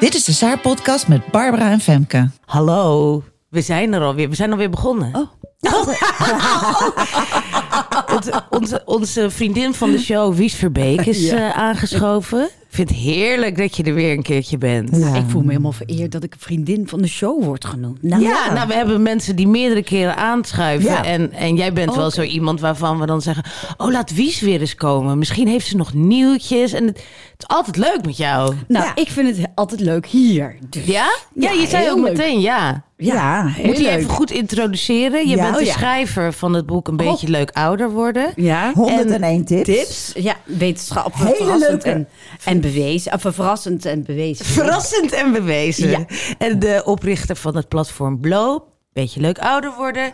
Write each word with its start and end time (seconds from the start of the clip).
Dit 0.00 0.14
is 0.14 0.24
de 0.24 0.32
Saar 0.32 0.58
podcast 0.58 1.08
met 1.08 1.26
Barbara 1.30 1.70
en 1.70 1.80
Femke. 1.80 2.30
Hallo, 2.44 3.22
we 3.48 3.60
zijn 3.60 3.92
er 3.92 4.00
alweer. 4.02 4.28
We 4.28 4.34
zijn 4.34 4.50
alweer 4.50 4.70
begonnen. 4.70 5.14
Oh. 5.14 5.28
onze, 8.16 8.42
onze, 8.50 8.82
onze 8.84 9.30
vriendin 9.30 9.74
van 9.74 9.90
de 9.90 9.98
show, 9.98 10.34
Wies 10.34 10.54
Verbeek, 10.54 11.06
is 11.06 11.20
Ja. 11.20 11.36
eh, 11.36 11.58
aangeschoven. 11.58 12.48
Ik 12.70 12.76
vind 12.76 12.88
het 12.88 12.98
heerlijk 12.98 13.56
dat 13.56 13.76
je 13.76 13.82
er 13.82 13.94
weer 13.94 14.12
een 14.12 14.22
keertje 14.22 14.58
bent. 14.58 14.96
Ja. 14.96 15.14
Ik 15.14 15.24
voel 15.28 15.42
me 15.42 15.48
helemaal 15.48 15.72
vereerd 15.72 16.12
dat 16.12 16.22
ik 16.22 16.34
vriendin 16.38 16.88
van 16.88 17.02
de 17.02 17.08
show 17.08 17.44
word 17.44 17.64
genoemd. 17.64 18.02
Nou, 18.02 18.22
Ja, 18.22 18.52
nou, 18.52 18.68
we 18.68 18.74
hebben 18.74 19.02
mensen 19.02 19.36
die 19.36 19.48
meerdere 19.48 19.82
keren 19.82 20.16
aanschuiven. 20.16 20.90
Ja. 20.90 21.04
En, 21.04 21.32
en 21.32 21.56
jij 21.56 21.72
bent 21.72 21.94
wel 21.94 22.10
zo 22.10 22.22
iemand 22.22 22.60
waarvan 22.60 23.00
we 23.00 23.06
dan 23.06 23.22
zeggen... 23.22 23.44
oh, 23.76 23.90
laat 23.90 24.14
Wies 24.14 24.40
weer 24.40 24.60
eens 24.60 24.74
komen. 24.74 25.18
Misschien 25.18 25.48
heeft 25.48 25.66
ze 25.66 25.76
nog 25.76 25.94
nieuwtjes. 25.94 26.72
En 26.72 26.86
het, 26.86 26.96
het 27.32 27.42
is 27.48 27.56
altijd 27.56 27.76
leuk 27.76 28.04
met 28.04 28.16
jou. 28.16 28.54
nou 28.68 28.84
Ja. 28.84 28.96
ik 28.96 29.08
vind 29.08 29.36
het 29.36 29.46
altijd 29.54 29.80
leuk 29.80 30.06
hier. 30.06 30.56
Dus. 30.68 30.84
Ja? 30.84 31.10
Ja, 31.34 31.50
je 31.50 31.66
zei 31.66 31.90
ook 31.90 31.98
leuk. 31.98 32.16
meteen 32.16 32.40
ja. 32.40 32.84
Ja, 33.00 33.46
heel 33.46 33.66
Moet 33.66 33.76
je 33.76 33.82
leuk. 33.82 33.92
even 33.98 34.10
goed 34.10 34.30
introduceren? 34.30 35.28
Je 35.28 35.36
Ja. 35.36 35.42
bent 35.42 35.54
de 35.54 35.60
Oh, 35.60 35.66
ja. 35.66 35.72
schrijver 35.72 36.32
van 36.32 36.52
het 36.54 36.66
boek 36.66 36.88
Een 36.88 36.96
Beetje 36.96 37.28
Leuk 37.28 37.50
Ouder 37.50 37.90
Worden. 37.90 38.32
Ja. 38.36 38.72
101 38.74 39.44
tips. 39.44 39.64
Tips, 39.64 40.12
ja, 40.14 40.36
wetenschap, 40.44 41.14
Hele 41.14 41.34
verrassend 41.36 41.84
en, 41.84 42.08
en 42.44 42.60
bewezen. 42.60 43.12
Of 43.12 43.20
verrassend 43.20 43.84
en 43.84 44.02
bewezen. 44.04 44.44
Verrassend 44.44 45.12
en 45.12 45.32
bewezen. 45.32 45.90
Ja. 45.90 46.04
En 46.38 46.58
de 46.58 46.82
oprichter 46.84 47.36
van 47.36 47.56
het 47.56 47.68
platform 47.68 48.20
Blow. 48.20 48.62
Beetje 48.92 49.20
leuk 49.20 49.38
ouder 49.38 49.72
worden. 49.76 50.10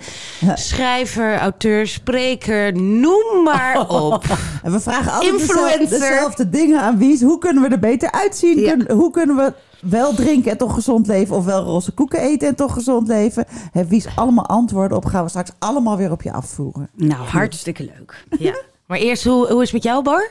Schrijver, 0.54 1.38
auteur, 1.38 1.86
spreker, 1.86 2.72
noem 2.80 3.42
maar 3.44 3.88
op. 3.88 4.24
En 4.62 4.72
we 4.72 4.80
vragen 4.80 5.12
altijd 5.12 5.38
dezelfde, 5.38 5.88
dezelfde 5.88 6.48
dingen 6.48 6.80
aan 6.80 6.98
Wies. 6.98 7.20
Hoe 7.22 7.38
kunnen 7.38 7.62
we 7.62 7.68
er 7.68 7.78
beter 7.78 8.12
uitzien? 8.12 8.58
Ja. 8.60 8.72
Kun- 8.76 8.90
hoe 8.96 9.10
kunnen 9.10 9.36
we 9.36 9.52
wel 9.80 10.14
drinken 10.14 10.50
en 10.50 10.56
toch 10.56 10.74
gezond 10.74 11.06
leven? 11.06 11.36
Of 11.36 11.44
wel 11.44 11.62
roze 11.62 11.92
koeken 11.92 12.20
eten 12.20 12.48
en 12.48 12.54
toch 12.54 12.72
gezond 12.72 13.08
leven? 13.08 13.44
Heeft 13.72 13.88
Wies 13.88 14.06
allemaal 14.16 14.46
antwoorden 14.46 14.96
op? 14.96 15.04
Gaan 15.04 15.22
we 15.22 15.28
straks 15.28 15.50
allemaal 15.58 15.96
weer 15.96 16.10
op 16.10 16.22
je 16.22 16.32
afvoeren. 16.32 16.88
Nou, 16.94 17.20
hartstikke 17.26 17.82
leuk. 17.84 18.24
Ja. 18.38 18.54
Maar 18.86 18.98
eerst, 18.98 19.24
hoe, 19.24 19.46
hoe 19.52 19.62
is 19.62 19.72
het 19.72 19.72
met 19.72 19.82
jou, 19.82 20.02
Bar? 20.02 20.30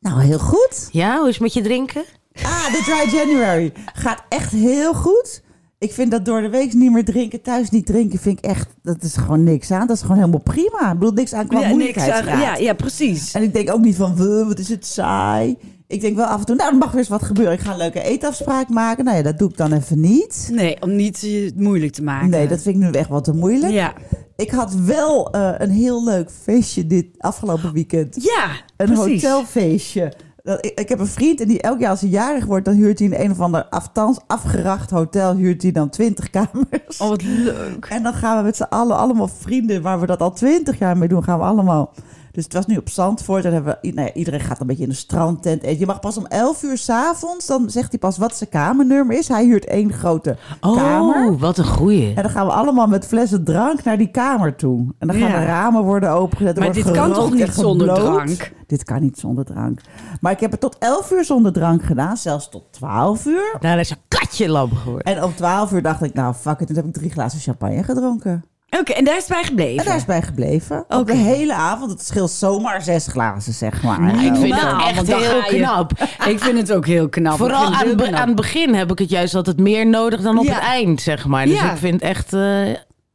Nou, 0.00 0.20
heel 0.22 0.38
goed. 0.38 0.88
Ja, 0.90 1.18
hoe 1.18 1.28
is 1.28 1.34
het 1.34 1.42
met 1.42 1.52
je 1.52 1.62
drinken? 1.62 2.04
Ah, 2.42 2.64
de 2.72 2.82
Dry 2.84 3.16
January 3.16 3.72
gaat 3.94 4.22
echt 4.28 4.52
heel 4.52 4.94
goed. 4.94 5.42
Ik 5.84 5.92
vind 5.92 6.10
dat 6.10 6.24
door 6.24 6.40
de 6.40 6.48
week 6.48 6.72
niet 6.74 6.92
meer 6.92 7.04
drinken, 7.04 7.42
thuis 7.42 7.70
niet 7.70 7.86
drinken, 7.86 8.18
vind 8.18 8.38
ik 8.38 8.44
echt, 8.44 8.68
dat 8.82 9.02
is 9.02 9.16
gewoon 9.16 9.44
niks 9.44 9.70
aan. 9.70 9.86
Dat 9.86 9.96
is 9.96 10.02
gewoon 10.02 10.16
helemaal 10.16 10.40
prima. 10.42 10.92
Ik 10.92 10.98
bedoel, 10.98 11.14
niks 11.14 11.32
aan 11.32 11.46
qua 11.46 11.58
Ja, 11.60 11.66
niks 11.66 11.72
aan, 11.72 11.78
moeilijkheidsgraad. 11.78 12.40
ja, 12.40 12.56
ja, 12.56 12.72
precies. 12.72 13.32
En 13.34 13.42
ik 13.42 13.52
denk 13.52 13.72
ook 13.72 13.80
niet 13.80 13.96
van, 13.96 14.16
"Wuh, 14.16 14.46
wat 14.46 14.58
is 14.58 14.68
het 14.68 14.86
saai. 14.86 15.56
Ik 15.86 16.00
denk 16.00 16.16
wel 16.16 16.24
af 16.26 16.38
en 16.40 16.46
toe, 16.46 16.56
nou, 16.56 16.72
er 16.72 16.78
mag 16.78 16.90
weer 16.90 16.98
eens 16.98 17.08
wat 17.08 17.22
gebeuren. 17.22 17.54
Ik 17.54 17.60
ga 17.60 17.70
een 17.72 17.76
leuke 17.78 18.02
eetafspraak 18.02 18.68
maken. 18.68 19.04
Nou 19.04 19.16
ja, 19.16 19.22
dat 19.22 19.38
doe 19.38 19.48
ik 19.50 19.56
dan 19.56 19.72
even 19.72 20.00
niet. 20.00 20.48
Nee, 20.52 20.82
om 20.82 20.96
niet 20.96 21.20
het 21.20 21.60
moeilijk 21.60 21.92
te 21.92 22.02
maken. 22.02 22.30
Nee, 22.30 22.48
dat 22.48 22.62
vind 22.62 22.76
ik 22.76 22.82
nu 22.82 22.90
echt 22.90 23.08
wat 23.08 23.24
te 23.24 23.32
moeilijk. 23.32 23.72
Ja. 23.72 23.92
Ik 24.36 24.50
had 24.50 24.74
wel 24.74 25.30
eh, 25.32 25.50
een 25.58 25.70
heel 25.70 26.04
leuk 26.04 26.30
feestje 26.42 26.86
dit 26.86 27.06
afgelopen 27.18 27.72
weekend. 27.72 28.16
Ja, 28.22 28.46
Een 28.76 28.92
precies. 28.92 29.22
hotelfeestje. 29.22 30.12
Dat, 30.44 30.64
ik, 30.64 30.78
ik 30.78 30.88
heb 30.88 30.98
een 30.98 31.06
vriend 31.06 31.40
en 31.40 31.48
die 31.48 31.60
elk 31.60 31.80
jaar 31.80 31.90
als 31.90 32.00
hij 32.00 32.10
jarig 32.10 32.44
wordt... 32.44 32.64
dan 32.64 32.74
huurt 32.74 32.98
hij 32.98 33.08
in 33.08 33.24
een 33.24 33.30
of 33.30 33.40
ander 33.40 33.64
aftans 33.64 34.18
afgeracht 34.26 34.90
hotel... 34.90 35.36
huurt 35.36 35.62
hij 35.62 35.72
dan 35.72 35.90
20 35.90 36.30
kamers. 36.30 36.98
Oh, 36.98 37.08
wat 37.08 37.22
leuk. 37.22 37.86
En 37.88 38.02
dan 38.02 38.14
gaan 38.14 38.36
we 38.36 38.42
met 38.42 38.56
z'n 38.56 38.62
allen, 38.62 38.96
allemaal 38.96 39.28
vrienden... 39.28 39.82
waar 39.82 40.00
we 40.00 40.06
dat 40.06 40.20
al 40.20 40.32
20 40.32 40.78
jaar 40.78 40.96
mee 40.96 41.08
doen, 41.08 41.24
gaan 41.24 41.38
we 41.38 41.44
allemaal... 41.44 41.92
Dus 42.34 42.44
het 42.44 42.52
was 42.52 42.66
nu 42.66 42.76
op 42.76 42.88
Zandvoort. 42.88 43.44
En 43.44 43.52
hebben 43.52 43.78
we, 43.80 43.92
nou 43.92 44.06
ja, 44.06 44.12
iedereen 44.14 44.40
gaat 44.40 44.60
een 44.60 44.66
beetje 44.66 44.82
in 44.82 44.88
de 44.88 44.94
strandtent 44.94 45.62
eten. 45.62 45.78
Je 45.78 45.86
mag 45.86 46.00
pas 46.00 46.16
om 46.16 46.26
11 46.26 46.62
uur 46.62 46.78
s'avonds. 46.78 47.46
Dan 47.46 47.70
zegt 47.70 47.90
hij 47.90 47.98
pas 47.98 48.18
wat 48.18 48.36
zijn 48.36 48.50
kamernummer 48.50 49.18
is. 49.18 49.28
Hij 49.28 49.44
huurt 49.44 49.64
één 49.64 49.92
grote 49.92 50.36
kamer. 50.60 51.26
Oh, 51.30 51.40
wat 51.40 51.58
een 51.58 51.64
goeie. 51.66 52.14
En 52.14 52.22
dan 52.22 52.30
gaan 52.30 52.46
we 52.46 52.52
allemaal 52.52 52.86
met 52.86 53.06
flessen 53.06 53.44
drank 53.44 53.84
naar 53.84 53.98
die 53.98 54.10
kamer 54.10 54.56
toe. 54.56 54.94
En 54.98 55.06
dan 55.06 55.16
gaan 55.16 55.28
Ja. 55.30 55.38
de 55.40 55.44
ramen 55.44 55.82
worden 55.82 56.10
opengezet. 56.10 56.58
Maar 56.58 56.72
dit 56.72 56.90
kan 56.90 57.12
toch 57.12 57.32
niet 57.32 57.40
en 57.42 57.52
zonder 57.52 57.94
drank? 57.94 58.52
Dit 58.66 58.84
kan 58.84 59.00
niet 59.02 59.18
zonder 59.18 59.44
drank. 59.44 59.80
Maar 60.20 60.32
ik 60.32 60.40
heb 60.40 60.50
het 60.50 60.60
tot 60.60 60.76
11 60.78 61.10
uur 61.10 61.24
zonder 61.24 61.52
drank 61.52 61.82
gedaan. 61.82 62.16
Zelfs 62.16 62.48
tot 62.48 62.64
12 62.70 63.26
uur. 63.26 63.56
Nou, 63.60 63.76
dat 63.76 63.84
is 63.84 63.90
een 63.90 63.96
katje 64.08 64.48
lam 64.48 64.70
geworden. 64.76 65.14
En 65.16 65.22
om 65.24 65.34
12 65.34 65.72
uur 65.72 65.82
dacht 65.82 66.02
ik, 66.02 66.14
nou 66.14 66.34
fuck 66.34 66.60
it. 66.60 66.66
Toen 66.66 66.76
heb 66.76 66.84
ik 66.86 66.92
drie 66.92 67.10
glazen 67.10 67.40
champagne 67.40 67.82
gedronken. 67.82 68.44
Oké, 68.80 68.92
en 68.92 69.04
daar 69.04 69.16
is 69.16 69.22
het 69.22 69.32
bij 69.32 69.44
gebleven. 69.44 69.78
En 69.78 69.84
daar 69.84 69.96
is 69.96 70.04
bij 70.04 70.22
gebleven. 70.22 70.78
Op 70.88 70.92
Oké. 71.00 71.04
de 71.12 71.18
hele 71.18 71.54
avond. 71.54 71.90
Het 71.90 72.04
scheelt 72.06 72.30
zomaar 72.30 72.82
zes 72.82 73.06
glazen, 73.06 73.52
zeg 73.52 73.82
maar. 73.82 74.14
ik 74.24 74.34
vind 74.34 74.48
Nou, 74.48 74.78
dat 74.78 74.88
echt 74.88 75.06
heel 75.22 75.42
knap. 75.42 75.92
Ik 76.32 76.40
vind 76.40 76.58
het 76.58 76.72
ook 76.72 76.86
heel 76.86 77.08
knap. 77.08 77.36
Vooral 77.36 77.60
vind 77.62 77.68
het 77.72 77.80
aan, 77.80 77.86
heel 77.86 77.96
be- 77.96 78.02
knap. 78.02 78.20
aan 78.20 78.26
het 78.26 78.36
begin 78.36 78.74
heb 78.74 78.90
ik 78.90 78.98
het 78.98 79.10
juist 79.10 79.34
altijd 79.34 79.58
meer 79.58 79.86
nodig 79.86 80.20
dan 80.20 80.38
op 80.38 80.44
Ja. 80.44 80.52
het 80.54 80.62
eind, 80.62 81.00
zeg 81.00 81.26
maar. 81.26 81.46
Dus 81.46 81.60
Ja. 81.60 81.70
ik 81.72 81.76
vind 81.78 81.92
het 81.94 82.02
echt 82.02 82.32
eh, 82.32 82.40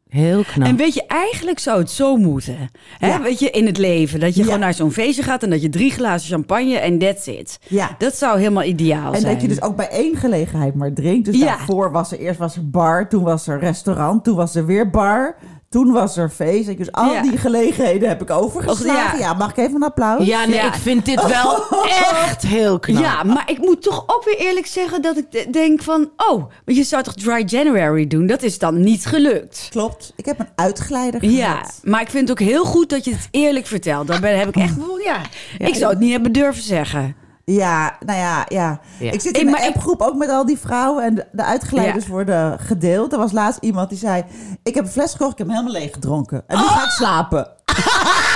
heel 0.09 0.43
knap. 0.43 0.67
En 0.67 0.75
weet 0.75 0.93
je, 0.93 1.03
eigenlijk 1.07 1.59
zou 1.59 1.79
het 1.79 1.91
zo 1.91 2.17
moeten. 2.17 2.69
Hè? 2.99 3.07
Ja. 3.07 3.21
Weet 3.21 3.39
je, 3.39 3.49
in 3.49 3.65
het 3.65 3.77
leven. 3.77 4.19
Dat 4.19 4.33
je 4.33 4.37
Ja. 4.39 4.43
gewoon 4.45 4.59
naar 4.59 4.73
zo'n 4.73 4.91
feestje 4.91 5.23
gaat 5.23 5.43
en 5.43 5.49
dat 5.49 5.61
je 5.61 5.69
drie 5.69 5.91
glazen 5.91 6.29
champagne 6.29 6.77
en 6.77 6.97
that's 6.99 7.27
it. 7.27 7.59
Ja. 7.67 7.95
Dat 7.97 8.15
zou 8.15 8.37
helemaal 8.39 8.63
ideaal 8.63 9.13
En 9.13 9.19
zijn. 9.21 9.33
dat 9.33 9.41
je 9.41 9.47
dus 9.47 9.61
ook 9.61 9.75
bij 9.75 9.89
één 9.89 10.15
gelegenheid 10.15 10.75
maar 10.75 10.93
drinkt. 10.93 11.25
Dus 11.25 11.37
Ja. 11.39 11.45
daarvoor 11.45 11.91
was 11.91 12.11
er 12.11 12.19
eerst 12.19 12.39
was 12.39 12.55
er 12.55 12.69
bar, 12.69 13.09
toen 13.09 13.23
was 13.23 13.47
er 13.47 13.59
restaurant, 13.59 14.23
toen 14.23 14.35
was 14.35 14.55
er 14.55 14.65
weer 14.65 14.89
bar, 14.89 15.35
toen 15.69 15.91
was 15.91 16.18
er 16.18 16.30
feest. 16.30 16.68
En 16.68 16.75
Dus 16.75 16.91
al 16.91 17.12
Ja. 17.13 17.22
die 17.22 17.38
gelegenheden 17.38 18.09
heb 18.09 18.22
ik 18.22 18.30
overgeslagen. 18.30 19.19
Ja. 19.19 19.25
ja. 19.25 19.34
mag 19.34 19.50
ik 19.50 19.57
even 19.57 19.75
een 19.75 19.84
applaus? 19.84 20.25
Ja, 20.25 20.46
nee, 20.46 20.56
Ja. 20.56 20.68
ik 20.68 20.74
vind 20.74 21.06
dit 21.06 21.28
wel 21.28 21.63
echt 22.06 22.41
heel 22.41 22.80
knap. 22.80 23.02
Ja, 23.03 23.24
maar 23.24 23.44
ik 23.46 23.57
moet 23.57 23.81
toch 23.81 24.03
ook 24.07 24.24
weer 24.25 24.38
eerlijk 24.38 24.66
zeggen 24.66 25.02
dat 25.02 25.18
ik 25.18 25.31
de- 25.31 25.47
denk 25.52 25.81
van... 25.81 26.09
Oh, 26.30 26.38
maar 26.66 26.75
je 26.75 26.84
zou 26.84 27.03
toch 27.03 27.13
Dry 27.13 27.44
January 27.46 28.07
doen? 28.07 28.28
Dat 28.28 28.44
is 28.44 28.57
dan 28.59 28.81
niet 28.81 29.06
gelukt. 29.06 29.68
Klopt. 29.69 30.13
Ik 30.16 30.25
heb 30.25 30.40
een 30.40 30.50
uitgeleider 30.56 31.19
gehad. 31.19 31.35
Ja, 31.38 31.62
maar 31.84 32.01
ik 32.01 32.09
vind 32.09 32.30
het 32.30 32.40
ook 32.41 32.47
heel 32.47 32.66
goed 32.66 32.90
dat 32.90 33.06
je 33.06 33.12
het 33.12 33.28
eerlijk 33.31 33.66
vertelt. 33.66 34.07
Daarbij 34.07 34.36
heb 34.38 34.47
ik 34.47 34.56
echt... 34.56 34.75
wel- 34.86 35.00
Ja, 35.00 35.22
ik 35.57 35.75
zou 35.75 35.90
het 35.91 36.00
niet 36.00 36.12
hebben 36.12 36.31
durven 36.31 36.63
zeggen. 36.63 37.16
Ja, 37.53 37.97
nou 38.05 38.19
ja, 38.19 38.45
ja. 38.47 38.79
Ja. 38.99 39.11
Ik 39.11 39.21
zit 39.21 39.31
Hey, 39.31 39.41
in 39.41 39.47
een 39.47 39.53
maar 39.53 39.61
ik- 39.67 39.73
appgroep 39.75 40.01
ook 40.01 40.15
met 40.15 40.29
al 40.29 40.45
die 40.45 40.57
vrouwen 40.59 41.03
en 41.03 41.15
de, 41.15 41.25
de 41.31 41.43
uitgeleiders 41.43 42.05
Ja. 42.05 42.11
worden 42.11 42.59
gedeeld. 42.59 43.11
Er 43.13 43.17
was 43.19 43.31
laatst 43.31 43.59
iemand 43.61 43.89
die 43.89 43.97
zei, 43.97 44.23
ik 44.63 44.75
heb 44.75 44.83
een 44.83 44.91
fles 44.91 45.11
gekocht, 45.11 45.31
ik 45.31 45.37
heb 45.37 45.47
hem 45.47 45.55
helemaal 45.55 45.81
leeg 45.81 45.93
gedronken. 45.93 46.43
En 46.47 46.57
nu 46.57 46.63
Oh! 46.63 46.69
ga 46.77 46.83
ik 46.83 46.89
slapen. 46.89 47.47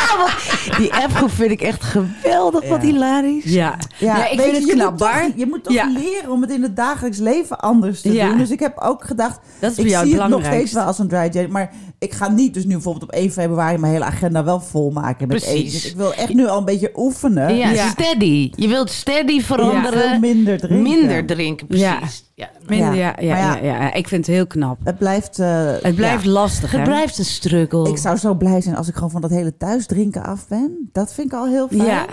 Die 0.78 0.94
appgroep 0.94 1.32
vind 1.32 1.52
ik 1.52 1.62
echt 1.62 1.84
geweldig, 1.84 2.68
wat 2.70 2.82
hilarisch. 2.82 3.44
Ja, 3.44 3.78
ja, 3.98 4.30
ik 4.30 4.38
weet 4.38 4.46
vind 4.46 4.56
je, 4.56 4.62
het 4.62 4.70
je 4.70 4.74
knap, 4.76 4.90
moet 4.90 5.00
toch- 5.00 5.12
Bar. 5.12 5.30
Je 5.36 5.46
moet 5.46 5.64
toch 5.64 5.74
Ja. 5.74 5.88
leren 5.94 6.32
om 6.32 6.42
het 6.42 6.52
in 6.52 6.62
het 6.64 6.76
dagelijks 6.76 7.18
leven 7.18 7.60
anders 7.60 8.02
te 8.02 8.14
Ja. 8.14 8.28
doen. 8.28 8.38
Dus 8.38 8.50
ik 8.52 8.60
heb 8.60 8.78
ook 8.80 9.04
gedacht, 9.04 9.40
Dat 9.60 9.70
is 9.70 9.76
voor 9.76 9.86
ik 9.86 9.92
jou 9.92 10.06
zie 10.06 10.14
het 10.14 10.22
het 10.24 10.32
nog 10.32 10.40
steeds 10.46 10.72
belangrijkste. 10.72 10.76
wel 10.78 10.86
als 10.86 11.00
een 11.00 11.08
dry 11.08 11.20
January. 11.20 11.52
Maar 11.52 11.72
ik 12.00 12.14
ga 12.14 12.30
niet 12.30 12.54
dus 12.54 12.64
nu 12.66 12.72
bijvoorbeeld 12.74 13.04
op 13.04 13.12
1 13.16 13.32
februari 13.32 13.78
mijn 13.78 13.94
hele 13.94 14.06
agenda 14.06 14.44
wel 14.44 14.60
volmaken 14.60 15.28
met 15.28 15.38
Precies. 15.38 15.54
eten. 15.60 15.72
Dus 15.72 15.86
ik 15.90 15.96
wil 15.98 16.14
echt 16.14 16.34
nu 16.34 16.48
al 16.48 16.58
een 16.58 16.66
beetje 16.66 16.92
oefenen. 16.96 17.56
Ja, 17.56 17.70
Ja. 17.70 17.88
steady. 17.90 18.52
Je 18.56 18.68
wilt 18.68 18.90
steady 18.90 19.42
veranderen. 19.42 20.10
veel 20.10 20.20
minder 20.20 20.58
drinken. 20.60 20.82
Minder 20.82 21.26
drinken, 21.26 21.68
Ja. 21.70 21.96
precies. 21.98 22.24
Ja. 22.52 22.68
Minder, 22.68 22.96
Ja. 22.96 23.06
ja, 23.06 23.14
ja, 23.20 23.34
Maar 23.36 23.64
ja, 23.64 23.74
ja. 23.74 23.82
ja, 23.84 23.94
ik 23.94 24.08
vind 24.08 24.26
het 24.26 24.36
heel 24.36 24.48
knap. 24.48 24.78
Het 24.84 24.98
blijft... 24.98 25.40
eh, 25.40 25.72
Het 25.82 25.96
blijft 25.96 26.24
ja. 26.24 26.30
lastig, 26.32 26.72
hè? 26.72 26.78
Het 26.78 26.88
blijft 26.88 27.18
een 27.18 27.26
struggle. 27.26 27.90
Ik 27.90 27.98
zou 27.98 28.18
zo 28.18 28.34
blij 28.34 28.62
zijn 28.62 28.76
als 28.76 28.88
ik 28.88 28.94
gewoon 28.96 29.12
van 29.12 29.22
dat 29.22 29.30
hele 29.30 29.58
thuisdrinken 29.58 30.24
af 30.24 30.48
ben. 30.48 30.90
Dat 30.92 31.14
vind 31.14 31.28
ik 31.28 31.40
al 31.40 31.48
heel 31.48 31.68
fijn. 31.68 31.84
Ja. 31.86 32.06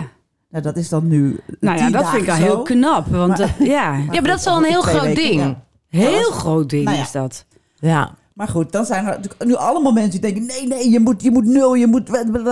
Nou, 0.49 0.63
dat 0.63 0.77
is 0.77 0.89
dan 0.89 1.07
nu 1.07 1.39
Nou 1.59 1.77
ja, 1.77 1.89
dat 1.89 2.09
vind 2.09 2.23
ik 2.23 2.29
al 2.29 2.35
heel 2.35 2.61
knap. 2.61 3.07
Want 3.07 3.37
Maar- 3.37 3.55
eh, 3.59 3.67
ja, 3.67 3.95
ja, 3.95 4.05
maar 4.05 4.23
dat 4.23 4.39
is 4.39 4.47
al 4.47 4.57
een 4.63 4.63
heel 4.63 4.81
groot 4.81 5.01
weken, 5.01 5.23
ding. 5.23 5.39
ja. 5.41 5.99
heel 5.99 6.31
groot 6.31 6.69
ding 6.69 6.83
Nou 6.83 6.97
ja. 6.97 7.03
is 7.03 7.11
dat. 7.11 7.45
Ja. 7.79 8.11
Maar 8.41 8.49
goed, 8.49 8.71
dan 8.71 8.85
zijn 8.85 9.05
er 9.05 9.11
natuurlijk 9.15 9.43
nu 9.45 9.55
allemaal 9.55 9.91
mensen 9.91 10.11
die 10.11 10.19
denken... 10.19 10.45
nee, 10.45 10.67
nee, 10.67 10.89
je 10.89 10.99
moet, 10.99 11.21
je 11.23 11.31
moet 11.31 11.45
nul, 11.45 11.75
je 11.75 11.87
moet, 11.87 12.07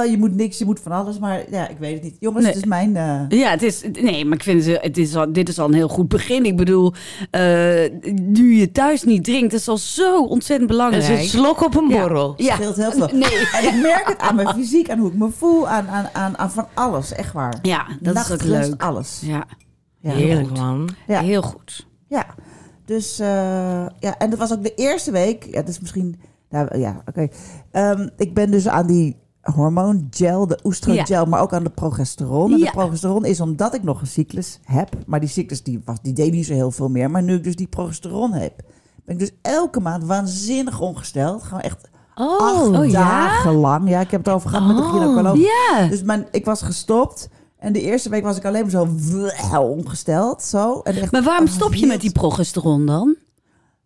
je 0.10 0.16
moet 0.20 0.36
niks, 0.36 0.58
je 0.58 0.66
moet 0.66 0.80
van 0.80 0.92
alles. 0.92 1.20
Maar 1.20 1.44
ja, 1.52 1.68
ik 1.68 1.78
weet 1.80 1.94
het 1.94 2.04
niet. 2.04 2.16
Jongens, 2.20 2.44
Nee. 2.44 2.54
het 2.54 2.62
is 2.64 2.70
mijn... 2.70 2.96
eh, 2.96 3.40
Ja, 3.40 3.50
het 3.50 3.62
is, 3.64 3.84
nee, 4.02 4.26
maar 4.26 4.38
ik 4.38 4.44
vind 4.44 4.66
het, 4.66 4.82
het 4.82 4.98
is 4.98 5.16
al, 5.16 5.34
dit 5.34 5.50
is 5.50 5.60
al 5.60 5.68
een 5.68 5.74
heel 5.74 5.88
goed 5.88 6.08
begin. 6.08 6.46
Ik 6.46 6.58
bedoel, 6.58 6.94
eh, 7.32 7.42
nu 8.14 8.56
je 8.56 8.72
thuis 8.72 9.04
niet 9.04 9.24
drinkt, 9.24 9.54
is 9.54 9.68
al 9.68 9.78
zo 9.78 10.24
ontzettend 10.24 10.70
belangrijk. 10.70 11.04
is 11.04 11.10
een 11.10 11.40
slok 11.40 11.62
op 11.62 11.76
een 11.76 11.90
Ja. 11.90 12.00
borrel. 12.02 12.34
Ja. 12.38 12.54
scheelt 12.56 12.76
heel 12.76 12.92
veel. 12.92 13.10
Nee. 13.14 13.48
En 13.54 13.64
ik 13.68 13.82
merk 13.82 14.08
het 14.08 14.20
aan 14.20 14.36
mijn 14.36 14.48
fysiek, 14.48 14.90
aan 14.90 15.00
hoe 15.00 15.10
ik 15.12 15.18
me 15.18 15.30
voel, 15.38 15.68
aan, 15.68 15.88
aan, 15.88 16.08
aan, 16.14 16.38
aan 16.38 16.52
van 16.52 16.68
alles. 16.74 17.14
Echt 17.14 17.34
waar. 17.34 17.60
Ja, 17.62 17.86
dat 18.02 18.16
is 18.16 18.32
ook 18.32 18.44
leuk. 18.44 18.82
alles. 18.82 19.20
Ja, 19.26 19.44
Ja, 20.02 20.12
Heerlijk, 20.12 20.58
man. 20.58 20.90
Ja. 21.08 21.22
heel 21.22 21.42
goed. 21.42 21.88
Ja, 22.08 22.26
dus 22.90 23.20
eh, 23.20 23.28
ja, 24.00 24.18
en 24.18 24.30
dat 24.30 24.40
was 24.40 24.54
ook 24.54 24.64
de 24.64 24.74
eerste 24.76 25.12
week. 25.12 25.44
Ja, 25.44 25.60
dat 25.60 25.68
is 25.68 25.80
misschien. 25.80 26.20
Nou, 26.50 26.78
ja, 26.78 27.02
oké. 27.06 27.28
Ehm, 27.72 28.08
ik 28.18 28.34
ben 28.34 28.52
dus 28.52 28.68
aan 28.68 28.88
die 28.88 29.18
hormoongel, 29.42 30.48
de 30.48 30.60
oestrogel, 30.64 31.26
maar 31.26 31.42
ook 31.42 31.54
aan 31.54 31.64
de 31.64 31.70
progesteron. 31.70 32.52
En 32.52 32.58
Ja. 32.58 32.66
de 32.66 32.72
progesteron 32.72 33.26
is 33.26 33.42
omdat 33.42 33.74
ik 33.74 33.84
nog 33.84 34.02
een 34.02 34.08
cyclus 34.08 34.60
heb. 34.64 34.90
Maar 35.06 35.20
die 35.20 35.30
cyclus 35.30 35.64
die 35.64 35.82
was, 35.86 35.98
die 36.02 36.14
deed 36.14 36.32
niet 36.32 36.46
zo 36.46 36.54
heel 36.54 36.72
veel 36.72 36.90
meer. 36.90 37.12
Maar 37.12 37.24
nu 37.24 37.36
ik 37.36 37.44
dus 37.44 37.56
die 37.56 37.68
progesteron 37.68 38.34
heb, 38.34 38.54
ben 39.06 39.14
ik 39.16 39.20
dus 39.20 39.32
elke 39.42 39.80
maand 39.80 40.04
waanzinnig 40.06 40.80
ongesteld. 40.80 41.44
Gewoon 41.44 41.62
echt 41.62 41.90
acht 42.16 42.68
oh 42.68 42.86
ja? 42.86 42.92
dagen 42.92 43.54
lang. 43.54 43.90
Ja, 43.90 44.00
ik 44.00 44.12
heb 44.12 44.26
het 44.26 44.34
over 44.34 44.50
gehad 44.50 44.68
met 44.68 44.78
de 44.78 44.84
gynaecoloog. 44.84 45.38
Ja. 45.38 45.88
Dus 45.88 46.04
mijn, 46.04 46.28
ik 46.32 46.46
was 46.46 46.62
gestopt. 46.62 47.30
En 47.60 47.74
de 47.74 47.82
eerste 47.82 48.10
week 48.10 48.24
was 48.24 48.38
ik 48.38 48.46
alleen 48.46 48.62
maar 48.62 48.70
zo 48.72 48.88
wel 49.52 49.64
ongesteld. 49.64 50.42
Zo. 50.44 50.80
En 50.84 50.96
echt 50.96 51.12
Maar 51.12 51.24
waarom 51.24 51.48
stop 51.48 51.74
je 51.74 51.86
met 51.86 52.02
die 52.02 52.12
progesteron 52.12 52.86
dan? 52.86 53.16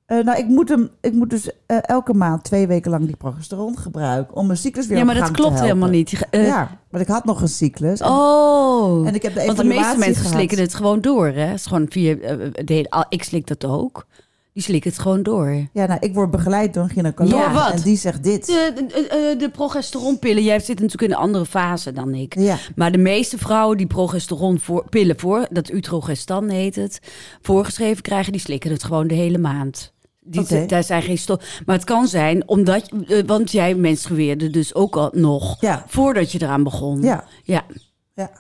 eh, 0.06 0.24
nou, 0.24 0.38
ik 0.38 0.48
moet, 0.48 0.70
hem, 0.70 0.90
ik 1.02 1.14
moet 1.14 1.30
dus 1.30 1.50
eh, 1.66 1.78
elke 1.82 2.14
maand 2.14 2.44
twee 2.44 2.68
weken 2.68 2.92
lang 2.92 3.06
die 3.06 3.16
progesteron 3.16 3.78
gebruiken 3.78 4.36
om 4.36 4.46
mijn 4.46 4.58
cyclus 4.58 4.88
weer 4.88 4.96
Ja, 4.98 5.02
op 5.02 5.06
maar 5.08 5.16
dat 5.16 5.24
gang 5.24 5.36
te 5.36 5.42
klopt 5.42 5.58
helpen. 5.60 5.76
helemaal 5.76 5.98
niet. 5.98 6.28
Eh, 6.30 6.46
ja, 6.48 6.78
maar 6.92 7.02
ik 7.02 7.08
had 7.08 7.26
nog 7.26 7.42
een 7.42 7.48
cyclus. 7.48 8.00
En- 8.00 8.10
Oh. 8.10 9.08
En 9.08 9.16
ik 9.16 9.22
heb 9.22 9.34
de 9.34 9.46
Want 9.46 9.58
de 9.58 9.64
meeste 9.64 9.98
mensen 9.98 10.16
gehad. 10.16 10.32
slikken 10.34 10.60
het 10.60 10.74
gewoon 10.76 11.02
door, 11.02 11.28
hè? 11.28 11.42
Het 11.46 11.60
is 11.60 11.66
gewoon 11.66 11.86
via, 11.90 12.16
de 12.16 12.62
hele- 12.66 12.90
al- 12.90 13.06
ik 13.10 13.24
slik 13.24 13.48
dat 13.48 13.66
ook. 13.66 14.06
Die 14.54 14.64
slikken 14.64 14.92
het 14.92 15.00
gewoon 15.00 15.24
door. 15.24 15.68
Ja, 15.74 15.86
nou, 15.86 15.98
ik 16.00 16.14
word 16.14 16.32
begeleid 16.32 16.74
door 16.74 16.84
een 16.84 16.90
gynaecoloog. 16.90 17.34
Ja, 17.40 17.54
wat? 17.54 17.72
En 17.74 17.82
die 17.82 17.98
zegt 17.98 18.24
dit. 18.24 18.46
De, 18.46 18.74
de, 18.76 19.08
eh, 19.08 19.40
de 19.40 19.50
progesteronpillen, 19.50 20.44
jij 20.44 20.60
zit 20.60 20.80
natuurlijk 20.80 21.02
in 21.02 21.12
een 21.12 21.24
andere 21.24 21.46
fase 21.46 21.92
dan 21.92 22.14
ik. 22.14 22.40
Ja. 22.40 22.58
Maar 22.76 22.92
de 22.92 22.98
meeste 22.98 23.38
vrouwen 23.38 23.78
die 23.78 23.88
progesteronpillen 23.88 25.20
voor, 25.20 25.48
dat 25.50 25.72
utrogestan 25.72 26.50
heet 26.50 26.76
het, 26.76 27.00
voorgeschreven 27.42 28.02
krijgen, 28.04 28.32
die 28.32 28.42
slikken 28.42 28.72
het 28.72 28.84
gewoon 28.84 29.08
de 29.08 29.14
hele 29.14 29.38
maand. 29.38 29.94
Die, 30.26 30.42
Oké. 30.42 30.66
Daar 30.66 30.84
zijn 30.84 31.02
geen 31.02 31.18
stof. 31.18 31.62
Maar 31.66 31.76
het 31.76 31.86
kan 31.86 32.08
zijn, 32.08 32.48
omdat, 32.48 32.90
eh, 33.08 33.24
want 33.26 33.52
jij 33.52 33.76
menstrueerde 33.76 34.50
dus 34.50 34.76
ook 34.76 34.96
al 34.96 35.10
nog, 35.14 35.62
Ja. 35.62 35.84
voordat 35.88 36.32
je 36.32 36.42
eraan 36.42 36.64
begon. 36.64 37.02
Ja. 37.02 37.26
ja. 37.44 37.66
ja. 38.14 38.32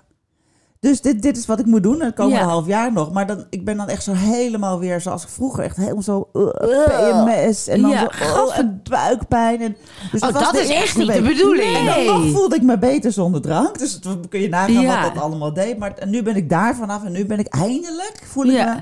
Dus 0.83 1.01
dit, 1.01 1.21
dit 1.21 1.37
is 1.37 1.45
wat 1.45 1.59
ik 1.59 1.65
moet 1.65 1.83
doen. 1.83 2.01
Het 2.01 2.15
komende 2.15 2.39
Ja. 2.39 2.45
half 2.45 2.67
jaar 2.67 2.93
nog. 2.93 3.11
Maar 3.11 3.27
dan, 3.27 3.45
ik 3.49 3.65
ben 3.65 3.77
dan 3.77 3.87
echt 3.89 4.03
zo 4.03 4.11
helemaal 4.13 4.79
weer 4.79 5.01
zoals 5.01 5.23
ik 5.23 5.29
vroeger. 5.29 5.63
Echt 5.63 5.77
helemaal 5.77 6.01
zo 6.01 6.29
uh, 6.33 6.47
PMS. 6.85 7.67
En 7.67 7.81
dan 7.81 7.91
Ja, 7.91 8.11
zo, 8.23 8.43
oh, 8.43 8.57
en 8.57 8.81
buikpijn. 8.89 9.61
En, 9.61 9.75
dus 10.11 10.21
Oh, 10.21 10.33
dat 10.33 10.55
is 10.55 10.69
echt 10.69 10.97
niet 10.97 11.13
de 11.13 11.21
bedoeling. 11.21 11.75
En 11.77 11.85
dan 11.85 11.95
Nee. 11.95 12.05
nog 12.07 12.31
voelde 12.31 12.55
ik 12.55 12.61
me 12.61 12.77
beter 12.77 13.11
zonder 13.11 13.41
drank. 13.41 13.79
Dus 13.79 13.93
het- 13.93 14.29
kun 14.29 14.39
je 14.41 14.49
nagaan 14.49 14.81
Ja. 14.81 15.01
wat 15.03 15.13
dat 15.13 15.23
allemaal 15.23 15.53
deed. 15.53 15.77
Maar 15.77 15.93
en 15.97 16.09
nu 16.09 16.23
ben 16.23 16.35
ik 16.35 16.49
daar 16.49 16.75
vanaf. 16.75 17.03
En 17.03 17.11
nu 17.11 17.25
ben 17.25 17.39
ik 17.39 17.47
eindelijk, 17.47 18.21
voel 18.25 18.45
ik 18.45 18.65
me 18.65 18.81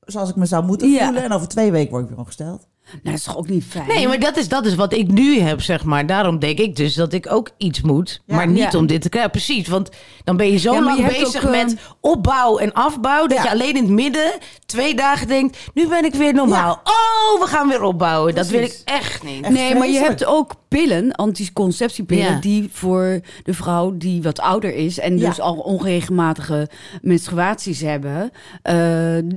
zoals 0.00 0.28
ik 0.30 0.36
me 0.36 0.46
zou 0.46 0.64
moeten 0.64 0.88
voelen. 0.98 1.22
En 1.22 1.32
over 1.32 1.48
twee 1.48 1.70
weken 1.70 1.90
word 1.90 2.02
ik 2.02 2.08
weer 2.08 2.18
ongesteld. 2.18 2.66
Nou, 2.90 2.98
dat 3.02 3.14
is 3.14 3.22
toch 3.22 3.36
ook 3.36 3.48
niet 3.48 3.64
fijn? 3.68 3.86
Nee, 3.86 4.08
maar 4.08 4.18
dat 4.18 4.36
is, 4.36 4.48
dat 4.48 4.66
is 4.66 4.74
wat 4.74 4.92
ik 4.92 5.10
nu 5.10 5.38
heb, 5.40 5.62
zeg 5.62 5.84
maar. 5.84 6.06
Daarom 6.06 6.38
denk 6.38 6.58
ik 6.58 6.76
dus 6.76 6.94
dat 6.94 7.12
ik 7.12 7.32
ook 7.32 7.50
iets 7.56 7.80
moet. 7.80 8.22
Ja. 8.26 8.36
maar 8.36 8.46
niet 8.48 8.72
Ja. 8.72 8.78
om 8.78 8.86
dit 8.86 9.02
te 9.02 9.08
krijgen. 9.08 9.30
Precies, 9.30 9.68
want 9.68 9.88
dan 10.24 10.36
ben 10.36 10.50
je 10.50 10.58
zo 10.58 10.72
Ja, 10.72 10.82
lang 10.82 10.98
je 10.98 11.06
bezig 11.06 11.44
ook, 11.46 11.52
eh, 11.52 11.64
met 11.64 11.76
opbouw 12.00 12.58
en 12.58 12.72
afbouw... 12.72 13.26
dat 13.26 13.36
Ja. 13.38 13.42
je 13.44 13.50
alleen 13.50 13.76
in 13.76 13.82
het 13.82 13.92
midden 13.92 14.32
twee 14.66 14.94
dagen 14.94 15.28
denkt... 15.28 15.58
nu 15.74 15.88
ben 15.88 16.04
ik 16.04 16.14
weer 16.14 16.34
normaal. 16.34 16.80
Oh, 16.84 17.40
we 17.40 17.46
gaan 17.46 17.68
weer 17.68 17.82
opbouwen. 17.82 18.34
Dat 18.34 18.46
wil 18.48 18.62
ik 18.62 18.80
echt 18.84 19.22
niet. 19.22 19.44
Echt 19.44 19.52
nee, 19.54 19.74
maar 19.74 19.88
je 19.88 19.98
hebt 19.98 20.24
ook 20.24 20.54
pillen, 20.68 21.12
anticonceptiepillen, 21.12 22.24
Ja. 22.32 22.40
die 22.40 22.68
voor 22.72 23.20
de 23.44 23.54
vrouw 23.54 23.96
die 23.96 24.22
wat 24.22 24.40
ouder 24.40 24.74
is 24.74 24.98
en 24.98 25.18
Ja. 25.18 25.28
dus 25.28 25.40
al 25.40 25.54
onregelmatige 25.54 26.68
menstruaties 27.02 27.80
hebben, 27.80 28.30
eh, 28.62 28.76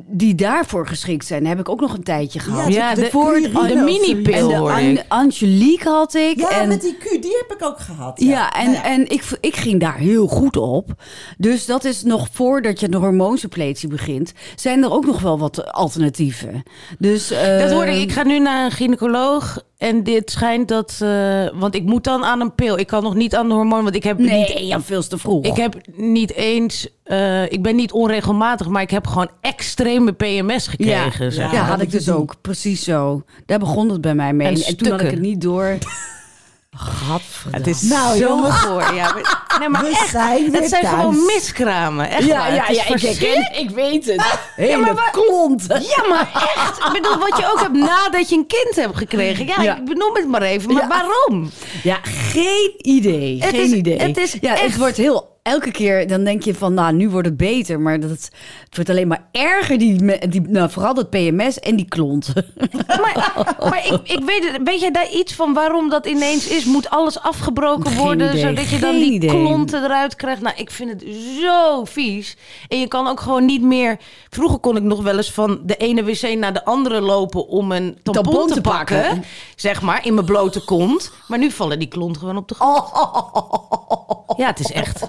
die 0.08 0.36
daarvoor 0.36 0.88
geschikt 0.88 1.26
zijn. 1.26 1.46
Heb 1.46 1.60
ik 1.60 1.70
ook 1.70 1.80
nog 1.82 1.94
een 1.94 2.04
tijdje 2.04 2.40
gehad. 2.40 2.74
Ja, 2.74 2.94
de, 2.96 3.02
de- 3.02 3.10
voor 3.10 3.39
De 3.42 3.82
mini-pil. 3.86 4.34
En 4.34 4.48
de 4.48 4.56
hoor 4.56 4.72
An- 4.72 4.80
ik. 4.80 5.04
Angelique 5.08 5.90
had 5.90 6.14
ik. 6.14 6.40
Ja, 6.40 6.50
en, 6.62 6.68
met 6.68 6.82
die 6.82 6.98
Q, 6.98 7.22
die 7.22 7.44
heb 7.48 7.58
ik 7.58 7.66
ook 7.68 7.80
gehad. 7.80 8.22
ja, 8.22 8.52
en, 8.54 8.64
Nou 8.66 8.76
ja. 8.76 8.84
en 8.84 9.10
ik, 9.10 9.24
ik 9.40 9.56
ging 9.56 9.80
daar 9.80 9.98
heel 9.98 10.28
goed 10.28 10.58
op. 10.58 10.90
Dus 11.38 11.66
dat 11.66 11.84
is 11.84 12.04
nog 12.04 12.28
voordat 12.32 12.80
je 12.80 12.90
de 12.90 12.98
hormoonsuppletie 12.98 13.90
begint, 13.90 14.34
zijn 14.56 14.84
er 14.84 14.92
ook 14.92 15.06
nog 15.06 15.22
wel 15.22 15.40
wat 15.40 15.72
alternatieven. 15.72 16.64
Dus, 17.00 17.32
eh, 17.32 17.60
Dat 17.60 17.72
hoorde 17.72 17.92
ik. 17.92 18.02
Ik 18.02 18.12
ga 18.12 18.24
nu 18.24 18.40
naar 18.40 18.66
een 18.66 18.72
gynaecoloog. 18.72 19.68
En 19.80 20.04
dit 20.04 20.32
schijnt 20.32 20.68
dat... 20.68 21.00
eh, 21.02 21.48
want 21.54 21.76
ik 21.76 21.84
moet 21.84 22.04
dan 22.04 22.24
aan 22.24 22.42
een 22.42 22.56
pil. 22.56 22.80
Ik 22.80 22.88
kan 22.88 23.04
nog 23.04 23.16
niet 23.16 23.36
aan 23.36 23.48
de 23.48 23.54
hormoon. 23.54 23.84
Want 23.84 23.96
ik 23.96 24.04
heb 24.04 24.18
niet 24.18 24.30
Nee, 24.30 24.66
ja, 24.66 24.82
veel 24.82 25.08
te 25.08 25.18
vroeg. 25.18 25.46
Ik 25.46 25.56
heb 25.56 25.76
niet 25.96 26.34
eens, 26.34 26.88
eh, 27.04 27.52
ik 27.52 27.62
ben 27.64 27.76
niet 27.76 27.92
onregelmatig, 27.92 28.68
maar 28.68 28.82
ik 28.82 28.90
heb 28.90 29.08
gewoon 29.08 29.30
extreme 29.42 30.12
PMS 30.12 30.68
gekregen. 30.68 31.26
Ja, 31.26 31.32
zeg 31.32 31.52
ja, 31.52 31.64
had 31.64 31.82
ik 31.82 31.92
dus 31.92 32.10
ook. 32.10 32.36
Precies 32.42 32.84
zo. 32.84 33.24
Daar 33.46 33.60
begon 33.60 33.90
het 33.90 34.02
bij 34.02 34.16
mij 34.16 34.34
mee. 34.34 34.48
En 34.48 34.62
En, 34.64 34.78
toen 34.78 34.92
had 34.92 35.02
ik 35.02 35.10
het 35.10 35.20
niet 35.20 35.42
door. 35.42 35.78
Het 37.52 37.68
is 37.68 37.82
Nou, 37.82 38.18
zo 38.18 38.38
voor. 38.50 38.82
Ja, 38.96 39.14
maar- 39.14 39.46
nee, 39.60 39.70
maar 39.70 39.82
We 39.82 39.88
echt, 39.90 40.10
zijn 40.10 40.52
weer 40.52 40.62
het 40.62 40.70
zijn 40.70 40.84
thuis. 40.84 40.96
gewoon 40.96 41.26
miskramen. 41.26 42.10
Echt 42.10 42.28
waar. 42.28 42.68
Het 42.68 43.04
is 43.04 43.20
ik, 43.20 43.50
ik 43.58 43.70
weet 43.70 44.06
het. 44.06 44.26
Hele 44.56 44.78
maar 44.78 44.96
wa- 44.96 45.10
klonten. 45.12 45.82
Ja, 45.82 46.08
maar 46.10 46.30
echt. 46.56 46.78
Ik 46.78 46.92
bedoel, 47.02 47.18
wat 47.18 47.38
je 47.38 47.52
ook 47.52 47.60
hebt 47.60 47.74
nadat 47.90 48.30
je 48.30 48.36
een 48.36 48.48
kind 48.48 48.76
hebt 48.76 48.98
gekregen. 48.98 49.46
Ja, 49.46 49.62
Ja. 49.62 49.76
ik 49.78 49.86
benoem 49.86 50.16
het 50.16 50.28
maar 50.28 50.42
even. 50.42 50.74
Maar 50.74 50.82
Ja. 50.82 50.88
waarom? 50.88 51.52
Ja, 51.84 51.98
geen 52.04 52.74
idee. 52.78 53.38
Het 53.42 53.50
geen 53.50 53.62
is- 53.62 53.72
idee. 53.72 53.98
het 53.98 54.18
is 54.18 54.36
ja, 54.42 54.52
echt- 54.52 54.62
het 54.62 54.78
wordt 54.78 54.98
heel... 54.98 55.38
Elke 55.50 55.72
keer 55.72 56.08
dan 56.08 56.24
denk 56.24 56.44
je 56.44 56.56
van, 56.56 56.74
nou, 56.74 56.94
nu 56.94 57.10
wordt 57.10 57.28
het 57.28 57.38
beter. 57.38 57.80
Maar 57.80 58.00
dat, 58.00 58.10
het 58.10 58.32
wordt 58.76 58.90
alleen 58.90 59.08
maar 59.08 59.24
erger. 59.32 59.78
Die, 59.78 60.28
die, 60.30 60.42
nou, 60.42 60.70
vooral 60.70 60.94
dat 60.94 61.10
PMS 61.10 61.60
en 61.60 61.76
die 61.76 61.86
klonten. 61.88 62.46
Maar, 62.88 63.44
maar 63.60 63.86
ik, 63.86 64.00
ik 64.04 64.24
weet 64.26 64.52
het. 64.52 64.62
Weet 64.64 64.80
jij 64.80 64.92
daar 64.92 65.10
iets 65.12 65.34
van 65.34 65.54
waarom 65.54 65.90
dat 65.90 66.06
ineens 66.06 66.48
is? 66.48 66.66
Moet 66.66 66.90
alles 66.90 67.20
afgebroken 67.20 67.90
Geen 67.92 67.98
worden, 68.00 68.28
idee, 68.30 68.42
zodat 68.42 68.70
je 68.70 68.80
dan 68.80 68.92
geen 68.92 69.00
die 69.02 69.12
idee. 69.12 69.30
klonten 69.30 69.84
eruit 69.84 70.16
krijgt? 70.16 70.42
Nou, 70.42 70.56
ik 70.58 70.72
vind 70.72 70.90
het 70.90 71.04
zo 71.42 71.86
vies. 71.86 72.38
En 72.68 72.80
je 72.80 72.88
kan 72.88 73.08
ook 73.08 73.20
gewoon 73.20 73.46
niet 73.46 73.62
meer... 73.62 73.98
Vroeger 74.30 74.60
kon 74.60 74.76
ik 74.76 74.84
nog 74.84 75.02
wel 75.02 75.18
eens 75.18 75.32
van 75.32 75.60
de 75.66 75.76
ene 75.78 76.04
wc 76.04 76.36
naar 76.38 76.54
de 76.54 76.66
andere 76.66 77.02
lopen 77.02 77.48
om 77.48 77.72
een 77.72 77.98
tampon, 78.04 78.24
Tampon 78.24 78.48
te 78.48 78.54
te 78.54 78.62
pakken. 78.62 79.02
pakken. 79.02 79.24
Zeg 79.56 79.82
maar, 79.82 80.06
in 80.06 80.14
mijn 80.14 80.26
blote 80.26 80.64
kont. 80.64 81.12
Maar 81.28 81.40
nu 81.40 81.52
vallen 81.52 81.80
die 81.80 81.88
klonten 81.88 82.20
gewoon 82.22 82.38
op 82.38 82.48
de 82.48 82.56
grond. 82.56 82.84
Ja, 84.38 84.48
het 84.48 84.60
is 84.60 84.72
echt... 84.72 85.08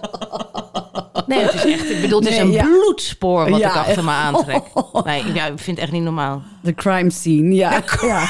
Nee, 1.37 1.45
het 1.45 1.55
is 1.55 1.65
echt... 1.73 1.91
Ik 1.91 2.01
bedoel, 2.01 2.19
het 2.21 2.29
is 2.29 2.35
Nee, 2.37 2.45
een 2.45 2.51
ja. 2.53 2.63
bloedspoor 2.65 3.51
wat 3.51 3.61
Ja. 3.61 3.69
ik 3.71 3.75
achter 3.77 4.05
me 4.05 4.11
aantrek. 4.11 4.63
Nee, 5.05 5.21
ik, 5.25 5.35
ja, 5.35 5.47
ik 5.47 5.53
vind 5.59 5.77
het 5.77 5.79
echt 5.79 5.93
niet 5.93 6.03
normaal. 6.03 6.43
De 6.63 6.75
crime 6.75 7.11
scene, 7.11 7.55
ja. 7.55 7.83
Ja. 8.01 8.27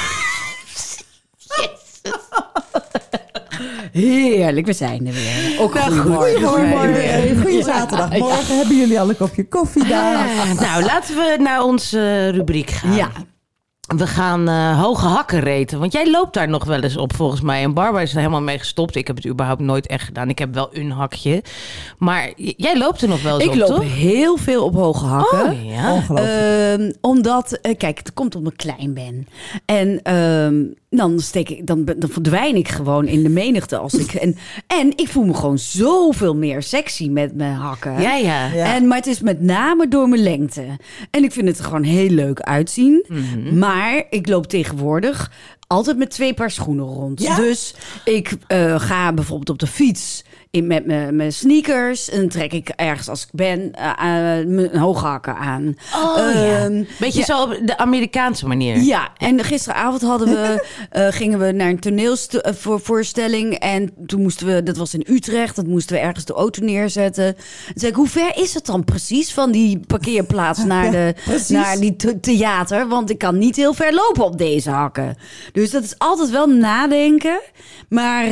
Heerlijk, 3.91 4.65
we 4.65 4.73
zijn 4.73 5.07
er 5.07 5.13
weer. 5.13 5.55
Ook 5.59 5.73
Nou, 5.73 5.91
goedemorgen. 5.91 6.43
Goedemorgen, 6.47 7.41
goeie 7.41 7.63
zaterdagmorgen. 7.63 8.57
Hebben 8.57 8.77
jullie 8.77 8.99
al 8.99 9.09
een 9.09 9.17
kopje 9.17 9.47
koffie 9.47 9.85
daar? 9.87 10.15
Ah, 10.15 10.59
nou, 10.59 10.83
laten 10.83 11.15
we 11.15 11.37
naar 11.39 11.63
onze 11.63 12.29
rubriek 12.29 12.69
gaan. 12.69 12.95
Ja. 12.95 13.09
We 13.97 14.07
gaan 14.07 14.47
eh, 14.47 14.81
hoge 14.81 15.05
hakken 15.05 15.39
reten. 15.39 15.79
Want 15.79 15.93
jij 15.93 16.11
loopt 16.11 16.33
daar 16.33 16.49
nog 16.49 16.65
wel 16.65 16.81
eens 16.81 16.97
op, 16.97 17.15
volgens 17.15 17.41
mij. 17.41 17.63
En 17.63 17.73
Barbara 17.73 18.03
is 18.03 18.11
er 18.11 18.17
helemaal 18.17 18.41
mee 18.41 18.57
gestopt. 18.57 18.95
Ik 18.95 19.07
heb 19.07 19.15
het 19.15 19.27
überhaupt 19.27 19.61
nooit 19.61 19.87
echt 19.87 20.05
gedaan. 20.05 20.29
Ik 20.29 20.39
heb 20.39 20.53
wel 20.53 20.69
een 20.71 20.91
hakje. 20.91 21.43
Maar 21.97 22.31
jij 22.35 22.77
loopt 22.77 23.01
er 23.01 23.07
nog 23.07 23.21
wel 23.21 23.39
eens 23.39 23.55
Ik 23.55 23.61
op, 23.61 23.69
loop 23.69 23.77
toch? 23.81 23.95
heel 23.95 24.37
veel 24.37 24.63
op 24.63 24.75
hoge 24.75 25.05
hakken. 25.05 25.51
Oh, 25.51 25.65
ja. 25.65 25.93
Ongelooflijk. 25.93 26.79
Ehm, 26.79 26.91
omdat, 27.01 27.51
eh, 27.51 27.77
kijk, 27.77 27.97
het 27.97 28.13
komt 28.13 28.35
omdat 28.35 28.51
ik 28.51 28.57
klein 28.57 28.93
ben. 28.93 29.27
En 29.65 29.99
ehm, 30.03 30.63
dan, 30.89 31.19
steek 31.19 31.49
ik, 31.49 31.67
dan, 31.67 31.89
verdwijn 31.99 32.55
ik 32.55 32.67
gewoon 32.67 33.07
in 33.07 33.23
de 33.23 33.29
menigte. 33.29 33.77
Als 33.77 33.93
ik, 33.93 34.13
en, 34.13 34.35
en 34.67 34.93
ik 34.95 35.07
voel 35.07 35.23
me 35.23 35.33
gewoon 35.33 35.59
zoveel 35.59 36.35
meer 36.35 36.63
sexy 36.63 37.09
met 37.09 37.35
mijn 37.35 37.55
hakken. 37.55 38.01
Ja, 38.01 38.15
ja. 38.15 38.45
Ja. 38.53 38.75
En, 38.75 38.87
maar 38.87 38.97
het 38.97 39.07
is 39.07 39.21
met 39.21 39.41
name 39.41 39.87
door 39.87 40.09
mijn 40.09 40.23
lengte. 40.23 40.65
En 41.11 41.23
ik 41.23 41.31
vind 41.31 41.47
het 41.47 41.57
er 41.57 41.63
gewoon 41.63 41.83
heel 41.83 42.09
leuk 42.09 42.39
uitzien. 42.39 43.05
Mhm. 43.07 43.57
Maar 43.57 43.80
ik 44.09 44.27
loop 44.27 44.47
tegenwoordig 44.47 45.31
altijd 45.67 45.97
met 45.97 46.09
twee 46.09 46.33
paar 46.33 46.51
schoenen 46.51 46.85
rond. 46.85 47.21
Ja? 47.21 47.35
Dus 47.35 47.73
ik 48.05 48.37
eh, 48.47 48.79
ga 48.79 49.13
bijvoorbeeld 49.13 49.49
op 49.49 49.59
de 49.59 49.67
fiets 49.67 50.23
in, 50.51 50.67
met 50.67 50.85
mijn 51.13 51.33
sneakers. 51.33 52.09
En 52.09 52.19
dan 52.19 52.27
trek 52.29 52.53
ik 52.53 52.69
ergens 52.69 53.09
als 53.09 53.23
ik 53.23 53.29
ben 53.31 53.71
eh, 53.73 54.39
eh, 54.39 54.47
mijn 54.47 54.77
hoge 54.77 55.05
hakken 55.05 55.35
aan. 55.35 55.75
Oh, 55.95 56.17
ja. 56.17 56.57
Ehm, 56.57 56.83
Beetje 56.99 57.19
ja. 57.19 57.25
zo 57.25 57.41
op 57.43 57.59
de 57.65 57.77
Amerikaanse 57.77 58.47
manier. 58.47 58.77
Ja, 58.77 59.09
en 59.17 59.43
gisteravond 59.43 60.01
hadden 60.01 60.27
we, 60.27 60.65
eh, 60.89 61.07
gingen 61.09 61.39
we 61.39 61.51
naar 61.51 61.69
een 61.69 61.79
toneelvoorstelling. 61.79 63.53
En 63.53 63.93
toen 64.05 64.21
moesten 64.21 64.47
we, 64.47 64.63
dat 64.63 64.77
was 64.77 64.93
in 64.93 65.05
Utrecht, 65.07 65.55
dat 65.55 65.67
moesten 65.67 65.95
we 65.95 66.01
ergens 66.01 66.25
de 66.25 66.33
auto 66.33 66.63
neerzetten. 66.65 67.35
Toen 67.35 67.43
zei 67.75 67.91
ik, 67.91 67.97
hoe 67.97 68.07
ver 68.07 68.31
is 68.35 68.53
het 68.53 68.65
dan 68.65 68.83
precies 68.83 69.33
van 69.33 69.51
die 69.51 69.79
parkeerplaats 69.87 70.63
naar, 70.63 70.91
de, 70.97 71.13
naar 71.47 71.77
die 71.79 71.95
the- 71.95 72.19
theater? 72.19 72.87
Want 72.87 73.09
ik 73.09 73.17
kan 73.17 73.37
niet 73.37 73.55
heel 73.55 73.73
ver 73.73 73.93
lopen 73.93 74.23
op 74.25 74.37
deze 74.37 74.69
hakken. 74.69 75.17
Dus 75.51 75.71
dat 75.71 75.83
is 75.83 75.95
altijd 75.97 76.29
wel 76.29 76.47
nadenken. 76.47 77.39
Maar 77.89 78.25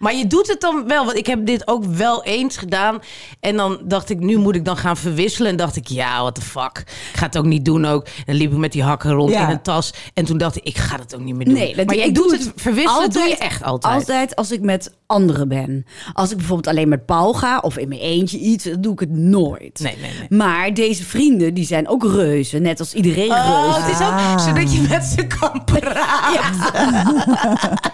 Maar 0.00 0.14
je 0.14 0.26
doet 0.26 0.46
het 0.48 0.60
dan 0.60 0.84
wel, 0.86 1.04
want 1.04 1.16
ik 1.16 1.26
heb 1.26 1.46
dit 1.46 1.68
ook 1.68 1.84
wel 1.84 2.24
eens 2.24 2.56
gedaan. 2.56 2.98
En 3.40 3.56
dan 3.56 3.80
dacht 3.84 4.10
ik, 4.10 4.18
nu 4.20 4.36
moet 4.36 4.54
ik 4.54 4.64
dan 4.64 4.76
gaan 4.76 4.96
verwisselen. 4.96 5.50
En 5.50 5.56
dacht 5.56 5.76
ik, 5.76 5.86
ja, 5.88 6.20
what 6.20 6.34
the 6.34 6.40
fuck. 6.40 6.78
Ik 7.12 7.18
ga 7.18 7.26
het 7.26 7.38
ook 7.38 7.44
niet 7.44 7.64
doen 7.64 7.84
ook. 7.84 8.06
Dan 8.26 8.34
liep 8.34 8.52
ik 8.52 8.58
met 8.58 8.72
die 8.72 8.82
hakken 8.82 9.10
rond 9.12 9.30
Ja. 9.30 9.44
in 9.44 9.50
een 9.50 9.62
tas. 9.62 9.92
En 10.14 10.24
toen 10.24 10.38
dacht 10.38 10.56
ik, 10.56 10.62
ik 10.64 10.78
ga 10.78 10.96
dat 10.96 11.14
ook 11.14 11.20
niet 11.20 11.34
meer 11.34 11.44
doen. 11.44 11.54
Nee, 11.54 11.76
dat, 11.76 11.86
maar 11.86 11.94
jij 11.96 12.06
ik 12.06 12.14
doet 12.14 12.28
doe 12.28 12.38
het 12.38 12.52
verwisselen, 12.56 13.10
doe 13.10 13.22
je 13.22 13.36
echt 13.36 13.62
altijd. 13.62 13.94
Altijd 13.94 14.36
als 14.36 14.50
ik 14.50 14.60
met 14.60 14.92
anderen 15.06 15.48
ben. 15.48 15.86
Als 16.12 16.30
ik 16.30 16.36
bijvoorbeeld 16.36 16.68
alleen 16.74 16.88
met 16.88 17.06
Paul 17.06 17.32
ga 17.32 17.58
of 17.58 17.78
in 17.78 17.88
mijn 17.88 18.00
eentje 18.00 18.38
iets, 18.38 18.64
dan 18.64 18.80
doe 18.80 18.92
ik 18.92 19.00
het 19.00 19.10
nooit. 19.10 19.80
Nee, 19.82 19.96
nee, 20.00 20.10
nee. 20.28 20.38
Maar 20.38 20.74
deze 20.74 21.04
vrienden, 21.04 21.54
die 21.54 21.66
zijn 21.66 21.88
ook 21.88 22.04
reuzen. 22.04 22.62
Net 22.62 22.78
als 22.78 22.94
iedereen 22.94 23.30
Oh, 23.30 23.76
het 23.76 23.94
is 24.00 24.06
ook 24.06 24.40
zodat 24.48 24.72
je 24.72 24.86
met 24.88 25.04
ze 25.04 25.26
kan 25.26 25.64
praten. 25.64 26.58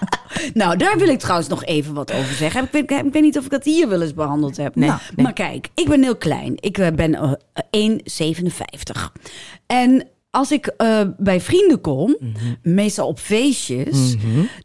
Nou, 0.55 0.77
daar 0.77 0.99
wil 0.99 1.09
ik 1.09 1.19
trouwens 1.19 1.49
nog 1.49 1.65
even 1.65 1.95
wat 1.95 2.13
over 2.13 2.35
zeggen. 2.35 2.63
Ik 2.63 2.71
weet, 2.71 2.91
ik 3.07 3.13
weet 3.13 3.23
niet 3.23 3.39
of 3.39 3.45
ik 3.45 3.51
dat 3.51 3.65
hier 3.65 3.89
wel 3.89 4.03
eens 4.03 4.15
behandeld 4.15 4.57
heb. 4.57 4.75
Nee, 4.75 4.89
Nou, 4.89 5.01
nee. 5.15 5.25
Maar 5.25 5.33
kijk, 5.33 5.69
ik 5.75 5.89
ben 5.89 6.03
heel 6.03 6.17
klein. 6.17 6.55
Ik 6.57 6.79
eh, 6.79 6.93
ben 6.93 7.15
eh, 7.15 7.91
1,57. 8.95 9.13
En 9.67 10.09
als 10.37 10.51
ik 10.51 10.67
eh, 10.67 11.01
bij 11.19 11.41
vrienden 11.41 11.81
kom, 11.81 12.17
Mhm. 12.21 12.35
meestal 12.63 13.07
op 13.09 13.19
feestjes, 13.19 14.15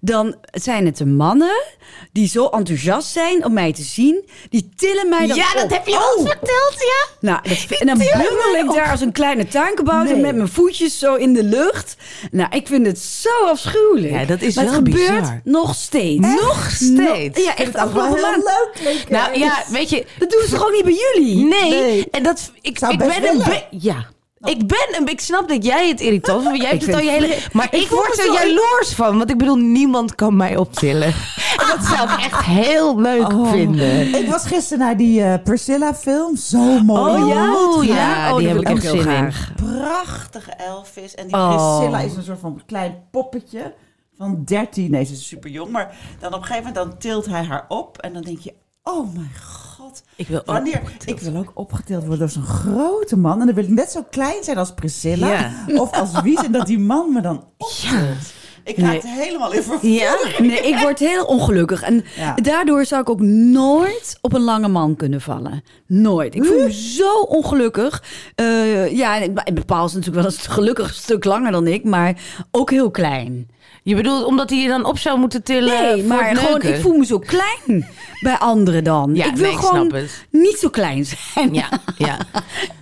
dan 0.01 0.35
zijn 0.51 0.85
het 0.85 0.97
de 0.97 1.05
mannen 1.05 1.63
die 2.11 2.27
zo 2.27 2.45
enthousiast 2.45 3.11
zijn 3.11 3.45
om 3.45 3.53
mij 3.53 3.73
te 3.73 3.81
zien. 3.83 4.29
Die 4.49 4.69
tillen 4.75 5.09
mij 5.09 5.27
dan 5.27 5.37
Ja, 5.37 5.53
dat 5.53 5.63
op. 5.63 5.69
heb 5.69 5.87
je 5.87 5.93
Oh. 5.95 6.25
verteld, 6.27 6.75
ja. 6.77 7.07
Nou, 7.19 7.39
dat, 7.49 7.79
en 7.79 7.87
dan 7.87 7.97
bungel 7.97 8.55
ik 8.65 8.73
daar 8.75 8.91
als 8.91 9.01
een 9.01 9.11
kleine 9.11 9.47
tuinkebouter 9.47 10.13
Nee. 10.13 10.21
met 10.21 10.35
mijn 10.35 10.47
voetjes 10.49 10.99
zo 10.99 11.15
in 11.15 11.33
de 11.33 11.43
lucht. 11.43 11.95
Nou, 12.31 12.49
ik 12.55 12.67
vind 12.67 12.85
het 12.85 12.99
zo 12.99 13.45
afschuwelijk. 13.45 14.13
Ja, 14.13 14.25
dat 14.25 14.41
is 14.41 14.55
maar 14.55 14.65
wel 14.65 14.73
het 14.73 14.83
gebeurt 14.87 15.19
bizar. 15.19 15.41
nog 15.43 15.75
steeds. 15.75 16.19
Nog 16.27 16.69
steeds? 16.71 17.37
No- 17.37 17.43
ja, 17.43 17.55
echt 17.55 17.75
afgelopen 17.75 18.21
maand. 18.21 18.43
leuk. 18.83 19.05
Nou 19.09 19.39
ja, 19.39 19.63
weet 19.71 19.89
je... 19.89 20.05
Dat 20.19 20.29
doen 20.29 20.41
ze 20.45 20.49
toch 20.55 20.63
ook 20.65 20.73
niet 20.73 20.83
bij 20.83 20.97
jullie? 21.13 21.35
Nee, 21.45 21.69
Nee. 21.69 22.07
en 22.11 22.23
dat 22.23 22.51
ik, 22.61 22.77
Zou 22.79 22.91
ik 22.93 22.97
ben 22.99 23.07
een 23.15 23.21
willen. 23.21 23.63
ja. 23.69 24.05
Ik 24.43 24.67
ben 24.67 24.87
een, 24.97 25.07
ik 25.07 25.19
snap 25.21 25.47
dat 25.49 25.65
jij 25.65 25.87
het 25.87 26.01
irritant 26.01 26.41
vindt, 26.43 26.49
want 26.49 26.61
jij 26.61 26.69
hebt 26.71 26.85
het 26.85 26.95
al 26.95 27.01
je 27.01 27.09
hele, 27.09 27.37
maar 27.53 27.75
ik 27.75 27.87
word 27.87 28.17
er 28.19 28.25
zo- 28.25 28.33
jaloers 28.33 28.93
van, 28.95 29.17
want 29.17 29.29
ik 29.29 29.37
bedoel 29.37 29.55
niemand 29.55 30.15
kan 30.15 30.35
mij 30.35 30.57
optillen. 30.57 31.13
En 31.61 31.67
dat 31.77 31.85
zou 31.85 32.09
ik 32.11 32.17
echt 32.19 32.43
heel 32.45 32.99
leuk 33.01 33.31
Oh. 33.33 33.51
vinden. 33.51 34.15
Ik 34.15 34.29
was 34.29 34.45
gisteren 34.45 34.79
naar 34.85 34.97
die 34.97 35.23
eh, 35.23 35.43
Priscilla-film. 35.43 36.35
Zo 36.35 36.57
mooi. 36.83 37.21
Oh 37.23 37.27
ja? 37.27 37.55
Oh, 37.55 37.83
ja, 37.83 37.93
Ja? 37.95 38.31
Oh, 38.31 38.37
die 38.37 38.47
heb 38.47 38.57
ik 38.69 38.81
heel 38.81 38.97
graag. 38.97 39.51
Prachtige 39.55 40.51
Elvis. 40.51 41.15
En 41.15 41.27
die 41.27 41.35
Oh. 41.35 41.49
Priscilla 41.77 41.99
is 41.99 42.15
een 42.15 42.23
soort 42.23 42.39
van 42.39 42.61
klein 42.65 42.95
poppetje 43.11 43.73
van 44.17 44.41
13. 44.45 44.91
Nee, 44.91 45.03
ze 45.05 45.13
is 45.13 45.27
super 45.27 45.49
jong. 45.49 45.71
Maar 45.71 45.95
dan 46.19 46.33
op 46.33 46.39
een 46.41 46.45
gegeven 46.45 46.67
moment 46.73 46.89
dan 46.89 46.97
tilt 46.99 47.25
hij 47.25 47.43
haar 47.43 47.65
op. 47.67 47.97
En 47.97 48.13
dan 48.13 48.21
denk 48.21 48.39
je, 48.39 48.53
oh 48.83 49.13
mijn 49.15 49.31
god. 49.43 49.70
Ik 50.15 50.27
wil 50.27 50.41
ook 50.45 50.57
opgetild. 50.57 51.07
Ik 51.07 51.19
wil 51.19 51.35
ook 51.41 51.51
opgetild 51.53 51.99
worden 52.01 52.19
door 52.19 52.29
zo'n 52.29 52.43
grote 52.43 53.17
man. 53.17 53.39
En 53.39 53.45
dan 53.45 53.55
wil 53.55 53.63
ik 53.63 53.69
net 53.69 53.91
zo 53.91 54.03
klein 54.09 54.43
zijn 54.43 54.57
als 54.57 54.73
Priscilla. 54.73 55.31
Ja. 55.67 55.79
Of 55.81 55.91
als 55.91 56.21
Wies. 56.21 56.43
En 56.43 56.51
dat 56.51 56.65
die 56.65 56.79
man 56.79 57.13
me 57.13 57.21
dan 57.21 57.43
optilt. 57.57 58.33
Ik 58.63 58.77
raakte 58.77 59.07
helemaal 59.07 59.51
in 59.53 59.63
vervoer. 59.63 59.89
Ja? 59.89 60.17
Nee, 60.39 60.59
ik 60.61 60.77
word 60.77 60.99
heel 60.99 61.25
ongelukkig. 61.25 61.81
En 61.81 62.03
Ja. 62.15 62.35
daardoor 62.35 62.85
zou 62.85 63.01
ik 63.01 63.09
ook 63.09 63.21
nooit 63.21 64.17
op 64.21 64.33
een 64.33 64.41
lange 64.41 64.67
man 64.67 64.95
kunnen 64.95 65.21
vallen. 65.21 65.63
Nooit. 65.87 66.35
Ik 66.35 66.45
voel 66.45 66.57
me 66.63 66.71
zo 66.73 67.19
ongelukkig. 67.19 68.03
Eh, 68.35 68.95
ja, 68.95 69.21
en 69.21 69.65
Paul 69.65 69.85
is 69.85 69.93
natuurlijk 69.93 70.23
wel 70.23 70.33
een 70.33 70.39
gelukkig 70.51 70.93
stuk 70.93 71.23
langer 71.25 71.51
dan 71.51 71.67
ik, 71.67 71.83
maar 71.83 72.21
ook 72.51 72.69
heel 72.69 72.91
klein. 72.91 73.49
Je 73.83 73.95
bedoelt 73.95 74.25
omdat 74.25 74.49
hij 74.49 74.59
je 74.59 74.67
dan 74.67 74.85
op 74.85 74.97
zou 74.97 75.19
moeten 75.19 75.43
tillen 75.43 75.81
Nee, 75.83 75.99
voor 75.99 76.07
maar 76.07 76.29
het 76.29 76.37
gewoon, 76.39 76.61
ik 76.61 76.81
voel 76.81 76.97
me 76.97 77.05
zo 77.05 77.19
klein 77.19 77.87
bij 78.21 78.37
anderen 78.37 78.83
dan. 78.83 79.15
Ja, 79.15 79.25
ik 79.25 79.35
wil 79.35 79.43
nee, 79.45 79.51
ik 79.53 79.57
gewoon 79.59 79.75
snap 79.89 79.91
het. 80.01 80.25
niet 80.31 80.57
zo 80.57 80.69
klein 80.69 81.05
zijn. 81.05 81.53
Ja, 81.53 81.69
ja. 81.97 82.17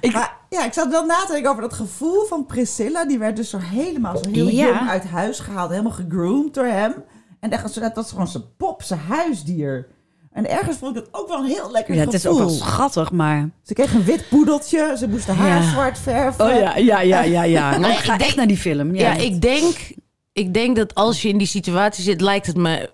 Maar 0.13 0.37
ja, 0.49 0.65
ik 0.65 0.73
zat 0.73 0.89
wel 0.89 1.05
na 1.05 1.15
te 1.25 1.31
denken 1.31 1.49
over 1.49 1.61
dat 1.61 1.73
gevoel 1.73 2.25
van 2.25 2.45
Priscilla. 2.45 3.05
Die 3.05 3.17
werd 3.19 3.35
dus 3.35 3.49
zo 3.49 3.57
helemaal 3.61 4.17
zo 4.17 4.29
heel 4.31 4.47
Ja. 4.49 4.65
jong 4.65 4.89
uit 4.89 5.03
huis 5.05 5.39
gehaald. 5.39 5.69
Helemaal 5.69 5.91
gegroomd 5.91 6.53
door 6.53 6.65
hem. 6.65 6.93
En 7.39 7.49
echt, 7.51 7.79
dat 7.81 7.95
was 7.95 8.09
gewoon 8.09 8.27
zijn 8.27 8.43
pop, 8.57 8.83
zijn 8.83 8.99
huisdier. 8.99 9.87
En 10.33 10.49
ergens 10.49 10.77
vond 10.77 10.95
ik 10.97 11.03
het 11.03 11.13
ook 11.13 11.27
wel 11.27 11.37
een 11.39 11.45
heel 11.45 11.71
lekker 11.71 11.95
Ja, 11.95 12.01
het 12.01 12.13
is 12.13 12.25
ook 12.27 12.37
wel 12.37 12.49
schattig, 12.49 13.11
maar... 13.11 13.49
Ze 13.63 13.73
kreeg 13.73 13.93
een 13.93 14.03
wit 14.03 14.29
poedeltje. 14.29 14.95
Ze 14.97 15.07
moest 15.07 15.27
haar 15.27 15.47
Ja. 15.61 15.69
zwart 15.69 15.99
verven. 15.99 16.45
Oh 16.45 16.51
ja, 16.59 16.75
ja, 16.77 17.01
ja, 17.01 17.21
ja, 17.21 17.43
ja. 17.43 17.69
Nou, 17.69 17.81
Nee, 17.81 17.91
ik 17.91 17.97
ga 17.97 18.03
ik 18.13 18.17
denk- 18.19 18.21
echt 18.29 18.35
naar 18.35 18.47
die 18.47 18.57
film. 18.57 18.95
Ja, 18.95 19.11
Ja, 19.13 19.17
ik 19.21 19.41
denk, 19.41 19.75
ik 20.39 20.53
denk 20.53 20.75
dat 20.75 20.95
als 20.95 21.21
je 21.21 21.29
in 21.29 21.37
die 21.37 21.47
situatie 21.47 22.03
zit, 22.03 22.21
lijkt 22.21 22.45
het 22.47 22.57
me. 22.57 22.89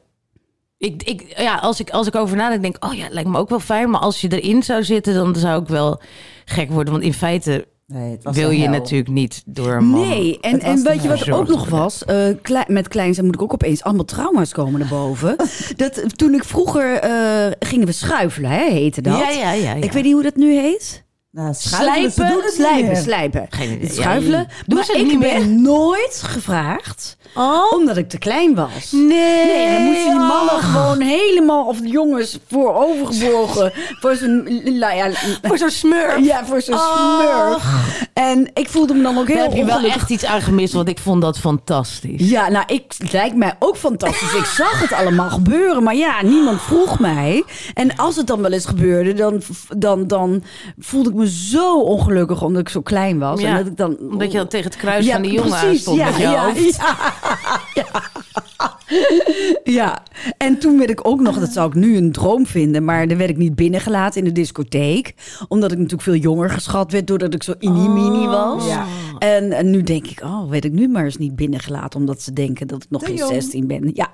Ik, 0.77 1.03
ik, 1.03 1.33
ja, 1.37 1.55
als 1.55 1.79
ik, 1.79 1.89
als 1.89 2.07
ik 2.07 2.15
over 2.15 2.37
nadenk, 2.37 2.61
denk 2.61 2.75
ik, 2.75 2.85
oh 2.85 2.93
ja, 2.93 3.03
het 3.03 3.13
lijkt 3.13 3.29
me 3.29 3.37
ook 3.37 3.49
wel 3.49 3.59
fijn. 3.59 3.89
Maar 3.89 3.99
als 4.01 4.21
je 4.21 4.41
erin 4.41 4.63
zou 4.63 4.83
zitten, 4.83 5.13
dan 5.13 5.35
zou 5.35 5.61
ik 5.61 5.67
wel 5.67 6.01
gek 6.45 6.71
worden. 6.71 6.93
Want 6.93 7.05
in 7.05 7.13
feite 7.13 7.67
Nee, 7.87 8.17
wil 8.21 8.49
je 8.49 8.67
natuurlijk 8.67 9.09
niet 9.09 9.43
door 9.45 9.73
een 9.73 9.85
man. 9.85 10.07
Nee, 10.07 10.39
en, 10.39 10.59
en 10.59 10.83
weet 10.83 11.01
je 11.01 11.07
wat 11.07 11.19
er 11.21 11.33
ook 11.33 11.47
nog 11.47 11.69
was? 11.69 12.05
Eh, 12.05 12.27
klei- 12.41 12.65
met 12.67 12.87
klein 12.87 13.13
zijn 13.13 13.25
moet 13.25 13.35
ik 13.35 13.41
ook 13.41 13.53
opeens 13.53 13.83
allemaal 13.83 14.05
trauma's 14.05 14.51
komen 14.51 14.79
naar 14.79 14.89
boven. 14.89 15.35
dat, 15.75 16.17
toen 16.17 16.33
ik 16.33 16.43
vroeger 16.43 16.93
eh, 16.99 17.51
gingen 17.59 17.85
we 17.85 17.91
schuifelen, 17.91 18.49
hè, 18.49 18.69
heette 18.69 19.01
dat. 19.01 19.17
Ja, 19.17 19.29
ja, 19.29 19.51
ja, 19.51 19.73
ja. 19.73 19.83
Ik 19.83 19.91
weet 19.91 20.03
niet 20.03 20.13
hoe 20.13 20.23
dat 20.23 20.35
nu 20.35 20.53
heet. 20.53 21.03
Nou, 21.35 21.53
schuifelen, 21.53 22.51
slijpen, 22.51 22.87
meer. 22.87 22.95
slijpen. 22.95 23.47
Geen 23.49 23.71
idee. 23.71 23.89
Schuifelen. 23.91 24.39
Ja, 24.39 24.45
doen 24.65 24.75
maar 24.75 24.85
ze 24.85 24.91
het 24.91 25.01
ik 25.01 25.07
niet 25.07 25.19
ben 25.19 25.61
nooit 25.61 26.21
gevraagd, 26.25 27.17
Oh, 27.33 27.71
omdat 27.73 27.97
ik 27.97 28.09
te 28.09 28.17
klein 28.17 28.55
was. 28.55 28.91
nee. 28.91 29.45
Nee, 29.45 29.71
dan 29.73 29.81
moesten 29.83 30.09
die 30.09 30.19
mannen 30.19 30.55
Oh. 30.55 30.73
gewoon 30.73 30.99
helemaal, 31.01 31.65
of 31.65 31.77
de 31.79 31.87
jongens, 31.87 32.39
voorovergebogen. 32.49 33.71
voor 33.99 34.15
zo'n, 34.15 34.43
nou 34.79 34.95
ja, 34.95 35.09
Voor 35.41 35.57
zo'n 35.57 35.69
smurf. 35.69 36.25
ja, 36.25 36.45
voor 36.45 36.61
zo'n 36.61 36.75
Oh. 36.75 37.15
smurf. 37.19 37.63
En 38.15 38.49
ik 38.53 38.69
voelde 38.69 38.93
me 38.93 39.01
dan 39.03 39.17
ook 39.17 39.27
heel 39.27 39.35
Daar 39.35 39.45
heb 39.45 39.55
je 39.55 39.65
wel 39.65 39.75
ongelukkig. 39.75 40.01
echt 40.01 40.09
iets 40.09 40.25
aan 40.25 40.41
gemist, 40.41 40.73
want 40.73 40.87
ik 40.89 40.99
vond 40.99 41.21
dat 41.21 41.39
fantastisch. 41.39 42.29
Ja, 42.29 42.49
nou, 42.49 42.63
ik, 42.67 42.83
het 42.97 43.11
lijkt 43.11 43.35
mij 43.35 43.55
ook 43.59 43.77
fantastisch. 43.77 44.33
Ik 44.33 44.45
zag 44.45 44.79
het 44.79 44.93
allemaal 44.93 45.29
gebeuren, 45.29 45.83
maar 45.83 45.95
ja, 45.95 46.21
niemand 46.23 46.61
vroeg 46.61 46.99
mij. 46.99 47.43
En 47.73 47.95
als 47.95 48.15
het 48.15 48.27
dan 48.27 48.41
wel 48.41 48.51
eens 48.51 48.65
gebeurde, 48.65 49.13
dan, 49.13 49.41
dan, 49.77 50.07
dan 50.07 50.43
voelde 50.79 51.09
ik 51.09 51.15
me 51.15 51.29
zo 51.29 51.81
ongelukkig 51.81 52.41
omdat 52.41 52.61
ik 52.61 52.69
zo 52.69 52.81
klein 52.81 53.19
was. 53.19 53.41
Ja, 53.41 53.47
en 53.47 53.55
dat 53.57 53.65
ik 53.65 53.77
dan, 53.77 53.97
Omdat 54.11 54.31
je 54.31 54.37
dan 54.37 54.47
tegen 54.47 54.71
het 54.71 54.79
kruis 54.79 55.05
Ja, 55.05 55.13
van 55.13 55.21
die 55.21 55.31
jongen 55.31 55.59
precies, 55.59 55.81
stond 55.81 55.97
ja, 55.97 56.05
met 56.05 56.15
je 56.15 56.21
ja, 56.21 56.45
hoofd. 56.45 56.75
Ja, 56.75 56.95
ja. 57.73 57.85
Ja, 59.63 60.03
en 60.37 60.57
toen 60.57 60.77
werd 60.77 60.89
ik 60.89 61.07
ook 61.07 61.19
nog, 61.19 61.39
dat 61.39 61.51
zou 61.51 61.67
ik 61.67 61.73
nu 61.73 61.97
een 61.97 62.11
droom 62.11 62.45
vinden, 62.45 62.83
maar 62.83 63.07
dan 63.07 63.17
werd 63.17 63.29
ik 63.29 63.37
niet 63.37 63.55
binnengelaten 63.55 64.19
in 64.19 64.27
de 64.27 64.31
discotheek. 64.31 65.13
Omdat 65.47 65.71
ik 65.71 65.77
natuurlijk 65.77 66.03
veel 66.03 66.15
jonger 66.15 66.49
geschat 66.49 66.91
werd 66.91 67.07
doordat 67.07 67.33
ik 67.33 67.43
zo 67.43 67.53
mini-mini 67.59 68.27
was. 68.27 68.67
Ja. 68.67 68.85
En, 69.19 69.51
en 69.51 69.69
nu 69.69 69.81
denk 69.83 70.07
ik, 70.07 70.21
oh, 70.23 70.49
werd 70.49 70.65
ik 70.65 70.71
nu 70.71 70.87
maar 70.87 71.03
eens 71.03 71.17
niet 71.17 71.35
binnengelaten, 71.35 71.99
omdat 71.99 72.21
ze 72.21 72.33
denken 72.33 72.67
dat 72.67 72.83
ik 72.83 72.89
nog 72.89 73.05
geen 73.05 73.15
jong. 73.15 73.31
16 73.31 73.67
ben. 73.67 73.83
Ja, 73.93 74.09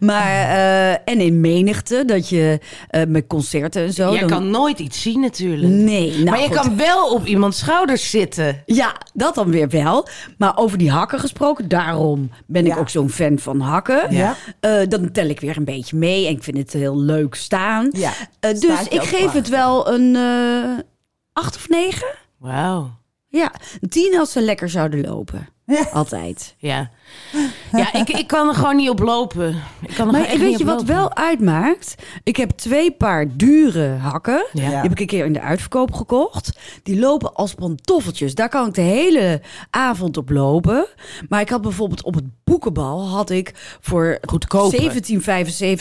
maar 0.00 0.30
eh, 0.30 0.90
en 0.90 1.20
in 1.20 1.40
menigte, 1.40 2.02
dat 2.06 2.28
je 2.28 2.58
eh, 2.88 3.02
met 3.08 3.26
concerten 3.26 3.82
en 3.82 3.92
zo. 3.92 4.18
Dan- 4.18 4.28
kan 4.28 4.50
nooit 4.50 4.78
iets 4.78 5.02
zien 5.02 5.20
natuurlijk. 5.20 5.72
Nee, 5.72 6.10
nou 6.10 6.24
maar 6.24 6.40
je 6.40 6.46
goed. 6.46 6.56
kan 6.56 6.76
wel 6.76 7.08
op 7.14 7.26
iemands 7.26 7.58
schouders 7.58 8.10
zitten. 8.10 8.62
Ja, 8.66 8.96
dat 9.14 9.34
dan 9.34 9.50
weer 9.50 9.68
wel. 9.68 10.08
Maar 10.38 10.56
over 10.56 10.78
die 10.78 10.90
hakken 10.90 11.18
gesproken, 11.18 11.68
daarom 11.68 12.30
ben 12.46 12.66
ik 12.66 12.78
ook 12.78 12.88
zo'n 12.88 13.10
fan 13.10 13.38
van 13.38 13.60
hakken. 13.60 13.89
Ja. 14.10 14.36
Eh, 14.60 14.80
dan 14.88 15.12
tel 15.12 15.26
ik 15.28 15.40
weer 15.40 15.56
een 15.56 15.64
beetje 15.64 15.96
mee 15.96 16.26
en 16.26 16.32
ik 16.32 16.42
vind 16.42 16.56
het 16.56 16.72
heel 16.72 16.98
leuk 17.00 17.34
staan. 17.34 17.88
Ja, 17.92 18.12
Eh, 18.40 18.50
dus 18.50 18.88
ik 18.88 19.02
geef 19.02 19.32
het 19.32 19.48
wel 19.48 19.92
een 19.92 20.16
eh 20.16 20.84
acht 21.32 21.56
of 21.56 21.68
negen. 21.68 22.08
Wauw. 22.38 22.98
Ja, 23.28 23.52
tien 23.88 24.18
als 24.18 24.32
ze 24.32 24.40
lekker 24.40 24.68
zouden 24.68 25.00
lopen. 25.00 25.48
Altijd. 25.92 26.54
Ja, 26.58 26.90
ja 27.72 27.92
ik, 27.92 28.08
ik 28.08 28.26
kan 28.26 28.48
er 28.48 28.54
gewoon 28.54 28.76
niet 28.76 28.88
op 28.90 28.98
lopen. 28.98 29.62
Ik 29.80 29.94
kan 29.94 30.06
er 30.06 30.12
Maar 30.12 30.20
echt 30.20 30.38
weet 30.38 30.48
niet 30.48 30.58
je 30.58 30.64
op 30.64 30.70
wat 30.70 30.78
lopen. 30.78 30.94
wel 30.94 31.14
uitmaakt? 31.16 31.94
Ik 32.24 32.36
heb 32.36 32.50
twee 32.50 32.90
paar 32.92 33.26
dure 33.36 33.88
hakken. 33.88 34.46
Ja. 34.52 34.66
Die 34.68 34.76
heb 34.76 34.90
ik 34.90 35.00
een 35.00 35.06
keer 35.06 35.24
in 35.24 35.32
de 35.32 35.40
uitverkoop 35.40 35.92
gekocht. 35.92 36.58
Die 36.82 36.98
lopen 36.98 37.34
als 37.34 37.54
pantoffeltjes. 37.54 38.34
Daar 38.34 38.48
kan 38.48 38.66
ik 38.66 38.74
de 38.74 38.80
hele 38.80 39.40
avond 39.70 40.16
op 40.16 40.30
lopen. 40.30 40.86
Maar 41.28 41.40
ik 41.40 41.48
had 41.48 41.62
bijvoorbeeld 41.62 42.02
op 42.02 42.14
het 42.14 42.24
boekenbal 42.44 43.08
had 43.08 43.30
ik 43.30 43.52
voor 43.80 44.18
Goedkoper. 44.22 44.92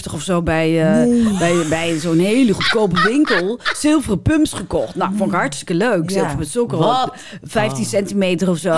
17,75 0.08 0.14
of 0.14 0.22
zo 0.22 0.42
bij, 0.42 0.82
eh, 1.04 1.38
bij, 1.40 1.66
bij 1.70 1.98
zo'n 2.00 2.18
hele 2.20 2.54
goedkope 2.54 3.02
winkel 3.02 3.60
zilveren 3.78 4.22
pumps 4.22 4.54
gekocht. 4.54 4.96
Nou, 4.96 5.12
vond 5.16 5.32
ik 5.32 5.38
hartstikke 5.38 5.74
leuk. 5.74 6.12
Zilver 6.12 6.38
met 6.38 6.48
suiker 6.50 6.78
op, 6.78 6.84
Wat? 6.84 7.14
15 7.44 7.86
centimeter 7.86 8.50
of 8.50 8.58
zo. 8.58 8.72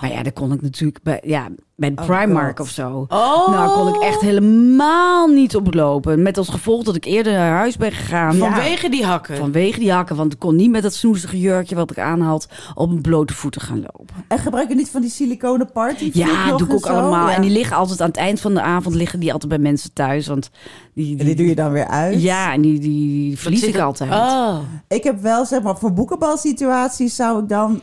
Maar 0.00 0.10
ja, 0.12 0.22
dat 0.22 0.32
kon 0.32 0.52
ik 0.52 0.62
natuurlijk 0.62 1.02
bij, 1.02 1.20
ja, 1.24 1.48
bij 1.76 1.94
de 1.94 2.02
Primark 2.02 2.58
God. 2.58 2.66
of 2.66 2.72
zo. 2.72 3.06
Oh. 3.08 3.48
Nou, 3.48 3.70
kon 3.70 3.94
ik 3.94 4.02
echt 4.02 4.20
helemaal 4.20 5.26
niet 5.26 5.56
oplopen. 5.56 6.22
Met 6.22 6.38
als 6.38 6.48
gevolg 6.48 6.82
dat 6.82 6.96
ik 6.96 7.04
eerder 7.04 7.32
naar 7.32 7.56
huis 7.56 7.76
ben 7.76 7.92
gegaan. 7.92 8.34
Vanwege 8.34 8.88
die 8.88 9.04
hakken. 9.04 9.36
Vanwege 9.36 9.78
die 9.78 9.92
hakken, 9.92 10.16
want 10.16 10.32
ik 10.32 10.38
kon 10.38 10.56
niet 10.56 10.70
met 10.70 10.82
dat 10.82 10.94
snoezige 10.94 11.40
jurkje 11.40 11.74
wat 11.74 11.90
ik 11.90 11.98
aan 11.98 12.20
had 12.20 12.48
op 12.74 12.88
mijn 12.88 13.00
blote 13.00 13.34
voeten 13.34 13.60
gaan 13.60 13.80
lopen. 13.80 14.14
En 14.28 14.38
gebruik 14.38 14.68
je 14.68 14.74
niet 14.74 14.90
van 14.90 15.00
die 15.00 15.10
siliconen 15.10 15.72
party? 15.72 16.10
Ja, 16.12 16.56
doe 16.56 16.66
ik 16.66 16.72
ook 16.72 16.86
allemaal. 16.86 17.28
Ja. 17.28 17.34
En 17.34 17.42
die 17.42 17.50
liggen 17.50 17.76
altijd 17.76 18.00
aan 18.00 18.08
het 18.08 18.16
eind 18.16 18.40
van 18.40 18.54
de 18.54 18.62
avond 18.62 18.94
liggen 18.94 19.20
die 19.20 19.32
altijd 19.32 19.50
bij 19.50 19.60
mensen 19.60 19.92
thuis, 19.92 20.26
want 20.26 20.50
die, 20.94 21.18
En 21.18 21.24
die 21.24 21.34
doe 21.34 21.46
je 21.46 21.54
dan 21.54 21.72
weer 21.72 21.88
uit? 21.88 22.22
Ja, 22.22 22.52
en 22.52 22.60
die, 22.60 22.78
die 22.78 23.38
verlies 23.38 23.62
ik 23.62 23.78
altijd. 23.78 24.10
Oh. 24.10 24.58
Ik 24.88 25.04
heb 25.04 25.20
wel, 25.20 25.44
zeg 25.44 25.62
maar, 25.62 25.76
voor 25.76 25.92
boekenbalsituaties 25.92 27.16
zou 27.16 27.42
ik 27.42 27.48
dan... 27.48 27.80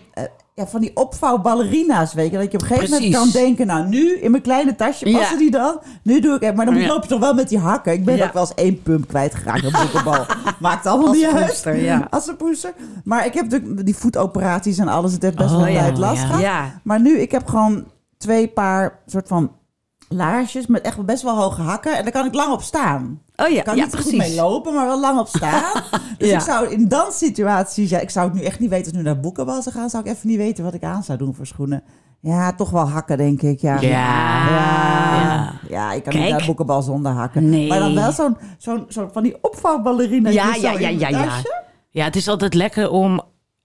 ja, 0.61 0.67
van 0.67 0.81
die 0.81 0.95
opvouwballerina's, 0.95 2.13
weet 2.13 2.31
je. 2.31 2.37
Dat 2.37 2.51
je 2.51 2.57
op 2.57 2.61
een 2.61 2.67
gegeven 2.67 2.89
moment 2.89 3.13
kan 3.13 3.29
denken... 3.29 3.67
Nou, 3.67 3.87
nu 3.87 4.13
in 4.19 4.31
mijn 4.31 4.43
kleine 4.43 4.75
tasje 4.75 5.09
Ja. 5.09 5.17
passen 5.17 5.37
die 5.37 5.51
dan. 5.51 5.79
Nu 6.03 6.19
doe 6.19 6.39
ik... 6.39 6.55
Maar 6.55 6.65
dan 6.65 6.75
Ja. 6.75 6.87
loop 6.87 7.01
je 7.03 7.09
toch 7.09 7.19
wel 7.19 7.33
met 7.33 7.49
die 7.49 7.57
hakken. 7.59 7.93
Ik 7.93 8.05
ben 8.05 8.15
Ja. 8.15 8.25
ook 8.25 8.33
wel 8.33 8.41
eens 8.41 8.53
één 8.53 8.81
pump 8.81 9.07
kwijtgeraakt 9.07 9.65
op 9.65 9.71
boekenbal. 9.71 10.25
Maakt 10.59 10.85
allemaal 10.85 11.07
Als 11.07 11.17
niet 11.17 11.25
uit. 11.25 11.45
poester, 11.45 11.75
ja. 11.83 12.07
Als 12.09 12.27
een 12.27 12.35
poester. 12.37 12.73
Maar 13.03 13.25
ik 13.25 13.33
heb 13.33 13.49
natuurlijk 13.49 13.85
die 13.85 13.95
voetoperaties 13.95 14.77
en 14.77 14.87
alles. 14.87 15.13
Het 15.13 15.21
heeft 15.21 15.35
best 15.37 15.51
Oh, 15.53 15.63
wel 15.63 15.73
tijd 15.73 15.97
last 15.97 16.21
ja. 16.21 16.27
gehad. 16.27 16.71
Maar 16.83 17.01
nu, 17.01 17.17
ik 17.19 17.31
heb 17.31 17.47
gewoon 17.47 17.85
twee 18.17 18.47
paar 18.47 18.99
soort 19.05 19.27
van 19.27 19.51
laarsjes 20.11 20.67
met 20.67 20.81
echt 20.81 21.05
best 21.05 21.23
wel 21.23 21.35
hoge 21.37 21.61
hakken. 21.61 21.97
En 21.97 22.03
daar 22.03 22.11
kan 22.11 22.25
ik 22.25 22.33
lang 22.33 22.53
op 22.53 22.61
staan. 22.61 23.21
Oh 23.35 23.47
ja, 23.47 23.57
Ik 23.57 23.63
kan 23.63 23.75
ja 23.75 23.83
niet 23.83 23.91
zo 23.93 23.99
goed 23.99 24.09
precies. 24.11 24.27
mee 24.29 24.41
lopen, 24.41 24.73
maar 24.73 24.85
wel 24.85 24.99
lang 24.99 25.19
op 25.19 25.27
staan. 25.27 25.73
dus 26.17 26.29
Ja. 26.29 26.35
ik 26.35 26.41
zou 26.41 26.67
in 26.69 26.87
dat 26.87 27.13
situaties, 27.13 27.89
ja, 27.89 27.99
ik 27.99 28.09
zou 28.09 28.27
het 28.29 28.35
nu 28.39 28.43
echt 28.43 28.59
niet 28.59 28.69
weten 28.69 28.85
als 28.85 28.93
nu 28.95 29.01
naar 29.01 29.19
boekenbal 29.19 29.61
zou 29.61 29.75
gaan, 29.75 29.89
zou 29.89 30.03
ik 30.05 30.11
even 30.11 30.27
niet 30.27 30.37
weten 30.37 30.63
wat 30.63 30.73
ik 30.73 30.83
aan 30.83 31.03
zou 31.03 31.17
doen 31.17 31.33
voor 31.35 31.45
schoenen. 31.47 31.83
Ja, 32.19 32.53
toch 32.53 32.69
wel 32.69 32.89
hakken, 32.89 33.17
denk 33.17 33.41
ik. 33.41 33.59
Ja, 33.61 33.79
Ja. 33.81 33.89
ja. 34.49 35.51
ja 35.69 35.91
ik 35.93 36.03
kan 36.03 36.13
niet 36.13 36.23
Kijk. 36.23 36.37
naar 36.37 36.45
boekenbal 36.45 36.81
zonder 36.81 37.11
hakken. 37.11 37.49
Nee. 37.49 37.67
Maar 37.67 37.79
dan 37.79 37.95
wel 37.95 38.11
zo'n 38.11 38.37
zo'n 38.57 38.85
zo'n 38.87 39.09
van 39.11 39.23
die 39.23 39.37
opvouwballerina. 39.41 40.29
Ja, 40.29 40.53
zo 40.53 40.59
ja, 40.61 40.71
ja, 40.71 40.89
ja, 40.89 41.07
ja. 41.07 41.27
Ja, 41.89 42.03
het 42.03 42.15
is 42.15 42.27
altijd 42.27 42.53
lekker 42.53 42.89
om 42.89 43.21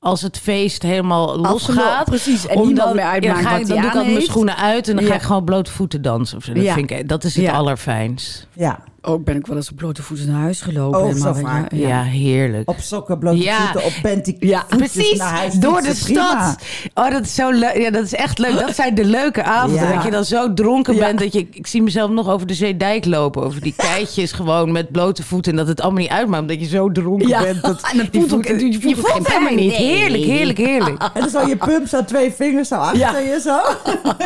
als 0.07 0.23
het 0.23 0.39
feest 0.39 0.83
helemaal 0.83 1.37
losgaat. 1.39 2.05
precies. 2.05 2.47
En 2.47 2.57
niemand 2.57 2.77
dan, 2.77 2.97
meer 2.97 3.05
uitmaakt 3.05 3.25
ja, 3.39 3.43
dan 3.43 3.51
ga 3.53 3.57
ik, 3.59 3.67
dan 3.69 3.81
doe 3.93 4.03
ik 4.03 4.13
mijn 4.13 4.23
schoenen 4.23 4.57
uit 4.57 4.89
en 4.89 4.97
dan 4.97 5.05
ga 5.05 5.15
ik 5.15 5.23
gewoon 5.23 5.45
blote 5.45 5.71
voeten 5.71 6.03
dansen. 6.03 6.37
Of 6.39 6.45
zo. 6.45 6.53
Dat, 6.53 6.63
Ja. 6.63 6.75
vind 6.75 6.91
ik, 6.91 7.09
dat 7.09 7.25
is 7.25 7.35
het 7.35 7.45
Ja. 7.45 7.53
allerfijnst. 7.53 8.47
Ja, 8.53 8.79
Ook 9.09 9.25
ben 9.25 9.37
ik 9.37 9.47
wel 9.47 9.57
eens 9.57 9.71
op 9.71 9.77
blote 9.77 10.03
voeten 10.03 10.27
naar 10.33 10.41
huis 10.41 10.61
gelopen. 10.61 11.01
Oh, 11.01 11.15
zo 11.15 11.33
vaak. 11.33 11.73
Ja, 11.73 12.03
heerlijk. 12.03 12.69
op 12.71 12.77
sokken, 12.81 13.19
blote 13.19 13.37
Ja. 13.43 13.57
voeten, 13.59 13.85
op 13.85 13.93
panty 14.03 14.37
Ja, 14.41 14.65
Precies, 14.69 15.19
naar 15.19 15.35
huis 15.37 15.55
door 15.55 15.81
de 15.81 15.95
stad. 15.95 16.57
Oh, 16.95 17.11
dat 17.11 17.23
is 17.23 17.35
zo 17.35 17.51
leuk. 17.51 17.77
Ja, 17.77 17.91
dat 17.91 18.05
is 18.05 18.15
echt 18.15 18.39
leuk. 18.39 18.59
Dat 18.59 18.75
zijn 18.75 18.95
de 18.95 19.05
leuke 19.05 19.43
avonden. 19.43 19.83
Ja. 19.89 19.95
Dat 19.95 20.05
je 20.05 20.11
dan 20.11 20.25
zo 20.25 20.53
dronken 20.55 20.95
Ja. 20.95 21.07
bent 21.07 21.19
dat 21.19 21.33
je... 21.33 21.47
Ik 21.51 21.67
zie 21.67 21.83
mezelf 21.83 22.11
nog 22.11 22.29
over 22.29 22.47
de 22.47 22.55
Zeedijk 22.55 23.05
lopen. 23.05 23.43
Over 23.43 23.61
die 23.61 23.75
keitjes 23.93 24.33
gewoon 24.33 24.73
met 24.73 24.91
blote 24.93 25.23
voeten. 25.23 25.53
En 25.53 25.59
dat 25.59 25.69
het 25.69 25.81
allemaal 25.81 26.01
niet 26.03 26.11
uitmaakt. 26.11 26.43
Omdat 26.43 26.61
je 26.61 26.67
zo 26.67 26.93
dronken 26.93 27.29
Ja. 27.29 27.43
bent. 27.43 27.63
Dat, 27.63 27.81
En 27.93 27.97
dat 27.99 28.13
die 28.13 28.21
voelt 28.21 28.35
ook- 28.35 28.47
voeten- 28.47 28.67
je 28.73 28.81
voelt 28.81 28.97
je 28.97 29.03
ook 29.03 29.09
voelt 29.11 29.29
geen 29.29 29.39
helemaal 29.43 29.63
niet. 29.65 29.79
Nee. 29.79 29.87
Heerlijk, 29.87 30.25
heerlijk, 30.25 30.59
heerlijk. 30.59 31.03
En 31.15 31.21
dan 31.21 31.31
zo 31.31 31.47
je 31.49 31.57
pump, 31.57 31.87
zo 31.89 32.05
twee 32.05 32.33
vingers 32.33 32.69
zo 32.69 32.75
achter 32.75 32.99
Ja. 32.99 33.19
je 33.19 33.41
zo. 33.41 33.59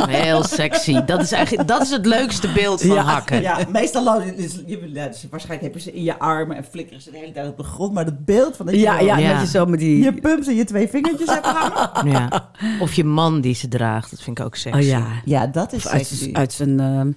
Heel 0.09 0.45
sexy. 0.45 1.05
Dat 1.05 1.21
is 1.23 1.33
eigenlijk 1.33 1.69
dat 1.69 1.83
is 1.83 1.91
het 1.91 2.07
leukste 2.07 2.49
beeld 2.55 2.81
van 2.81 2.95
Ja. 2.95 3.03
hakken. 3.03 3.41
Ja, 3.43 3.59
meestal 3.73 4.21
is, 4.37 4.63
je, 4.71 4.91
ja, 4.93 5.07
dus 5.07 5.27
waarschijnlijk 5.31 5.73
heb 5.73 5.83
je 5.83 5.91
ze 5.91 5.97
in 5.97 6.03
je 6.03 6.19
armen 6.19 6.57
en 6.57 6.65
flikkeren 6.65 7.03
ze 7.03 7.11
de 7.11 7.17
hele 7.19 7.33
tijd 7.33 7.49
op 7.49 7.57
de 7.57 7.63
grond. 7.63 7.93
Maar 7.93 8.05
het 8.05 8.25
beeld 8.25 8.57
van 8.57 8.67
dat 8.67 8.75
je, 8.75 8.81
Ja, 8.81 9.01
ja, 9.01 9.19
Ja. 9.19 9.33
dat 9.33 9.41
je 9.41 9.47
zo 9.47 9.67
met 9.67 9.79
die... 9.79 10.03
je 10.03 10.13
pumps 10.15 10.47
en 10.47 10.55
je 10.55 10.65
twee 10.65 10.89
vingertjes 10.89 11.29
hebt 11.29 11.47
hangen. 11.47 12.13
Ja. 12.13 12.51
Of 12.81 12.95
je 12.95 13.05
man 13.05 13.41
die 13.41 13.55
ze 13.55 13.69
draagt. 13.69 14.11
Dat 14.11 14.23
vind 14.23 14.39
ik 14.39 14.45
ook 14.45 14.57
sexy. 14.57 14.79
Oh 14.81 14.87
ja. 14.87 15.07
Ja, 15.25 15.47
dat 15.47 15.73
is 15.73 15.89
Uit, 15.89 16.07
sexy. 16.07 16.31
uit 16.33 16.53
zijn... 16.53 16.81
ehm, 16.81 17.13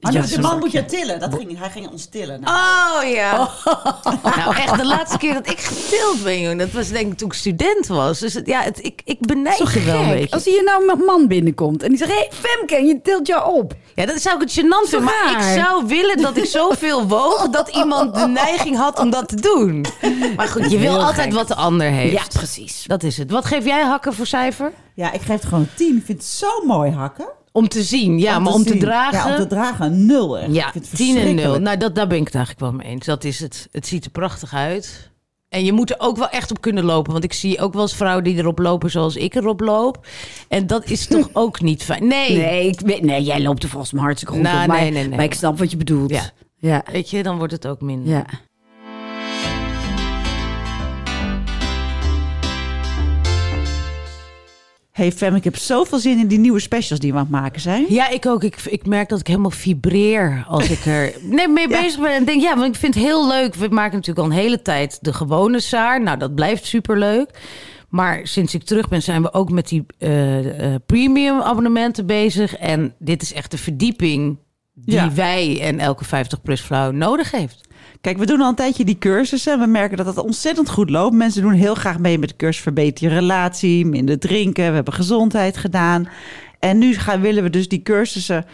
Maar 0.00 0.12
ja, 0.12 0.22
de 0.22 0.40
man 0.40 0.58
moet 0.58 0.72
je 0.72 0.84
tillen. 0.84 1.20
Dat 1.20 1.34
ging, 1.34 1.58
hij 1.58 1.70
ging 1.70 1.90
ons 1.90 2.06
tillen. 2.06 2.40
Nou, 2.40 2.56
Oh 3.04 3.10
ja. 3.12 3.48
Nou, 4.36 4.56
echt 4.56 4.76
de 4.76 4.86
laatste 4.86 5.18
keer 5.18 5.34
dat 5.34 5.50
ik 5.50 5.60
getild 5.60 6.22
ben, 6.22 6.40
joh. 6.40 6.58
Dat 6.58 6.70
was 6.70 6.88
denk 6.88 7.12
ik 7.12 7.18
toen 7.18 7.28
ik 7.28 7.34
student 7.34 7.86
was. 7.86 8.18
Dus 8.18 8.34
het, 8.34 8.46
ja, 8.46 8.62
het, 8.62 8.84
ik, 8.84 9.02
ik 9.04 9.20
benijd 9.20 9.56
Zo 9.56 9.64
je 9.72 9.84
wel 9.84 10.02
een 10.02 10.08
beetje. 10.10 10.34
Als 10.34 10.44
hier 10.44 10.64
nou 10.64 10.90
een 10.90 11.04
man 11.04 11.26
binnenkomt 11.28 11.82
en 11.82 11.88
die 11.88 11.98
zegt... 11.98 12.10
Hé, 12.10 12.16
hey, 12.16 12.30
Femke, 12.32 12.76
en 12.76 12.86
je 12.86 13.00
tilt 13.02 13.26
jou 13.26 13.54
op. 13.54 13.74
Ja, 13.94 14.06
dat 14.06 14.20
zou 14.20 14.34
ik 14.34 14.40
het 14.40 14.60
gênant 14.60 14.88
vinden. 14.88 15.04
Maar 15.04 15.32
ik 15.32 15.62
zou 15.62 15.86
willen 15.86 16.22
dat 16.22 16.36
ik 16.36 16.44
zoveel 16.44 17.06
woog 17.06 17.48
dat 17.48 17.68
iemand 17.68 18.14
de 18.14 18.26
neiging 18.44 18.76
had 18.76 18.98
om 18.98 19.10
dat 19.10 19.28
te 19.28 19.36
doen. 19.36 19.84
Maar 20.36 20.48
goed, 20.48 20.70
je 20.70 20.78
wil 20.78 20.92
Heel 20.92 21.04
altijd 21.04 21.26
gek. 21.26 21.32
wat 21.32 21.48
de 21.48 21.54
ander 21.54 21.86
heeft. 21.90 22.12
Ja, 22.12 22.22
precies. 22.32 22.84
Dat 22.86 23.02
is 23.02 23.16
het. 23.16 23.30
Wat 23.30 23.44
geef 23.44 23.64
jij 23.64 23.82
hakken 23.82 24.14
voor 24.14 24.26
cijfer? 24.26 24.72
ja, 24.94 25.12
ik 25.12 25.20
geef 25.20 25.28
het 25.36 25.44
gewoon 25.44 25.60
een 25.60 25.74
tien. 25.74 25.96
Ik 25.96 26.04
vind 26.04 26.18
het 26.18 26.26
zo 26.26 26.64
mooi 26.66 26.90
hakken. 26.90 27.28
Om 27.60 27.68
te 27.68 27.82
zien, 27.82 28.18
ja, 28.18 28.36
Om 28.36 28.42
maar 28.42 28.52
te 28.52 28.58
om 28.58 28.64
te 28.64 28.76
dragen. 28.76 29.18
Ja, 29.18 29.30
om 29.30 29.36
te 29.36 29.46
dragen 29.46 30.06
nul. 30.06 30.38
Echt. 30.38 30.52
Ja, 30.52 30.70
10 30.70 30.80
en 30.80 30.84
0. 30.84 31.22
verschrikkelijk. 31.22 31.62
Nou, 31.62 31.76
dat, 31.76 31.94
daar 31.94 32.06
ben 32.06 32.18
ik 32.18 32.24
het 32.24 32.34
eigenlijk 32.34 32.64
wel 32.64 32.72
mee 32.72 32.86
eens. 32.86 33.06
Dat 33.06 33.24
is 33.24 33.40
het. 33.40 33.68
Het 33.72 33.86
ziet 33.86 34.04
er 34.04 34.10
prachtig 34.10 34.54
uit. 34.54 35.10
En 35.48 35.64
je 35.64 35.72
moet 35.72 35.90
er 35.90 35.96
ook 35.98 36.16
wel 36.16 36.28
echt 36.28 36.50
op 36.50 36.60
kunnen 36.60 36.84
lopen. 36.84 37.12
Want 37.12 37.24
ik 37.24 37.32
zie 37.32 37.60
ook 37.60 37.72
wel 37.72 37.82
eens 37.82 37.96
vrouwen 37.96 38.24
die 38.24 38.36
erop 38.36 38.58
lopen 38.58 38.90
zoals 38.90 39.16
ik 39.16 39.34
erop 39.34 39.60
loop. 39.60 40.06
En 40.48 40.66
dat 40.66 40.90
is 40.90 41.06
toch 41.06 41.30
ook 41.42 41.60
niet 41.60 41.82
fijn. 41.82 42.06
Nee. 42.06 42.36
Nee, 42.36 42.66
ik 42.68 43.02
nee, 43.02 43.22
jij 43.22 43.40
loopt 43.42 43.62
er 43.62 43.68
volgens 43.68 43.92
mij 43.92 44.02
hartstikke 44.02 44.34
goed 44.34 44.42
Nou, 44.42 44.60
op. 44.60 44.66
Maar, 44.66 44.80
nee, 44.80 44.90
nee, 44.90 45.06
nee. 45.06 45.16
maar 45.16 45.24
ik 45.24 45.34
snap 45.34 45.58
wat 45.58 45.70
je 45.70 45.76
bedoelt. 45.76 46.10
Ja. 46.10 46.30
Ja. 46.56 46.84
Weet 46.92 47.10
je, 47.10 47.22
dan 47.22 47.38
wordt 47.38 47.52
het 47.52 47.66
ook 47.66 47.80
minder. 47.80 48.12
ja. 48.12 48.24
Hey 55.00 55.12
Fem, 55.12 55.34
ik 55.34 55.44
heb 55.44 55.56
zoveel 55.56 55.98
zin 55.98 56.18
in 56.18 56.26
die 56.26 56.38
nieuwe 56.38 56.60
specials 56.60 57.00
die 57.00 57.12
we 57.12 57.18
aan 57.18 57.24
het 57.24 57.32
maken 57.32 57.60
zijn. 57.60 57.86
Ja, 57.88 58.08
ik 58.08 58.26
ook. 58.26 58.44
Ik, 58.44 58.56
ik 58.64 58.86
merk 58.86 59.08
dat 59.08 59.20
ik 59.20 59.26
helemaal 59.26 59.50
vibreer 59.50 60.44
als 60.48 60.70
ik 60.70 60.84
er 60.84 61.12
nee, 61.36 61.48
mee 61.48 61.68
bezig 61.68 62.00
ben. 62.00 62.14
En 62.14 62.24
denk, 62.24 62.42
ja, 62.42 62.56
want 62.56 62.74
ik 62.74 62.80
vind 62.80 62.94
het 62.94 63.04
heel 63.04 63.28
leuk. 63.28 63.54
We 63.54 63.68
maken 63.68 63.94
natuurlijk 63.94 64.18
al 64.18 64.32
een 64.32 64.40
hele 64.40 64.62
tijd 64.62 64.98
de 65.00 65.12
gewone 65.12 65.60
Saar. 65.60 66.02
Nou, 66.02 66.18
dat 66.18 66.34
blijft 66.34 66.66
superleuk. 66.66 67.30
Maar 67.88 68.20
sinds 68.26 68.54
ik 68.54 68.62
terug 68.62 68.88
ben, 68.88 69.02
zijn 69.02 69.22
we 69.22 69.32
ook 69.32 69.50
met 69.50 69.68
die 69.68 69.86
eh, 69.98 70.74
eh, 70.74 70.80
premium 70.86 71.40
abonnementen 71.40 72.06
bezig. 72.06 72.56
En 72.56 72.94
dit 72.98 73.22
is 73.22 73.32
echt 73.32 73.50
de 73.50 73.58
verdieping 73.58 74.38
die 74.74 74.94
Ja. 74.94 75.12
wij 75.12 75.60
en 75.60 75.78
elke 75.78 76.04
50-plus 76.04 76.60
vrouw 76.60 76.90
nodig 76.90 77.30
heeft. 77.30 77.68
Kijk, 78.00 78.18
we 78.18 78.26
doen 78.26 78.40
al 78.40 78.48
een 78.48 78.54
tijdje 78.54 78.84
die 78.84 78.98
cursussen. 78.98 79.52
en 79.52 79.58
We 79.58 79.66
merken 79.66 79.96
dat 79.96 80.06
het 80.06 80.18
ontzettend 80.18 80.70
goed 80.70 80.90
loopt. 80.90 81.14
Mensen 81.14 81.42
doen 81.42 81.52
heel 81.52 81.74
graag 81.74 81.98
mee 81.98 82.18
met 82.18 82.28
de 82.28 82.36
cursus 82.36 82.62
Verbeter 82.62 83.08
je 83.08 83.14
relatie, 83.14 83.86
minder 83.86 84.18
drinken. 84.18 84.68
We 84.68 84.74
hebben 84.74 84.94
gezondheid 84.94 85.56
gedaan. 85.56 86.08
En 86.58 86.78
nu 86.78 86.94
gaan, 86.94 87.20
willen 87.20 87.42
we 87.42 87.50
dus 87.50 87.68
die 87.68 87.82
cursussen 87.82 88.46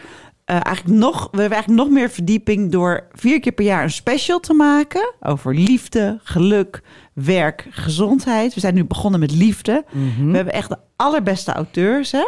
eigenlijk 0.55 0.99
nog... 0.99 1.27
We 1.31 1.39
hebben 1.39 1.57
eigenlijk 1.57 1.83
nog 1.83 1.97
meer 1.97 2.09
verdieping 2.09 2.71
door 2.71 3.07
vier 3.11 3.39
keer 3.39 3.51
per 3.51 3.65
jaar 3.65 3.83
een 3.83 3.91
special 3.91 4.39
te 4.39 4.53
maken. 4.53 5.13
Over 5.19 5.55
liefde, 5.55 6.19
geluk, 6.23 6.81
werk, 7.13 7.67
gezondheid. 7.69 8.53
We 8.53 8.59
zijn 8.59 8.73
nu 8.73 8.83
begonnen 8.83 9.19
met 9.19 9.31
liefde. 9.31 9.85
We 10.29 10.35
hebben 10.35 10.53
echt 10.53 10.69
de 10.69 10.77
allerbeste 10.95 11.51
auteurs 11.51 12.11
hè, 12.11 12.25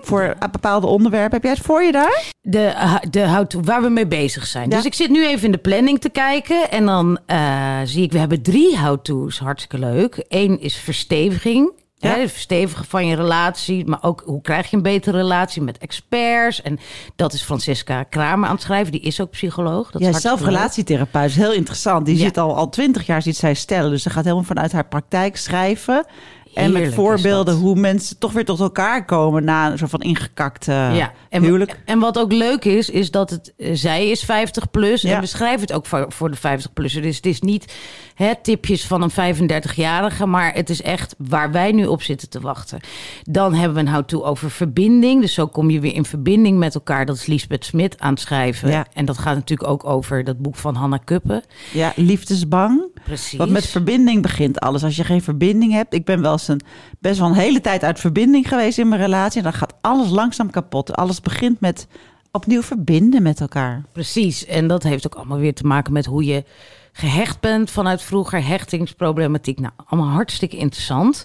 voor 0.00 0.36
bepaalde 0.52 0.86
onderwerpen. 0.86 1.32
Heb 1.32 1.42
jij 1.42 1.52
het 1.52 1.62
voor 1.62 1.82
je 1.82 1.92
daar? 1.92 2.30
De, 2.40 2.98
de 3.10 3.28
how-to, 3.28 3.60
waar 3.60 3.82
we 3.82 3.88
mee 3.88 4.06
bezig 4.06 4.46
zijn. 4.46 4.70
Ja. 4.70 4.76
Dus 4.76 4.84
ik 4.84 4.94
zit 4.94 5.10
nu 5.10 5.26
even 5.26 5.44
in 5.44 5.52
de 5.52 5.58
planning 5.58 6.00
te 6.00 6.10
kijken. 6.10 6.70
En 6.70 6.86
dan 6.86 7.18
eh, 7.26 7.80
zie 7.84 8.02
ik, 8.02 8.12
we 8.12 8.18
hebben 8.18 8.42
drie 8.42 8.78
how-to's. 8.78 9.38
Hartstikke 9.38 9.78
leuk. 9.78 10.24
Eén 10.28 10.60
is 10.60 10.76
versteviging. 10.76 11.72
Ja. 12.02 12.14
Hè, 12.14 12.20
het 12.20 12.30
verstevigen 12.32 12.84
van 12.84 13.06
je 13.06 13.16
relatie. 13.16 13.86
Maar 13.86 14.02
ook 14.02 14.22
hoe 14.26 14.40
krijg 14.40 14.70
je 14.70 14.76
een 14.76 14.82
betere 14.82 15.16
relatie 15.16 15.62
met 15.62 15.78
experts. 15.78 16.62
En 16.62 16.78
dat 17.16 17.32
is 17.32 17.42
Francesca 17.42 18.02
Kramer 18.02 18.48
aan 18.48 18.54
het 18.54 18.62
schrijven. 18.62 18.92
Die 18.92 19.00
is 19.00 19.20
ook 19.20 19.30
psycholoog. 19.30 19.90
Dat 19.90 20.00
is 20.00 20.06
Ja, 20.06 20.12
hartstikke 20.12 20.38
zelf 20.38 20.50
relatietherapeut. 20.54 21.30
is 21.30 21.36
heel 21.36 21.52
interessant. 21.52 22.06
Die 22.06 22.16
Ja. 22.16 22.22
zit 22.22 22.38
al 22.38 22.56
al 22.56 22.68
twintig 22.68 23.06
jaar, 23.06 23.22
ziet 23.22 23.36
zij 23.36 23.54
stellen. 23.54 23.90
Dus 23.90 24.02
ze 24.02 24.10
gaat 24.10 24.24
helemaal 24.24 24.44
vanuit 24.44 24.72
haar 24.72 24.86
praktijk 24.88 25.36
schrijven. 25.36 26.04
En 26.54 26.62
Heerlijk 26.62 26.84
met 26.84 26.94
voorbeelden 26.94 27.54
hoe 27.54 27.74
mensen 27.74 28.18
toch 28.18 28.32
weer 28.32 28.44
tot 28.44 28.60
elkaar 28.60 29.04
komen 29.04 29.44
na 29.44 29.70
een 29.70 29.78
soort 29.78 29.90
van 29.90 30.00
ingekakte 30.00 30.72
ja, 30.72 31.12
en, 31.28 31.42
huwelijk. 31.42 31.80
en 31.84 31.98
wat 31.98 32.18
ook 32.18 32.32
leuk 32.32 32.64
is, 32.64 32.90
is 32.90 33.10
dat 33.10 33.30
het, 33.30 33.52
eh, 33.56 33.70
zij 33.72 34.10
is 34.10 34.24
50 34.24 34.70
plus 34.70 35.02
Ja. 35.02 35.14
en 35.14 35.20
we 35.20 35.26
schrijven 35.26 35.60
het 35.60 35.72
ook 35.72 35.86
voor, 35.86 36.04
voor 36.08 36.30
de 36.30 36.36
50-plusser. 36.36 37.02
Dus 37.02 37.16
het 37.16 37.26
is 37.26 37.40
niet 37.40 37.74
hè, 38.14 38.32
tipjes 38.42 38.86
van 38.86 39.02
een 39.02 39.10
35-jarige, 39.10 40.26
maar 40.26 40.54
het 40.54 40.70
is 40.70 40.82
echt 40.82 41.14
waar 41.18 41.52
wij 41.52 41.72
nu 41.72 41.86
op 41.86 42.02
zitten 42.02 42.28
te 42.28 42.40
wachten. 42.40 42.80
Dan 43.22 43.54
hebben 43.54 43.74
we 43.74 43.80
een 43.80 43.94
how-to 43.94 44.22
over 44.22 44.50
verbinding. 44.50 45.20
Dus 45.20 45.34
zo 45.34 45.46
kom 45.46 45.70
je 45.70 45.80
weer 45.80 45.94
in 45.94 46.04
verbinding 46.04 46.58
met 46.58 46.74
elkaar. 46.74 47.06
Dat 47.06 47.16
is 47.16 47.26
Lisbeth 47.26 47.64
Smit 47.64 47.98
aan 48.00 48.10
het 48.12 48.20
schrijven. 48.20 48.70
Ja. 48.70 48.86
En 48.92 49.04
dat 49.04 49.18
gaat 49.18 49.34
natuurlijk 49.34 49.68
ook 49.70 49.84
over 49.84 50.24
dat 50.24 50.38
boek 50.38 50.56
van 50.56 50.74
Hanna 50.74 50.96
Kuppen. 50.96 51.42
Ja, 51.72 51.92
liefdesbang. 51.96 52.82
Precies. 53.04 53.38
Want 53.38 53.50
met 53.50 53.66
verbinding 53.66 54.22
begint 54.22 54.60
alles. 54.60 54.84
Als 54.84 54.96
je 54.96 55.04
geen 55.04 55.22
verbinding 55.22 55.72
hebt. 55.72 55.94
Ik 55.94 56.04
ben 56.04 56.22
wel 56.22 56.38
een, 56.48 56.60
best 56.98 57.18
wel 57.18 57.28
een 57.28 57.34
hele 57.34 57.60
tijd 57.60 57.84
uit 57.84 58.00
verbinding 58.00 58.48
geweest 58.48 58.78
in 58.78 58.88
mijn 58.88 59.00
relatie. 59.00 59.38
En 59.38 59.42
dan 59.42 59.52
gaat 59.52 59.74
alles 59.80 60.10
langzaam 60.10 60.50
kapot. 60.50 60.96
Alles 60.96 61.20
begint 61.20 61.60
met 61.60 61.86
opnieuw 62.30 62.62
verbinden 62.62 63.22
met 63.22 63.40
elkaar. 63.40 63.82
Precies. 63.92 64.46
En 64.46 64.66
dat 64.66 64.82
heeft 64.82 65.06
ook 65.06 65.14
allemaal 65.14 65.38
weer 65.38 65.54
te 65.54 65.66
maken 65.66 65.92
met 65.92 66.06
hoe 66.06 66.24
je 66.24 66.44
gehecht 66.92 67.40
bent 67.40 67.70
vanuit 67.70 68.02
vroeger, 68.02 68.46
hechtingsproblematiek. 68.46 69.60
Nou, 69.60 69.72
allemaal 69.86 70.10
hartstikke 70.10 70.56
interessant. 70.56 71.24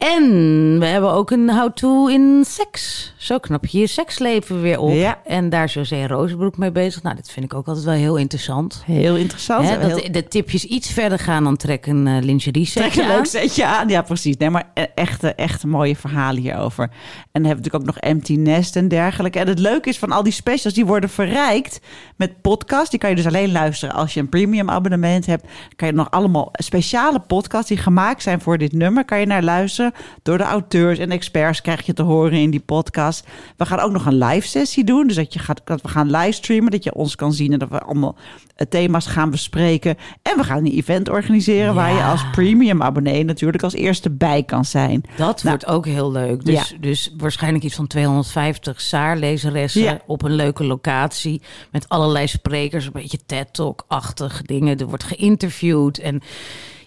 En 0.00 0.78
we 0.78 0.86
hebben 0.86 1.12
ook 1.12 1.30
een 1.30 1.50
how-to 1.50 2.06
in 2.06 2.44
seks. 2.46 3.12
Zo 3.16 3.38
knap 3.38 3.66
je 3.66 3.78
je 3.78 3.86
seksleven 3.86 4.60
weer 4.60 4.78
op. 4.78 4.92
Ja. 4.92 5.18
En 5.24 5.48
daar 5.48 5.64
is 5.64 5.74
José 5.74 6.06
Rozenbroek 6.06 6.56
mee 6.56 6.72
bezig. 6.72 7.02
Nou, 7.02 7.16
dat 7.16 7.30
vind 7.30 7.44
ik 7.44 7.54
ook 7.54 7.66
altijd 7.66 7.84
wel 7.84 7.94
heel 7.94 8.16
interessant. 8.16 8.82
Heel 8.86 9.16
interessant. 9.16 9.68
Hè, 9.68 9.78
dat 9.78 10.00
Heel- 10.00 10.12
de, 10.12 10.28
tipjes 10.28 10.64
iets 10.64 10.92
verder 10.92 11.18
gaan 11.18 11.44
dan 11.44 11.56
trekken 11.56 12.06
uh, 12.06 12.22
lingerie 12.22 12.70
Trek 12.70 12.84
setje 12.84 13.02
een 13.02 13.08
aan. 13.08 13.16
leuk 13.16 13.24
setje 13.26 13.66
aan. 13.66 13.88
Ja, 13.88 14.02
precies. 14.02 14.36
Nee, 14.36 14.50
maar 14.50 14.70
e- 14.74 14.86
echte, 14.94 15.34
echte 15.34 15.66
mooie 15.66 15.96
verhalen 15.96 16.42
hierover. 16.42 16.84
En 16.84 16.90
dan 17.32 17.44
hebben 17.44 17.50
we 17.50 17.54
natuurlijk 17.70 17.74
ook 17.74 17.94
nog 17.94 17.98
Empty 17.98 18.34
Nest 18.36 18.76
en 18.76 18.88
dergelijke. 18.88 19.38
En 19.38 19.48
het 19.48 19.58
leuke 19.58 19.88
is 19.88 19.98
van 19.98 20.12
al 20.12 20.22
die 20.22 20.32
specials, 20.32 20.74
die 20.74 20.86
worden 20.86 21.10
verrijkt 21.10 21.80
met 22.16 22.40
podcasts. 22.40 22.90
Die 22.90 22.98
kan 22.98 23.10
je 23.10 23.16
dus 23.16 23.26
alleen 23.26 23.52
luisteren 23.52 23.94
als 23.94 24.14
je 24.14 24.20
een 24.20 24.28
premium 24.28 24.70
abonnement 24.70 25.26
hebt. 25.26 25.42
Dan 25.42 25.76
kan 25.76 25.88
je 25.88 25.94
nog 25.94 26.10
allemaal 26.10 26.48
speciale 26.52 27.18
podcasts 27.20 27.68
die 27.68 27.78
gemaakt 27.78 28.22
zijn 28.22 28.40
voor 28.40 28.58
dit 28.58 28.72
nummer. 28.72 29.04
Kan 29.04 29.20
je 29.20 29.26
naar 29.26 29.42
luisteren. 29.42 29.89
Door 30.22 30.38
de 30.38 30.44
auteurs 30.44 30.98
en 30.98 31.10
experts 31.10 31.60
krijg 31.60 31.86
je 31.86 31.92
te 31.92 32.02
horen 32.02 32.38
in 32.38 32.50
die 32.50 32.60
podcast. 32.60 33.26
We 33.56 33.66
gaan 33.66 33.80
ook 33.80 33.92
nog 33.92 34.06
een 34.06 34.18
live 34.18 34.48
sessie 34.48 34.84
doen. 34.84 35.06
Dus 35.06 35.16
dat, 35.16 35.32
je 35.32 35.38
gaat, 35.38 35.60
dat 35.64 35.82
we 35.82 35.88
gaan 35.88 36.10
livestreamen. 36.10 36.70
Dat 36.70 36.84
je 36.84 36.94
ons 36.94 37.16
kan 37.16 37.32
zien 37.32 37.52
en 37.52 37.58
dat 37.58 37.68
we 37.68 37.80
allemaal 37.80 38.16
eh, 38.56 38.66
thema's 38.66 39.06
gaan 39.06 39.30
bespreken. 39.30 39.96
En 40.22 40.36
we 40.36 40.44
gaan 40.44 40.58
een 40.58 40.72
event 40.72 41.08
organiseren 41.08 41.74
waar 41.74 41.92
je 41.92 42.02
als 42.02 42.30
premium 42.30 42.82
abonnee 42.82 43.24
natuurlijk 43.24 43.62
als 43.62 43.74
eerste 43.74 44.10
bij 44.10 44.42
kan 44.42 44.64
zijn. 44.64 45.00
Dat 45.16 45.42
Nou, 45.42 45.56
wordt 45.56 45.66
ook 45.66 45.86
heel 45.86 46.12
leuk. 46.12 46.44
Dus, 46.44 46.68
Ja. 46.70 46.76
dus 46.80 47.14
waarschijnlijk 47.16 47.64
iets 47.64 47.74
van 47.74 47.86
250 47.86 48.80
Saar-lezeressen 48.80 49.82
Ja. 49.82 50.00
op 50.06 50.22
een 50.22 50.34
leuke 50.34 50.64
locatie. 50.64 51.42
Met 51.70 51.88
allerlei 51.88 52.26
sprekers, 52.26 52.84
een 52.86 52.92
beetje 52.92 53.18
TED-talk-achtig 53.26 54.42
dingen. 54.42 54.78
Er 54.78 54.86
wordt 54.86 55.04
geïnterviewd. 55.04 55.98
En 55.98 56.20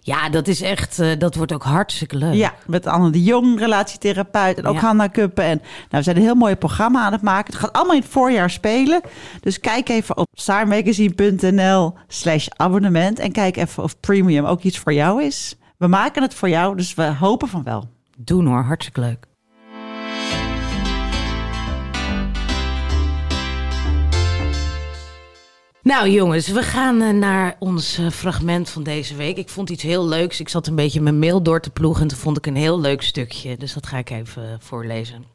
ja, 0.05 0.29
dat 0.29 0.47
is 0.47 0.61
echt, 0.61 0.99
eh, 0.99 1.09
dat 1.17 1.35
wordt 1.35 1.53
ook 1.53 1.63
hartstikke 1.63 2.15
leuk. 2.17 2.33
Ja, 2.33 2.53
met 2.67 2.85
Anne 2.87 3.09
de 3.09 3.23
Jong, 3.23 3.59
relatietherapeut. 3.59 4.57
En 4.57 4.65
ook 4.65 4.75
Ja. 4.75 4.81
Hanna 4.81 5.07
Kuppen. 5.07 5.43
En 5.43 5.57
nou, 5.57 5.87
we 5.89 6.01
zijn 6.01 6.15
een 6.15 6.21
heel 6.21 6.35
mooi 6.35 6.55
programma 6.55 7.05
aan 7.05 7.11
het 7.11 7.21
maken. 7.21 7.53
Het 7.53 7.61
gaat 7.61 7.73
allemaal 7.73 7.95
in 7.95 8.01
het 8.01 8.09
voorjaar 8.11 8.49
spelen. 8.49 9.01
Dus 9.39 9.59
kijk 9.59 9.89
even 9.89 10.17
op 10.17 10.27
saarmagazine.nl 10.33 11.93
slash 12.07 12.47
abonnement. 12.55 13.19
En 13.19 13.31
kijk 13.31 13.57
even 13.57 13.83
of 13.83 13.99
premium 13.99 14.45
ook 14.45 14.61
iets 14.61 14.79
voor 14.79 14.93
jou 14.93 15.23
is. 15.23 15.55
We 15.77 15.87
maken 15.87 16.21
het 16.21 16.33
voor 16.33 16.49
jou, 16.49 16.75
dus 16.75 16.93
we 16.93 17.03
hopen 17.03 17.47
van 17.47 17.63
wel. 17.63 17.89
Doen 18.17 18.45
hoor, 18.45 18.63
hartstikke 18.63 18.99
leuk. 18.99 19.25
Nou 25.93 26.09
jongens, 26.09 26.47
we 26.47 26.63
gaan 26.63 27.01
eh, 27.01 27.09
naar 27.09 27.55
ons 27.59 27.97
eh, 27.97 28.09
fragment 28.09 28.69
van 28.69 28.83
deze 28.83 29.15
week. 29.15 29.37
Ik 29.37 29.49
vond 29.49 29.69
iets 29.69 29.83
heel 29.83 30.07
leuks. 30.07 30.39
Ik 30.39 30.49
zat 30.49 30.67
een 30.67 30.75
beetje 30.75 31.01
mijn 31.01 31.19
mail 31.19 31.41
door 31.41 31.61
te 31.61 31.69
ploegen 31.69 32.01
en 32.01 32.07
toen 32.07 32.17
vond 32.17 32.37
ik 32.37 32.45
een 32.45 32.55
heel 32.55 32.79
leuk 32.79 33.01
stukje. 33.01 33.57
Dus 33.57 33.73
dat 33.73 33.87
ga 33.87 33.97
ik 33.97 34.09
even 34.09 34.43
eh, 34.43 34.55
voorlezen. 34.59 35.25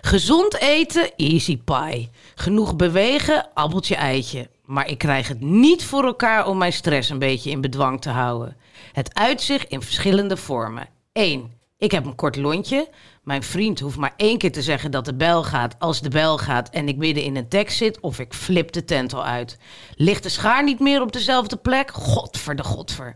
Gezond 0.00 0.56
eten, 0.60 1.16
easy 1.16 1.58
pie. 1.58 2.10
Genoeg 2.34 2.76
bewegen, 2.76 3.48
appeltje 3.54 3.94
eitje. 3.94 4.48
Maar 4.64 4.90
ik 4.90 4.98
krijg 4.98 5.28
het 5.28 5.40
niet 5.40 5.84
voor 5.84 6.04
elkaar 6.04 6.46
om 6.46 6.58
mijn 6.58 6.72
stress 6.72 7.10
een 7.10 7.18
beetje 7.18 7.50
in 7.50 7.60
bedwang 7.60 8.00
te 8.00 8.10
houden. 8.10 8.56
Het 8.92 9.14
uitzicht 9.14 9.68
in 9.68 9.82
verschillende 9.82 10.36
vormen. 10.36 10.88
1. 11.12 11.52
Ik 11.78 11.90
heb 11.90 12.06
een 12.06 12.14
kort 12.14 12.36
lontje. 12.36 12.88
Mijn 13.28 13.42
vriend 13.42 13.80
hoeft 13.80 13.96
maar 13.96 14.14
één 14.16 14.38
keer 14.38 14.52
te 14.52 14.62
zeggen 14.62 14.90
dat 14.90 15.04
de 15.04 15.14
bel 15.14 15.44
gaat 15.44 15.76
als 15.78 16.00
de 16.00 16.08
bel 16.08 16.38
gaat 16.38 16.70
en 16.70 16.88
ik 16.88 16.96
midden 16.96 17.24
in 17.24 17.36
een 17.36 17.48
tekst 17.48 17.76
zit 17.76 18.00
of 18.00 18.18
ik 18.18 18.34
flip 18.34 18.72
de 18.72 18.84
tent 18.84 19.14
al 19.14 19.24
uit. 19.24 19.58
Ligt 19.94 20.22
de 20.22 20.28
schaar 20.28 20.64
niet 20.64 20.80
meer 20.80 21.00
op 21.00 21.12
dezelfde 21.12 21.56
plek? 21.56 21.90
Godver 21.90 22.56
de 22.56 22.64
godver. 22.64 23.14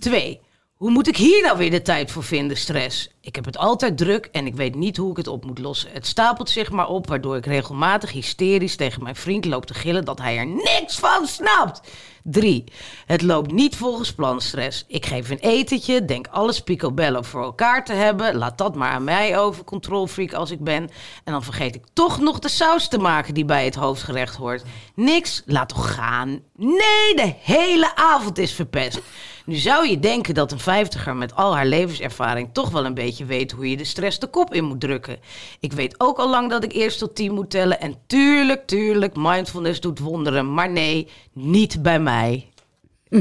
2. 0.00 0.40
Hoe 0.74 0.90
moet 0.90 1.08
ik 1.08 1.16
hier 1.16 1.42
nou 1.42 1.58
weer 1.58 1.70
de 1.70 1.82
tijd 1.82 2.10
voor 2.10 2.24
vinden, 2.24 2.56
stress? 2.56 3.10
Ik 3.26 3.34
heb 3.34 3.44
het 3.44 3.58
altijd 3.58 3.98
druk 3.98 4.28
en 4.32 4.46
ik 4.46 4.54
weet 4.54 4.74
niet 4.74 4.96
hoe 4.96 5.10
ik 5.10 5.16
het 5.16 5.28
op 5.28 5.44
moet 5.44 5.58
lossen. 5.58 5.90
Het 5.92 6.06
stapelt 6.06 6.50
zich 6.50 6.70
maar 6.70 6.88
op, 6.88 7.08
waardoor 7.08 7.36
ik 7.36 7.46
regelmatig 7.46 8.12
hysterisch 8.12 8.76
tegen 8.76 9.02
mijn 9.02 9.16
vriend 9.16 9.44
loop 9.44 9.66
te 9.66 9.74
gillen 9.74 10.04
dat 10.04 10.18
hij 10.18 10.36
er 10.38 10.46
niks 10.46 10.98
van 10.98 11.26
snapt. 11.26 11.80
3. 12.22 12.64
Het 13.06 13.22
loopt 13.22 13.52
niet 13.52 13.76
volgens 13.76 14.14
plan, 14.14 14.40
stress. 14.40 14.84
Ik 14.88 15.06
geef 15.06 15.30
een 15.30 15.38
etentje, 15.38 16.04
denk 16.04 16.26
alles 16.26 16.60
picobello 16.60 17.22
voor 17.22 17.42
elkaar 17.42 17.84
te 17.84 17.92
hebben. 17.92 18.36
Laat 18.36 18.58
dat 18.58 18.74
maar 18.74 18.90
aan 18.90 19.04
mij 19.04 19.38
over, 19.38 19.64
controlfreak 19.64 20.32
als 20.32 20.50
ik 20.50 20.64
ben. 20.64 20.90
En 21.24 21.32
dan 21.32 21.42
vergeet 21.44 21.74
ik 21.74 21.84
toch 21.92 22.20
nog 22.20 22.38
de 22.38 22.48
saus 22.48 22.88
te 22.88 22.98
maken 22.98 23.34
die 23.34 23.44
bij 23.44 23.64
het 23.64 23.74
hoofdgerecht 23.74 24.36
hoort. 24.36 24.62
Niks, 24.94 25.42
laat 25.46 25.68
toch 25.68 25.94
gaan. 25.94 26.40
Nee, 26.56 27.14
de 27.14 27.34
hele 27.40 27.96
avond 27.96 28.38
is 28.38 28.52
verpest. 28.52 29.00
Nu 29.44 29.54
zou 29.54 29.88
je 29.88 29.98
denken 29.98 30.34
dat 30.34 30.52
een 30.52 30.58
vijftiger 30.58 31.16
met 31.16 31.34
al 31.34 31.54
haar 31.54 31.66
levenservaring 31.66 32.48
toch 32.52 32.70
wel 32.70 32.84
een 32.84 32.94
beetje 32.94 33.15
weet 33.24 33.52
hoe 33.52 33.70
je 33.70 33.76
de 33.76 33.84
stress 33.84 34.18
de 34.18 34.26
kop 34.26 34.54
in 34.54 34.64
moet 34.64 34.80
drukken. 34.80 35.18
Ik 35.60 35.72
weet 35.72 36.00
ook 36.00 36.18
al 36.18 36.30
lang 36.30 36.50
dat 36.50 36.64
ik 36.64 36.72
eerst 36.72 36.98
tot 36.98 37.14
10 37.14 37.34
moet 37.34 37.50
tellen. 37.50 37.80
En 37.80 37.94
tuurlijk, 38.06 38.66
tuurlijk, 38.66 39.16
mindfulness 39.16 39.80
doet 39.80 39.98
wonderen. 39.98 40.54
Maar 40.54 40.70
nee, 40.70 41.08
niet 41.32 41.82
bij 41.82 42.00
mij. 42.00 42.46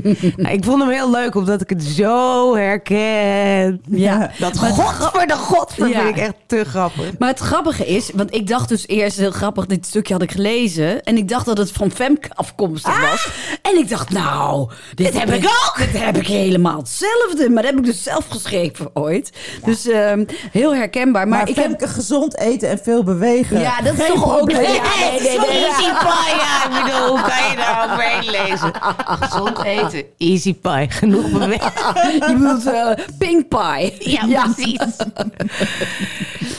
Nou, 0.35 0.53
ik 0.55 0.63
vond 0.63 0.81
hem 0.81 0.91
heel 0.91 1.11
leuk 1.11 1.35
omdat 1.35 1.61
ik 1.61 1.69
het 1.69 1.83
zo 1.83 2.55
herken. 2.55 3.81
Ja, 3.89 4.31
dat 4.39 4.53
maar 4.55 4.69
Godver 4.69 5.27
de 5.27 5.33
godver 5.35 5.87
Ja. 5.87 6.01
vind 6.01 6.15
ik 6.17 6.21
echt 6.21 6.33
te 6.45 6.63
grappig. 6.65 7.17
Maar 7.19 7.29
het 7.29 7.39
grappige 7.39 7.85
is, 7.85 8.09
want 8.13 8.33
ik 8.35 8.47
dacht 8.47 8.69
dus 8.69 8.87
eerst 8.87 9.17
heel 9.17 9.31
grappig, 9.31 9.65
dit 9.65 9.85
stukje 9.85 10.13
had 10.13 10.21
ik 10.21 10.31
gelezen. 10.31 11.03
En 11.03 11.17
ik 11.17 11.29
dacht 11.29 11.45
dat 11.45 11.57
het 11.57 11.71
van 11.71 11.91
Femke 11.91 12.29
afkomstig 12.33 13.09
was. 13.09 13.29
En 13.61 13.77
ik 13.77 13.89
dacht, 13.89 14.09
nou, 14.09 14.69
dit, 14.95 15.19
heb 15.19 15.29
ik 15.29 15.45
ook. 15.45 15.77
Dit 15.77 16.03
heb 16.03 16.17
ik 16.17 16.27
helemaal 16.27 16.77
hetzelfde. 16.77 17.49
Maar 17.49 17.63
dat 17.63 17.71
heb 17.71 17.79
ik 17.79 17.85
dus 17.85 18.03
zelf 18.03 18.27
geschreven 18.29 18.89
ooit. 18.93 19.31
Dus 19.65 19.87
ehm, 19.87 20.25
heel 20.51 20.75
herkenbaar. 20.75 21.27
Maar, 21.27 21.37
Maar, 21.39 21.49
ik 21.49 21.55
heb. 21.55 21.65
Femke, 21.65 21.87
gezond 21.87 22.37
eten 22.37 22.69
en 22.69 22.79
veel 22.83 23.03
bewegen. 23.03 23.59
Ja, 23.59 23.81
dat 23.81 23.93
is 23.97 24.07
toch 24.07 24.39
ook. 24.39 24.51
Ja, 24.51 24.57
nee, 24.57 24.79
nee, 25.21 25.37
nee. 25.39 25.47
Easy 25.65 25.83
ja. 25.83 26.65
Ik 26.65 26.83
bedoel, 26.83 27.07
hoe 27.07 27.21
kan 27.21 27.49
je 27.49 27.55
daar 27.55 27.83
overheen 27.91 28.29
lezen? 28.31 28.71
Gezond 29.05 29.63
eten, 29.63 29.84
easy 30.17 30.53
pie. 30.53 30.89
Genoeg 30.89 31.31
bewegen. 31.31 31.71
Je 32.27 32.35
bedoelt 32.37 32.65
eh, 32.65 32.91
pink 33.17 33.47
pie. 33.47 34.11
Ja, 34.29 34.43
precies. 34.43 34.79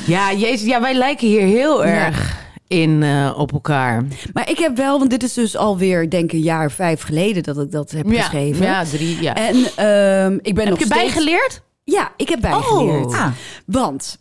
Ja, 0.06 0.32
jezus, 0.32 0.66
ja, 0.66 0.80
wij 0.80 0.94
lijken 0.94 1.26
hier 1.26 1.40
heel 1.40 1.84
erg 1.84 2.44
in 2.66 3.02
eh, 3.02 3.34
op 3.36 3.52
elkaar. 3.52 4.04
Maar 4.32 4.50
ik 4.50 4.58
heb 4.58 4.76
wel, 4.76 4.98
want 4.98 5.10
dit 5.10 5.22
is 5.22 5.32
dus 5.32 5.56
alweer, 5.56 6.10
denk 6.10 6.24
ik, 6.24 6.32
een 6.32 6.38
jaar 6.38 6.70
vijf 6.70 7.02
geleden 7.02 7.42
dat 7.42 7.58
ik 7.58 7.70
dat 7.70 7.90
heb 7.90 8.08
geschreven. 8.08 8.64
Ja, 8.64 8.84
drie, 8.84 9.22
ja. 9.22 9.34
En 9.34 9.54
ehm, 9.76 10.38
ik 10.42 10.54
ben 10.54 10.64
Heb 10.64 10.68
nog 10.68 10.78
je 10.78 10.84
steeds... 10.84 11.00
bijgeleerd? 11.02 11.62
Ja, 11.84 12.12
ik 12.16 12.28
heb 12.28 12.40
bijgeleerd. 12.40 13.06
Oh. 13.06 13.20
Ah. 13.20 13.32
Want 13.66 14.18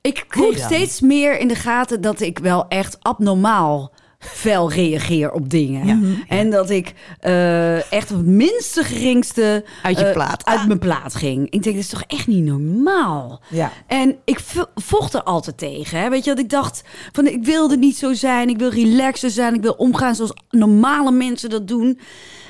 ik 0.00 0.24
kreeg 0.28 0.58
steeds 0.58 1.00
meer 1.00 1.38
in 1.38 1.48
de 1.48 1.54
gaten 1.54 2.00
dat 2.00 2.20
ik 2.20 2.38
wel 2.38 2.68
echt 2.68 2.96
abnormaal 3.00 3.93
fel 4.26 4.70
reageer 4.72 5.32
op 5.32 5.50
dingen. 5.50 6.18
En 6.28 6.50
dat 6.50 6.70
ik 6.70 6.92
eh, 7.20 7.92
echt 7.92 8.10
op 8.10 8.16
het 8.16 8.26
minste 8.26 8.84
geringste 8.84 9.64
Uit 9.82 9.98
je 9.98 10.04
eh, 10.04 10.12
plaat. 10.12 10.44
uit 10.44 10.66
mijn 10.66 10.78
plaat 10.78 11.14
ging. 11.14 11.44
Ik 11.44 11.62
denk, 11.62 11.64
dit 11.76 11.84
is 11.84 11.88
toch 11.88 12.02
echt 12.06 12.26
niet 12.26 12.44
normaal? 12.44 13.40
Ja. 13.50 13.72
En 13.86 14.16
ik 14.24 14.40
vo- 14.40 14.70
vocht 14.74 15.14
er 15.14 15.22
altijd 15.22 15.58
tegen. 15.58 15.98
Hè? 16.00 16.08
Weet 16.10 16.24
je, 16.24 16.30
dat 16.30 16.38
ik 16.44 16.50
dacht 16.50 16.82
van 17.12 17.26
ik 17.26 17.44
wilde 17.44 17.76
niet 17.76 17.96
zo 17.96 18.12
zijn. 18.12 18.48
Ik 18.48 18.58
wil 18.58 18.70
relaxer 18.70 19.30
zijn. 19.30 19.54
Ik 19.54 19.62
wil 19.62 19.72
omgaan 19.72 20.14
zoals 20.14 20.32
normale 20.50 21.10
mensen 21.10 21.50
dat 21.50 21.68
doen. 21.68 21.98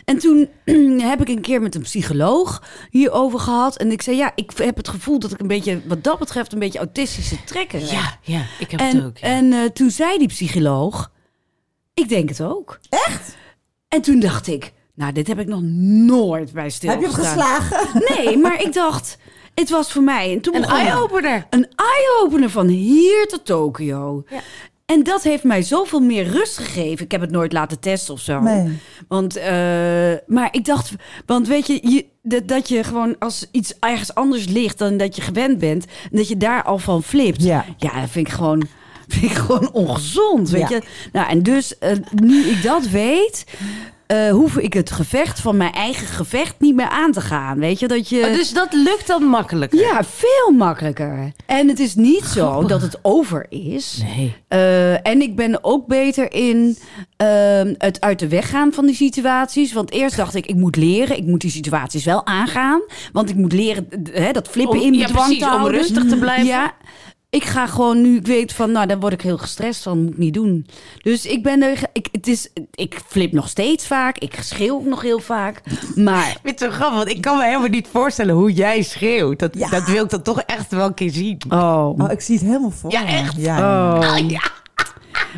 En 0.04 0.18
toen 0.18 0.48
heb 1.10 1.20
ik 1.20 1.28
een 1.28 1.40
keer 1.40 1.62
met 1.62 1.74
een 1.74 1.82
psycholoog 1.82 2.62
hierover 2.90 3.38
gehad. 3.38 3.76
En 3.76 3.90
ik 3.92 4.02
zei, 4.02 4.16
ja, 4.16 4.32
ik 4.34 4.50
heb 4.56 4.76
het 4.76 4.88
gevoel 4.88 5.18
dat 5.18 5.32
ik 5.32 5.40
een 5.40 5.46
beetje, 5.46 5.80
wat 5.86 6.04
dat 6.04 6.18
betreft, 6.18 6.52
een 6.52 6.58
beetje 6.58 6.78
autistische 6.78 7.44
trekken 7.44 7.80
heb. 7.80 7.88
Ja, 7.90 8.18
ja, 8.22 8.42
ik 8.58 8.70
heb 8.70 8.80
En, 8.80 8.96
het 8.96 9.04
ook. 9.04 9.18
ja. 9.18 9.26
en 9.26 9.52
eh, 9.52 9.58
toen 9.64 9.90
zei 9.90 10.18
die 10.18 10.28
psycholoog, 10.28 11.10
ik 11.94 12.08
denk 12.08 12.28
het 12.28 12.42
ook. 12.42 12.78
Echt? 12.88 13.36
En 13.88 14.00
toen 14.02 14.20
dacht 14.20 14.46
ik, 14.46 14.72
nou, 14.94 15.12
dit 15.12 15.26
heb 15.26 15.38
ik 15.38 15.46
nog 15.46 15.62
nooit 15.62 16.52
bij 16.52 16.62
Heb 16.62 16.72
stilgestaan. 16.72 17.10
je 17.10 17.16
hem 17.16 17.24
geslagen? 17.24 18.02
Nee, 18.24 18.36
maar 18.38 18.62
ik 18.62 18.72
dacht, 18.72 19.18
Het 19.54 19.70
was 19.70 19.92
voor 19.92 20.02
mij... 20.02 20.32
En 20.32 20.40
toen 20.40 20.54
Een 20.54 20.64
eye-opener. 20.64 21.46
Een 21.50 21.68
eye-opener 21.76 22.50
van 22.50 22.66
hier 22.66 23.26
tot 23.26 23.44
Tokio. 23.44 24.24
En 24.86 25.02
dat 25.02 25.22
heeft 25.22 25.44
mij 25.44 25.62
zoveel 25.62 26.00
meer 26.00 26.26
rust 26.26 26.58
gegeven. 26.58 27.04
Ik 27.04 27.10
heb 27.10 27.20
het 27.20 27.30
nooit 27.30 27.52
laten 27.52 27.80
testen 27.80 28.14
of 28.14 28.20
zo. 28.20 28.40
Nee. 28.40 28.78
Want, 29.08 29.36
eh, 29.36 29.52
maar 30.26 30.48
ik 30.50 30.64
dacht, 30.64 30.92
want 31.26 31.48
weet 31.48 31.66
je, 31.66 31.88
je 31.90 32.06
dat, 32.22 32.48
dat 32.48 32.68
je 32.68 32.84
gewoon 32.84 33.18
als 33.18 33.46
iets 33.50 33.74
ergens 33.80 34.14
anders 34.14 34.46
ligt 34.46 34.78
dan 34.78 34.96
dat 34.96 35.16
je 35.16 35.22
gewend 35.22 35.58
bent, 35.58 35.84
en 35.84 36.16
dat 36.16 36.28
je 36.28 36.36
daar 36.36 36.62
al 36.62 36.78
van 36.78 37.02
flipt. 37.02 37.42
Ja. 37.42 37.64
ja 37.76 38.00
dat 38.00 38.10
vind 38.10 38.26
ik 38.28 38.32
gewoon, 38.32 38.68
vind 39.08 39.24
ik 39.24 39.36
gewoon 39.38 39.72
ongezond, 39.72 40.50
weet 40.50 40.68
Ja. 40.68 40.76
je. 40.76 40.82
Nou, 41.12 41.28
en 41.28 41.42
dus 41.42 41.78
eh, 41.78 41.90
nu 42.14 42.44
ik 42.44 42.62
dat 42.62 42.86
weet, 42.88 43.44
eh, 44.06 44.30
hoef 44.30 44.56
ik 44.56 44.72
het 44.72 44.90
gevecht 44.90 45.40
van 45.40 45.56
mijn 45.56 45.72
eigen 45.72 46.06
gevecht 46.06 46.54
niet 46.58 46.74
meer 46.74 46.88
aan 46.88 47.12
te 47.12 47.20
gaan, 47.20 47.58
weet 47.58 47.78
je. 47.80 47.88
Dat 47.88 48.08
je... 48.08 48.20
Oh, 48.20 48.32
dus 48.34 48.52
dat 48.52 48.72
lukt 48.72 49.06
dan 49.06 49.22
makkelijker? 49.24 49.78
Ja, 49.80 50.04
veel 50.04 50.50
makkelijker. 50.56 51.32
En 51.46 51.68
het 51.68 51.78
is 51.78 51.94
niet 51.94 52.24
zo 52.24 52.64
dat 52.66 52.82
het 52.82 52.98
over 53.02 53.46
is. 53.48 54.02
Nee. 54.16 54.34
Eh, 54.48 55.06
en 55.06 55.20
ik 55.22 55.36
ben 55.36 55.64
ook 55.64 55.86
beter 55.86 56.32
in 56.32 56.78
ehm, 57.16 57.74
het 57.78 58.00
uit 58.00 58.18
de 58.18 58.28
weg 58.28 58.50
gaan 58.50 58.72
van 58.72 58.86
die 58.86 58.94
situaties. 58.94 59.72
Want 59.72 59.90
eerst 59.90 60.16
dacht 60.16 60.34
ik, 60.34 60.46
ik 60.46 60.54
moet 60.56 60.76
leren. 60.76 61.16
Ik 61.16 61.24
moet 61.24 61.40
die 61.40 61.50
situaties 61.50 62.04
wel 62.04 62.26
aangaan. 62.26 62.80
Want 63.12 63.30
ik 63.30 63.36
moet 63.36 63.52
leren 63.52 63.86
hè, 64.12 64.32
dat 64.32 64.48
flippen 64.48 64.78
Om- 64.80 64.84
in 64.86 64.92
ja, 64.94 65.04
bedwang 65.06 65.24
precies, 65.26 65.42
te 65.44 65.48
om 65.50 65.56
houden. 65.58 65.80
rustig 65.80 66.04
te 66.04 66.16
blijven. 66.16 66.46
Ja, 66.46 66.72
ik 67.34 67.44
ga 67.44 67.66
gewoon 67.66 68.02
nu, 68.02 68.16
ik 68.16 68.26
weet 68.26 68.52
van, 68.52 68.72
nou, 68.72 68.86
daar 68.86 68.98
word 69.00 69.12
ik 69.12 69.20
heel 69.20 69.38
gestrest 69.38 69.82
van, 69.82 70.02
moet 70.02 70.12
ik 70.12 70.18
niet 70.18 70.34
doen. 70.34 70.66
Dus 71.02 71.26
ik 71.26 71.42
ben 71.42 71.62
er, 71.62 71.78
ik, 71.92 72.08
het 72.12 72.26
is, 72.26 72.48
ik 72.74 73.00
flip 73.06 73.32
nog 73.32 73.48
steeds 73.48 73.86
vaak, 73.86 74.18
ik 74.18 74.36
schreeuw 74.40 74.74
ook 74.74 74.84
nog 74.84 75.02
heel 75.02 75.18
vaak. 75.20 75.60
Maar 75.94 76.28
Ik 76.28 76.38
vind 76.42 76.60
het 76.60 76.70
zo 76.70 76.76
grappig, 76.76 76.96
want 76.96 77.08
ik 77.10 77.20
kan 77.20 77.36
me 77.36 77.44
helemaal 77.44 77.68
niet 77.68 77.88
voorstellen 77.92 78.34
hoe 78.34 78.52
jij 78.52 78.82
schreeuwt. 78.82 79.38
Dat, 79.38 79.54
Ja. 79.58 79.68
dat 79.68 79.84
wil 79.86 80.04
ik 80.04 80.10
dan 80.10 80.22
toch 80.22 80.40
echt 80.40 80.70
wel 80.70 80.86
een 80.86 80.94
keer 80.94 81.10
zien. 81.10 81.40
Oh. 81.48 81.88
Oh, 81.98 82.10
ik 82.10 82.20
zie 82.20 82.34
het 82.38 82.44
helemaal 82.46 82.70
voor 82.70 82.90
Ja, 82.90 83.06
echt? 83.06 83.34
Ja, 83.36 83.56
ja. 83.58 83.96
Oh. 84.00 84.40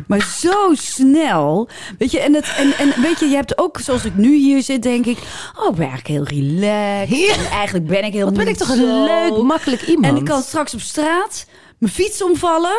Maar 0.07 0.21
zo 0.39 0.69
snel. 0.73 1.69
Weet 1.97 2.11
je, 2.11 2.19
en, 2.19 2.33
het, 2.33 2.53
en, 2.57 2.73
en 2.77 3.01
weet 3.01 3.19
je, 3.19 3.25
je 3.25 3.35
hebt 3.35 3.57
ook, 3.57 3.79
zoals 3.79 4.05
ik 4.05 4.15
nu 4.15 4.35
hier 4.35 4.61
zit, 4.61 4.83
denk 4.83 5.05
ik... 5.05 5.17
Oh, 5.59 5.69
ik 5.69 5.75
ben 5.75 5.87
eigenlijk 5.89 6.07
heel 6.07 6.39
relaxed. 6.41 7.17
Ja. 7.17 7.33
En 7.33 7.45
eigenlijk 7.51 7.87
ben 7.87 8.03
ik 8.03 8.13
heel 8.13 8.25
Wat 8.25 8.33
ben 8.33 8.47
ik 8.47 8.55
toch 8.57 8.69
een 8.69 8.75
zo. 8.77 9.05
leuk, 9.05 9.43
makkelijk 9.43 9.81
iemand. 9.81 10.05
En 10.05 10.15
ik 10.15 10.25
kan 10.25 10.41
straks 10.41 10.73
op 10.73 10.79
straat 10.79 11.45
mijn 11.77 11.93
fiets 11.93 12.23
omvallen. 12.23 12.77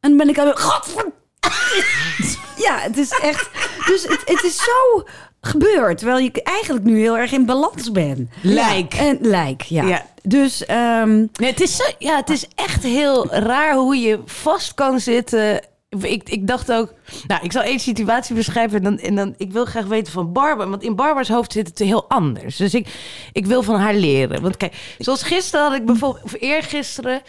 En 0.00 0.08
dan 0.08 0.16
ben 0.16 0.28
ik 0.28 0.38
al... 0.38 0.52
Godver... 0.54 1.12
Ja, 2.56 2.78
het 2.78 2.98
is 2.98 3.10
echt... 3.10 3.50
Dus 3.86 4.02
het, 4.02 4.22
het 4.24 4.42
is 4.42 4.56
zo 4.56 5.04
gebeurd. 5.40 5.98
Terwijl 5.98 6.18
je 6.18 6.42
eigenlijk 6.42 6.84
nu 6.84 6.98
heel 7.00 7.18
erg 7.18 7.32
in 7.32 7.46
balans 7.46 7.92
bent. 7.92 8.30
Lijk. 8.42 8.94
En 8.94 9.18
lijk, 9.20 9.62
ja. 9.62 9.84
Ja. 9.86 10.06
Dus... 10.22 10.64
ehm, 10.64 11.16
Nee, 11.32 11.50
het, 11.50 11.60
is 11.60 11.76
zo, 11.76 11.84
ja, 11.98 12.16
het 12.16 12.30
is 12.30 12.46
echt 12.54 12.82
heel 12.82 13.26
raar 13.32 13.74
hoe 13.74 13.96
je 13.96 14.20
vast 14.26 14.74
kan 14.74 15.00
zitten. 15.00 15.60
Ik, 15.88 16.28
ik 16.28 16.46
dacht 16.46 16.72
ook, 16.72 16.92
nou, 17.26 17.44
ik 17.44 17.52
zal 17.52 17.62
één 17.62 17.80
situatie 17.80 18.34
beschrijven 18.34 18.76
en 18.76 18.82
dan, 18.84 18.98
en 18.98 19.14
dan, 19.14 19.34
ik 19.36 19.52
wil 19.52 19.64
graag 19.64 19.84
weten 19.84 20.12
van 20.12 20.32
Barbara, 20.32 20.70
want 20.70 20.82
in 20.82 20.96
Barbara's 20.96 21.28
hoofd 21.28 21.52
zit 21.52 21.68
het 21.68 21.78
heel 21.78 22.08
anders. 22.08 22.56
Dus 22.56 22.74
ik, 22.74 22.88
ik 23.32 23.46
wil 23.46 23.62
van 23.62 23.80
haar 23.80 23.94
leren. 23.94 24.42
Want 24.42 24.56
kijk, 24.56 24.94
zoals 24.98 25.22
gisteren 25.22 25.66
had 25.66 25.74
ik 25.74 25.84
bijvoorbeeld, 25.86 26.24
of 26.24 26.34
eergisteren, 26.38 27.22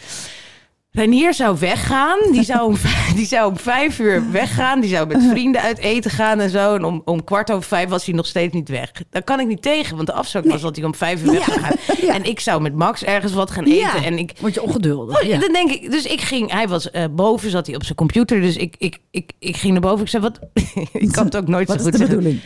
Renier 0.96 1.34
zou 1.34 1.58
weggaan. 1.58 2.18
Die 2.32 2.42
zou, 2.52 2.66
om, 2.66 2.76
vijf- 2.76 3.12
die 3.14 3.26
zou 3.26 3.50
om 3.50 3.58
vijf 3.58 3.98
uur 3.98 4.30
weggaan. 4.30 4.80
Die 4.80 4.90
zou 4.90 5.06
met 5.06 5.22
vrienden 5.32 5.60
uit 5.62 5.78
eten 5.78 6.10
gaan 6.10 6.40
en 6.40 6.50
zo. 6.50 6.74
En 6.74 6.84
om, 6.84 7.02
om 7.04 7.24
kwart 7.24 7.50
over 7.50 7.68
vijf 7.68 7.88
was 7.88 8.04
hij 8.06 8.14
nog 8.14 8.26
steeds 8.26 8.54
niet 8.54 8.68
weg. 8.68 8.90
Daar 9.10 9.22
kan 9.22 9.40
ik 9.40 9.46
niet 9.46 9.62
tegen, 9.62 9.96
want 9.96 10.06
de 10.08 10.12
afspraak 10.14 10.44
was 10.44 10.60
dat 10.60 10.76
hij 10.76 10.84
om 10.84 10.94
vijf 10.94 11.22
uur 11.24 11.30
weg 11.32 11.44
zou 11.44 11.60
gaan. 11.60 11.76
Ja. 12.06 12.14
En 12.14 12.24
ik 12.24 12.40
zou 12.40 12.62
met 12.62 12.74
Max 12.74 13.04
ergens 13.04 13.32
wat 13.32 13.50
gaan 13.50 13.64
eten. 13.64 13.76
ja, 13.78 14.04
En 14.04 14.18
ik, 14.18 14.32
word 14.40 14.54
je 14.54 14.62
ongeduldig. 14.62 15.20
Oh, 15.22 15.28
ja. 15.28 15.38
Dan 15.38 15.52
denk 15.52 15.70
ik, 15.70 15.90
dus 15.90 16.04
ik 16.04 16.20
ging, 16.20 16.50
hij 16.50 16.68
was 16.68 16.90
eh, 16.90 17.04
boven, 17.10 17.50
zat 17.50 17.66
hij 17.66 17.74
op 17.76 17.84
zijn 17.84 17.96
computer. 17.96 18.40
Dus 18.40 18.56
ik, 18.56 18.74
ik, 18.78 18.98
ik, 19.10 19.32
ik 19.38 19.56
ging 19.56 19.72
naar 19.72 19.82
boven. 19.82 20.04
Ik 20.04 20.10
zei, 20.10 20.22
wat? 20.22 20.38
ik 20.92 21.12
kan 21.12 21.24
het 21.24 21.36
ook 21.36 21.48
nooit 21.48 21.68
Wat 21.68 21.80
zo 21.80 21.86
is 21.86 21.90
goed 21.90 21.92
de 21.92 21.98
zeggen. 21.98 22.16
bedoeling? 22.16 22.40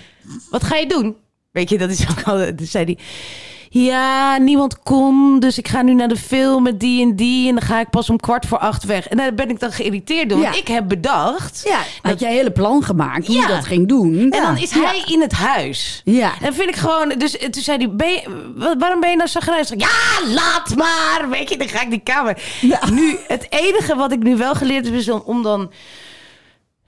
Wat 0.51 0.65
ga 0.65 0.77
je 0.77 0.87
doen? 0.87 1.17
Weet 1.51 1.69
je, 1.71 1.79
dat 1.79 1.91
is 1.91 2.09
ook 2.11 2.23
al. 2.23 2.55
Toen 2.55 2.67
zei 2.67 2.85
hij. 2.85 2.99
Ja, 3.71 4.37
niemand 4.37 4.83
kon, 4.83 5.41
dus 5.41 5.59
ik 5.59 5.69
ga 5.69 5.83
nu 5.83 5.95
naar 5.95 6.09
de 6.09 6.17
film 6.17 6.63
met 6.63 6.81
die 6.81 7.03
en 7.03 7.17
die. 7.17 7.49
En 7.49 7.55
dan 7.55 7.65
ga 7.65 7.81
ik 7.81 7.91
pas 7.91 8.11
om 8.11 8.17
kwart 8.21 8.47
voor 8.47 8.59
acht 8.59 8.85
weg. 8.85 9.09
En 9.09 9.17
daar 9.17 9.35
ben 9.35 9.51
ik 9.51 9.61
dan 9.61 9.73
geïrriteerd 9.73 10.29
door. 10.29 10.41
Want 10.41 10.55
Ja. 10.55 10.61
ik 10.61 10.69
heb 10.69 10.89
bedacht. 10.89 11.63
Ja, 11.69 11.81
had 12.03 12.21
jij 12.21 12.33
hele 12.33 12.51
plan 12.51 12.83
gemaakt 12.83 13.27
hoe 13.27 13.37
Ja. 13.37 13.43
je 13.43 13.49
dat 13.49 13.65
ging 13.65 13.89
doen. 13.89 14.19
En 14.19 14.31
dan 14.43 14.57
is 14.57 14.71
hij 14.71 15.03
in 15.07 15.21
het 15.21 15.33
huis. 15.33 16.03
Ja. 16.05 16.33
En 16.43 16.55
vind 16.55 16.69
ik 16.69 16.77
gewoon... 16.77 17.09
Dus 17.19 17.37
eh, 17.39 17.49
toen 17.49 17.63
zei 17.63 17.79
hij, 17.79 17.91
ben 17.95 18.09
je, 18.11 18.53
wa- 18.57 18.77
waarom 18.79 19.01
ben 19.01 19.11
je 19.11 19.17
nou 19.17 19.29
zo 19.29 19.41
grijs? 19.41 19.69
Ja, 19.77 19.89
laat 20.35 20.75
maar! 20.77 21.27
Weet 21.31 21.49
je, 21.49 21.57
dan 21.57 21.69
ga 21.69 21.83
ik 21.83 21.91
die 21.91 22.01
kamer... 22.03 22.43
Nu, 22.93 23.17
het 23.27 23.47
enige 23.51 23.95
wat 23.97 24.13
ik 24.13 24.23
nu 24.23 24.37
wel 24.37 24.55
geleerd 24.55 24.85
heb... 24.85 24.95
is 24.95 25.09
om 25.09 25.43
dan 25.43 25.71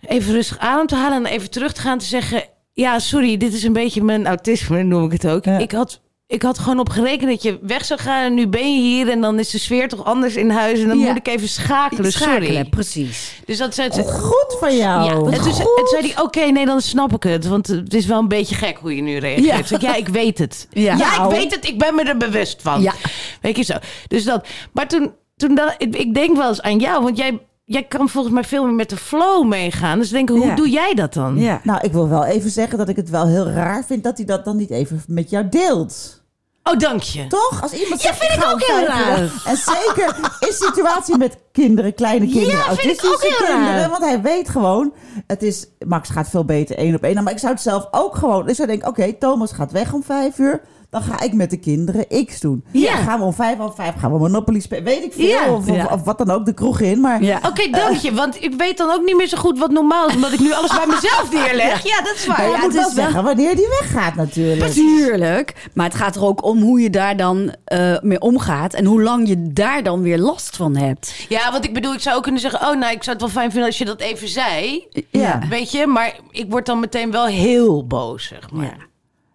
even 0.06 0.32
rustig 0.32 0.58
adem 0.58 0.86
te 0.86 0.94
halen... 0.94 1.26
en 1.26 1.32
even 1.32 1.50
terug 1.50 1.72
te 1.72 1.80
gaan 1.80 1.98
te 1.98 2.04
zeggen... 2.04 2.42
Ja, 2.72 2.98
sorry, 2.98 3.36
dit 3.36 3.52
is 3.52 3.62
een 3.62 3.72
beetje 3.72 4.02
mijn 4.02 4.26
autisme, 4.26 4.82
noem 4.82 5.04
ik 5.04 5.12
het 5.12 5.26
ook. 5.28 5.44
Ja. 5.44 5.58
Ik 5.58 5.72
had... 5.72 6.00
Ik 6.30 6.42
had 6.42 6.58
gewoon 6.58 6.78
op 6.78 6.88
gerekend 6.88 7.30
dat 7.30 7.42
je 7.42 7.58
weg 7.62 7.84
zou 7.84 8.00
gaan 8.00 8.24
en 8.24 8.34
nu 8.34 8.46
ben 8.48 8.74
je 8.74 8.80
hier 8.80 9.08
en 9.08 9.20
dan 9.20 9.38
is 9.38 9.50
de 9.50 9.58
sfeer 9.58 9.88
toch 9.88 10.04
anders 10.04 10.36
in 10.36 10.50
huis 10.50 10.80
en 10.80 10.88
dan 10.88 10.98
Ja. 10.98 11.06
moet 11.08 11.16
ik 11.16 11.28
even 11.28 11.48
schakelen. 11.48 12.12
Schakelen, 12.12 12.46
Sorry. 12.52 12.68
precies. 12.68 13.40
Dus 13.44 13.58
dat 13.58 13.74
zei 13.74 13.92
ze. 13.92 14.02
Goed 14.04 14.56
van 14.60 14.76
jou. 14.76 15.04
Ja, 15.04 15.10
en 15.10 15.40
toen, 15.42 15.52
en 15.76 15.86
zei 15.90 16.12
hij, 16.12 16.22
oké, 16.22 16.40
nee, 16.44 16.66
dan 16.66 16.80
snap 16.80 17.12
ik 17.14 17.22
het. 17.22 17.46
Want 17.46 17.66
het 17.66 17.94
is 17.94 18.06
wel 18.06 18.18
een 18.18 18.28
beetje 18.28 18.54
gek 18.54 18.76
hoe 18.78 18.96
je 18.96 19.02
nu 19.02 19.16
reageert. 19.18 19.68
Ja. 19.68 19.76
Ik 19.76 19.82
ja, 19.82 19.94
ik 19.94 20.08
weet 20.08 20.38
het. 20.38 20.66
Ja. 20.70 20.96
Ja, 20.96 21.16
Nou. 21.16 21.24
ik 21.34 21.38
weet 21.40 21.54
het. 21.54 21.68
Ik 21.68 21.78
ben 21.78 21.94
me 21.94 22.02
er 22.02 22.16
bewust 22.16 22.62
van. 22.62 22.82
Ja. 22.82 22.92
Weet 23.40 23.56
je 23.56 23.62
zo. 23.62 23.74
Dus 24.06 24.24
dat. 24.24 24.46
Maar 24.72 24.88
toen, 24.88 25.12
toen 25.36 25.54
dacht 25.54 25.74
ik, 25.78 25.96
ik 25.96 26.14
denk 26.14 26.36
wel 26.36 26.48
eens 26.48 26.62
aan 26.62 26.78
jou. 26.78 27.02
Want 27.02 27.16
jij, 27.16 27.38
jij 27.64 27.82
kan 27.82 28.08
volgens 28.08 28.34
mij 28.34 28.44
veel 28.44 28.64
meer 28.64 28.74
met 28.74 28.90
de 28.90 28.96
flow 28.96 29.46
meegaan. 29.46 29.98
Dus 29.98 30.08
denk 30.10 30.30
ik, 30.30 30.36
hoe 30.36 30.46
Ja. 30.46 30.54
doe 30.54 30.70
jij 30.70 30.94
dat 30.94 31.14
dan? 31.14 31.38
Ja. 31.38 31.60
Nou, 31.62 31.80
ik 31.82 31.92
wil 31.92 32.08
wel 32.08 32.24
even 32.24 32.50
zeggen 32.50 32.78
dat 32.78 32.88
ik 32.88 32.96
het 32.96 33.10
wel 33.10 33.26
heel 33.26 33.46
raar 33.50 33.84
vind 33.86 34.04
dat 34.04 34.16
hij 34.16 34.26
dat 34.26 34.44
dan 34.44 34.56
niet 34.56 34.70
even 34.70 35.02
met 35.06 35.30
jou 35.30 35.48
deelt. 35.48 36.18
Oh, 36.62 36.78
dank 36.78 37.02
je. 37.02 37.26
Toch? 37.26 37.62
Als 37.62 37.72
iemand 37.72 38.02
Ja, 38.02 38.08
zegt, 38.14 38.24
vind 38.26 38.42
ik 38.42 38.50
ook 38.50 38.62
heel 38.62 38.84
raar. 38.86 39.18
En 39.44 39.56
zeker 39.56 40.16
in 40.40 40.52
situatie 40.52 41.16
met 41.16 41.36
kinderen, 41.52 41.94
kleine 41.94 42.26
kinderen, 42.26 42.58
Ja, 42.58 42.64
vind 42.74 42.78
ik 42.78 42.84
autistische 43.04 43.36
kinderen. 43.38 43.76
raar. 43.76 43.88
Want 43.90 44.02
hij 44.04 44.20
weet 44.20 44.48
gewoon, 44.48 44.92
het 45.26 45.42
is, 45.42 45.66
Max 45.86 46.08
gaat 46.10 46.28
veel 46.30 46.44
beter 46.44 46.76
één 46.76 46.94
op 46.94 47.02
één. 47.02 47.22
Maar 47.24 47.32
ik 47.32 47.38
zou 47.38 47.52
het 47.52 47.62
zelf 47.62 47.88
ook 47.90 48.16
gewoon, 48.16 48.46
dus 48.46 48.60
ik 48.60 48.66
denk, 48.66 48.86
oké, 48.88 49.12
Thomas 49.12 49.52
gaat 49.52 49.72
weg 49.72 49.92
om 49.92 50.02
vijf 50.02 50.38
uur. 50.38 50.60
Dan 50.90 51.02
ga 51.02 51.20
ik 51.20 51.32
met 51.32 51.50
de 51.50 51.56
kinderen 51.56 52.24
X 52.26 52.40
doen. 52.40 52.64
Ja. 52.70 52.94
Dan 52.94 53.02
gaan 53.04 53.18
we 53.18 53.24
om 53.24 53.32
vijf 53.32 53.56
half 53.58 53.74
vijf 53.74 53.94
gaan 53.98 54.12
we 54.12 54.18
Monopoly 54.18 54.60
spelen. 54.60 54.84
Weet 54.84 55.02
ik 55.04 55.12
veel. 55.12 55.26
Ja. 55.26 55.52
Of, 55.52 55.68
of, 55.68 55.74
Ja. 55.76 55.86
of 55.90 56.02
wat 56.02 56.18
dan 56.18 56.30
ook, 56.30 56.44
de 56.46 56.52
kroeg 56.54 56.80
in. 56.80 57.00
Maar 57.00 57.22
Ja. 57.22 57.40
Oké, 57.46 57.70
dank 57.70 57.96
je. 57.96 58.12
Want 58.14 58.42
ik 58.42 58.54
weet 58.54 58.76
dan 58.76 58.90
ook 58.90 59.04
niet 59.04 59.16
meer 59.16 59.26
zo 59.28 59.36
goed 59.38 59.58
wat 59.58 59.70
normaal 59.70 60.08
is. 60.08 60.14
Omdat 60.14 60.32
ik 60.32 60.40
nu 60.40 60.52
alles 60.52 60.70
bij 60.70 60.86
mezelf 61.00 61.32
neerleg. 61.32 61.82
Ja, 61.82 62.02
dat 62.02 62.14
is 62.14 62.26
waar. 62.26 62.36
Maar 62.36 62.46
je 62.46 62.52
ja, 62.52 62.58
moet 62.58 62.66
het 62.66 62.74
wel 62.80 62.88
is 62.88 62.94
wel- 62.94 63.04
zeggen 63.04 63.24
wanneer 63.24 63.56
die 63.56 63.68
weggaat 63.80 64.14
natuurlijk. 64.14 64.70
Tuurlijk. 64.72 65.68
Maar 65.74 65.86
het 65.86 65.94
gaat 65.94 66.16
er 66.16 66.24
ook 66.24 66.44
om 66.44 66.60
hoe 66.62 66.80
je 66.80 66.90
daar 66.90 67.16
dan 67.16 67.54
eh, 67.64 67.96
mee 68.00 68.20
omgaat. 68.20 68.74
En 68.74 68.84
hoe 68.84 69.02
lang 69.02 69.28
je 69.28 69.52
daar 69.52 69.82
dan 69.82 70.02
weer 70.02 70.18
last 70.18 70.56
van 70.56 70.76
hebt. 70.76 71.14
Ja, 71.28 71.52
want 71.52 71.64
ik 71.64 71.74
bedoel, 71.74 71.94
ik 71.94 72.00
zou 72.00 72.16
ook 72.16 72.22
kunnen 72.22 72.40
zeggen... 72.40 72.60
oh, 72.68 72.76
nou, 72.78 72.92
ik 72.92 73.02
zou 73.02 73.16
het 73.16 73.20
wel 73.20 73.34
fijn 73.34 73.50
vinden 73.50 73.68
als 73.68 73.78
je 73.78 73.84
dat 73.84 74.00
even 74.00 74.28
zei. 74.28 74.86
Ja. 75.10 75.40
Weet 75.48 75.70
je, 75.72 75.86
maar 75.86 76.14
ik 76.30 76.50
word 76.50 76.66
dan 76.66 76.80
meteen 76.80 77.10
wel 77.10 77.26
heel 77.26 77.86
boos, 77.86 78.26
zeg 78.26 78.50
maar. 78.50 78.64
Ja. 78.64 78.72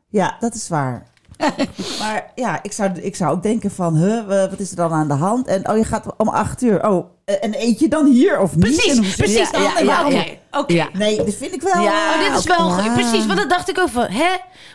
Ja, 0.10 0.38
dat 0.39 0.54
is 0.56 0.68
waar. 0.68 1.08
maar 2.00 2.32
ja, 2.36 2.60
ik 2.63 2.71
zou, 2.71 2.89
ik 3.02 3.15
zou 3.15 3.32
ook 3.32 3.43
denken 3.43 3.71
van, 3.71 3.95
huh, 3.95 4.28
wa- 4.28 4.50
wat 4.50 4.60
is 4.60 4.69
er 4.69 4.76
dan 4.76 4.91
aan 4.91 5.08
de 5.08 5.13
hand? 5.13 5.48
En 5.48 5.69
oh, 5.69 5.78
je 5.78 5.84
gaat 5.84 6.06
om 6.17 6.28
acht 6.30 6.62
uur. 6.62 6.88
Oh, 6.89 7.06
eh, 7.26 7.36
en 7.41 7.54
eet 7.62 7.80
je 7.80 7.88
dan 7.88 8.06
hier 8.06 8.39
of 8.39 8.56
niet? 8.56 8.60
Precies, 8.76 8.98
hoe 8.98 9.15
precies. 9.17 9.50
Ja, 9.52 9.60
ja, 9.80 9.86
waarom- 9.86 10.13
Oké, 10.13 10.38
oké. 10.52 10.74
Ja. 10.74 10.88
Nee, 10.93 11.17
dat 11.17 11.34
vind 11.34 11.54
ik 11.54 11.62
wel... 11.62 11.82
Ja, 11.84 12.13
eh, 12.13 12.19
Oh, 12.19 12.30
dit 12.30 12.39
is 12.39 12.45
wel 12.58 12.67
ja. 12.84 12.93
precies, 12.93 13.26
want 13.26 13.39
dat 13.39 13.50
dacht 13.50 13.69
ik 13.69 13.80
ook 13.80 13.89
van, 13.89 14.06
hè? 14.08 14.30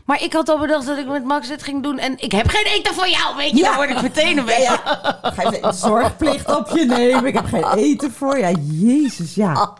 Maar 0.04 0.22
ik 0.22 0.32
had 0.32 0.48
al 0.48 0.58
bedacht 0.58 0.86
dat 0.86 0.98
ik 0.98 1.06
met 1.06 1.24
Max 1.24 1.48
dit 1.48 1.62
ging 1.62 1.82
doen 1.82 1.98
en 1.98 2.14
ik 2.16 2.32
heb 2.32 2.48
geen 2.48 2.64
eten 2.72 2.94
voor 2.94 3.08
jou, 3.08 3.36
weet 3.36 3.50
je? 3.50 3.56
Ja. 3.56 3.62
Dan 3.68 3.76
word 3.76 3.90
ik 3.90 4.02
meteen 4.02 4.38
een 4.38 4.44
beetje... 4.44 4.78
Ga 5.22 5.42
je 5.50 5.72
zorgplicht 5.74 6.56
op 6.56 6.68
je 6.74 6.84
nemen? 6.84 7.26
Ik 7.26 7.34
heb 7.34 7.46
geen 7.46 7.72
eten 7.76 8.12
voor. 8.12 8.38
Ja, 8.38 8.50
jezus, 8.72 9.34
ja. 9.34 9.72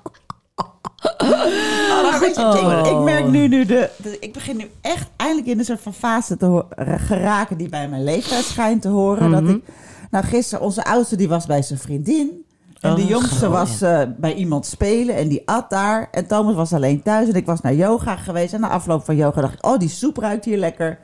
Je, 2.53 2.59
ik, 2.81 2.87
ik 2.87 2.99
merk 3.05 3.27
nu, 3.29 3.49
nu 3.49 3.65
de, 3.65 3.91
de- 3.97 4.17
Ik 4.21 4.33
begin 4.33 4.57
nu 4.57 4.71
echt 4.81 5.09
eindelijk 5.17 5.47
in 5.47 5.59
een 5.59 5.65
soort 5.65 5.81
van 5.81 5.95
fase 5.95 6.37
te 6.37 6.47
ho- 6.47 6.69
geraken 6.97 7.57
die 7.57 7.69
bij 7.69 7.89
mijn 7.89 8.05
leeftijd 8.05 8.45
schijnt 8.45 8.83
te 8.83 8.89
horen. 8.89 9.31
Dat 9.31 9.43
ik, 9.55 9.63
nou, 10.11 10.25
gisteren, 10.25 10.65
onze 10.65 10.85
oudste 10.85 11.17
die 11.17 11.29
was 11.29 11.47
bij 11.47 11.63
zijn 11.63 11.79
vriendin. 11.79 12.45
En 12.81 12.95
de 12.95 13.07
jongste 13.07 13.49
was 13.49 13.81
eh, 13.83 14.03
bij 14.17 14.35
iemand 14.35 14.67
spelen 14.67 15.17
en 15.17 15.29
die 15.29 15.43
at 15.45 15.71
daar. 15.71 16.09
En 16.11 16.27
Thomas 16.27 16.55
was 16.55 16.73
alleen 16.73 17.03
thuis 17.03 17.29
en 17.29 17.35
ik 17.35 17.47
was 17.47 17.61
naar 17.61 17.75
yoga 17.75 18.17
geweest. 18.17 18.53
En 18.55 18.61
na 18.61 18.69
afloop 18.69 19.05
van 19.05 19.17
yoga 19.17 19.41
dacht 19.41 19.53
ik, 19.55 19.67
oh, 19.67 19.79
die 19.79 19.89
soep 19.89 20.17
ruikt 20.17 20.45
hier 20.45 20.59
lekker. 20.59 20.99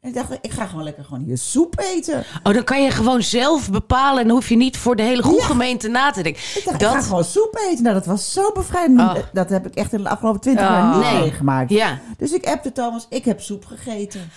En 0.00 0.08
ik 0.08 0.14
dacht, 0.14 0.32
ik 0.40 0.50
ga 0.50 0.66
gewoon 0.66 0.84
lekker 0.84 1.04
gewoon 1.04 1.22
hier 1.22 1.38
soep 1.38 1.78
eten. 1.94 2.24
Oh, 2.42 2.54
dan 2.54 2.64
kan 2.64 2.82
je 2.82 2.90
gewoon 2.90 3.22
zelf 3.22 3.70
bepalen 3.70 4.20
en 4.20 4.26
dan 4.26 4.36
hoef 4.36 4.48
je 4.48 4.56
niet 4.56 4.76
voor 4.76 4.96
de 4.96 5.02
hele 5.02 5.22
goede 5.22 5.42
gemeente 5.42 5.88
na 5.88 6.10
te 6.10 6.22
denken. 6.22 6.42
Ik 6.42 6.62
dacht, 6.64 6.80
ik 6.82 6.86
ga 6.88 6.94
Dat, 6.94 7.04
gewoon 7.04 7.24
soep 7.24 7.56
eten. 7.70 7.82
Nou, 7.82 7.94
dat 7.94 8.06
was 8.06 8.32
zo 8.32 8.52
bevrijdend. 8.52 9.00
Oh. 9.00 9.14
Dat 9.32 9.48
heb 9.50 9.66
ik 9.66 9.74
echt 9.74 9.92
in 9.92 10.02
de 10.02 10.08
afgelopen 10.08 10.40
twintig 10.40 10.64
Oh. 10.66 10.70
jaar 10.70 10.96
niet 10.96 11.04
Nee. 11.10 11.20
meegemaakt. 11.20 11.70
Ja. 11.70 11.98
Dus 12.18 12.32
ik 12.32 12.46
appte 12.46 12.72
Thomas, 12.72 13.06
ik 13.08 13.24
heb 13.24 13.40
soep 13.40 13.64
gegeten. 13.66 14.30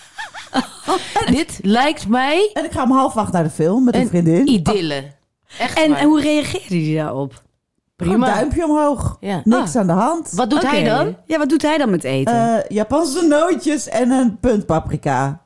Dit 1.31 1.59
lijkt 1.61 2.07
mij 2.07 2.49
En 2.53 2.65
ik 2.65 2.71
ga 2.71 2.83
om 2.83 2.91
half 2.91 3.17
acht 3.17 3.31
naar 3.31 3.43
de 3.43 3.49
film 3.49 3.83
met 3.83 3.95
een, 3.95 4.01
een 4.01 4.07
vriendin. 4.07 4.47
idylle. 4.47 5.03
Echt 5.59 5.79
En, 5.79 5.89
waar. 5.89 5.99
en 5.99 6.05
hoe 6.07 6.21
reageerde 6.21 6.85
hij 6.85 6.95
daarop? 6.95 7.41
Prima. 7.95 8.25
duimpje 8.33 8.63
omhoog. 8.65 9.17
Ja. 9.19 9.41
Niks 9.43 9.75
aan 9.75 9.87
de 9.87 9.93
hand. 9.93 10.31
Wat 10.31 10.49
doet 10.49 10.61
hij 10.61 10.83
dan? 10.83 11.15
Ja, 11.25 11.37
wat 11.37 11.49
doet 11.49 11.61
hij 11.61 11.77
dan 11.77 11.89
met 11.89 12.03
eten? 12.03 12.33
Eh, 12.33 12.69
Japanse 12.69 13.21
nootjes 13.27 13.87
en 13.89 14.11
een 14.11 14.39
punt 14.39 14.65
paprika. 14.65 15.41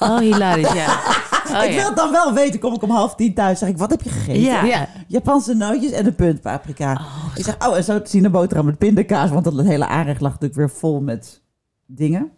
Oh, 0.00 0.18
hilarisch, 0.18 0.72
ja. 0.72 0.98
Oh, 1.52 1.64
ik 1.64 1.72
ja. 1.72 1.82
wil 1.82 1.94
dan 1.94 2.10
wel 2.10 2.32
weten, 2.32 2.60
kom 2.60 2.74
ik 2.74 2.82
om 2.82 2.90
half 2.90 3.14
tien 3.14 3.34
thuis, 3.34 3.58
zeg 3.58 3.68
ik, 3.68 3.78
wat 3.78 3.90
heb 3.90 4.02
je 4.02 4.08
gegeten? 4.10 4.40
Ja. 4.42 4.64
Ja. 4.64 4.88
Japanse 5.08 5.54
nootjes 5.54 5.90
en 5.90 6.06
een 6.06 6.14
punt 6.14 6.40
paprika. 6.40 7.00
ik 7.34 7.44
zeg, 7.44 7.56
oh, 7.68 7.76
en 7.76 7.84
zo 7.84 8.02
te 8.02 8.10
zien 8.10 8.24
een 8.24 8.30
boterham 8.30 8.66
met 8.66 8.78
pindakaas, 8.78 9.30
want 9.30 9.44
dat 9.44 9.60
hele 9.60 9.86
aanrecht 9.86 10.20
lag 10.20 10.30
natuurlijk 10.32 10.58
weer 10.58 10.70
vol 10.70 11.00
met 11.00 11.40
dingen. 11.86 12.30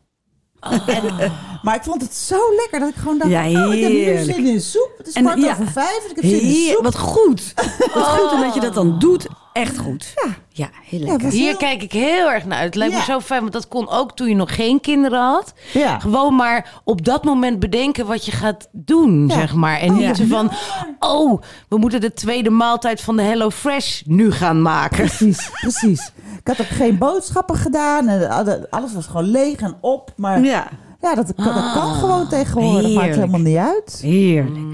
En- 0.61 1.33
maar 1.63 1.75
ik 1.75 1.83
vond 1.83 2.03
het 2.03 2.15
zo 2.15 2.39
lekker 2.57 2.81
dat 2.81 2.89
ik 2.89 2.95
gewoon 2.95 3.19
dacht, 3.19 3.31
Ja, 3.31 3.41
oh, 3.43 3.75
ik 3.75 3.81
heb 3.83 3.91
hier 3.91 4.05
heerlijk. 4.05 4.37
zin 4.37 4.47
in 4.47 4.61
soep. 4.61 4.91
Het 4.99 5.07
is 5.07 5.13
En, 5.15 5.23
kwart 5.23 5.39
ja. 5.41 5.51
over 5.53 5.67
vijf 5.67 6.05
en 6.05 6.11
ik 6.11 6.17
heb 6.17 6.25
zin 6.25 6.41
in 6.41 6.73
soep. 6.73 6.83
wat 6.85 6.97
goed. 6.99 7.55
Wat 7.95 8.05
goed 8.07 8.33
en 8.33 8.41
dat 8.41 8.55
je 8.55 8.61
dat 8.61 8.75
dan 8.75 8.99
doet. 8.99 9.27
Echt 9.59 9.79
goed. 9.79 10.13
Ja, 10.25 10.31
ja 10.51 10.69
heel 10.85 11.01
Ja, 11.01 11.07
lekker. 11.07 11.31
Hier 11.31 11.47
heel- 11.49 11.57
kijk 11.57 11.83
ik 11.83 11.93
heel 11.93 12.31
erg 12.31 12.45
naar 12.45 12.57
uit. 12.59 12.65
Het 12.67 12.75
lijkt 12.75 12.95
me 12.95 13.03
zo 13.03 13.21
fijn, 13.21 13.41
want 13.41 13.53
dat 13.53 13.69
kon 13.69 13.89
ook 13.89 14.17
toen 14.17 14.29
je 14.29 14.35
nog 14.35 14.55
geen 14.55 14.81
kinderen 14.81 15.21
had. 15.21 15.53
Ja. 15.73 15.99
Gewoon 15.99 16.35
maar 16.37 16.81
op 16.85 17.05
dat 17.05 17.25
moment 17.25 17.59
bedenken 17.59 18.07
wat 18.07 18.25
je 18.25 18.33
gaat 18.33 18.69
doen, 18.73 19.27
Ja. 19.29 19.35
zeg 19.35 19.55
maar. 19.55 19.79
En 19.79 19.91
Oh, 19.91 19.97
niet 19.97 20.17
zo 20.17 20.25
van, 20.29 20.51
oh, 20.99 21.43
we 21.69 21.79
moeten 21.79 22.01
de 22.01 22.13
tweede 22.13 22.51
maaltijd 22.51 23.01
van 23.01 23.17
de 23.17 23.23
Hello 23.23 23.51
Fresh 23.51 24.03
nu 24.07 24.33
gaan 24.33 24.63
maken. 24.63 24.97
Precies, 24.97 25.51
precies. 25.61 26.13
Ik 26.41 26.47
had 26.47 26.61
ook 26.61 26.67
geen 26.67 26.99
boodschappen 26.99 27.57
gedaan. 27.57 28.09
En 28.09 28.71
alles 28.71 28.95
was 28.95 29.07
gewoon 29.07 29.31
leeg 29.31 29.57
en 29.61 29.77
op. 29.81 30.13
Maar 30.17 30.45
ja, 30.45 30.69
Ja, 31.01 31.15
dat, 31.15 31.35
kan- 31.35 31.55
dat 31.55 31.73
kan 31.73 31.95
gewoon 31.95 32.29
tegenwoordig. 32.29 32.95
Maakt 32.95 33.15
helemaal 33.15 33.41
niet 33.41 33.57
uit. 33.57 33.99
heerlijk. 34.03 34.67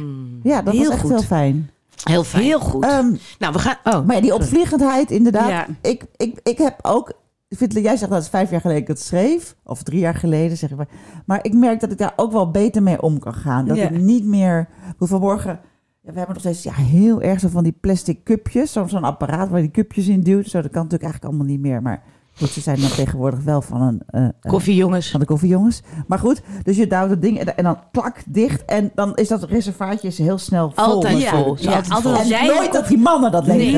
Ja, 0.42 0.62
dat 0.62 0.74
Heel 0.74 0.82
was 0.82 0.92
echt 0.92 1.00
goed. 1.00 1.10
heel 1.10 1.22
fijn. 1.22 1.70
Heel 2.04 2.24
fijn. 2.24 2.42
Heel 2.42 2.60
goed. 2.60 2.84
Ehm, 2.84 3.12
Nou, 3.38 3.52
we 3.52 3.58
gaan... 3.58 3.76
Oh, 3.84 4.06
maar 4.06 4.14
ja, 4.16 4.22
die 4.22 4.34
opvliegendheid, 4.34 5.10
inderdaad. 5.10 5.48
Ja. 5.48 5.66
Ik, 5.80 6.04
ik, 6.16 6.40
ik 6.42 6.58
heb 6.58 6.78
ook... 6.82 7.12
Vind, 7.48 7.72
jij 7.72 7.96
zegt 7.96 8.10
dat 8.10 8.20
het 8.20 8.30
vijf 8.30 8.50
jaar 8.50 8.60
geleden 8.60 8.82
ik 8.82 8.88
het 8.88 9.00
schreef. 9.00 9.54
Of 9.64 9.82
drie 9.82 10.00
jaar 10.00 10.14
geleden, 10.14 10.56
zeg 10.56 10.76
maar. 10.76 10.88
Maar 11.26 11.38
ik 11.44 11.54
merk 11.54 11.80
dat 11.80 11.92
ik 11.92 11.98
daar 11.98 12.12
ook 12.16 12.32
wel 12.32 12.50
beter 12.50 12.82
mee 12.82 13.02
om 13.02 13.18
kan 13.18 13.34
gaan. 13.34 13.66
Dat 13.66 13.76
Ja. 13.76 13.84
ik 13.84 14.00
niet 14.00 14.24
meer... 14.24 14.68
hoe 14.96 15.08
Vanmorgen... 15.08 15.60
Ja, 16.00 16.10
we 16.12 16.18
hebben 16.18 16.34
nog 16.34 16.44
steeds 16.44 16.62
ja, 16.62 16.72
heel 16.82 17.22
erg 17.22 17.40
zo 17.40 17.48
van 17.48 17.62
die 17.62 17.76
plastic 17.80 18.24
cupjes. 18.24 18.72
Zo'n 18.72 18.88
zo'n 18.88 19.04
apparaat 19.04 19.48
waar 19.48 19.60
je 19.60 19.70
die 19.70 19.82
cupjes 19.84 20.08
in 20.08 20.20
duwt. 20.20 20.46
Zo, 20.46 20.60
dat 20.62 20.70
kan 20.70 20.82
natuurlijk 20.82 21.02
eigenlijk 21.02 21.24
allemaal 21.24 21.52
niet 21.52 21.60
meer. 21.60 21.82
Maar 21.82 22.02
goed, 22.36 22.48
ze 22.48 22.60
zijn 22.60 22.80
dan 22.80 22.90
tegenwoordig 22.90 23.40
wel 23.42 23.62
van 23.62 23.82
een... 23.82 24.02
eh, 24.06 24.20
een- 24.22 24.34
koffie 24.50 24.74
jongens. 24.74 25.10
van 25.10 25.20
de 25.20 25.26
koffiejongens. 25.26 25.80
Maar 26.06 26.18
goed, 26.18 26.40
dus 26.62 26.76
je 26.76 26.86
duwt 26.86 27.10
het 27.10 27.22
ding 27.22 27.38
en, 27.38 27.56
en 27.56 27.64
dan 27.64 27.78
klak 27.92 28.16
dicht. 28.26 28.64
En 28.64 28.90
dan 28.94 29.14
is 29.16 29.28
dat 29.28 29.42
reservaatje 29.44 30.08
is 30.08 30.18
heel 30.18 30.38
snel 30.38 30.72
vol. 30.74 30.84
Altijd 30.84 31.24
vol. 31.24 31.56
Ja, 31.60 31.76
altijd 31.88 32.04
En 32.04 32.20
als 32.20 32.28
jij 32.28 32.46
nooit 32.46 32.72
dat 32.72 32.86
die 32.88 32.98
mannen 32.98 33.32
dat 33.32 33.44
denken. 33.44 33.64
Nee, 33.64 33.72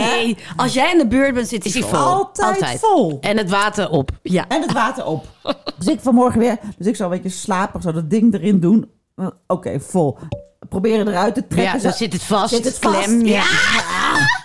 natuurlijk, 0.00 0.38
hè? 0.40 0.52
als 0.56 0.72
jij 0.74 0.92
in 0.92 0.98
de 0.98 1.06
beurt 1.06 1.34
bent, 1.34 1.48
zit 1.48 1.72
hij 1.72 1.82
vol. 1.82 1.98
Altijd, 1.98 2.48
Altijd. 2.48 2.78
vol. 2.78 3.18
En 3.20 3.36
het 3.36 3.50
water 3.50 3.90
op. 3.90 4.10
Ja. 4.22 4.44
En 4.48 4.60
het 4.62 4.72
water 4.72 5.06
op. 5.06 5.26
Dus 5.78 5.86
ik 5.86 6.00
vanmorgen 6.00 6.40
weer, 6.40 6.58
dus 6.78 6.86
ik 6.86 6.96
zou 6.96 7.12
een 7.14 7.20
beetje 7.22 7.38
slapen, 7.38 7.82
zo 7.82 7.92
dat 7.92 8.10
ding 8.10 8.34
erin 8.34 8.60
doen. 8.60 8.90
Oké, 9.46 9.80
vol. 9.80 10.18
Proberen 10.68 11.08
eruit 11.08 11.34
te 11.34 11.46
trekken. 11.46 11.76
Ja, 11.76 11.82
dan 11.82 11.92
zit 11.92 12.12
het 12.12 12.22
vast. 12.22 12.54
Zit 12.54 12.64
het 12.64 12.78
vast? 12.78 13.04
Klem, 13.04 13.24
ja. 13.26 13.44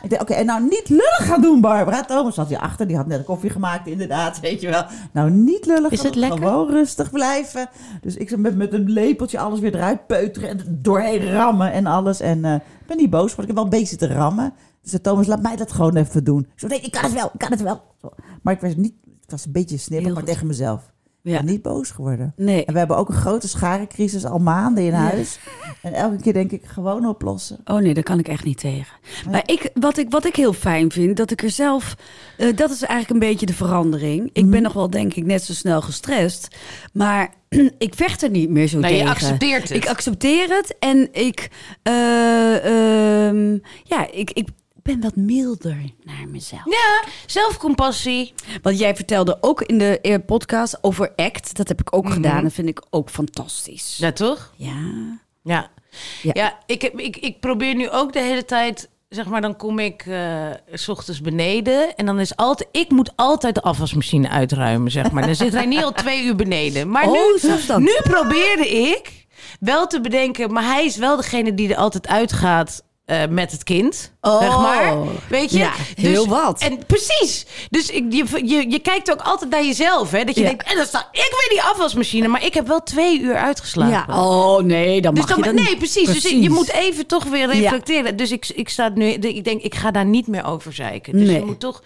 Ik 0.02 0.10
denk, 0.10 0.22
oké, 0.22 0.34
en 0.34 0.46
nou 0.46 0.62
niet 0.64 0.90
lullig 0.90 1.26
gaan 1.26 1.42
doen, 1.42 1.62
Barbara. 1.62 2.04
Thomas 2.04 2.36
zat 2.36 2.48
hier 2.48 2.60
achter, 2.60 2.88
die 2.88 2.96
had 2.96 3.08
net 3.08 3.24
koffie 3.24 3.50
gemaakt, 3.50 3.88
inderdaad, 3.88 4.40
weet 4.40 4.62
je 4.62 4.70
wel. 4.70 4.84
Nou, 5.12 5.32
niet 5.32 5.66
lullig 5.66 5.92
Is 5.92 6.04
het 6.04 6.16
lekker? 6.16 6.38
Gewoon 6.38 6.70
rustig 6.70 7.12
blijven. 7.12 7.70
Dus 8.02 8.16
ik 8.16 8.38
met, 8.38 8.56
met 8.56 8.74
een 8.74 8.90
lepeltje 8.90 9.40
alles 9.40 9.60
weer 9.60 9.76
eruit 9.76 10.08
peuteren 10.08 10.50
en 10.50 10.80
doorheen 10.82 11.32
rammen 11.32 11.72
en 11.72 11.86
alles. 11.86 12.20
En 12.20 12.46
eh, 12.46 12.54
ik 12.54 12.88
ben 12.88 12.98
niet 12.98 13.10
boos, 13.10 13.36
want 13.36 13.42
ik 13.42 13.48
heb 13.48 13.56
wel 13.56 13.64
een 13.64 13.70
beetje 13.70 13.96
te 13.96 14.08
rammen. 14.08 14.54
Dus 14.82 14.92
zei 14.92 15.02
Thomas, 15.02 15.28
laat 15.28 15.42
mij 15.42 15.56
dat 15.56 15.72
gewoon 15.72 15.96
even 15.96 16.24
doen. 16.24 16.40
Ik 16.40 16.60
zo, 16.60 16.68
nee, 16.68 16.82
ik 16.82 16.92
kan 16.92 17.04
het 17.04 17.14
wel, 17.14 17.30
ik 17.34 17.40
kan 17.40 17.52
het 17.52 17.62
wel. 17.62 17.82
Zo. 18.02 18.10
Maar 18.42 18.54
ik 18.54 18.62
was 18.62 18.76
niet, 18.76 18.94
ik 19.06 19.30
was 19.30 19.46
een 19.46 19.52
beetje 19.52 19.78
snippig, 19.78 20.14
maar 20.14 20.24
tegen 20.24 20.48
mezelf. 20.48 20.92
Ja. 21.26 21.42
niet 21.42 21.62
boos 21.62 21.92
geworden. 21.92 22.34
Nee. 22.36 22.66
En 22.66 22.74
we 22.74 22.80
hebben 22.80 22.98
ook 22.98 23.10
een 23.10 23.16
grote 23.16 23.48
scharencrisis 23.48 24.26
al 24.26 24.40
maanden 24.40 24.84
in 24.84 24.94
huis. 24.94 25.40
En 25.82 25.94
elke 25.94 26.22
keer 26.22 26.34
denk 26.34 26.52
ik, 26.52 26.66
gewoon 26.66 27.06
oplossen. 27.08 27.60
Oh 27.66 27.78
nee, 27.78 27.94
daar 27.94 28.04
kan 28.04 28.20
ik 28.20 28.28
echt 28.28 28.44
niet 28.44 28.58
tegen. 28.58 28.94
Maar 29.32 29.44
ik, 29.46 29.70
wat, 29.74 29.98
ik, 29.98 30.10
wat 30.10 30.26
ik 30.26 30.36
heel 30.36 30.54
fijn 30.54 30.92
vind, 30.92 31.18
dat 31.18 31.32
ik 31.32 31.44
er 31.44 31.50
zelf... 31.50 31.96
eh, 32.38 32.56
dat 32.56 32.70
is 32.72 32.82
eigenlijk 32.82 33.10
een 33.24 33.30
beetje 33.30 33.46
de 33.46 33.54
verandering. 33.54 34.30
Ik 34.34 34.50
ben 34.50 34.62
nog 34.62 34.74
wel, 34.74 34.90
denk 34.90 35.14
ik, 35.14 35.26
net 35.26 35.44
zo 35.44 35.54
snel 35.54 35.82
gestrest. 35.82 36.56
Maar 36.94 37.34
ik 37.78 37.94
vecht 37.96 38.24
er 38.24 38.30
niet 38.30 38.50
meer 38.50 38.68
zo 38.68 38.78
je 38.78 38.84
tegen. 38.88 39.08
accepteert 39.10 39.62
het. 39.70 39.78
Ik 39.84 39.88
accepteer 39.90 40.48
het 40.50 40.76
en 40.80 41.10
ik... 41.14 41.50
eh, 41.84 42.66
ehm, 43.28 43.58
ja, 43.84 44.12
ik, 44.12 44.32
ik 44.32 44.48
ben 44.84 45.02
wat 45.02 45.16
milder 45.16 45.78
naar 46.04 46.28
mezelf. 46.28 46.66
Ja, 46.66 47.04
zelfcompassie. 47.26 48.34
Want 48.62 48.80
jij 48.80 48.96
vertelde 48.96 49.38
ook 49.42 49.62
in 49.62 49.78
de 49.78 50.00
eh, 50.02 50.16
podcast 50.26 50.78
over 50.82 51.12
ACT. 51.16 51.56
Dat 51.58 51.68
heb 51.68 51.80
ik 51.80 51.92
Mhm. 51.92 51.96
ook 51.96 52.14
gedaan. 52.14 52.44
Dat 52.44 52.54
vind 52.54 52.68
ik 52.68 52.82
ook 52.90 53.10
fantastisch. 53.10 53.98
Ja, 53.98 54.12
toch? 54.12 54.54
Ja. 54.56 54.72
Ja. 55.44 55.70
Ja. 56.22 56.32
Ja, 56.34 56.58
ik, 56.66 56.82
heb, 56.82 57.00
ik, 57.00 57.18
ik 57.18 57.40
probeer 57.40 57.76
nu 57.76 57.90
ook 57.90 58.14
de 58.14 58.20
hele 58.20 58.46
tijd, 58.46 58.90
zeg 59.10 59.26
maar, 59.26 59.42
dan 59.42 59.56
kom 59.56 59.80
ik 59.80 60.06
eh, 60.06 60.46
s 60.74 60.88
ochtends 60.88 61.22
beneden 61.22 61.96
en 61.96 62.06
dan 62.06 62.20
is 62.20 62.36
altijd, 62.36 62.70
ik 62.72 62.90
moet 62.90 63.12
altijd 63.16 63.56
de 63.56 63.62
afwasmachine 63.62 64.30
uitruimen, 64.30 64.92
zeg 64.92 65.12
maar. 65.12 65.26
Dan 65.26 65.36
zit 65.36 65.54
hij 65.54 65.66
niet 65.66 65.84
al 65.84 65.92
twee 65.92 66.24
uur 66.24 66.36
beneden. 66.36 66.90
Maar 66.90 67.08
Oh, 67.08 67.14
nu, 67.44 67.78
nu 67.78 67.98
probeerde 68.04 68.70
ik 68.70 69.26
wel 69.60 69.88
te 69.88 70.02
bedenken, 70.02 70.52
maar 70.54 70.64
hij 70.66 70.86
is 70.86 70.98
wel 70.98 71.16
degene 71.16 71.54
die 71.54 71.70
er 71.70 71.76
altijd 71.76 72.08
uitgaat. 72.08 72.84
Eh, 73.06 73.22
met 73.30 73.52
het 73.52 73.64
kind, 73.64 74.12
Oh. 74.22 74.40
zeg 74.40 74.58
maar. 74.58 74.96
Weet 75.30 75.52
je? 75.52 75.58
Ja, 75.58 75.72
heel 75.96 76.28
wat. 76.28 76.62
En 76.62 76.86
precies. 76.86 77.46
Dus 77.70 77.90
ik, 77.90 78.04
je, 78.10 78.26
je, 78.46 78.70
je 78.70 78.80
kijkt 78.80 79.12
ook 79.12 79.22
altijd 79.22 79.50
naar 79.52 79.64
jezelf, 79.66 80.12
hè? 80.12 80.24
Dat 80.24 80.36
je 80.36 80.42
Ja. 80.42 80.48
denkt, 80.48 80.64
en 80.64 80.76
dan 80.78 80.86
staat 80.86 81.08
ik 81.12 81.36
weer 81.40 81.50
die 81.50 81.62
afwasmachine, 81.62 82.28
maar 82.28 82.46
ik 82.46 82.54
heb 82.54 82.68
wel 82.68 82.84
twee 82.84 83.20
uur 83.20 83.36
uitgeslapen. 83.36 84.14
Ja, 84.16 84.24
oh 84.26 84.62
nee, 84.64 85.02
dan 85.02 85.14
Dus 85.14 85.26
mag 85.26 85.36
dan, 85.36 85.44
je 85.52 85.56
dat 85.56 85.66
nee, 85.66 85.78
precies. 85.78 86.22
Dus 86.22 86.32
je 86.32 86.50
moet 86.50 86.72
even 86.72 87.06
toch 87.06 87.24
weer 87.24 87.48
reflecteren. 87.48 88.16
Dus 88.16 88.32
ik, 88.32 88.48
ik 88.56 88.70
sta 88.70 88.90
nu, 88.94 89.06
ik 89.12 89.44
denk, 89.44 89.62
ik 89.62 89.76
ga 89.76 89.92
daar 89.92 90.06
niet 90.06 90.28
meer 90.28 90.46
over 90.46 90.74
zeiken. 90.74 91.14
Dus 91.18 91.28
Nee. 91.28 91.40
je 91.40 91.46
moet 91.46 91.60
toch 91.60 91.84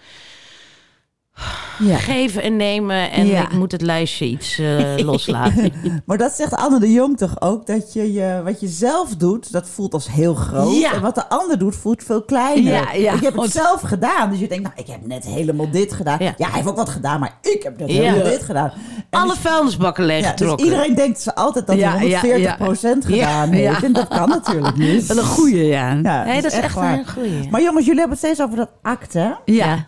Ja. 1.78 1.96
geven 1.96 2.42
en 2.42 2.56
nemen. 2.56 3.10
En 3.10 3.26
Ja. 3.26 3.42
ik 3.42 3.52
moet 3.52 3.72
het 3.72 3.82
lijstje 3.82 4.24
iets 4.26 4.58
eh, 4.58 4.96
loslaten. 5.10 5.72
Maar 6.06 6.18
dat 6.18 6.32
zegt 6.32 6.54
Anne 6.54 6.78
de 6.80 6.92
Jong 6.92 7.16
toch 7.18 7.40
ook? 7.40 7.66
Dat 7.66 7.92
je, 7.92 8.12
je 8.12 8.40
wat 8.44 8.60
je 8.60 8.68
zelf 8.68 9.16
doet, 9.16 9.52
dat 9.52 9.68
voelt 9.68 9.92
als 9.94 10.08
heel 10.10 10.34
groot. 10.34 10.76
Ja. 10.80 10.92
En 10.92 11.00
wat 11.00 11.14
de 11.14 11.28
ander 11.28 11.58
doet, 11.58 11.76
voelt 11.76 12.02
veel 12.02 12.22
kleiner. 12.22 12.72
Ja, 12.72 12.92
ja. 12.92 13.12
Ik 13.12 13.20
heb 13.20 13.22
het 13.22 13.34
Want- 13.34 13.50
zelf 13.50 13.80
gedaan. 13.80 14.30
Dus 14.30 14.38
je 14.38 14.48
denkt, 14.48 14.62
nou, 14.64 14.74
ik 14.78 14.86
heb 14.86 15.06
net 15.06 15.24
helemaal 15.24 15.70
dit 15.70 15.92
gedaan. 15.92 16.16
Ja. 16.20 16.34
Ja, 16.36 16.46
hij 16.46 16.54
heeft 16.54 16.68
ook 16.68 16.76
wat 16.76 16.88
gedaan, 16.88 17.20
maar 17.20 17.38
ik 17.42 17.62
heb 17.62 17.78
net 17.78 17.90
Ja. 17.92 17.94
helemaal 18.02 18.30
dit 18.30 18.42
gedaan. 18.42 18.72
En 19.10 19.20
Alle 19.20 19.28
dus- 19.32 19.38
vuilnisbakken 19.38 20.04
ja, 20.06 20.10
dus 20.10 20.20
leeggetrokken. 20.20 20.64
iedereen 20.66 20.94
denkt 20.94 21.20
ze 21.20 21.34
altijd 21.34 21.66
dat 21.66 21.76
Ja, 21.76 21.96
hij 21.96 22.08
ja, 22.08 22.20
140% 22.20 23.04
gedaan 23.04 23.50
heeft. 23.50 23.82
En 23.82 23.92
dat 23.92 24.08
kan 24.08 24.28
natuurlijk 24.28 24.76
niet. 24.76 25.06
Wel 25.08 25.18
een 25.18 25.24
goeie, 25.24 25.64
ja. 25.64 25.98
Ja, 26.02 26.24
nee, 26.24 26.42
dat 26.42 26.52
is 26.52 26.58
echt 26.58 26.74
waar. 26.74 26.98
een 26.98 27.08
goeie. 27.08 27.48
Maar 27.50 27.62
jongens, 27.62 27.84
jullie 27.84 28.00
hebben 28.00 28.18
het 28.18 28.26
steeds 28.26 28.42
over 28.42 28.56
dat 28.56 28.70
akte. 28.82 29.18
hè? 29.18 29.30
Ja. 29.52 29.86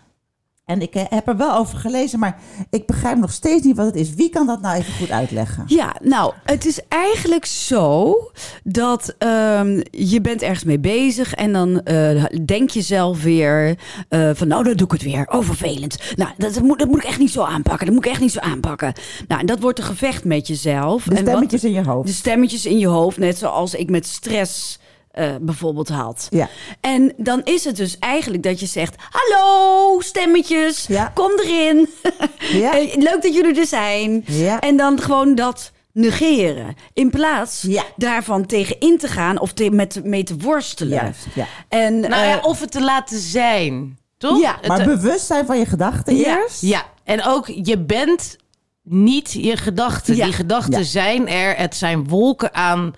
En 0.71 0.81
ik 0.81 0.95
eh, 0.95 1.03
heb 1.09 1.27
er 1.27 1.37
wel 1.37 1.55
over 1.55 1.77
gelezen, 1.77 2.19
maar 2.19 2.39
ik 2.69 2.85
begrijp 2.85 3.17
nog 3.17 3.31
steeds 3.31 3.65
niet 3.65 3.75
wat 3.75 3.85
het 3.85 3.95
is. 3.95 4.13
Wie 4.13 4.29
kan 4.29 4.47
dat 4.47 4.61
nou 4.61 4.77
even 4.77 4.93
goed 4.93 5.11
uitleggen? 5.11 5.63
Ja, 5.67 5.95
nou, 6.03 6.33
het 6.43 6.65
is 6.65 6.79
eigenlijk 6.87 7.45
zo 7.45 8.15
dat 8.63 9.15
ehm, 9.17 9.81
je 9.91 10.21
bent 10.21 10.41
ergens 10.41 10.63
mee 10.63 10.79
bezig 10.79 11.33
en 11.33 11.53
dan 11.53 11.81
eh, 11.83 12.25
denk 12.45 12.69
je 12.69 12.81
zelf 12.81 13.23
weer 13.23 13.77
eh, 14.09 14.29
van 14.33 14.47
nou, 14.47 14.63
dan 14.63 14.73
doe 14.75 14.85
ik 14.85 14.91
het 14.91 15.01
weer. 15.03 15.27
Oh, 15.29 15.43
vervelend. 15.45 15.97
Nou, 16.15 16.31
dat, 16.37 16.53
dat 16.53 16.63
moet, 16.63 16.79
dat 16.79 16.87
moet 16.87 16.97
ik 17.03 17.09
echt 17.09 17.19
niet 17.19 17.31
zo 17.31 17.43
aanpakken. 17.43 17.85
Dat 17.85 17.95
moet 17.95 18.05
ik 18.05 18.11
echt 18.11 18.21
niet 18.21 18.31
zo 18.31 18.39
aanpakken. 18.39 18.93
Nou, 19.27 19.41
en 19.41 19.47
dat 19.47 19.59
wordt 19.59 19.79
een 19.79 19.85
gevecht 19.85 20.23
met 20.23 20.47
jezelf. 20.47 21.03
De 21.03 21.09
En 21.09 21.15
wat- 21.15 21.27
stemmetjes 21.27 21.63
in 21.63 21.71
je 21.71 21.83
hoofd. 21.83 22.07
de 22.07 22.13
stemmetjes 22.13 22.65
in 22.65 22.77
je 22.79 22.87
hoofd, 22.87 23.17
net 23.17 23.37
zoals 23.37 23.73
ik 23.75 23.89
met 23.89 24.05
stress 24.07 24.79
eh, 25.11 25.35
bijvoorbeeld 25.41 25.89
had. 25.89 26.27
Ja. 26.29 26.49
En 26.81 27.13
dan 27.17 27.41
is 27.43 27.63
het 27.63 27.75
dus 27.75 27.97
eigenlijk 27.99 28.43
dat 28.43 28.59
je 28.59 28.65
zegt: 28.65 28.95
Hallo, 29.09 29.99
stemmetjes, 29.99 30.85
Ja. 30.87 31.11
kom 31.13 31.31
erin. 31.39 31.89
Ja. 32.39 32.77
Eh, 32.77 32.95
Leuk 32.95 33.21
dat 33.21 33.33
jullie 33.33 33.59
er 33.59 33.65
zijn. 33.65 34.23
Ja. 34.27 34.59
En 34.59 34.77
dan 34.77 35.01
gewoon 35.01 35.35
dat 35.35 35.71
negeren. 35.93 36.75
In 36.93 37.09
plaats 37.09 37.61
Ja. 37.61 37.83
daarvan 37.95 38.45
tegenin 38.45 38.97
te 38.97 39.07
gaan 39.07 39.39
of 39.39 39.53
te, 39.53 39.69
met, 39.69 40.01
mee 40.03 40.23
te 40.23 40.35
worstelen. 40.37 40.93
Juist, 40.97 41.25
ja. 41.35 41.45
En, 41.69 41.99
Nou 41.99 42.25
ja, 42.25 42.37
eh, 42.39 42.45
of 42.45 42.59
het 42.59 42.71
te 42.71 42.81
laten 42.81 43.19
zijn. 43.19 43.99
Toch? 44.17 44.39
Ja, 44.41 44.55
Het, 44.59 44.67
Maar 44.67 44.79
eh, 44.79 44.85
bewustzijn 44.85 45.45
van 45.45 45.59
je 45.59 45.65
gedachten 45.65 46.15
Ja. 46.15 46.37
eerst. 46.37 46.61
Ja, 46.61 46.83
en 47.03 47.23
ook 47.23 47.47
je 47.47 47.77
bent 47.79 48.35
niet 48.83 49.31
je 49.31 49.57
gedachten. 49.57 50.15
Ja. 50.15 50.23
Die 50.25 50.33
gedachten 50.33 50.79
Ja. 50.79 50.85
zijn 50.85 51.27
er. 51.27 51.55
Het 51.57 51.75
zijn 51.75 52.07
wolken 52.07 52.53
aan, 52.53 52.93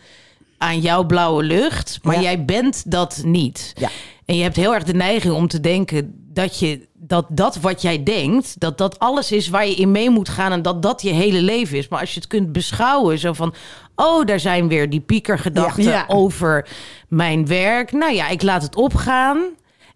aan 0.63 0.79
jouw 0.79 1.03
blauwe 1.05 1.43
lucht. 1.43 1.99
Maar 2.01 2.15
Ja. 2.15 2.21
jij 2.21 2.45
bent 2.45 2.91
dat 2.91 3.21
niet. 3.25 3.73
Ja. 3.79 3.89
En 4.25 4.35
je 4.35 4.43
hebt 4.43 4.55
heel 4.55 4.73
erg 4.73 4.83
de 4.83 4.93
neiging 4.93 5.33
om 5.33 5.47
te 5.47 5.59
denken... 5.59 6.13
dat 6.33 6.59
je 6.59 6.87
dat 7.05 7.25
dat 7.29 7.55
wat 7.59 7.81
jij 7.81 8.03
denkt, 8.03 8.59
dat 8.59 8.77
dat 8.77 8.99
alles 8.99 9.31
is 9.31 9.49
waar 9.49 9.67
je 9.67 9.75
in 9.75 9.91
mee 9.91 10.09
moet 10.09 10.29
gaan 10.29 10.51
en 10.51 10.61
dat 10.61 10.81
dat 10.81 11.01
je 11.01 11.09
hele 11.09 11.41
leven 11.41 11.77
is. 11.77 11.87
Maar 11.87 11.99
als 11.99 12.13
je 12.13 12.19
het 12.19 12.29
kunt 12.29 12.51
beschouwen, 12.51 13.19
zo 13.19 13.33
van, 13.33 13.53
oh, 13.95 14.25
daar 14.25 14.39
zijn 14.39 14.67
weer 14.67 14.89
die 14.89 14.99
piekergedachten 14.99 15.83
Ja. 15.83 15.89
Ja. 15.89 16.05
over 16.07 16.67
mijn 17.07 17.47
werk. 17.47 17.91
Nou 17.91 18.13
ja, 18.13 18.27
ik 18.29 18.41
laat 18.41 18.61
het 18.61 18.75
opgaan 18.75 19.37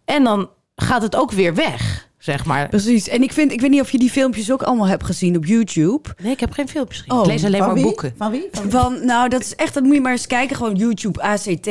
en 0.05 0.23
dan 0.23 0.49
gaat 0.75 1.01
het 1.01 1.15
ook 1.15 1.31
weer 1.31 1.55
weg, 1.55 2.06
zeg 2.27 2.45
maar. 2.45 2.69
Precies. 2.69 3.07
En 3.07 3.23
ik 3.23 3.33
vind, 3.33 3.51
ik 3.51 3.61
weet 3.61 3.69
niet 3.69 3.81
of 3.81 3.91
je 3.91 3.97
die 3.97 4.09
filmpjes 4.09 4.51
ook 4.51 4.61
allemaal 4.61 4.87
hebt 4.87 5.05
gezien 5.05 5.35
op 5.35 5.45
YouTube. 5.45 6.09
Nee, 6.21 6.31
ik 6.31 6.39
heb 6.39 6.51
geen 6.51 6.67
filmpjes 6.67 6.99
gezien. 6.99 7.13
Oh, 7.13 7.25
ik 7.25 7.31
lees 7.31 7.45
alleen 7.45 7.59
maar 7.59 7.73
wie? 7.73 7.83
boeken. 7.83 8.13
Van 8.17 8.31
wie? 8.31 8.47
Van 8.51 8.63
wie? 8.63 8.71
Van, 8.71 9.05
nou, 9.05 9.29
dat 9.29 9.41
is 9.41 9.55
echt, 9.55 9.73
dat 9.73 9.83
moet 9.83 9.93
je 9.93 10.01
maar 10.01 10.11
eens 10.11 10.27
kijken. 10.27 10.55
Gewoon 10.55 10.75
YouTube 10.75 11.21
ACT. 11.21 11.67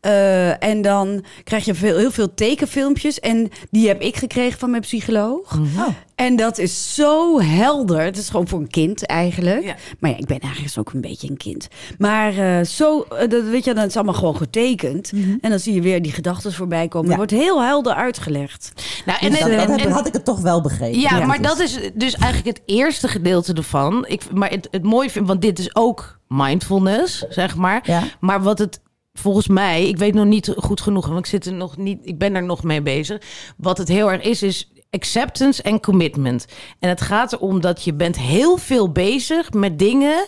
Eh, 0.00 0.64
en 0.64 0.82
dan 0.82 1.24
krijg 1.44 1.64
je 1.64 1.74
veel, 1.74 1.96
heel 1.96 2.10
veel 2.10 2.34
tekenfilmpjes. 2.34 3.20
En 3.20 3.48
die 3.70 3.88
heb 3.88 4.00
ik 4.00 4.16
gekregen 4.16 4.58
van 4.58 4.70
mijn 4.70 4.82
psycholoog. 4.82 5.54
Oh. 5.54 5.88
En 6.20 6.36
dat 6.36 6.58
is 6.58 6.94
zo 6.94 7.40
helder. 7.40 8.00
Het 8.00 8.16
is 8.16 8.28
gewoon 8.28 8.48
voor 8.48 8.58
een 8.58 8.70
kind 8.70 9.06
eigenlijk. 9.06 9.64
Ja. 9.64 9.74
Maar 9.98 10.10
ja, 10.10 10.16
ik 10.16 10.26
ben 10.26 10.38
eigenlijk 10.38 10.78
ook 10.78 10.92
een 10.92 11.00
beetje 11.00 11.28
een 11.30 11.36
kind. 11.36 11.68
Maar 11.98 12.38
eh, 12.38 12.64
zo, 12.64 13.00
eh, 13.02 13.28
dat 13.28 13.44
weet 13.44 13.64
je, 13.64 13.74
dan 13.74 13.84
is 13.86 13.96
allemaal 13.96 14.14
gewoon 14.14 14.36
getekend. 14.36 15.12
En 15.40 15.50
dan 15.50 15.58
zie 15.58 15.74
je 15.74 15.80
weer 15.80 16.02
die 16.02 16.12
gedachten 16.12 16.52
voorbij 16.52 16.88
komen. 16.88 17.10
Ja. 17.10 17.18
Het 17.18 17.30
wordt 17.30 17.44
heel 17.44 17.62
helder 17.62 17.94
uitgelegd. 17.94 18.72
Nou, 19.06 19.18
en, 19.20 19.30
Dus 19.30 19.38
dat, 19.40 19.48
en- 19.48 19.56
dat 19.56 19.66
en- 19.66 19.72
heb- 19.72 19.86
en- 19.86 19.92
had 19.92 20.06
ik 20.06 20.12
het 20.12 20.24
toch 20.24 20.40
wel 20.40 20.60
begrepen. 20.60 21.00
Ja, 21.00 21.26
maar 21.26 21.42
dat 21.42 21.58
is 21.58 21.78
dus 21.94 22.14
eigenlijk 22.14 22.56
het 22.58 22.66
eerste 22.66 23.08
gedeelte 23.08 23.52
ervan. 23.52 24.06
Ik, 24.08 24.22
maar 24.32 24.50
het, 24.50 24.68
het 24.70 24.82
mooie 24.82 25.10
vind, 25.10 25.26
want 25.26 25.42
dit 25.42 25.58
is 25.58 25.74
ook 25.74 26.18
mindfulness, 26.28 27.24
zeg 27.28 27.56
maar. 27.56 27.80
Ja. 27.84 28.02
Maar 28.20 28.42
wat 28.42 28.58
het 28.58 28.80
volgens 29.12 29.48
mij, 29.48 29.88
ik 29.88 29.96
weet 29.98 30.14
nog 30.14 30.24
niet 30.24 30.54
goed 30.56 30.80
genoeg, 30.80 31.06
want 31.06 31.18
ik 31.18 31.26
zit 31.26 31.46
er 31.46 31.52
nog 31.52 31.76
niet, 31.76 31.98
ik 32.02 32.18
ben 32.18 32.34
er 32.34 32.42
nog 32.42 32.62
mee 32.62 32.82
bezig. 32.82 33.22
Wat 33.56 33.78
het 33.78 33.88
heel 33.88 34.12
erg 34.12 34.22
is, 34.22 34.42
is 34.42 34.69
acceptance 34.90 35.62
en 35.62 35.80
commitment. 35.80 36.46
En 36.78 36.88
het 36.88 37.00
gaat 37.00 37.32
erom 37.32 37.60
dat 37.60 37.84
je 37.84 37.94
bent 37.94 38.18
heel 38.18 38.56
veel 38.56 38.92
bezig 38.92 39.52
met 39.52 39.78
dingen 39.78 40.26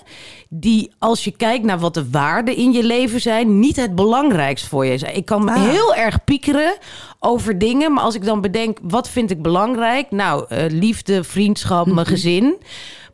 die, 0.48 0.92
als 0.98 1.24
je 1.24 1.30
kijkt 1.30 1.64
naar 1.64 1.78
wat 1.78 1.94
de 1.94 2.10
waarden 2.10 2.56
in 2.56 2.72
je 2.72 2.82
leven 2.84 3.20
zijn, 3.20 3.58
niet 3.58 3.76
het 3.76 3.94
belangrijkst 3.94 4.66
voor 4.66 4.86
je 4.86 4.98
zijn. 4.98 5.16
Ik 5.16 5.24
kan 5.24 5.48
Ah. 5.48 5.62
heel 5.70 5.94
erg 5.94 6.24
piekeren 6.24 6.76
over 7.20 7.58
dingen, 7.58 7.92
maar 7.92 8.04
als 8.04 8.14
ik 8.14 8.24
dan 8.24 8.40
bedenk, 8.40 8.78
wat 8.82 9.08
vind 9.08 9.30
ik 9.30 9.42
belangrijk? 9.42 10.10
Nou, 10.10 10.44
eh, 10.48 10.64
liefde, 10.68 11.24
vriendschap, 11.24 11.86
mijn 11.86 12.06
gezin. 12.06 12.56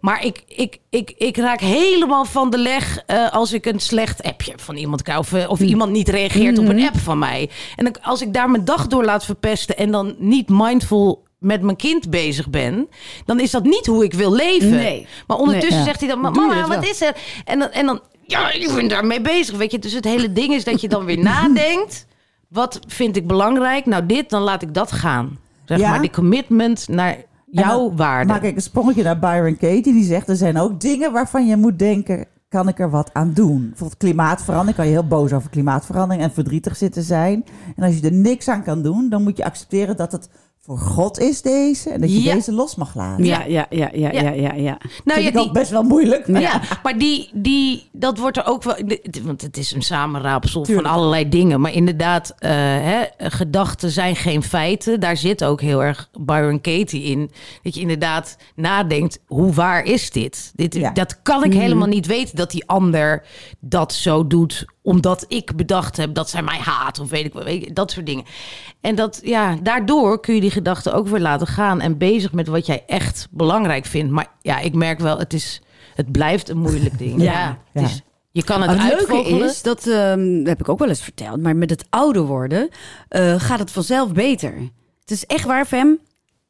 Maar 0.00 0.24
ik, 0.24 0.42
ik, 0.46 0.78
ik, 0.90 1.14
ik 1.16 1.36
raak 1.36 1.60
helemaal 1.60 2.24
van 2.24 2.50
de 2.50 2.58
leg 2.58 3.02
eh, 3.06 3.32
als 3.32 3.52
ik 3.52 3.66
een 3.66 3.80
slecht 3.80 4.22
appje 4.22 4.52
van 4.56 4.76
iemand 4.76 5.02
krijg. 5.02 5.18
Of, 5.18 5.32
eh, 5.32 5.50
of 5.50 5.60
iemand 5.60 5.92
niet 5.92 6.08
reageert 6.08 6.58
op 6.58 6.68
een 6.68 6.82
app 6.86 6.98
van 6.98 7.18
mij. 7.18 7.50
En 7.76 8.00
als 8.02 8.22
ik 8.22 8.32
daar 8.32 8.50
mijn 8.50 8.64
dag 8.64 8.86
door 8.86 9.04
laat 9.04 9.24
verpesten 9.24 9.76
en 9.76 9.90
dan 9.90 10.14
niet 10.18 10.48
mindful 10.48 11.26
met 11.38 11.62
mijn 11.62 11.76
kind 11.76 12.10
bezig 12.10 12.50
ben, 12.50 12.88
dan 13.24 13.40
is 13.40 13.50
dat 13.50 13.64
niet 13.64 13.86
hoe 13.86 14.04
ik 14.04 14.12
wil 14.14 14.32
leven. 14.34 14.70
Nee. 14.70 15.06
Maar 15.26 15.36
ondertussen 15.36 15.70
Nee, 15.70 15.78
ja. 15.78 15.84
zegt 15.86 16.00
hij 16.00 16.08
dan, 16.08 16.20
mama, 16.20 16.60
wat 16.60 16.68
wel? 16.68 16.82
is 16.90 17.00
er? 17.00 17.16
En 17.44 17.58
dan, 17.58 17.68
en 17.70 17.86
dan, 17.86 18.00
ja, 18.22 18.52
ik 18.52 18.72
ben 18.74 18.88
daarmee 18.88 19.20
bezig, 19.20 19.56
weet 19.56 19.70
je. 19.70 19.78
Dus 19.78 19.92
het 19.92 20.04
hele 20.04 20.32
ding 20.32 20.54
is 20.54 20.64
dat 20.64 20.80
je 20.80 20.88
dan 20.88 21.04
weer 21.04 21.18
nadenkt. 21.34 22.06
Wat 22.48 22.80
vind 22.86 23.16
ik 23.16 23.26
belangrijk? 23.26 23.86
Nou, 23.86 24.06
dit, 24.06 24.30
dan 24.30 24.42
laat 24.42 24.62
ik 24.62 24.74
dat 24.74 24.92
gaan. 24.92 25.38
Zeg 25.64 25.78
Ja. 25.78 25.90
maar, 25.90 26.00
die 26.00 26.10
commitment 26.10 26.88
naar 26.88 27.16
jouw 27.50 27.92
waarde. 27.94 28.32
Maak 28.32 28.42
ik 28.42 28.56
een 28.56 28.62
sprongetje 28.62 29.02
naar 29.02 29.18
Byron 29.18 29.56
Katie. 29.56 29.82
Die 29.92 30.04
zegt, 30.04 30.28
er 30.28 30.36
zijn 30.36 30.58
ook 30.58 30.80
dingen 30.80 31.12
waarvan 31.12 31.46
je 31.46 31.56
moet 31.56 31.78
denken... 31.78 32.26
kan 32.48 32.68
ik 32.68 32.78
er 32.78 32.90
wat 32.90 33.10
aan 33.12 33.32
doen? 33.34 33.66
Bijvoorbeeld 33.68 33.98
klimaatverandering. 33.98 34.76
Kan 34.76 34.86
je 34.86 34.92
heel 34.92 35.06
boos 35.06 35.32
over 35.32 35.50
klimaatverandering 35.50 36.24
en 36.24 36.32
verdrietig 36.32 36.76
zitten 36.76 37.02
zijn. 37.02 37.44
En 37.76 37.84
als 37.84 37.94
je 37.98 38.02
er 38.06 38.12
niks 38.12 38.48
aan 38.48 38.62
kan 38.62 38.82
doen... 38.82 39.08
dan 39.08 39.22
moet 39.22 39.36
je 39.36 39.44
accepteren 39.44 39.96
dat 39.96 40.12
het 40.12 40.28
voor 40.60 40.78
God 40.78 41.18
is 41.18 41.42
deze... 41.42 41.90
en 41.90 42.00
dat 42.00 42.10
je 42.12 42.22
Ja. 42.22 42.34
deze 42.34 42.52
los 42.52 42.74
mag 42.74 42.94
laten. 42.94 43.24
Ja, 43.24 43.44
ja, 43.44 43.66
ja, 43.70 43.88
ja, 43.92 44.12
Ja. 44.12 44.20
ja, 44.20 44.30
ja. 44.30 44.52
ja. 44.54 44.76
nou, 45.04 45.20
Vind 45.20 45.22
ja, 45.22 45.28
ik 45.28 45.34
die, 45.34 45.50
best 45.52 45.70
wel 45.70 45.82
moeilijk. 45.82 46.28
maar 46.28 46.40
Ja, 46.40 46.60
maar 46.82 46.98
die, 46.98 47.30
die, 47.32 47.88
dat 47.92 48.18
wordt 48.18 48.36
er 48.36 48.46
ook 48.46 48.62
wel. 48.62 48.76
Want 49.22 49.42
het 49.42 49.56
is 49.56 49.72
een 49.72 49.82
samenraapsel 49.82 50.62
Tuurlijk. 50.62 50.86
van 50.86 50.96
allerlei 50.96 51.28
dingen. 51.28 51.60
Maar 51.60 51.72
inderdaad, 51.72 52.34
eh, 52.38 52.50
hè, 52.50 53.02
gedachten 53.18 53.90
zijn 53.90 54.16
geen 54.16 54.42
feiten. 54.42 55.00
Daar 55.00 55.16
zit 55.16 55.44
ook 55.44 55.60
heel 55.60 55.82
erg 55.84 56.08
Byron 56.20 56.60
Katie 56.60 57.02
in. 57.02 57.30
Dat 57.62 57.74
je 57.74 57.80
inderdaad 57.80 58.36
nadenkt: 58.56 59.18
hoe 59.26 59.52
waar 59.52 59.84
is 59.84 60.10
dit? 60.10 60.52
dit 60.54 60.74
Ja. 60.74 60.90
Dat 60.90 61.22
kan 61.22 61.44
ik 61.44 61.52
helemaal 61.52 61.88
niet 61.88 62.06
weten 62.06 62.36
dat 62.36 62.50
die 62.50 62.66
ander 62.66 63.22
dat 63.60 63.92
zo 63.92 64.26
doet. 64.26 64.64
Omdat 64.88 65.24
ik 65.28 65.56
bedacht 65.56 65.96
heb 65.96 66.14
dat 66.14 66.30
zij 66.30 66.42
mij 66.42 66.58
haat. 66.58 66.98
Of 66.98 67.10
weet 67.10 67.24
ik 67.24 67.32
wel, 67.32 67.44
weet 67.44 67.64
je, 67.64 67.72
dat 67.72 67.90
soort 67.90 68.06
dingen. 68.06 68.24
En 68.80 68.94
dat, 68.94 69.20
ja, 69.22 69.56
daardoor 69.62 70.20
kun 70.20 70.34
je 70.34 70.40
die 70.40 70.50
gedachten 70.50 70.94
ook 70.94 71.08
weer 71.08 71.20
laten 71.20 71.46
gaan. 71.46 71.80
En 71.80 71.98
bezig 71.98 72.32
met 72.32 72.46
wat 72.46 72.66
jij 72.66 72.84
echt 72.86 73.28
belangrijk 73.30 73.86
vindt. 73.86 74.12
Maar 74.12 74.26
ja, 74.42 74.58
ik 74.58 74.74
merk 74.74 74.98
wel, 74.98 75.18
het 75.18 75.32
is. 75.32 75.62
Het 75.94 76.12
blijft 76.12 76.48
een 76.48 76.58
moeilijk 76.58 76.98
ding. 77.04 77.22
Ja. 77.22 77.58
Het 77.72 77.82
is, 77.82 78.02
je 78.30 78.44
kan 78.44 78.62
het 78.62 78.70
het 78.70 78.80
leuke 78.82 78.96
uitvogelen. 78.96 79.48
is, 79.48 79.62
dat, 79.62 79.86
ehm, 79.86 80.38
dat 80.38 80.46
heb 80.46 80.60
ik 80.60 80.68
ook 80.68 80.78
wel 80.78 80.88
eens 80.88 81.02
verteld, 81.02 81.42
maar 81.42 81.56
met 81.56 81.70
het 81.70 81.86
ouder 81.90 82.22
worden 82.22 82.68
eh, 83.08 83.40
gaat 83.40 83.58
het 83.58 83.70
vanzelf 83.70 84.12
beter. 84.12 84.54
Het 85.00 85.10
is 85.10 85.26
echt 85.26 85.44
waar, 85.44 85.64
Fem. 85.64 85.98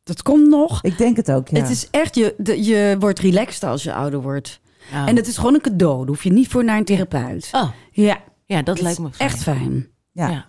Dat 0.02 0.22
komt 0.22 0.48
nog. 0.48 0.82
Ik 0.82 0.98
denk 0.98 1.16
het 1.16 1.30
ook, 1.30 1.48
ja. 1.48 1.60
Het 1.60 1.70
is 1.70 1.88
echt, 1.90 2.14
je, 2.14 2.34
de, 2.36 2.64
je 2.64 2.96
wordt 2.98 3.18
relaxed 3.18 3.64
als 3.64 3.82
je 3.82 3.94
ouder 3.94 4.22
wordt. 4.22 4.60
Ja. 4.90 5.06
En 5.06 5.16
het 5.16 5.26
is 5.26 5.36
gewoon 5.36 5.54
een 5.54 5.60
cadeau. 5.60 5.98
Daar 5.98 6.06
hoef 6.08 6.22
je 6.24 6.32
niet 6.32 6.48
voor 6.48 6.64
naar 6.64 6.78
een 6.78 6.84
therapeut. 6.84 7.48
Oh, 7.52 7.68
Ja, 7.90 8.18
ja, 8.46 8.56
dat 8.56 8.66
dat 8.66 8.80
lijkt 8.80 8.98
me 8.98 9.10
fijn. 9.12 9.30
echt 9.30 9.42
fijn. 9.42 9.88
ja. 10.12 10.28
Ja. 10.30 10.46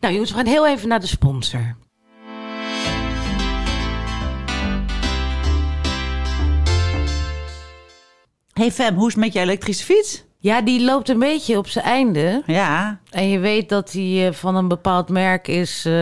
Nou 0.00 0.12
jongens, 0.12 0.30
we 0.32 0.36
gaan 0.36 0.46
heel 0.46 0.66
even 0.68 0.88
naar 0.88 1.00
de 1.00 1.06
sponsor. 1.06 1.76
Hey 8.52 8.70
Fem, 8.72 8.94
hoe 8.94 9.06
is 9.08 9.14
het 9.14 9.22
met 9.24 9.32
je 9.32 9.40
elektrische 9.40 9.84
fiets? 9.84 10.24
Ja, 10.42 10.60
die 10.62 10.84
loopt 10.84 11.08
een 11.08 11.18
beetje 11.18 11.58
op 11.58 11.68
zijn 11.68 11.84
einde. 11.84 12.42
Ja, 12.46 13.00
En 13.10 13.28
je 13.28 13.38
weet 13.38 13.68
dat 13.68 13.90
die 13.90 14.26
eh, 14.26 14.32
van 14.32 14.56
een 14.56 14.68
bepaald 14.68 15.08
merk 15.08 15.48
is... 15.48 15.84
eh, 15.86 15.92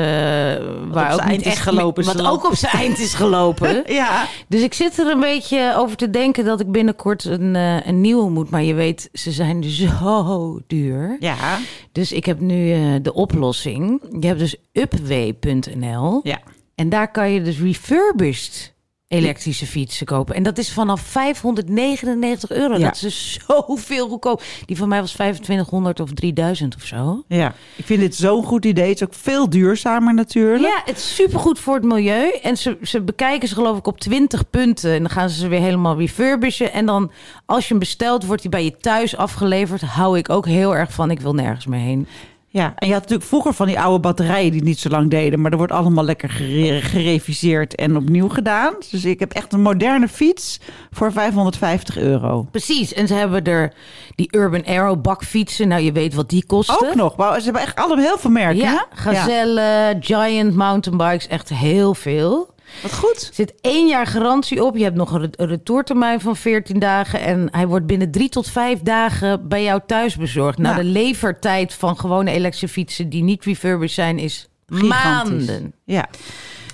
waar 0.91 1.13
ook 1.13 1.21
niet 1.21 1.29
eind 1.29 1.41
is 1.41 1.47
echt 1.53 1.61
gelopen, 1.63 2.05
Wat 2.05 2.27
ook 2.27 2.45
op 2.47 2.55
zijn 2.55 2.73
eind 2.73 2.99
is 2.99 3.15
gelopen. 3.15 3.83
ja. 4.03 4.27
Dus 4.49 4.63
ik 4.63 4.75
zit 4.75 4.99
er 4.99 5.07
een 5.07 5.21
beetje 5.21 5.73
over 5.77 5.97
te 5.97 6.11
denken 6.11 6.45
dat 6.45 6.61
ik 6.61 6.73
binnenkort 6.73 7.25
een, 7.25 7.57
eh, 7.57 7.87
een 7.87 8.01
nieuwe 8.01 8.31
moet. 8.31 8.51
Maar 8.51 8.63
je 8.63 8.75
weet, 8.75 9.09
ze 9.13 9.31
zijn 9.31 9.65
zo 9.83 10.61
duur. 10.67 11.17
Ja, 11.21 11.59
Dus 11.93 12.13
ik 12.13 12.25
heb 12.25 12.41
nu 12.41 12.75
de 13.01 13.15
oplossing. 13.15 14.03
Je 14.21 14.27
hebt 14.27 14.39
dus 14.39 14.57
upway.nl. 14.73 16.21
ja. 16.23 16.39
En 16.75 16.89
daar 16.89 17.11
kan 17.11 17.31
je 17.31 17.43
dus 17.43 17.59
refurbished 17.61 18.75
elektrische 19.11 19.67
fietsen 19.67 20.07
kopen. 20.07 20.35
En 20.35 20.43
dat 20.43 20.59
is 20.59 20.73
vanaf 20.73 21.01
599 21.01 22.51
euro. 22.51 22.75
Ja. 22.75 22.85
Dat 22.85 22.95
is 22.95 23.01
dus 23.01 23.39
zoveel 23.47 24.09
goedkoop. 24.09 24.43
Die 24.67 24.77
van 24.77 24.89
mij 24.89 25.01
was 25.01 25.13
2500 25.13 26.01
of 26.01 26.11
3000 26.13 26.75
of 26.77 26.83
zo. 26.83 27.25
ja. 27.29 27.55
Ik 27.77 27.85
vind 27.85 28.01
dit 28.01 28.15
zo'n 28.15 28.45
goed 28.45 28.65
idee. 28.65 28.89
Het 28.89 28.95
is 29.01 29.03
ook 29.07 29.15
veel 29.15 29.51
duurzamer 29.51 30.15
natuurlijk. 30.15 30.63
Ja, 30.63 30.83
het 30.85 30.97
is 30.97 31.15
supergoed 31.15 31.59
voor 31.59 31.75
het 31.75 31.85
milieu. 31.85 32.31
En 32.43 32.57
ze, 32.57 32.79
ze 32.83 33.01
bekijken 33.01 33.49
ze 33.49 33.55
geloof 33.55 33.79
ik 33.79 33.87
op 33.87 34.01
20 34.01 34.51
punten. 34.51 34.93
En 34.93 34.99
dan 34.99 35.11
gaan 35.11 35.31
ze 35.31 35.39
ze 35.39 35.49
weer 35.49 35.61
helemaal 35.61 35.99
refurbishen. 35.99 36.73
En 36.73 36.87
dan 36.87 37.11
als 37.47 37.63
je 37.63 37.69
hem 37.69 37.79
bestelt, 37.79 38.25
wordt 38.27 38.43
hij 38.43 38.51
bij 38.51 38.65
je 38.65 38.77
thuis 38.77 39.17
afgeleverd. 39.17 39.81
Hou 39.81 40.19
ik 40.19 40.29
ook 40.31 40.47
heel 40.47 40.77
erg 40.77 40.93
van. 40.93 41.11
Ik 41.11 41.21
wil 41.21 41.35
nergens 41.35 41.67
meer 41.67 41.81
heen. 41.81 42.07
Ja, 42.53 42.73
en 42.77 42.87
je 42.87 42.93
had 42.93 43.03
natuurlijk 43.03 43.29
vroeger 43.29 43.53
van 43.55 43.67
die 43.67 43.81
oude 43.81 43.99
batterijen 44.01 44.53
die 44.53 44.63
niet 44.63 44.79
zo 44.79 44.89
lang 44.89 45.11
deden. 45.11 45.41
Maar 45.41 45.51
er 45.51 45.57
wordt 45.57 45.73
allemaal 45.73 46.05
lekker 46.05 46.29
gere- 46.29 46.81
gereviseerd 46.81 47.75
en 47.75 47.97
opnieuw 47.97 48.29
gedaan. 48.29 48.75
Dus 48.91 49.05
ik 49.05 49.19
heb 49.21 49.33
echt 49.33 49.53
een 49.53 49.61
moderne 49.61 50.09
fiets 50.09 50.61
voor 50.91 51.13
550 51.13 51.97
euro. 51.99 52.47
Precies. 52.51 52.93
En 52.95 53.07
ze 53.07 53.15
hebben 53.15 53.45
er 53.45 53.73
die 54.15 54.29
Urban 54.37 54.65
Arrow 54.65 55.01
bakfietsen. 55.03 55.69
Nou, 55.69 55.83
je 55.83 55.93
weet 55.93 56.15
wat 56.15 56.29
die 56.29 56.47
kosten. 56.47 56.89
Ook 56.89 56.95
nog. 56.95 57.17
Wauw, 57.17 57.39
ze 57.39 57.45
hebben 57.45 57.63
echt 57.63 57.77
allemaal 57.77 58.05
heel 58.05 58.19
veel 58.19 58.31
merken. 58.31 58.57
Ja? 58.61 58.87
Gazelle, 58.95 59.97
Giant 60.01 60.55
mountainbikes, 60.55 61.27
echt 61.29 61.49
heel 61.49 61.95
veel. 61.95 62.55
Wat 62.83 62.95
goed. 62.95 63.27
Er 63.29 63.35
zit 63.35 63.55
één 63.61 63.87
jaar 63.89 64.07
garantie 64.07 64.65
op. 64.65 64.77
Je 64.77 64.83
hebt 64.85 64.97
nog 64.97 65.13
een 65.13 65.21
re- 65.21 65.29
een 65.33 65.47
retourtermijn 65.47 66.21
van 66.21 66.37
14 66.37 66.79
dagen. 66.79 67.21
En 67.21 67.49
hij 67.51 67.67
wordt 67.67 67.87
binnen 67.87 68.11
drie 68.11 68.29
tot 68.29 68.49
vijf 68.49 68.81
dagen 68.81 69.49
bij 69.49 69.63
jou 69.63 69.81
thuis 69.87 70.17
bezorgd. 70.17 70.59
Nou, 70.59 70.77
de 70.77 70.85
levertijd 70.85 71.75
van 71.75 71.97
gewone 71.99 72.31
elektrische 72.31 72.69
fietsen 72.69 73.09
die 73.09 73.23
niet 73.23 73.45
refurbished 73.45 73.95
zijn 73.95 74.19
is 74.19 74.49
Gigantisch. 74.67 75.47
maanden. 75.47 75.73
Ja. 75.85 76.09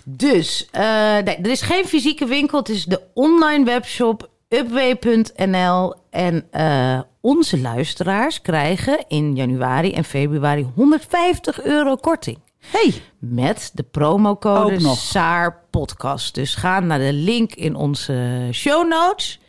Dus 0.05 0.69
eh, 0.71 0.83
nee, 1.25 1.37
er 1.37 1.51
is 1.51 1.61
geen 1.63 1.85
fysieke 1.87 2.27
winkel. 2.27 2.59
Het 2.59 2.69
is 2.69 2.85
de 2.85 3.01
online 3.15 3.65
webshop 3.65 4.31
upway.nl. 4.49 5.95
En 6.11 6.47
eh, 6.51 7.01
onze 7.21 7.59
luisteraars 7.61 8.43
krijgen 8.43 9.05
in 9.09 9.35
januari 9.35 9.93
en 9.93 10.05
februari 10.05 10.67
150 10.75 11.63
euro 11.63 11.97
korting. 11.97 12.39
Hey, 12.71 13.03
Met 13.19 13.71
de 13.75 13.83
promocode. 13.83 14.81
SAAR 14.95 15.61
podcast. 15.71 16.35
Dus 16.35 16.55
ga 16.55 16.81
naar 16.81 16.99
de 16.99 17.13
link 17.13 17.55
in 17.55 17.75
onze 17.75 18.49
show 18.53 18.89
notes. 18.89 19.41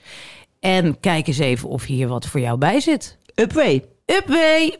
En 0.60 1.00
kijk 1.00 1.28
eens 1.28 1.38
even 1.38 1.70
of 1.70 1.84
hier 1.84 2.08
wat 2.08 2.26
voor 2.26 2.40
jou 2.40 2.58
bij 2.58 2.80
zit. 2.80 3.18
Upway. 3.36 3.86
Upway! 4.06 4.76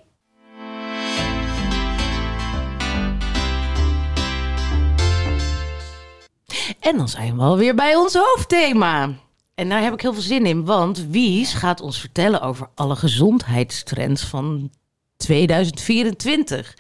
En 6.80 6.98
dan 6.98 7.10
zijn 7.10 7.36
we 7.36 7.42
alweer 7.42 7.76
bij 7.76 7.96
ons 7.96 8.14
hoofdthema. 8.14 9.10
En 9.56 9.70
daar 9.70 9.82
heb 9.82 9.94
ik 9.94 10.02
heel 10.02 10.14
veel 10.14 10.22
zin 10.22 10.46
in, 10.46 10.66
want 10.66 11.06
Wies 11.10 11.54
gaat 11.54 11.82
ons 11.82 12.00
vertellen 12.00 12.42
over 12.42 12.70
alle 12.76 12.96
gezondheidstrends 12.96 14.24
van 14.24 14.72
2024. 15.18 16.76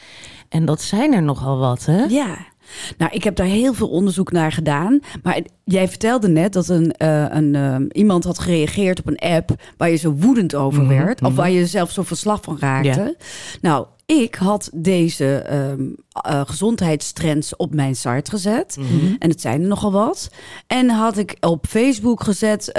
En 0.50 0.66
dat 0.66 0.82
zijn 0.82 1.14
er 1.14 1.24
nogal 1.24 1.58
wat, 1.58 1.86
hè? 1.86 2.04
Ja. 2.04 2.38
Nou, 2.98 3.12
ik 3.14 3.24
heb 3.24 3.36
daar 3.36 3.48
heel 3.48 3.74
veel 3.74 3.90
onderzoek 3.90 4.32
naar 4.32 4.52
gedaan. 4.52 5.00
Maar 5.24 5.42
jij 5.64 5.88
vertelde 5.88 6.28
net 6.28 6.54
dat 6.54 6.68
een, 6.68 6.92
eh, 6.92 7.26
een, 7.30 7.56
eh, 7.56 7.76
iemand 7.92 8.24
had 8.24 8.40
gereageerd 8.40 9.00
op 9.00 9.08
een 9.08 9.18
app 9.20 9.50
waar 9.78 9.90
je 9.90 9.96
zo 9.96 10.12
woedend 10.12 10.56
over 10.56 10.84
Mhm, 10.84 10.94
werd. 10.94 11.22
Of 11.22 11.36
waar 11.36 11.50
je 11.52 11.66
zelf 11.66 11.92
zo 11.92 12.04
verslag 12.04 12.42
van 12.42 12.58
raakte. 12.60 13.18
Nou, 13.62 13.86
ik 14.06 14.36
had 14.36 14.70
deze 14.74 15.36
ehm, 15.36 15.82
eh, 16.12 16.42
gezondheidstrends 16.46 17.56
op 17.56 17.74
mijn 17.74 17.96
site 17.96 18.32
gezet. 18.32 18.78
Mhm. 18.80 19.16
En 19.20 19.30
het 19.30 19.42
zijn 19.42 19.62
er 19.62 19.68
nogal 19.68 19.92
wat. 19.92 20.30
En 20.68 20.90
had 20.90 21.18
ik 21.18 21.38
op 21.40 21.66
Facebook 21.68 22.24
gezet. 22.24 22.72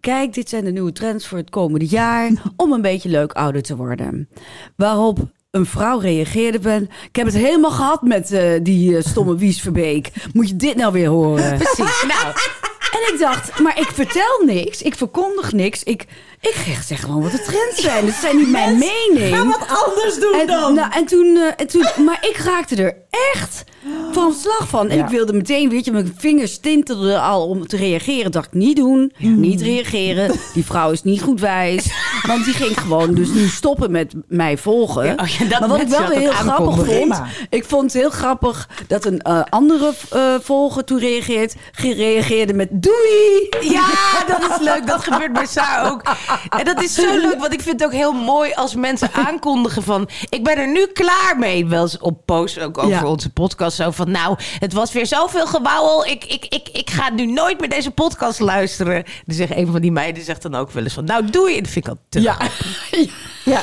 Kijk, 0.00 0.34
dit 0.34 0.48
zijn 0.48 0.64
de 0.64 0.72
nieuwe 0.72 0.92
trends 0.92 1.26
voor 1.26 1.38
het 1.38 1.50
komende 1.50 1.86
jaar. 1.86 2.30
om 2.56 2.72
een 2.72 2.82
beetje 2.82 3.08
leuk 3.08 3.32
ouder 3.32 3.62
te 3.62 3.76
worden. 3.76 4.28
Waarop 4.76 5.18
een 5.52 5.66
vrouw 5.66 5.98
reageerde 5.98 6.62
van... 6.62 6.82
Ik 6.82 7.16
heb 7.16 7.26
het 7.26 7.34
helemaal 7.34 7.70
gehad 7.70 8.02
met 8.02 8.32
eh, 8.32 8.50
die 8.62 8.96
eh, 8.96 9.02
stomme 9.04 9.36
Wies 9.36 9.60
Verbeek. 9.60 10.10
Moet 10.32 10.48
je 10.48 10.56
dit 10.56 10.76
nou 10.76 10.92
weer 10.92 11.08
horen? 11.08 11.56
Precies. 11.58 12.04
Nou, 12.08 12.34
En 12.92 13.14
ik 13.14 13.16
dacht, 13.18 13.60
maar 13.60 13.78
ik 13.78 13.90
vertel 13.92 14.44
niks. 14.44 14.82
Ik 14.82 14.94
verkondig 14.94 15.52
niks. 15.52 15.82
Ik, 15.82 16.06
ik 16.42 16.78
zeg 16.86 17.00
gewoon 17.00 17.22
wat 17.22 17.30
de 17.32 17.42
trends 17.42 17.80
zijn. 17.80 18.06
Dat 18.06 18.14
zijn 18.14 18.36
niet 18.36 18.50
mijn 18.50 18.78
mening. 18.78 19.36
Ga 19.36 19.46
wat 19.46 19.66
anders 19.86 20.18
doen 20.18 20.34
En, 20.40 20.46
dan. 20.46 20.74
nou, 20.74 20.90
en, 20.92 21.04
toen, 21.06 21.36
eh, 21.36 21.52
en 21.56 21.66
toen, 21.66 21.86
maar 22.04 22.26
ik 22.30 22.36
raakte 22.36 22.76
er 22.76 22.94
echt 23.34 23.64
van 24.12 24.32
slag 24.32 24.68
van. 24.68 24.88
En 24.88 24.96
Ja. 24.96 25.04
ik 25.04 25.10
wilde 25.10 25.32
meteen, 25.32 25.68
weet 25.68 25.84
je, 25.84 25.92
mijn 25.92 26.14
vingers 26.18 26.58
tintelden 26.58 27.20
al 27.22 27.48
om 27.48 27.66
te 27.66 27.76
reageren. 27.76 28.30
Dacht 28.30 28.46
ik, 28.46 28.52
niet 28.52 28.76
doen, 28.76 29.12
niet 29.18 29.60
reageren. 29.62 30.34
Die 30.54 30.64
vrouw 30.64 30.90
is 30.90 31.02
niet 31.02 31.22
goed 31.22 31.40
wijs. 31.40 31.86
Want 32.26 32.44
die 32.44 32.54
ging 32.54 32.80
gewoon 32.80 33.14
dus 33.14 33.28
nu 33.28 33.46
stoppen 33.48 33.90
met 33.90 34.14
mij 34.28 34.58
volgen. 34.58 35.04
Ja, 35.04 35.12
oh 35.12 35.60
maar 35.60 35.68
wat 35.68 35.80
ik 35.80 35.88
wel 35.88 36.08
heel 36.08 36.30
grappig 36.30 36.74
vond, 36.74 36.86
Prima. 36.86 37.26
ik 37.50 37.64
vond 37.64 37.82
het 37.92 38.02
heel 38.02 38.10
grappig 38.10 38.68
dat 38.86 39.04
een 39.04 39.18
eh, 39.20 39.40
andere 39.48 39.92
eh, 40.10 40.34
volger 40.42 40.84
toen 40.84 40.98
reageert, 40.98 41.54
gereageerde 41.72 42.54
met 42.54 42.68
doei. 42.72 43.48
Ja, 43.60 43.86
dat 44.26 44.50
is 44.50 44.58
leuk. 44.60 44.86
Dat 44.86 45.02
gebeurt 45.04 45.32
bij 45.32 45.46
Sa 45.46 45.88
ook. 45.88 46.02
En 46.48 46.64
dat 46.64 46.82
is 46.82 46.94
zo 46.94 47.16
leuk, 47.18 47.38
want 47.38 47.52
ik 47.52 47.60
vind 47.60 47.80
het 47.80 47.84
ook 47.88 47.94
heel 47.96 48.12
mooi 48.12 48.52
als 48.52 48.74
mensen 48.74 49.12
aankondigen 49.12 49.82
van... 49.82 50.08
ik 50.28 50.44
ben 50.44 50.56
er 50.56 50.68
nu 50.72 50.86
klaar 50.86 51.34
mee. 51.38 51.66
Wel 51.66 51.82
eens 51.82 51.98
op 51.98 52.26
posts 52.26 52.58
ook 52.58 52.78
over 52.78 52.90
Ja. 52.90 53.06
onze 53.06 53.30
podcast. 53.30 53.76
Zo 53.76 53.90
van, 53.90 54.10
nou, 54.10 54.36
het 54.58 54.72
was 54.72 54.92
weer 54.92 55.06
zoveel 55.06 55.46
gewauwel. 55.46 56.06
Ik, 56.06 56.24
ik, 56.24 56.44
ik, 56.48 56.68
ik 56.72 56.90
ga 56.90 57.10
nu 57.10 57.26
nooit 57.26 57.60
meer 57.60 57.68
deze 57.68 57.90
podcast 57.90 58.40
luisteren. 58.40 59.04
Dan 59.26 59.36
zegt 59.36 59.56
een 59.56 59.66
van 59.72 59.80
die 59.80 59.92
meiden 59.92 60.24
zegt 60.24 60.42
dan 60.42 60.54
ook 60.54 60.70
wel 60.70 60.82
eens 60.82 60.94
van... 60.94 61.04
nou, 61.04 61.24
doei. 61.30 61.56
En 61.56 61.62
dat 61.62 61.72
vind 61.72 61.86
ik 61.86 61.90
al 61.92 61.98
te 62.08 62.20
Ja. 62.28 62.36
ja. 63.44 63.60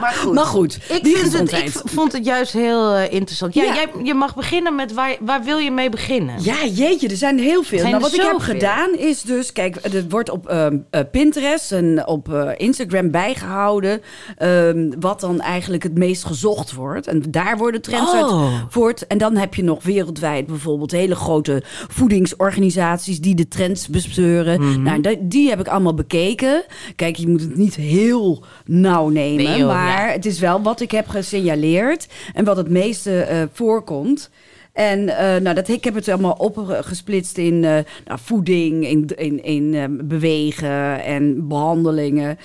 Maar 0.00 0.12
goed. 0.12 0.34
Maar 0.34 0.44
goed, 0.44 0.78
Ik, 0.88 1.06
vind 1.06 1.32
het, 1.38 1.52
ik 1.52 1.70
vond 1.84 2.12
het 2.12 2.24
juist 2.24 2.52
heel 2.52 2.94
eh, 2.94 3.12
interessant. 3.12 3.54
Ja, 3.54 3.62
Ja. 3.62 3.74
Jij, 3.74 3.88
je 4.02 4.14
mag 4.14 4.34
beginnen 4.34 4.74
met 4.74 4.92
waar, 4.92 5.16
waar 5.20 5.42
wil 5.44 5.58
je 5.58 5.70
mee 5.70 5.88
beginnen? 5.88 6.42
Ja, 6.42 6.64
jeetje, 6.64 7.08
er 7.08 7.16
zijn 7.16 7.38
heel 7.38 7.62
veel. 7.62 7.78
Zijn 7.78 7.90
nou, 7.90 8.02
wat 8.02 8.14
ik 8.14 8.20
heb 8.22 8.38
gedaan 8.38 8.94
is 8.94 9.22
dus, 9.22 9.52
kijk, 9.52 9.76
er 9.82 10.04
wordt 10.08 10.30
op 10.30 10.48
ehm, 10.48 10.76
eh, 10.90 11.00
Pinterest 11.10 11.70
en 11.82 12.06
op 12.06 12.32
eh, 12.32 12.50
Instagram 12.56 13.10
bijgehouden 13.10 14.00
ehm, 14.36 14.90
wat 15.00 15.20
dan 15.20 15.40
eigenlijk 15.40 15.82
het 15.82 15.98
meest 15.98 16.24
gezocht 16.24 16.72
wordt. 16.72 17.06
En 17.06 17.22
daar 17.28 17.56
worden 17.56 17.82
trends 17.82 18.12
uit 18.12 18.20
Oh. 18.22 18.52
voort. 18.68 19.06
En 19.06 19.18
dan 19.18 19.36
heb 19.36 19.54
je 19.54 19.62
nog 19.64 19.82
wereldwijd 19.82 20.46
bijvoorbeeld 20.46 20.90
hele 20.90 21.14
grote 21.14 21.62
voedingsorganisaties 21.88 23.20
die 23.20 23.34
de 23.34 23.48
trends 23.48 23.88
bespeuren. 23.88 24.60
Mhm. 24.60 24.82
Nou, 24.82 25.16
die, 25.20 25.48
heb 25.48 25.60
ik 25.60 25.68
allemaal 25.68 25.94
bekeken. 25.94 26.64
Kijk, 26.96 27.16
je 27.16 27.28
moet 27.28 27.40
het 27.40 27.56
niet 27.56 27.74
heel 27.74 28.44
nauw 28.64 29.08
nemen, 29.08 29.44
Nee, 29.44 29.58
joh, 29.58 29.68
maar 29.68 30.06
ja. 30.06 30.12
het 30.12 30.26
is 30.26 30.38
wel 30.38 30.62
wat 30.62 30.80
ik 30.80 30.90
heb 30.90 31.08
gesignaleerd 31.08 32.08
en 32.34 32.44
wat 32.44 32.56
het 32.56 32.68
meeste 32.68 33.20
eh, 33.20 33.42
voorkomt. 33.52 34.30
En 34.72 35.08
eh, 35.08 35.40
nou, 35.40 35.54
dat, 35.54 35.68
ik 35.68 35.84
heb 35.84 35.94
het 35.94 36.08
allemaal 36.08 36.32
opgesplitst 36.32 37.38
in 37.38 37.64
eh, 37.64 37.78
nou, 38.04 38.18
voeding, 38.22 38.86
in, 38.86 39.06
in, 39.16 39.44
in 39.44 39.74
eh, 39.74 39.84
bewegen 39.88 41.02
en 41.04 41.48
behandelingen. 41.48 42.38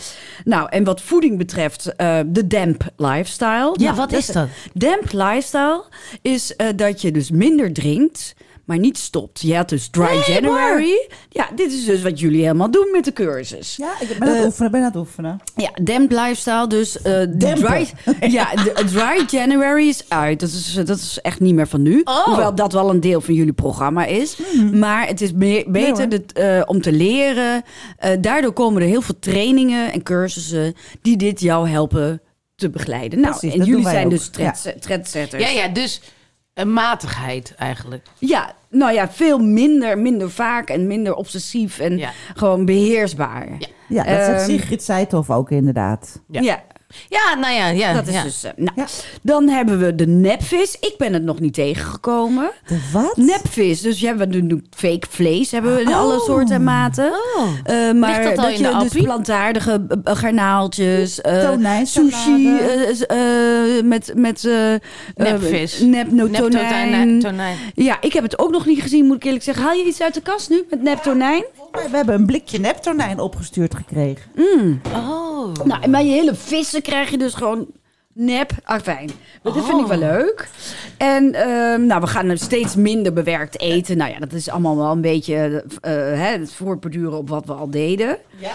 Nou, 0.44 0.68
en 0.70 0.84
wat 0.84 1.02
voeding 1.02 1.38
betreft, 1.38 1.96
eh, 1.96 2.20
de 2.26 2.48
damp 2.48 2.84
lifestyle. 2.96 3.74
Ja, 3.74 3.84
Nou, 3.84 3.96
wat 3.96 4.12
is 4.12 4.26
dat? 4.26 4.48
Damp 4.74 5.12
lifestyle 5.12 5.84
is 6.22 6.56
eh, 6.56 6.68
dat 6.76 7.02
je 7.02 7.12
dus 7.12 7.32
minder 7.32 7.74
drinkt, 7.74 8.36
maar 8.68 8.80
niet 8.80 8.98
stopt. 8.98 9.42
Je 9.42 9.56
had 9.56 9.70
dus 9.70 9.88
dry 9.88 10.24
January. 10.26 11.08
Ja, 11.30 11.50
dit 11.56 11.72
is 11.72 11.86
dus 11.86 12.02
wat 12.02 12.20
jullie 12.20 12.42
helemaal 12.42 12.72
doen 12.72 12.90
met 12.92 13.06
de 13.06 13.14
cursus. 13.14 13.76
Ja, 13.76 13.92
ik 14.00 14.08
ben 14.08 14.22
aan 14.22 14.28
het 14.28 14.38
Eh, 14.38 14.46
oefenen, 14.46 14.72
ben 14.72 14.80
aan 14.80 14.86
het 14.88 14.96
oefenen. 14.96 15.40
Ja, 15.56 15.70
damp 15.84 16.12
lifestyle. 16.12 16.68
Dus 16.68 16.98
eh, 16.98 17.04
de 17.04 17.38
Dempen. 17.38 17.64
dry, 17.64 17.88
ja, 18.38 18.56
de 18.56 18.84
dry 18.86 19.38
January 19.38 19.88
is 19.88 20.04
uit. 20.08 20.40
Dat 20.40 20.50
is, 20.50 20.74
dat 20.86 20.98
is 20.98 21.20
echt 21.22 21.40
niet 21.40 21.54
meer 21.56 21.68
van 21.68 21.82
nu. 21.82 22.02
Oh. 22.04 22.26
Hoewel 22.26 22.56
dat 22.56 22.74
wel 22.74 22.90
een 22.90 23.00
deel 23.00 23.22
van 23.22 23.34
jullie 23.34 23.54
programma 23.54 24.06
is. 24.06 24.38
Maar 24.74 25.08
het 25.08 25.22
is 25.22 25.32
meer, 25.34 25.72
beter 25.72 26.22
eh, 26.34 26.62
om 26.66 26.82
te 26.82 26.92
leren. 26.92 27.64
Eh, 27.98 28.12
daardoor 28.22 28.54
komen 28.54 28.82
er 28.82 28.88
heel 28.88 29.02
veel 29.02 29.20
trainingen 29.20 29.92
en 29.94 30.04
cursussen 30.04 30.74
die 31.02 31.18
dit 31.18 31.40
jou 31.40 31.70
helpen 31.70 32.22
te 32.56 32.70
begeleiden. 32.70 33.20
Nou, 33.20 33.38
Precies, 33.38 33.60
en 33.60 33.66
jullie 33.66 33.84
zijn 33.88 34.06
ook. 34.06 34.12
dus 34.12 34.30
trends, 34.30 34.68
trendsetters. 34.80 35.44
Ja, 35.44 35.50
ja, 35.50 35.68
dus 35.68 36.02
een 36.58 36.74
matigheid 36.74 37.56
eigenlijk. 37.58 38.06
Ja, 38.18 38.52
nou 38.70 38.94
ja, 38.94 39.10
veel 39.10 39.40
minder, 39.40 39.98
minder 39.98 40.32
vaak 40.32 40.70
en 40.70 40.88
minder 40.88 41.14
obsessief 41.16 41.80
en 41.80 41.98
Ja. 41.98 42.12
gewoon 42.36 42.66
beheersbaar. 42.66 43.48
Ja. 43.60 43.68
Ja, 43.88 44.04
dat 44.04 44.26
zegt 44.26 44.40
Ehm, 44.42 44.50
Sigrid 44.50 44.84
Seithoff 44.84 45.30
ook 45.30 45.52
inderdaad. 45.52 46.22
Ja. 46.30 46.42
ja. 46.42 46.64
Ja, 47.10 47.36
nou 47.40 47.54
ja, 47.54 47.68
ja. 47.68 47.94
Dat 47.94 48.08
is 48.08 48.14
ja. 48.14 48.24
dus. 48.24 48.44
eh, 48.44 48.52
nou, 48.56 48.72
Ja. 48.76 48.86
Dan 49.22 49.48
hebben 49.50 49.80
we 49.80 49.96
de 49.96 50.08
nepvis. 50.08 50.76
Ik 50.80 50.94
ben 50.98 51.14
het 51.14 51.24
nog 51.24 51.40
niet 51.40 51.54
tegengekomen. 51.54 52.52
De 52.68 52.90
wat? 52.94 53.18
Nepvis. 53.18 53.82
Dus 53.82 54.00
ja, 54.00 54.16
we 54.16 54.28
doen 54.28 54.68
fake 54.76 55.08
vlees. 55.10 55.52
Hebben 55.52 55.76
we 55.76 55.82
in 55.82 55.94
alle 55.94 56.20
soorten 56.20 56.56
en 56.56 56.64
maten. 56.64 57.12
Oh. 57.38 57.48
Eh, 57.64 57.94
maar 57.96 58.10
Ligt 58.24 58.36
dat 58.36 58.46
al 58.46 58.52
in 58.52 58.58
je 58.58 58.64
de 58.64 58.70
dus 58.70 58.74
appie? 58.84 59.04
plantaardige 59.04 59.86
eh, 60.04 60.16
garnaaltjes, 60.16 61.22
eh, 61.22 61.50
sushi 61.84 62.58
eh, 62.58 63.78
eh, 63.78 63.84
met 63.86 64.12
met 64.16 64.50
Nepvis. 65.16 65.80
nep 65.80 66.12
no 66.12 66.30
tonijn. 66.30 67.20
tonijn. 67.20 67.58
Ja, 67.76 67.98
ik 68.02 68.14
heb 68.14 68.24
het 68.24 68.40
ook 68.40 68.52
nog 68.52 68.66
niet 68.66 68.82
gezien, 68.82 69.06
moet 69.06 69.16
ik 69.16 69.24
eerlijk 69.24 69.44
zeggen. 69.44 69.64
Haal 69.64 69.74
je 69.74 69.86
iets 69.86 70.02
uit 70.02 70.14
de 70.14 70.22
kast 70.22 70.50
nu 70.50 70.66
met 70.70 70.82
neptonijn? 70.84 71.44
We 71.72 71.96
hebben 71.98 72.16
een 72.16 72.26
blikje 72.26 72.60
neptonijn 72.60 73.20
opgestuurd 73.20 73.76
gekregen. 73.76 74.32
Oh. 74.94 75.37
Nou, 75.64 75.88
maar 75.88 76.04
je 76.04 76.12
hele 76.12 76.36
vissen 76.36 76.82
krijg 76.82 77.10
je 77.10 77.18
dus 77.18 77.34
gewoon 77.34 77.68
nep. 78.14 78.52
Ah, 78.64 78.82
fijn. 78.82 79.10
Maar 79.44 79.54
dat 79.54 79.66
vind 79.66 79.82
ik 79.82 79.88
wel 79.88 79.98
leuk. 79.98 80.50
En 80.98 81.34
ehm, 81.34 81.86
nou, 81.86 82.02
we 82.02 82.08
gaan 82.08 82.38
steeds 82.38 82.76
minder 82.76 83.14
bewerkt 83.14 83.60
eten. 83.60 83.98
Nou 83.98 84.12
ja, 84.12 84.20
dat 84.20 84.34
is 84.34 84.50
allemaal 84.50 84.78
wel 84.78 84.92
een 84.92 85.02
beetje 85.02 85.64
eh, 85.82 85.92
hè, 85.94 86.38
het 86.38 86.54
voortborduren 86.54 87.18
op 87.18 87.30
wat 87.30 87.46
we 87.46 87.54
al 87.54 87.70
deden. 87.70 88.18
Ja. 88.38 88.52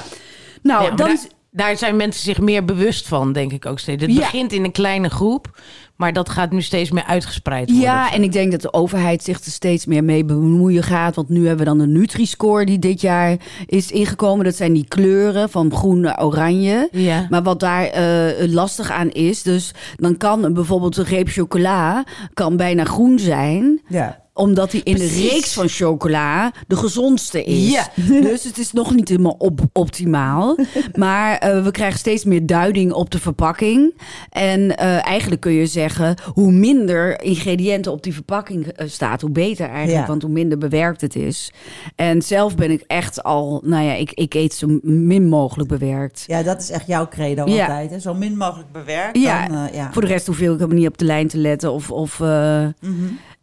Nou, 0.62 0.82
Ja, 0.82 0.88
maar 0.88 0.97
dan... 0.97 1.09
daar, 1.09 1.18
daar 1.51 1.76
zijn 1.76 1.97
mensen 1.97 2.22
zich 2.22 2.40
meer 2.40 2.64
bewust 2.64 3.09
van, 3.09 3.32
denk 3.32 3.53
ik 3.53 3.66
ook 3.66 3.78
steeds. 3.78 4.03
Het 4.03 4.12
Ja. 4.12 4.18
begint 4.20 4.53
in 4.53 4.64
een 4.64 4.72
kleine 4.72 5.09
groep, 5.11 5.61
maar 5.97 6.12
dat 6.12 6.28
gaat 6.28 6.51
nu 6.51 6.62
steeds 6.62 6.90
meer 6.90 7.05
uitgespreid 7.05 7.66
worden. 7.70 7.84
Ja, 7.88 8.12
en 8.12 8.22
ik 8.22 8.32
denk 8.32 8.51
dat 8.51 8.61
de 8.61 8.72
overheid 8.72 9.22
zich 9.22 9.45
er 9.45 9.51
steeds 9.51 9.86
meer 9.86 10.05
mee 10.05 10.24
bemoeien 10.24 10.82
gaat. 10.82 11.14
Want 11.14 11.28
nu 11.28 11.47
hebben 11.47 11.59
we 11.59 11.64
dan 11.64 11.78
de 11.78 11.86
Nutri-score 11.86 12.64
die 12.64 12.78
dit 12.78 13.01
jaar 13.01 13.36
is 13.66 13.90
ingekomen. 13.90 14.45
Dat 14.45 14.57
zijn 14.57 14.72
die 14.72 14.86
kleuren 14.88 15.51
van 15.51 15.74
groen 15.74 16.01
naar 16.01 16.24
oranje. 16.24 16.88
Ja. 16.93 17.26
Maar 17.30 17.43
wat 17.43 17.61
daar 17.61 17.84
eh, 17.84 18.49
lastig 18.53 18.90
aan 18.90 19.11
is, 19.11 19.43
dus 19.43 19.74
dan 19.97 20.16
kan 20.16 20.55
bijvoorbeeld 20.55 20.97
een 20.97 21.05
reep 21.05 21.28
chocola 21.28 22.05
kan 22.34 22.57
bijna 22.57 22.84
groen 22.84 23.18
zijn 23.18 23.80
Ja. 23.88 24.21
Omdat 24.34 24.70
die 24.70 24.82
in 24.82 24.94
de 24.96 25.06
reeks 25.30 25.52
van 25.52 25.68
chocola 25.68 26.52
de 26.66 26.76
gezondste 26.76 27.44
is. 27.44 27.70
Ja. 27.70 27.88
Dus 28.22 28.44
het 28.44 28.58
is 28.58 28.72
nog 28.72 28.94
niet 28.94 29.08
helemaal 29.08 29.34
op 29.38 29.60
optimaal. 29.72 30.56
Maar 30.94 31.38
eh, 31.38 31.64
we 31.64 31.70
krijgen 31.70 31.98
steeds 31.98 32.24
meer 32.24 32.46
duiding 32.46 32.92
op 32.92 33.10
de 33.10 33.18
verpakking. 33.18 33.94
En 34.30 34.76
eh, 34.76 35.06
eigenlijk 35.06 35.40
kun 35.40 35.52
je 35.52 35.66
zeggen, 35.66 36.14
hoe 36.34 36.52
minder 36.52 37.22
ingrediënten 37.22 37.92
op 37.92 38.02
die 38.02 38.14
verpakking 38.14 38.66
eh, 38.66 38.88
staat, 38.88 39.20
hoe 39.20 39.30
beter 39.30 39.66
eigenlijk. 39.68 40.00
Ja. 40.00 40.06
Want 40.06 40.22
hoe 40.22 40.30
minder 40.30 40.58
bewerkt 40.58 41.00
het 41.00 41.16
is. 41.16 41.52
En 41.96 42.22
zelf 42.22 42.54
ben 42.56 42.70
ik 42.70 42.84
echt 42.86 43.22
al, 43.22 43.60
nou 43.64 43.84
ja, 43.84 43.92
ik, 43.94 44.12
ik 44.12 44.34
eet 44.34 44.54
zo 44.54 44.78
min 44.82 45.28
mogelijk 45.28 45.68
bewerkt. 45.68 46.24
ja, 46.26 46.42
dat 46.42 46.60
is 46.62 46.70
echt 46.70 46.86
jouw 46.86 47.08
credo 47.08 47.46
Ja. 47.46 47.60
altijd. 47.60 47.90
Hè? 47.90 47.98
Zo 47.98 48.14
min 48.14 48.36
mogelijk 48.36 48.72
bewerkt. 48.72 49.18
Ja, 49.18 49.48
Dan, 49.48 49.68
ja. 49.72 49.92
voor 49.92 50.02
de 50.02 50.08
rest 50.08 50.26
hoef 50.26 50.36
ik 50.40 50.42
helemaal 50.42 50.68
niet 50.76 50.88
op 50.88 50.98
de 50.98 51.04
lijn 51.04 51.28
te 51.28 51.38
letten. 51.38 51.72
Of, 51.72 51.90
of, 51.90 52.20
eh, 52.20 52.64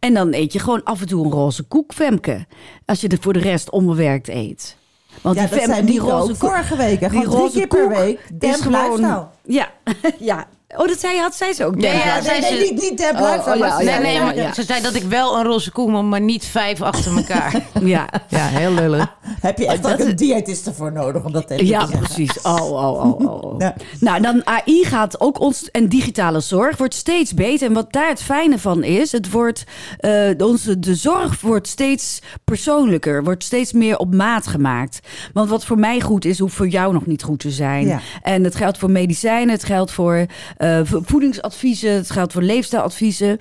En 0.00 0.14
dan 0.14 0.32
eet 0.34 0.52
je 0.52 0.58
gewoon 0.58 0.82
af 0.84 1.00
en 1.00 1.06
toe 1.06 1.24
een 1.24 1.30
roze 1.30 1.62
koek, 1.62 1.92
Femke. 1.92 2.46
Als 2.84 3.00
je 3.00 3.08
er 3.08 3.18
voor 3.20 3.32
de 3.32 3.38
rest 3.38 3.70
onbewerkt 3.70 4.28
eet. 4.28 4.76
Want 5.22 5.36
ja, 5.36 5.42
die, 5.42 5.50
dat 5.50 5.60
Fem- 5.60 5.74
zei 5.74 5.86
die 5.86 6.00
roze 6.00 6.26
koek... 6.26 6.36
vorige 6.50 6.76
week. 6.76 6.98
Die 7.00 7.08
Gewoon 7.08 7.24
drie 7.24 7.36
roze 7.36 7.58
keer 7.58 7.66
per 7.66 7.88
week. 7.88 8.20
is 8.38 8.60
gewoon... 8.60 8.90
lifestyle. 8.90 9.26
Ja, 9.44 9.70
ja, 10.18 10.46
Oh, 10.76 10.86
dat 10.88 11.00
zei, 11.00 11.18
had 11.18 11.34
zij 11.34 11.52
ze 11.52 11.64
ook. 11.64 11.80
Ja, 11.80 11.92
nee, 11.92 12.22
ze- 12.42 12.48
nee, 12.50 12.72
niet, 12.72 13.00
Oh, 13.14 13.20
oh, 13.20 13.46
maar 13.46 13.58
ja, 13.58 13.78
ze- 13.78 13.84
Nee, 13.84 13.94
ja, 13.94 14.00
nee, 14.30 14.42
maar 14.44 14.54
ze 14.54 14.62
zei 14.62 14.82
dat 14.82 14.94
ik 14.94 15.02
wel 15.02 15.36
een 15.38 15.44
roze 15.44 15.70
koe, 15.72 16.02
maar 16.02 16.20
niet 16.20 16.44
vijf 16.44 16.82
achter 16.82 17.16
elkaar. 17.16 17.62
ja. 17.82 18.08
ja, 18.28 18.46
heel 18.46 18.70
lullig. 18.72 19.14
Heb 19.40 19.58
je 19.58 19.66
echt 19.66 19.82
Dat 19.82 19.92
ook 19.92 19.98
is- 19.98 20.04
een 20.04 20.16
diëtist 20.16 20.66
ervoor 20.66 20.92
nodig 20.92 21.24
om 21.24 21.32
dat 21.32 21.46
tegen 21.46 21.66
Ja, 21.66 21.80
te 21.80 21.86
zeggen? 21.86 22.06
precies. 22.06 22.42
Oh, 22.50 22.70
oh, 22.70 23.04
oh, 23.04 23.20
oh, 23.20 23.42
oh. 23.42 23.54
Ja. 23.58 23.74
Nou, 24.00 24.20
dan 24.22 24.46
AI 24.46 24.84
gaat 24.84 25.20
ook 25.20 25.40
ons... 25.40 25.70
En 25.70 25.88
digitale 25.88 26.40
zorg 26.40 26.76
wordt 26.76 26.94
steeds 26.94 27.34
beter. 27.34 27.66
En 27.68 27.72
wat 27.74 27.92
daar 27.92 28.08
het 28.08 28.22
fijne 28.22 28.58
van 28.58 28.82
is... 28.82 29.12
Het 29.12 29.30
wordt, 29.30 29.64
eh, 29.98 30.28
onze, 30.38 30.78
de 30.78 30.94
zorg 30.94 31.40
wordt 31.40 31.68
steeds 31.68 32.18
persoonlijker. 32.44 33.24
Wordt 33.24 33.44
steeds 33.44 33.72
meer 33.72 33.96
op 33.98 34.14
maat 34.14 34.46
gemaakt. 34.46 35.00
Want 35.32 35.48
wat 35.50 35.64
voor 35.64 35.78
mij 35.78 36.00
goed 36.00 36.24
is, 36.24 36.38
hoeft 36.38 36.54
voor 36.54 36.68
jou 36.68 36.92
nog 36.92 37.06
niet 37.06 37.22
goed 37.22 37.38
te 37.40 37.50
zijn. 37.50 37.86
Ja. 37.86 38.00
En 38.22 38.44
het 38.44 38.54
geldt 38.54 38.78
voor 38.78 38.90
medicijnen. 38.90 39.54
Het 39.54 39.64
geldt 39.64 39.92
voor 39.92 40.26
eh, 40.60 40.80
vo- 40.84 41.00
voedingsadviezen. 41.04 41.92
Het 41.92 42.10
geldt 42.10 42.32
voor 42.32 42.42
leefstijladviezen. 42.42 43.36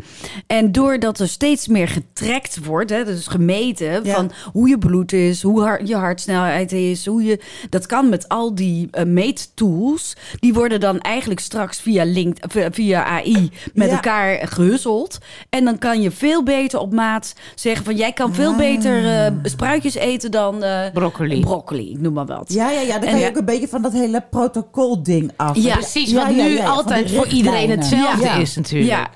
En 0.48 0.72
doordat 0.72 1.20
er 1.20 1.28
steeds 1.28 1.68
meer 1.68 1.88
getrekt 1.88 2.66
wordt... 2.66 2.90
Hè, 2.90 3.06
dus 3.06 3.28
gemeten 3.28 4.04
Ja. 4.04 4.16
van 4.16 4.32
hoe 4.52 4.70
je 4.70 4.78
bloed 4.78 5.14
is, 5.14 5.42
hoe 5.42 5.62
hard 5.62 5.88
je 5.88 5.96
hartsnelheid 5.96 6.72
is, 6.72 7.06
hoe 7.06 7.24
je 7.24 7.40
dat 7.70 7.86
kan 7.86 8.10
met 8.10 8.28
al 8.30 8.56
die 8.56 8.88
eh, 8.92 9.06
meettools. 9.06 10.16
Die 10.40 10.54
worden 10.54 10.80
dan 10.80 11.00
eigenlijk 11.00 11.40
straks 11.40 11.80
via 11.80 12.04
link, 12.06 12.38
via 12.72 13.04
AI 13.04 13.50
met 13.74 13.88
Ja. 13.90 13.94
elkaar 13.94 14.48
gehusseld. 14.48 15.18
En 15.50 15.66
dan 15.66 15.78
kan 15.78 16.02
je 16.02 16.12
veel 16.12 16.44
beter 16.44 16.80
op 16.80 16.94
maat 16.94 17.34
zeggen 17.56 17.86
van 17.86 17.96
jij 17.96 18.12
kan 18.14 18.30
Ah. 18.30 18.36
veel 18.36 18.56
beter 18.56 19.06
eh, 19.26 19.32
spruitjes 19.44 19.96
eten 19.96 20.32
dan 20.32 20.64
eh, 20.64 20.92
Broccoli. 20.94 21.40
broccoli, 21.40 21.92
ik 21.92 22.00
noem 22.00 22.14
maar 22.14 22.26
wat. 22.26 22.54
Ja, 22.54 22.70
ja, 22.72 22.82
ja. 22.82 22.94
Dan 22.94 23.02
En 23.04 23.10
kan 23.12 23.20
je 23.20 23.28
ook 23.28 23.36
een 23.38 23.46
beetje 23.46 23.68
van 23.68 23.82
dat 23.82 23.92
hele 23.94 24.24
protocol-ding 24.30 25.32
af. 25.36 25.58
Ja, 25.58 25.74
Precies, 25.78 26.10
Ja, 26.12 26.16
wat 26.26 26.36
ja, 26.36 26.44
nu 26.44 26.50
ja, 26.50 26.58
ja, 26.58 26.66
van 26.66 26.76
altijd 26.76 27.09
voor 27.16 27.28
iedereen 27.28 27.70
hetzelfde 27.70 28.24
Ja. 28.24 28.34
is 28.36 28.56
natuurlijk. 28.56 28.92
Ja. 28.92 29.08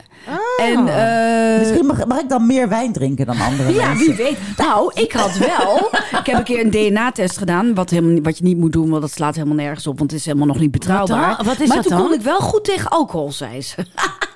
En 0.57 0.87
eh, 0.87 1.59
Misschien 1.59 1.85
mag, 1.85 2.05
mag 2.05 2.19
ik 2.19 2.29
dan 2.29 2.45
meer 2.47 2.69
wijn 2.69 2.91
drinken 2.93 3.25
dan 3.25 3.39
andere 3.41 3.73
Ja, 3.73 3.87
mensen. 3.87 4.05
wie 4.07 4.15
weet. 4.15 4.37
Nou, 4.57 4.91
ik 4.93 5.11
had 5.11 5.37
wel. 5.37 5.89
Ik 6.19 6.25
heb 6.25 6.37
een 6.37 6.43
keer 6.43 6.59
een 6.65 6.71
DNA-test 6.71 7.37
gedaan. 7.37 7.73
Wat, 7.73 7.89
helemaal, 7.89 8.21
wat 8.21 8.37
je 8.37 8.43
niet 8.43 8.57
moet 8.57 8.71
doen, 8.71 8.89
want 8.89 9.01
dat 9.01 9.11
slaat 9.11 9.35
helemaal 9.35 9.55
nergens 9.55 9.87
op. 9.87 9.97
Want 9.97 10.11
het 10.11 10.19
is 10.19 10.25
helemaal 10.25 10.47
nog 10.47 10.59
niet 10.59 10.71
betrouwbaar. 10.71 11.27
Wat 11.27 11.37
dan? 11.37 11.45
Wat 11.45 11.59
is 11.59 11.67
maar 11.67 11.77
dat 11.77 11.87
toen 11.87 11.97
dan? 11.97 12.05
kon 12.07 12.15
ik 12.15 12.21
wel 12.21 12.39
goed 12.39 12.63
tegen 12.63 12.89
alcohol, 12.89 13.31
zei 13.31 13.61
ze. 13.61 13.75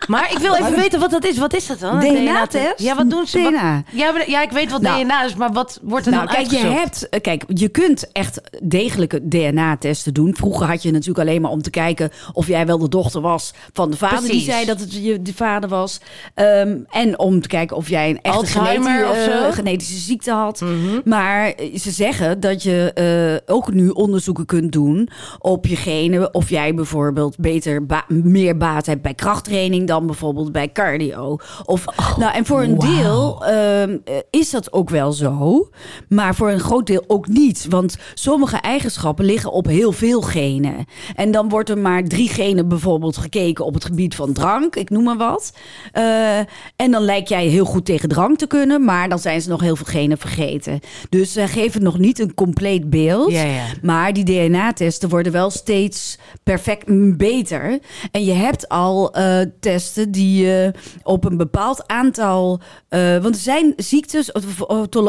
Maar 0.07 0.31
ik 0.31 0.37
wil 0.37 0.53
even 0.55 0.75
weten 0.75 0.99
wat 0.99 1.11
dat 1.11 1.25
is. 1.25 1.37
Wat 1.37 1.53
is 1.55 1.67
dat 1.67 1.79
dan? 1.79 1.99
DNA-test? 1.99 2.73
Ja, 2.77 2.95
wat 2.95 3.09
doen 3.09 3.27
ze? 3.27 3.41
Wat- 3.41 3.51
DNA. 3.51 3.83
ja, 3.91 4.11
maar- 4.11 4.29
ja, 4.29 4.41
ik 4.41 4.51
weet 4.51 4.71
wat 4.71 4.81
Nou. 4.81 5.03
DNA 5.03 5.23
is, 5.25 5.35
maar 5.35 5.51
wat 5.51 5.79
wordt 5.83 6.05
er 6.05 6.11
Nou, 6.11 6.25
dan 6.25 6.35
kijk, 6.35 6.51
je 6.51 6.57
hebt, 6.67 7.09
eh, 7.09 7.21
kijk, 7.21 7.43
je 7.47 7.67
kunt 7.69 8.11
echt 8.11 8.41
degelijke 8.63 9.27
DNA-testen 9.27 10.13
doen. 10.13 10.35
Vroeger 10.35 10.67
had 10.67 10.83
je 10.83 10.91
natuurlijk 10.91 11.19
alleen 11.19 11.41
maar 11.41 11.51
om 11.51 11.61
te 11.61 11.69
kijken 11.69 12.09
of 12.33 12.47
jij 12.47 12.65
wel 12.65 12.77
de 12.77 12.89
dochter 12.89 13.21
was 13.21 13.53
van 13.73 13.91
de 13.91 13.97
vader 13.97 14.29
die 14.29 14.41
zei 14.41 14.65
dat 14.65 14.79
het 14.79 14.93
je 14.93 15.21
de 15.21 15.33
vader 15.33 15.69
was. 15.69 15.99
Ehm, 16.33 16.77
en 16.89 17.19
om 17.19 17.41
te 17.41 17.47
kijken 17.47 17.77
of 17.77 17.89
jij 17.89 18.09
een 18.09 18.19
echte 18.21 18.37
Alzheimer 18.39 18.91
geneti- 19.05 19.09
of 19.11 19.27
eh, 19.35 19.43
zo? 19.45 19.51
genetische 19.51 19.97
ziekte 19.97 20.31
had. 20.31 20.63
Maar 21.05 21.47
eh, 21.51 21.75
ze 21.77 21.91
zeggen 21.91 22.39
dat 22.39 22.63
je 22.63 23.41
ook 23.45 23.73
nu 23.73 23.89
onderzoeken 23.89 24.45
kunt 24.45 24.71
doen 24.71 25.09
op 25.39 25.65
je 25.65 25.75
genen. 25.75 26.33
Of 26.33 26.49
jij 26.49 26.73
bijvoorbeeld 26.73 27.37
beter 27.37 27.85
ba- 27.85 28.05
meer 28.07 28.57
baat 28.57 28.85
hebt 28.85 29.01
bij 29.01 29.13
krachttraining 29.13 29.87
dan 29.87 29.96
bijvoorbeeld 30.05 30.51
bij 30.51 30.71
cardio. 30.71 31.37
Of, 31.65 31.85
nou, 32.17 32.33
en 32.33 32.45
voor 32.45 32.61
een 32.61 32.77
deel 32.77 33.45
ehm, 33.45 33.97
eh, 34.03 34.15
is 34.29 34.49
dat 34.49 34.73
ook 34.73 34.89
wel 34.89 35.11
zo. 35.11 35.69
Maar 36.09 36.35
voor 36.35 36.49
een 36.49 36.59
groot 36.59 36.87
deel 36.87 37.03
ook 37.07 37.27
niet. 37.27 37.65
Want 37.69 37.97
sommige 38.13 38.57
eigenschappen 38.57 39.25
liggen 39.25 39.51
op 39.51 39.65
heel 39.65 39.91
veel 39.91 40.21
genen. 40.21 40.85
En 41.15 41.31
dan 41.31 41.49
wordt 41.49 41.69
er 41.69 41.77
maar 41.77 42.03
drie 42.03 42.29
genen 42.29 42.67
bijvoorbeeld 42.67 43.17
gekeken 43.17 43.65
op 43.65 43.73
het 43.73 43.85
gebied 43.85 44.15
van 44.15 44.33
drank. 44.33 44.75
Ik 44.75 44.89
noem 44.89 45.03
maar 45.03 45.17
wat. 45.17 45.53
Eh, 45.91 46.37
en 46.75 46.91
dan 46.91 47.01
lijkt 47.01 47.29
jij 47.29 47.45
heel 47.45 47.65
goed 47.65 47.85
tegen 47.85 48.09
drank 48.09 48.37
te 48.37 48.47
kunnen. 48.47 48.85
Maar 48.85 49.09
dan 49.09 49.19
zijn 49.19 49.41
ze 49.41 49.49
nog 49.49 49.61
heel 49.61 49.75
veel 49.75 49.85
genen 49.85 50.17
vergeten. 50.17 50.79
Dus 51.09 51.31
ze 51.31 51.47
geven 51.47 51.83
nog 51.83 51.97
niet 51.97 52.19
een 52.19 52.33
compleet 52.33 52.89
beeld. 52.89 53.31
Ja, 53.31 53.43
ja. 53.43 53.65
Maar 53.81 54.13
die 54.13 54.23
DNA-testen 54.23 55.09
worden 55.09 55.31
wel 55.31 55.49
steeds 55.49 56.17
perfect 56.43 56.87
mm, 56.87 57.17
beter. 57.17 57.79
En 58.11 58.23
je 58.23 58.33
hebt 58.33 58.69
al 58.69 59.13
eh, 59.13 59.39
testen 59.87 60.11
die 60.11 60.45
je 60.45 60.73
op 61.03 61.25
een 61.25 61.37
bepaald 61.37 61.87
aantal. 61.87 62.59
eh, 62.89 63.17
want 63.17 63.35
er 63.35 63.41
zijn 63.41 63.73
ziektes, 63.75 64.31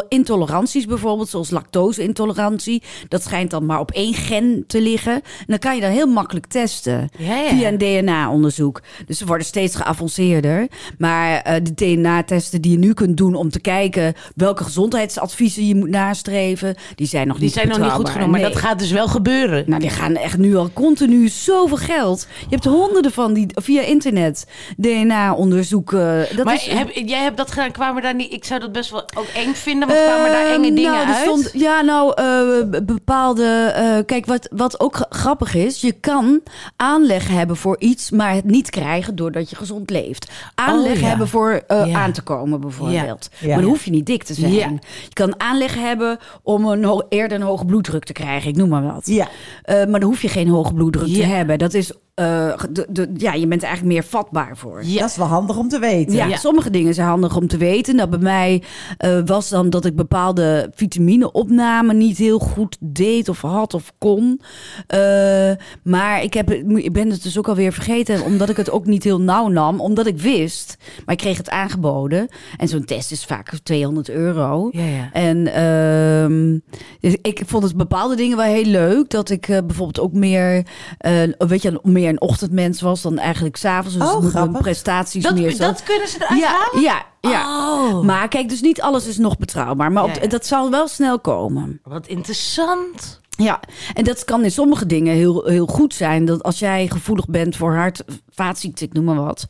intoleranties 0.09 0.87
bijvoorbeeld, 0.87 1.29
zoals 1.29 1.51
lactose-intolerantie. 1.51 2.83
Dat 3.09 3.23
schijnt 3.23 3.51
dan 3.51 3.67
maar 3.67 3.81
op 3.81 3.91
één 3.91 4.15
gen 4.15 4.65
te 4.67 4.81
liggen. 4.81 5.13
En 5.15 5.23
dan 5.47 5.59
kan 5.59 5.75
je 5.75 5.81
dan 5.81 5.91
heel 5.91 6.07
makkelijk 6.07 6.47
testen 6.47 7.09
Ja, 7.19 7.37
ja. 7.37 7.49
via 7.49 7.69
een 7.69 7.79
DNA-onderzoek. 7.79 8.83
Dus 9.07 9.19
ze 9.19 9.27
worden 9.27 9.47
steeds 9.47 9.77
geavanceerder. 9.77 10.69
Maar 10.99 11.41
eh, 11.41 11.55
de 11.63 11.75
DNA-testen 11.75 12.61
die 12.61 12.73
je 12.73 12.79
nu 12.79 12.93
kunt 12.95 13.17
doen 13.17 13.35
om 13.35 13.51
te 13.51 13.61
kijken 13.61 14.15
welke 14.35 14.65
gezondheidsadviezen 14.65 15.67
je 15.67 15.75
moet 15.75 15.91
nastreven, 15.91 16.75
die 16.95 17.07
zijn 17.07 17.27
nog 17.27 17.37
Die 17.37 17.45
niet 17.45 17.55
zijn 17.55 17.69
nog 17.69 17.79
niet 17.79 17.91
goed 17.91 18.09
genoeg, 18.11 18.29
maar 18.29 18.41
dat 18.41 18.57
gaat 18.57 18.79
dus 18.79 18.91
wel 18.91 19.09
gebeuren. 19.09 19.65
Nou, 19.67 19.81
die 19.81 19.91
gaan 19.91 20.17
echt 20.17 20.39
nu 20.39 20.57
al 20.57 20.71
continu 20.73 21.29
zoveel 21.29 21.77
geld. 21.77 22.27
Je 22.41 22.47
hebt 22.55 22.65
honderden 22.65 23.13
van 23.13 23.33
die 23.35 23.47
via 23.55 23.83
internet 23.83 24.47
DNA-onderzoeken. 24.77 26.27
Dat 26.37 26.45
maar 26.45 26.55
is, 26.55 26.67
heb, 26.67 26.91
jij 26.95 27.23
hebt 27.23 27.37
dat 27.37 27.51
gedaan, 27.51 27.71
kwamen 27.71 28.03
daar 28.03 28.15
niet... 28.15 28.33
Ik 28.33 28.45
zou 28.45 28.61
dat 28.61 28.73
best 28.73 28.91
wel 28.91 29.01
ook 29.17 29.27
eng 29.35 29.53
vinden, 29.55 29.89
want 29.89 30.01
kwamen 30.05 30.31
daar 30.33 30.47
enge 30.47 30.73
dingen 30.75 30.93
nou, 30.93 31.09
er 31.09 31.15
uit? 31.15 31.25
stond- 31.25 31.51
ja, 31.53 31.81
nou, 31.81 32.13
eh, 32.15 32.81
bepaalde... 32.83 33.45
eh, 33.75 33.97
kijk, 34.07 34.27
wat, 34.27 34.49
wat 34.53 34.81
ook 34.81 34.95
gra- 34.97 35.07
grappig 35.11 35.55
is... 35.55 35.81
je 35.81 35.93
kan 35.93 36.41
aanleg 36.77 37.29
hebben 37.29 37.57
voor 37.57 37.77
iets... 37.79 38.11
maar 38.11 38.35
het 38.35 38.45
niet 38.45 38.71
krijgen 38.71 39.17
doordat 39.17 39.51
je 39.51 39.57
gezond 39.57 39.91
leeft. 39.91 40.31
Aanleg 40.55 40.93
Oh, 40.93 41.01
ja. 41.01 41.07
hebben 41.07 41.29
voor 41.29 41.63
eh, 41.67 41.87
Ja. 41.87 41.99
aan 41.99 42.13
te 42.13 42.23
komen, 42.23 42.61
bijvoorbeeld. 42.61 43.29
Ja. 43.39 43.47
Maar 43.49 43.57
dan 43.61 43.69
hoef 43.71 43.85
je 43.85 43.91
niet 43.91 44.07
dik 44.07 44.23
te 44.23 44.35
zijn. 44.35 44.53
Je 44.53 44.79
kan 45.13 45.41
aanleg 45.41 45.75
hebben 45.75 46.19
om 46.43 46.67
een 46.67 47.05
eerder 47.09 47.37
een 47.39 47.45
hoge 47.45 47.65
bloeddruk 47.65 48.05
te 48.05 48.13
krijgen. 48.13 48.51
Ik 48.51 48.57
noem 48.57 48.69
maar 48.69 48.83
wat. 48.83 49.07
Ja. 49.07 49.29
Eh, 49.63 49.77
maar 49.87 50.01
dan 50.01 50.09
hoef 50.09 50.23
je 50.23 50.29
geen 50.29 50.49
hoge 50.49 50.75
bloeddruk 50.75 51.07
te 51.15 51.23
hebben. 51.23 51.59
Dat 51.59 51.75
is... 51.75 51.93
eh, 52.15 52.53
de, 52.71 52.87
de, 52.89 53.11
ja, 53.17 53.33
je 53.33 53.47
bent 53.47 53.63
eigenlijk 53.63 53.95
meer 53.95 54.05
vatbaar 54.05 54.48
voor. 54.57 54.85
Ja. 54.85 55.01
Dat 55.01 55.09
is 55.11 55.17
wel 55.17 55.27
handig 55.27 55.57
om 55.57 55.69
te 55.69 55.79
weten. 55.79 56.15
Ja, 56.15 56.27
Ja. 56.27 56.37
sommige 56.37 56.71
dingen 56.71 56.95
zijn 56.95 57.09
handig 57.09 57.37
om 57.37 57.47
te 57.49 57.57
weten. 57.57 57.97
Nou, 57.97 58.09
bij 58.09 58.19
mij 58.19 58.63
eh, 58.97 59.19
was 59.25 59.49
dan 59.49 59.71
dat 59.71 59.85
ik 59.85 59.97
bepaalde 59.97 60.71
vitamineopname 60.75 61.95
niet 61.95 62.19
heel 62.19 62.39
goed 62.39 62.77
deed 62.81 63.29
of 63.29 63.41
had 63.41 63.75
of 63.75 63.93
kon. 63.99 64.41
Eh, 64.87 65.51
maar 65.83 66.23
ik, 66.23 66.35
heb, 66.35 66.49
het- 66.49 66.65
ik 66.75 66.93
ben 66.93 67.11
het 67.11 67.23
dus 67.23 67.39
ook 67.39 67.49
alweer 67.49 67.73
vergeten, 67.73 68.23
omdat 68.25 68.49
ik 68.49 68.57
het 68.57 68.71
ook 68.71 68.87
niet 68.87 69.05
heel 69.05 69.21
nauw 69.21 69.49
nam. 69.49 69.81
Omdat 69.81 70.07
ik 70.07 70.19
wist, 70.19 70.77
maar 71.05 71.15
ik 71.15 71.21
kreeg 71.21 71.37
het 71.37 71.51
aangeboden. 71.51 72.29
En 72.57 72.69
zo'n 72.69 72.85
test 72.85 73.13
is 73.13 73.25
vaak 73.25 73.53
200 73.63 74.09
euro. 74.11 74.69
Ja, 74.73 74.85
ja. 74.85 75.11
En 75.13 75.47
ehm, 75.55 76.59
dus 77.01 77.17
ik 77.23 77.43
vond 77.47 77.63
het 77.63 77.77
bepaalde 77.77 78.17
dingen 78.17 78.37
wel 78.37 78.47
heel 78.47 78.65
leuk. 78.65 79.11
Dat 79.11 79.31
ik 79.31 79.49
eh, 79.49 79.59
bijvoorbeeld 79.67 80.01
ook 80.01 80.13
meer, 80.13 80.67
eh, 80.99 81.13
weet 81.39 81.63
je, 81.63 81.81
meer 81.83 82.09
een 82.09 82.21
ochtendmens 82.21 82.81
was 82.81 83.03
dan 83.03 83.19
eigenlijk 83.19 83.57
s'avonds. 83.57 83.97
Dus 83.99 84.07
Oh, 84.07 84.23
dat 84.23 84.33
grappig. 84.41 84.61
prestaties 84.61 85.23
Dat, 85.23 85.35
meer 85.35 85.51
zo. 85.51 85.59
dat 85.59 85.83
kunnen 85.83 86.09
ze 86.09 86.17
eruit 86.25 86.41
ja, 86.41 86.49
halen? 86.49 86.81
ja, 86.83 87.03
ja. 87.21 87.43
Oh. 87.73 88.05
Maar 88.05 88.29
kijk, 88.29 88.49
dus 88.49 88.61
niet 88.61 88.81
alles 88.81 89.07
is 89.07 89.19
nog 89.19 89.39
betrouwbaar. 89.39 89.93
Maar 89.93 90.03
op, 90.05 90.15
Ja, 90.15 90.23
ja. 90.23 90.29
dat 90.29 90.47
zal 90.47 90.71
wel 90.71 90.89
snel 90.89 91.21
komen. 91.21 91.81
Wat 91.83 92.07
interessant. 92.07 93.21
Ja, 93.37 93.61
en 93.95 94.05
dat 94.05 94.25
kan 94.25 94.45
in 94.45 94.51
sommige 94.51 94.87
dingen 94.87 95.15
heel, 95.15 95.45
heel 95.45 95.67
goed 95.67 95.95
zijn. 95.95 96.25
Dat 96.25 96.43
als 96.43 96.59
jij 96.59 96.89
gevoelig 96.89 97.27
bent 97.29 97.57
voor 97.57 97.75
hart, 97.75 98.05
vaatziekte, 98.29 98.85
ik 98.85 98.93
noem 98.93 99.05
maar 99.05 99.23
wat. 99.25 99.49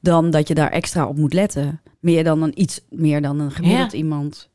Dan 0.00 0.30
dat 0.30 0.48
je 0.48 0.54
daar 0.54 0.70
extra 0.70 1.06
op 1.06 1.16
moet 1.16 1.32
letten. 1.32 1.80
Meer 2.00 2.24
dan 2.24 2.42
een 2.42 2.60
iets 2.60 2.80
meer 2.90 3.22
dan 3.22 3.40
een 3.40 3.50
gemiddeld 3.50 3.92
Ja. 3.92 3.98
iemand. 3.98 4.48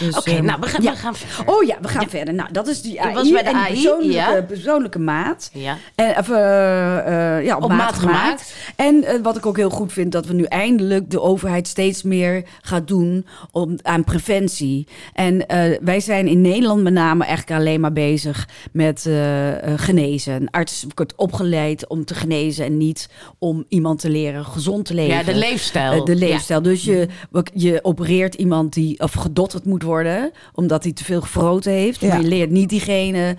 Dus, 0.00 0.16
Oké, 0.16 0.30
ehm, 0.30 0.44
nou, 0.44 0.60
we 0.60 0.66
gaan, 0.66 0.82
ja. 0.82 0.90
we 0.90 0.96
gaan 0.96 1.16
verder. 1.16 1.54
Oh 1.54 1.64
ja, 1.64 1.76
we 1.80 1.88
gaan 1.88 2.08
verder. 2.08 2.34
Nou, 2.34 2.52
dat 2.52 2.68
is 2.68 2.82
die 2.82 3.02
AI. 3.02 3.14
was 3.14 3.30
bij 3.30 3.42
de 3.42 3.48
en 3.48 3.54
die 3.54 3.64
AI, 3.64 3.72
persoonlijke, 3.72 4.12
ja. 4.12 4.42
persoonlijke 4.42 4.98
maat. 4.98 5.50
Ja. 5.52 5.76
En, 5.94 6.18
of, 6.18 6.30
eh, 6.30 7.36
eh, 7.36 7.44
ja, 7.44 7.56
op, 7.56 7.62
Op 7.62 7.68
maat, 7.68 7.78
maat 7.78 7.94
gemaakt. 7.98 8.54
En 8.76 9.04
eh, 9.04 9.20
wat 9.22 9.36
ik 9.36 9.46
ook 9.46 9.56
heel 9.56 9.70
goed 9.70 9.92
vind, 9.92 10.12
dat 10.12 10.26
we 10.26 10.34
nu 10.34 10.44
eindelijk 10.44 11.10
de 11.10 11.20
overheid 11.20 11.68
steeds 11.68 12.02
meer 12.02 12.44
gaat 12.60 12.88
doen 12.88 13.26
om, 13.50 13.78
aan 13.82 14.04
preventie. 14.04 14.86
En 15.12 15.46
eh, 15.46 15.78
wij 15.80 16.00
zijn 16.00 16.26
in 16.26 16.40
Nederland 16.40 16.82
met 16.82 16.92
name 16.92 17.24
eigenlijk 17.24 17.60
alleen 17.60 17.80
maar 17.80 17.92
bezig 17.92 18.48
met 18.72 19.06
eh, 19.06 19.72
eh, 19.72 19.78
genezen. 19.78 20.34
Een 20.34 20.50
arts 20.50 20.86
wordt 20.94 21.14
opgeleid 21.16 21.88
om 21.88 22.04
te 22.04 22.14
genezen 22.14 22.64
en 22.64 22.76
niet 22.76 23.08
om 23.38 23.64
iemand 23.68 24.00
te 24.00 24.10
leren 24.10 24.44
gezond 24.44 24.84
te 24.84 24.94
leven. 24.94 25.16
Ja, 25.16 25.22
de 25.22 25.34
leefstijl. 25.34 25.92
Eh, 25.92 26.04
de 26.04 26.16
leefstijl. 26.16 26.62
Dus 26.62 26.84
je, 26.84 27.08
je 27.54 27.78
opereert 27.82 28.34
iemand 28.34 28.72
die, 28.72 29.00
of 29.00 29.12
gedottert 29.12 29.64
moet 29.68 29.82
worden, 29.82 30.30
omdat 30.52 30.82
hij 30.82 30.92
te 30.92 31.04
veel 31.04 31.20
gefroten 31.20 31.72
heeft. 31.72 32.00
Ja. 32.00 32.08
Maar 32.08 32.20
je 32.22 32.28
leert 32.28 32.50
niet 32.50 32.68
diegene 32.68 33.36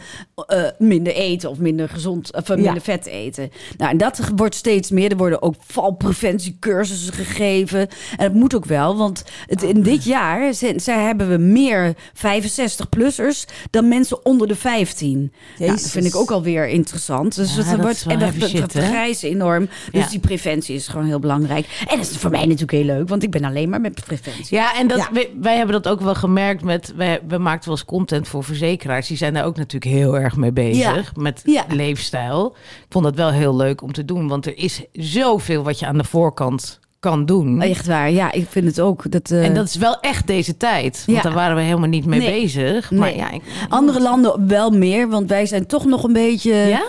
eh, 0.47 0.63
minder 0.77 1.13
eten 1.13 1.49
of 1.49 1.57
minder 1.57 1.89
gezond 1.89 2.33
of 2.35 2.49
eh, 2.49 2.57
Ja. 2.57 2.63
minder 2.63 2.81
vet 2.81 3.05
eten. 3.05 3.51
Nou, 3.77 3.91
en 3.91 3.97
dat 3.97 4.19
wordt 4.35 4.55
steeds 4.55 4.91
meer. 4.91 5.11
Er 5.11 5.17
worden 5.17 5.41
ook 5.41 5.55
valpreventiecursussen 5.67 7.13
gegeven. 7.13 7.79
En 7.79 8.25
dat 8.27 8.33
moet 8.33 8.55
ook 8.55 8.65
wel, 8.65 8.97
want 8.97 9.23
het, 9.45 9.63
in 9.63 9.81
dit 9.81 10.03
jaar 10.03 10.53
zijn, 10.53 10.79
zij 10.79 11.03
hebben 11.03 11.29
we 11.29 11.37
meer 11.37 11.93
65-plussers 12.15 13.45
dan 13.69 13.87
mensen 13.87 14.25
onder 14.25 14.47
de 14.47 14.55
15. 14.55 15.31
Nou, 15.57 15.71
dat 15.71 15.89
vind 15.89 16.05
ik 16.05 16.15
ook 16.15 16.31
alweer 16.31 16.67
interessant. 16.67 17.35
Dus 17.35 17.51
Ja, 17.51 17.57
het 17.57 17.69
dat 17.69 17.79
wordt 17.81 18.05
en 18.07 18.49
shit, 18.49 18.71
vergrijzen 18.71 19.29
enorm. 19.29 19.69
Dus 19.91 20.09
die 20.09 20.19
preventie 20.19 20.75
is 20.75 20.87
gewoon 20.87 21.05
heel 21.05 21.19
belangrijk. 21.19 21.83
En 21.87 21.97
dat 21.97 22.09
is 22.09 22.17
voor 22.17 22.29
mij 22.31 22.41
natuurlijk 22.45 22.71
heel 22.71 22.83
leuk, 22.83 23.09
want 23.09 23.23
ik 23.23 23.31
ben 23.31 23.43
alleen 23.43 23.69
maar 23.69 23.81
met 23.81 24.05
preventie. 24.05 24.45
Ja, 24.49 24.75
en 24.79 24.87
dat, 24.87 24.97
Ja. 24.97 25.09
Wij, 25.13 25.29
wij 25.41 25.55
hebben 25.57 25.81
dat 25.81 25.91
ook 25.93 26.01
wel 26.01 26.15
gemerkt 26.19 26.63
met... 26.63 26.93
Wij, 26.95 27.19
we 27.27 27.37
maakten 27.37 27.69
wel 27.69 27.77
eens 27.77 27.87
content 27.87 28.27
voor 28.27 28.43
verzekeraars. 28.43 29.07
Die 29.07 29.17
zijn 29.17 29.33
daar 29.33 29.45
ook 29.45 29.57
natuurlijk 29.57 29.91
heel 29.91 30.17
erg 30.17 30.35
mee 30.35 30.51
bezig. 30.51 31.15
Met 31.15 31.41
Ja. 31.45 31.65
leefstijl. 31.69 32.55
Ik 32.79 32.85
vond 32.89 33.03
dat 33.05 33.15
wel 33.15 33.31
heel 33.31 33.55
leuk 33.55 33.81
om 33.81 33.91
te 33.93 34.05
doen. 34.05 34.27
Want 34.27 34.45
er 34.45 34.57
is 34.57 34.83
zoveel 34.93 35.63
wat 35.63 35.79
je 35.79 35.85
aan 35.85 35.97
de 35.97 36.03
voorkant 36.03 36.79
kan 36.99 37.25
doen. 37.25 37.61
Echt 37.61 37.87
waar, 37.87 38.11
ja, 38.11 38.31
ik 38.31 38.45
vind 38.49 38.65
het 38.65 38.79
ook. 38.81 39.11
Dat, 39.11 39.31
eh, 39.31 39.45
En 39.45 39.53
dat 39.53 39.65
is 39.65 39.75
wel 39.75 39.99
echt 39.99 40.27
deze 40.27 40.57
tijd. 40.57 41.03
Want 41.05 41.17
Ja. 41.17 41.23
daar 41.23 41.33
waren 41.33 41.55
we 41.55 41.61
helemaal 41.61 41.89
niet 41.89 42.05
mee 42.05 42.19
Nee. 42.19 42.41
bezig. 42.41 42.91
Maar 42.91 42.99
Nee. 43.09 43.17
ja, 43.17 43.31
ik, 43.31 43.41
Andere 43.69 44.01
landen 44.01 44.47
wel 44.47 44.69
meer, 44.69 45.09
want 45.09 45.29
wij 45.29 45.45
zijn 45.45 45.65
toch 45.67 45.85
nog 45.85 46.03
een 46.03 46.13
beetje... 46.13 46.53
Ja? 46.53 46.81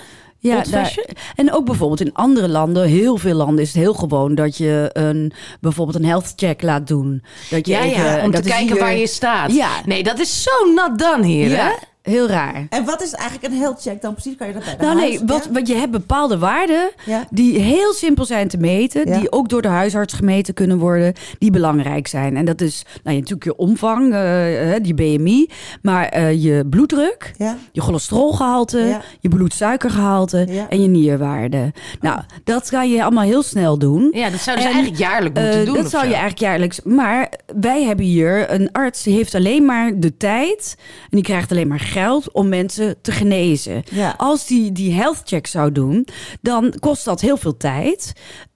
Ja, 0.43 0.63
daar- 0.71 0.99
en 1.37 1.53
ook 1.53 1.65
bijvoorbeeld 1.65 2.01
in 2.01 2.15
andere 2.15 2.49
landen, 2.49 2.87
heel 2.89 3.17
veel 3.17 3.35
landen 3.35 3.59
is 3.65 3.69
het 3.73 3.83
heel 3.83 3.95
gewoon 3.95 4.35
dat 4.35 4.57
je 4.57 4.91
een, 4.93 5.33
bijvoorbeeld 5.61 5.97
een 5.99 6.05
health 6.05 6.33
check 6.37 6.63
laat 6.63 6.87
doen. 6.89 7.23
Dat 7.51 7.67
je 7.67 7.73
ja, 7.73 7.81
even, 7.83 8.05
ja, 8.05 8.25
om 8.25 8.31
dat 8.31 8.43
te 8.43 8.49
kijken 8.49 8.67
hier- 8.73 8.79
waar 8.81 8.97
je 8.97 9.07
staat. 9.07 9.53
Ja. 9.53 9.71
Nee, 9.85 10.03
dat 10.03 10.19
is 10.19 10.43
zo 10.43 10.73
nat 10.75 10.99
dan 10.99 11.23
hier, 11.23 11.57
hè? 11.59 11.71
Heel 12.03 12.29
raar. 12.29 12.67
En 12.71 12.85
wat 12.85 13.03
is 13.03 13.13
eigenlijk 13.13 13.53
een 13.53 13.59
health 13.61 13.81
check 13.83 14.03
dan 14.03 14.13
precies? 14.13 14.37
Kan 14.37 14.47
je 14.47 14.53
dat 14.53 14.65
bij 14.65 14.77
de 14.77 14.85
Nou 14.85 14.97
nee, 14.97 15.21
wat, 15.27 15.45
ja? 15.45 15.51
wat 15.53 15.67
je 15.69 15.75
hebt 15.75 15.91
bepaalde 15.91 16.39
waarden 16.39 16.91
Ja. 17.07 17.27
die 17.31 17.59
heel 17.59 17.93
simpel 17.93 18.25
zijn 18.25 18.49
te 18.49 18.57
meten, 18.59 19.09
Ja. 19.09 19.19
die 19.19 19.33
ook 19.33 19.49
door 19.49 19.63
de 19.63 19.69
huisarts 19.69 20.15
gemeten 20.15 20.55
kunnen 20.55 20.79
worden, 20.79 21.13
die 21.39 21.51
belangrijk 21.51 22.07
zijn. 22.07 22.37
En 22.37 22.45
dat 22.45 22.61
is 22.61 22.83
nou, 23.03 23.17
ja, 23.17 23.21
natuurlijk 23.21 23.45
je 23.45 23.57
omvang, 23.57 24.13
eh, 24.13 24.75
eh, 24.75 24.83
die 24.83 24.95
BMI, 24.95 25.49
maar 25.83 26.05
eh, 26.09 26.43
je 26.43 26.67
bloeddruk, 26.71 27.33
Ja. 27.37 27.57
je 27.73 27.81
cholesterolgehalte, 27.81 28.79
Ja. 28.79 29.01
je 29.21 29.29
bloedsuikergehalte 29.29 30.47
Ja. 30.49 30.69
en 30.69 30.83
je 30.83 30.89
nierwaarde. 30.89 31.73
Nou, 32.01 32.21
dat 32.45 32.69
kan 32.71 32.91
je 32.91 33.03
allemaal 33.03 33.25
heel 33.25 33.43
snel 33.43 33.79
doen. 33.79 34.09
Ja, 34.15 34.31
dat 34.31 34.41
zouden 34.41 34.65
ze 34.65 34.71
En, 34.71 34.75
eigenlijk 34.75 34.97
jaarlijk 35.11 35.35
moeten 35.35 35.65
doen. 35.65 35.75
Dat 35.75 35.91
zou 35.91 36.03
zo. 36.03 36.09
je 36.09 36.15
eigenlijk 36.15 36.39
jaarlijks. 36.43 36.81
Maar 36.83 37.33
wij 37.61 37.83
hebben 37.85 38.05
hier 38.05 38.53
een 38.53 38.73
arts 38.73 39.03
die 39.03 39.15
heeft 39.15 39.35
alleen 39.35 39.65
maar 39.65 39.93
de 39.99 40.17
tijd. 40.17 40.75
En 41.03 41.09
die 41.11 41.23
krijgt 41.23 41.51
alleen 41.51 41.69
maar 41.69 41.89
geld 41.93 42.33
om 42.33 42.49
mensen 42.49 42.97
te 43.03 43.13
genezen. 43.13 43.83
Ja. 43.91 44.15
Als 44.17 44.47
die 44.47 44.73
die 44.73 44.93
health 44.93 45.23
check 45.25 45.47
zou 45.47 45.73
doen, 45.73 46.07
dan 46.41 46.75
kost 46.81 47.05
dat 47.05 47.21
heel 47.21 47.37
veel 47.37 47.57
tijd. 47.57 48.13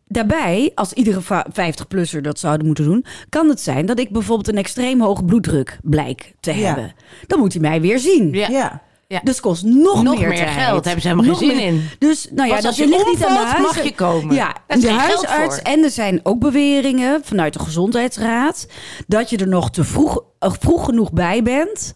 Daarbij, 0.09 0.73
als 0.75 0.93
iedere 0.93 1.21
va- 1.21 1.47
50-plusser 1.53 2.23
dat 2.23 2.39
zouden 2.39 2.67
moeten 2.67 2.85
doen, 2.85 3.05
kan 3.29 3.49
het 3.49 3.61
zijn 3.61 3.87
dat 3.87 3.99
ik 3.99 4.11
bijvoorbeeld 4.11 4.49
een 4.49 4.57
extreem 4.59 5.01
hoge 5.01 5.25
bloeddruk 5.25 5.79
blijk 5.83 6.35
te 6.41 6.53
Ja. 6.57 6.67
hebben. 6.67 6.93
Dan 7.27 7.39
moet 7.39 7.53
hij 7.53 7.63
mij 7.63 7.81
weer 7.81 7.99
zien. 7.99 8.33
Ja. 8.33 8.49
Ja. 8.49 8.83
Ja. 9.09 9.21
Dus 9.25 9.41
kost 9.41 9.63
nog, 9.65 10.03
Nog 10.03 10.19
meer, 10.19 10.29
meer 10.29 10.37
tijd. 10.39 10.51
geld. 10.51 10.85
Hebben 10.85 11.03
ze 11.03 11.09
helemaal 11.09 11.31
Nog 11.31 11.39
geen 11.39 11.49
zin 11.49 11.57
meer- 11.57 11.67
in. 11.67 11.89
Dus 11.99 12.29
nou 12.31 12.49
ja, 12.49 12.55
Pas 12.55 12.63
dat 12.63 12.67
als 12.73 12.77
je 12.81 12.89
ligt 12.89 13.07
niet 13.07 13.25
aan 13.25 13.35
de 13.35 13.41
huis. 13.47 13.63
mag 13.63 13.83
je 13.85 13.95
komen. 13.95 14.35
Ja, 14.35 14.57
is 14.69 14.81
de 14.81 14.91
huisarts. 14.91 15.63
En 15.63 15.83
er 15.85 15.91
zijn 15.91 16.21
ook 16.23 16.39
beweringen 16.39 17.21
vanuit 17.25 17.53
de 17.53 17.59
gezondheidsraad 17.59 18.67
dat 19.07 19.31
je 19.31 19.37
er 19.37 19.49
nog 19.49 19.71
te 19.71 19.85
vroeg, 19.85 20.23
eh, 20.39 20.53
vroeg 20.61 20.85
genoeg 20.85 21.13
bij 21.13 21.43
bent. 21.43 21.95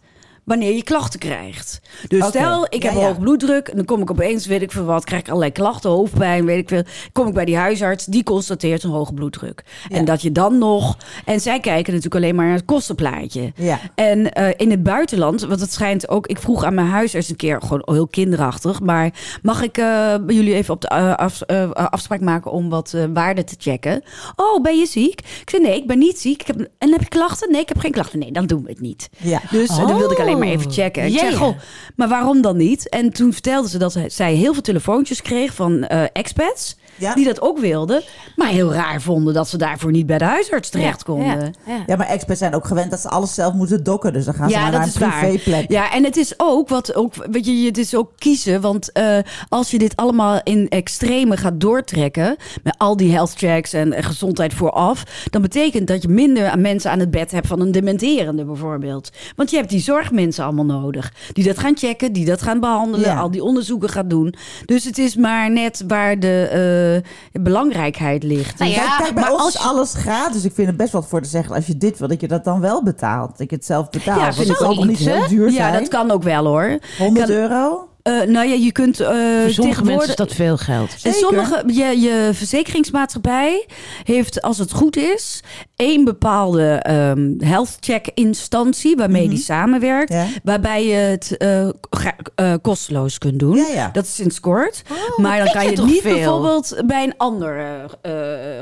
Wanneer 0.48 0.74
je 0.74 0.82
klachten 0.82 1.18
krijgt. 1.20 1.80
Dus 2.08 2.26
stel, 2.26 2.66
ik 2.68 2.82
heb 2.82 2.92
Ja, 2.92 3.00
ja. 3.00 3.06
hoog 3.06 3.18
bloeddruk. 3.18 3.68
En 3.68 3.76
dan 3.76 3.84
kom 3.84 4.00
ik 4.02 4.10
opeens, 4.10 4.46
weet 4.46 4.62
ik 4.62 4.72
veel 4.72 4.84
wat, 4.84 5.04
krijg 5.04 5.20
ik 5.22 5.26
allerlei 5.28 5.52
klachten, 5.52 5.90
hoofdpijn, 5.90 6.44
weet 6.44 6.58
ik 6.58 6.68
veel. 6.68 6.82
Kom 7.12 7.26
ik 7.28 7.34
bij 7.34 7.44
die 7.44 7.56
huisarts, 7.56 8.04
die 8.04 8.22
constateert 8.22 8.82
een 8.82 8.90
hoge 8.90 9.12
bloeddruk. 9.14 9.64
Ja. 9.88 9.96
En 9.96 10.04
dat 10.04 10.22
je 10.22 10.32
dan 10.32 10.58
nog. 10.58 10.96
En 11.24 11.40
zij 11.40 11.60
kijken 11.60 11.92
natuurlijk 11.94 12.14
alleen 12.24 12.34
maar 12.34 12.46
naar 12.46 12.54
het 12.54 12.64
kostenplaatje. 12.64 13.52
Ja. 13.56 13.78
En 13.94 14.32
eh, 14.32 14.48
in 14.56 14.70
het 14.70 14.82
buitenland, 14.82 15.40
want 15.40 15.60
het 15.60 15.72
schijnt 15.72 16.08
ook... 16.08 16.26
Ik 16.26 16.38
vroeg 16.38 16.64
aan 16.64 16.74
mijn 16.74 16.86
huisarts 16.86 17.28
een 17.28 17.36
keer, 17.36 17.60
gewoon 17.60 17.82
heel 17.84 18.06
kinderachtig... 18.08 18.80
maar 18.80 19.10
mag 19.42 19.62
ik 19.62 19.78
eh, 19.78 19.84
bij 20.20 20.34
jullie 20.34 20.54
even 20.54 20.74
op 20.74 20.80
de 20.80 20.88
eh, 20.88 21.14
af- 21.14 21.42
afspraak 21.74 22.20
maken 22.20 22.50
om 22.50 22.68
wat 22.68 22.94
waarden 23.14 23.46
te 23.46 23.54
checken? 23.58 24.02
Oh, 24.36 24.62
ben 24.62 24.78
je 24.78 24.86
ziek? 24.86 25.20
Ik 25.20 25.50
zei, 25.50 25.62
nee, 25.62 25.76
ik 25.76 25.86
ben 25.86 25.98
niet 25.98 26.18
ziek. 26.18 26.40
Ik 26.40 26.46
heb, 26.46 26.68
en 26.78 26.90
heb 26.92 27.00
je 27.00 27.08
klachten? 27.08 27.52
Nee, 27.52 27.60
ik 27.60 27.68
heb 27.68 27.78
geen 27.78 27.92
klachten. 27.92 28.18
Nee, 28.18 28.32
dan 28.32 28.46
doen 28.46 28.62
we 28.62 28.68
het 28.70 28.80
niet. 28.80 29.08
Ja. 29.18 29.40
Dus 29.50 29.68
dan 29.68 29.96
wilde 29.96 30.14
ik 30.14 30.20
alleen 30.20 30.37
maar 30.38 30.48
even 30.48 30.66
Oh. 30.66 30.72
checken. 30.72 31.04
Ik 31.06 31.18
zeg, 31.18 31.36
goh, 31.36 31.56
maar 31.96 32.08
waarom 32.08 32.42
dan 32.42 32.56
niet? 32.56 32.88
En 32.88 33.12
toen 33.12 33.32
vertelde 33.32 33.68
ze 33.68 33.78
dat 33.78 33.98
zij 34.06 34.34
heel 34.34 34.52
veel 34.52 34.62
telefoontjes 34.62 35.22
kreeg 35.22 35.54
van 35.54 35.84
eh 35.84 36.02
expats... 36.12 36.76
Ja. 36.98 37.14
die 37.14 37.24
dat 37.24 37.40
ook 37.40 37.58
wilden, 37.58 38.02
maar 38.36 38.48
heel 38.48 38.72
raar 38.72 39.00
vonden... 39.00 39.34
dat 39.34 39.48
ze 39.48 39.56
daarvoor 39.56 39.90
niet 39.90 40.06
bij 40.06 40.18
de 40.18 40.24
huisarts 40.24 40.68
terecht 40.70 41.04
konden. 41.04 41.26
Ja, 41.26 41.50
ja. 41.66 41.82
Ja, 41.86 41.96
maar 41.96 42.06
experts 42.06 42.40
zijn 42.40 42.54
ook 42.54 42.66
gewend 42.66 42.90
dat 42.90 43.00
ze 43.00 43.08
alles 43.08 43.34
zelf 43.34 43.52
moeten 43.54 43.82
dokken. 43.84 44.12
Dus 44.12 44.24
dan 44.24 44.34
gaan 44.34 44.50
ze 44.50 44.56
maar 44.58 44.70
naar 44.70 44.82
een 44.82 44.92
privéplek. 44.92 45.70
Ja, 45.70 45.92
en 45.92 46.04
het 46.04 46.16
is 46.16 46.34
ook 46.36 46.68
wat 46.68 46.94
ook, 46.94 47.14
weet 47.30 47.46
je, 47.46 47.52
het 47.66 47.78
is 47.78 47.94
ook 47.94 48.10
kiezen. 48.18 48.60
Want 48.60 48.92
eh, 48.92 49.18
als 49.48 49.70
je 49.70 49.78
dit 49.78 49.96
allemaal 49.96 50.40
in 50.42 50.68
extreme 50.68 51.36
gaat 51.36 51.60
doortrekken, 51.60 52.36
met 52.62 52.74
al 52.78 52.96
die 52.96 53.12
health 53.12 53.32
checks 53.36 53.72
en 53.72 54.04
gezondheid 54.04 54.54
vooraf, 54.54 55.02
dan 55.30 55.42
betekent 55.42 55.86
dat 55.88 56.02
je 56.02 56.08
minder 56.08 56.58
mensen 56.58 56.90
aan 56.90 57.00
het 57.00 57.10
bed 57.10 57.30
hebt 57.30 57.46
van 57.46 57.60
een 57.60 57.72
dementerende 57.72 58.44
bijvoorbeeld. 58.44 59.10
Want 59.36 59.50
je 59.50 59.56
hebt 59.56 59.70
die 59.70 59.80
zorgmensen 59.80 60.44
allemaal 60.44 60.64
nodig, 60.80 61.12
die 61.32 61.44
dat 61.44 61.58
gaan 61.58 61.76
checken, 61.76 62.12
die 62.12 62.24
dat 62.24 62.42
gaan 62.42 62.60
behandelen, 62.60 63.06
Ja. 63.08 63.18
al 63.18 63.30
die 63.30 63.42
onderzoeken 63.42 63.88
gaan 63.88 64.08
doen. 64.08 64.34
Dus 64.64 64.84
het 64.84 64.98
is 64.98 65.16
maar 65.16 65.50
net 65.50 65.84
waar 65.86 66.18
de 66.20 66.48
eh, 66.50 66.87
belangrijkheid 67.32 68.22
ligt. 68.22 68.58
Nou 68.58 68.70
ja, 68.70 68.76
Kijk, 68.76 68.98
kijk, 69.02 69.14
bij 69.14 69.22
maar 69.22 69.32
ons 69.32 69.42
als 69.42 69.52
je- 69.52 69.58
alles 69.58 69.92
gratis. 69.94 70.44
Ik 70.44 70.52
vind 70.54 70.66
het 70.68 70.76
best 70.76 70.92
wat 70.92 71.06
voor 71.08 71.22
te 71.22 71.28
zeggen 71.28 71.54
als 71.54 71.66
je 71.66 71.76
dit 71.76 71.98
wil, 71.98 72.08
dat 72.08 72.20
je 72.20 72.28
dat 72.28 72.44
dan 72.44 72.60
wel 72.60 72.82
betaalt. 72.82 73.38
Dat 73.38 73.50
je 73.50 73.56
het 73.56 73.64
zelf 73.64 73.90
betaalt. 73.90 74.20
Ja, 74.20 74.32
vind 74.32 74.48
ik 74.50 74.62
ook 74.62 74.74
nog 74.74 74.86
niet 74.86 74.98
heel 74.98 75.22
hè? 75.22 75.28
duur 75.28 75.50
ja, 75.50 75.70
dat 75.70 75.88
kan 75.88 76.10
ook 76.10 76.22
wel 76.22 76.44
hoor. 76.46 76.78
100 76.98 77.26
Kan- 77.26 77.34
euro? 77.36 77.87
Eh, 78.08 78.28
nou 78.28 78.48
ja, 78.48 78.54
je 78.54 78.72
kunt 78.72 79.00
eh 79.00 79.06
Voor 79.08 79.16
sommige 79.16 79.44
mensen 79.44 79.62
tegenwoordig 79.62 80.08
is 80.08 80.16
dat 80.16 80.32
veel 80.32 80.56
geld. 80.56 80.96
En 81.02 81.12
sommige, 81.12 81.62
je, 81.66 82.00
je 82.00 82.30
verzekeringsmaatschappij 82.32 83.66
heeft, 84.04 84.42
als 84.42 84.58
het 84.58 84.72
goed 84.72 84.96
is, 84.96 85.42
één 85.76 86.04
bepaalde 86.04 86.66
ehm, 86.68 87.32
health 87.38 87.76
check 87.80 88.10
instantie 88.14 88.96
waarmee 88.96 89.28
die 89.28 89.38
samenwerkt, 89.38 90.12
Ja. 90.12 90.26
waarbij 90.42 90.86
je 90.86 90.94
het 90.94 91.36
eh, 91.36 92.54
kosteloos 92.62 93.18
kunt 93.18 93.38
doen. 93.38 93.56
Ja, 93.56 93.66
ja. 93.74 93.90
Dat 93.92 94.04
is 94.04 94.14
sinds 94.14 94.40
kort. 94.40 94.82
Oh, 94.90 95.18
maar 95.18 95.38
dan 95.38 95.52
kan 95.52 95.64
je 95.64 95.70
het 95.70 95.84
niet 95.84 96.00
veel? 96.00 96.14
bijvoorbeeld 96.14 96.82
bij 96.86 97.04
een 97.04 97.14
andere 97.16 97.88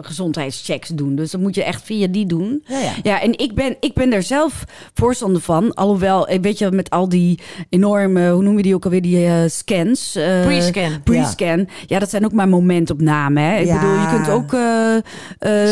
gezondheidschecks 0.00 0.88
doen. 0.88 1.14
Dus 1.16 1.30
dan 1.30 1.40
moet 1.40 1.54
je 1.54 1.64
echt 1.64 1.82
via 1.82 2.06
die 2.06 2.26
doen. 2.26 2.64
Ja, 2.66 2.78
ja. 2.78 2.92
Ja, 3.02 3.20
en 3.20 3.38
ik 3.38 3.54
ben, 3.54 3.76
ik 3.80 3.94
ben 3.94 4.10
daar 4.10 4.22
zelf 4.22 4.64
voorstander 4.94 5.42
van. 5.42 5.74
Alhoewel, 5.74 6.28
weet 6.40 6.58
je, 6.58 6.70
met 6.70 6.90
al 6.90 7.08
die 7.08 7.40
enorme, 7.68 8.30
hoe 8.30 8.42
noem 8.42 8.56
je 8.56 8.62
die 8.62 8.74
ook 8.74 8.84
alweer, 8.84 9.02
die 9.02 9.16
scans. 9.46 10.14
eh, 10.16 10.42
Pre-scan. 10.42 11.02
Pre-scan. 11.02 11.68
Ja. 11.86 11.98
dat 11.98 12.10
zijn 12.10 12.24
ook 12.24 12.32
maar 12.32 12.48
momentopnamen. 12.48 13.42
Hè? 13.42 13.56
Ik 13.58 13.66
Ja. 13.66 13.80
bedoel, 13.80 14.00
je 14.00 14.06
kunt 14.06 14.28
ook... 14.28 14.52
eh, 14.52 14.96
eh, 14.96 15.02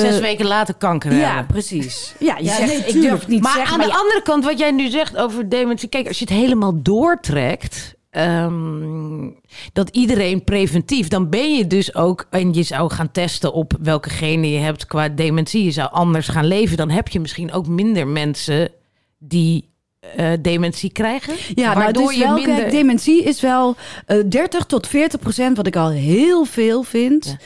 Zes 0.01 0.21
weken 0.21 0.47
later 0.47 0.75
kanker 0.75 1.13
Ja, 1.13 1.27
hebben. 1.35 1.47
precies. 1.47 2.15
Ja, 2.19 2.37
je 2.39 2.45
Ja, 2.45 2.55
zegt, 2.57 2.69
nee, 2.69 2.95
ik 2.95 3.01
durf 3.03 3.21
het 3.21 3.29
niet 3.29 3.43
maar 3.43 3.53
zeggen. 3.53 3.73
aan 3.73 3.79
maar 3.79 3.87
de 3.87 3.93
ja. 3.93 3.99
andere 3.99 4.23
kant, 4.23 4.45
wat 4.45 4.59
jij 4.59 4.71
nu 4.71 4.89
zegt 4.89 5.17
over 5.17 5.49
dementie. 5.49 5.89
Kijk, 5.89 6.09
als 6.09 6.19
je 6.19 6.25
het 6.25 6.35
helemaal 6.35 6.83
doortrekt. 6.83 7.95
ehm, 8.11 9.29
dat 9.73 9.89
iedereen 9.89 10.45
preventief. 10.45 11.09
Dan 11.09 11.29
ben 11.31 11.55
je 11.57 11.67
dus 11.67 11.95
ook. 11.95 12.27
En 12.31 12.53
je 12.53 12.63
zou 12.63 12.93
gaan 12.93 13.11
testen 13.11 13.53
op 13.53 13.73
welke 13.83 14.11
genen 14.11 14.51
je 14.51 14.59
hebt 14.59 14.87
qua 14.87 15.09
dementie. 15.09 15.65
Je 15.65 15.71
zou 15.71 15.91
anders 15.93 16.29
gaan 16.29 16.47
leven. 16.47 16.77
Dan 16.77 16.91
heb 16.91 17.09
je 17.09 17.21
misschien 17.21 17.53
ook 17.53 17.67
minder 17.67 18.07
mensen 18.07 18.71
die. 19.19 19.73
Eh, 20.17 20.27
dementie 20.41 20.93
krijgen. 20.93 21.35
Ja, 21.55 21.65
nou, 21.73 21.79
waardoor 21.79 22.07
wel, 22.07 22.13
je 22.19 22.29
minder. 22.35 22.55
kijk, 22.57 22.71
dementie 22.71 23.23
is 23.23 23.41
wel 23.41 23.77
eh 24.07 24.19
30 24.29 24.65
tot 24.65 24.87
40 24.87 25.21
procent, 25.21 25.57
wat 25.57 25.67
ik 25.67 25.77
al 25.77 25.91
heel 25.91 26.45
veel 26.45 26.83
vind, 26.83 27.37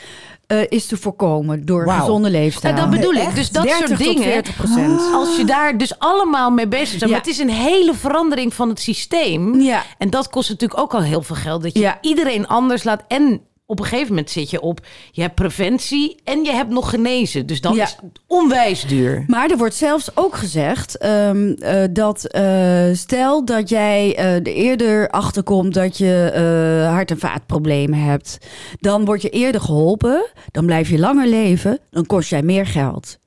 eh, 0.47 0.57
is 0.69 0.85
te 0.85 0.97
voorkomen 0.97 1.65
door 1.65 1.85
Wauw. 1.85 1.99
gezonde 1.99 2.29
leefstijl. 2.29 2.75
Ja, 2.75 2.81
dat 2.81 2.89
bedoel 2.89 3.13
ik. 3.13 3.19
Echt? 3.23 3.35
Dus 3.35 3.49
dat 3.51 3.63
30 3.63 3.87
soort 3.87 3.99
tot 3.99 4.07
dingen. 4.07 4.23
40 4.23 4.55
procent. 4.55 5.01
Als 5.13 5.37
je 5.37 5.45
daar 5.45 5.77
dus 5.77 5.99
allemaal 5.99 6.51
mee 6.51 6.67
bezig 6.67 6.89
bent. 6.89 7.01
Ja. 7.01 7.07
Maar 7.07 7.17
het 7.17 7.27
is 7.27 7.37
een 7.39 7.49
hele 7.49 7.93
verandering 7.93 8.53
van 8.53 8.69
het 8.69 8.79
systeem. 8.79 9.59
Ja. 9.61 9.83
En 9.97 10.09
dat 10.09 10.29
kost 10.29 10.49
natuurlijk 10.49 10.79
ook 10.79 10.93
al 10.93 11.01
heel 11.01 11.21
veel 11.21 11.35
geld. 11.35 11.63
Dat 11.63 11.73
je 11.73 11.79
Ja. 11.79 11.97
iedereen 12.01 12.47
anders 12.47 12.83
laat. 12.83 13.03
En 13.07 13.41
op 13.69 13.79
een 13.79 13.85
gegeven 13.85 14.07
moment 14.09 14.29
zit 14.29 14.49
je 14.49 14.61
op. 14.61 14.79
Je 15.11 15.21
hebt 15.21 15.35
preventie 15.35 16.15
en 16.23 16.43
je 16.43 16.51
hebt 16.51 16.69
nog 16.69 16.89
genezen. 16.89 17.45
Dus 17.45 17.61
dan 17.61 17.75
Ja. 17.75 17.83
is 17.83 17.97
het 18.01 18.19
onwijs 18.27 18.81
duur. 18.85 19.23
Maar 19.27 19.49
er 19.49 19.57
wordt 19.57 19.75
zelfs 19.75 20.09
ook 20.17 20.35
gezegd 20.35 20.97
ehm, 20.97 21.51
eh, 21.51 21.83
dat 21.91 22.25
eh, 22.25 22.83
stel 22.93 23.45
dat 23.45 23.69
jij 23.69 24.15
eh, 24.15 24.33
er 24.35 24.45
eerder 24.47 25.09
achterkomt 25.09 25.73
dat 25.73 25.97
je 25.97 26.31
eh, 26.33 26.91
hart- 26.93 27.11
en 27.11 27.19
vaatproblemen 27.19 27.99
hebt, 27.99 28.37
dan 28.79 29.05
word 29.05 29.21
je 29.21 29.29
eerder 29.29 29.61
geholpen, 29.61 30.25
dan 30.51 30.65
blijf 30.65 30.89
je 30.89 30.99
langer 30.99 31.27
leven, 31.27 31.79
dan 31.89 32.05
kost 32.05 32.29
jij 32.29 32.41
meer 32.41 32.65
geld. 32.67 33.17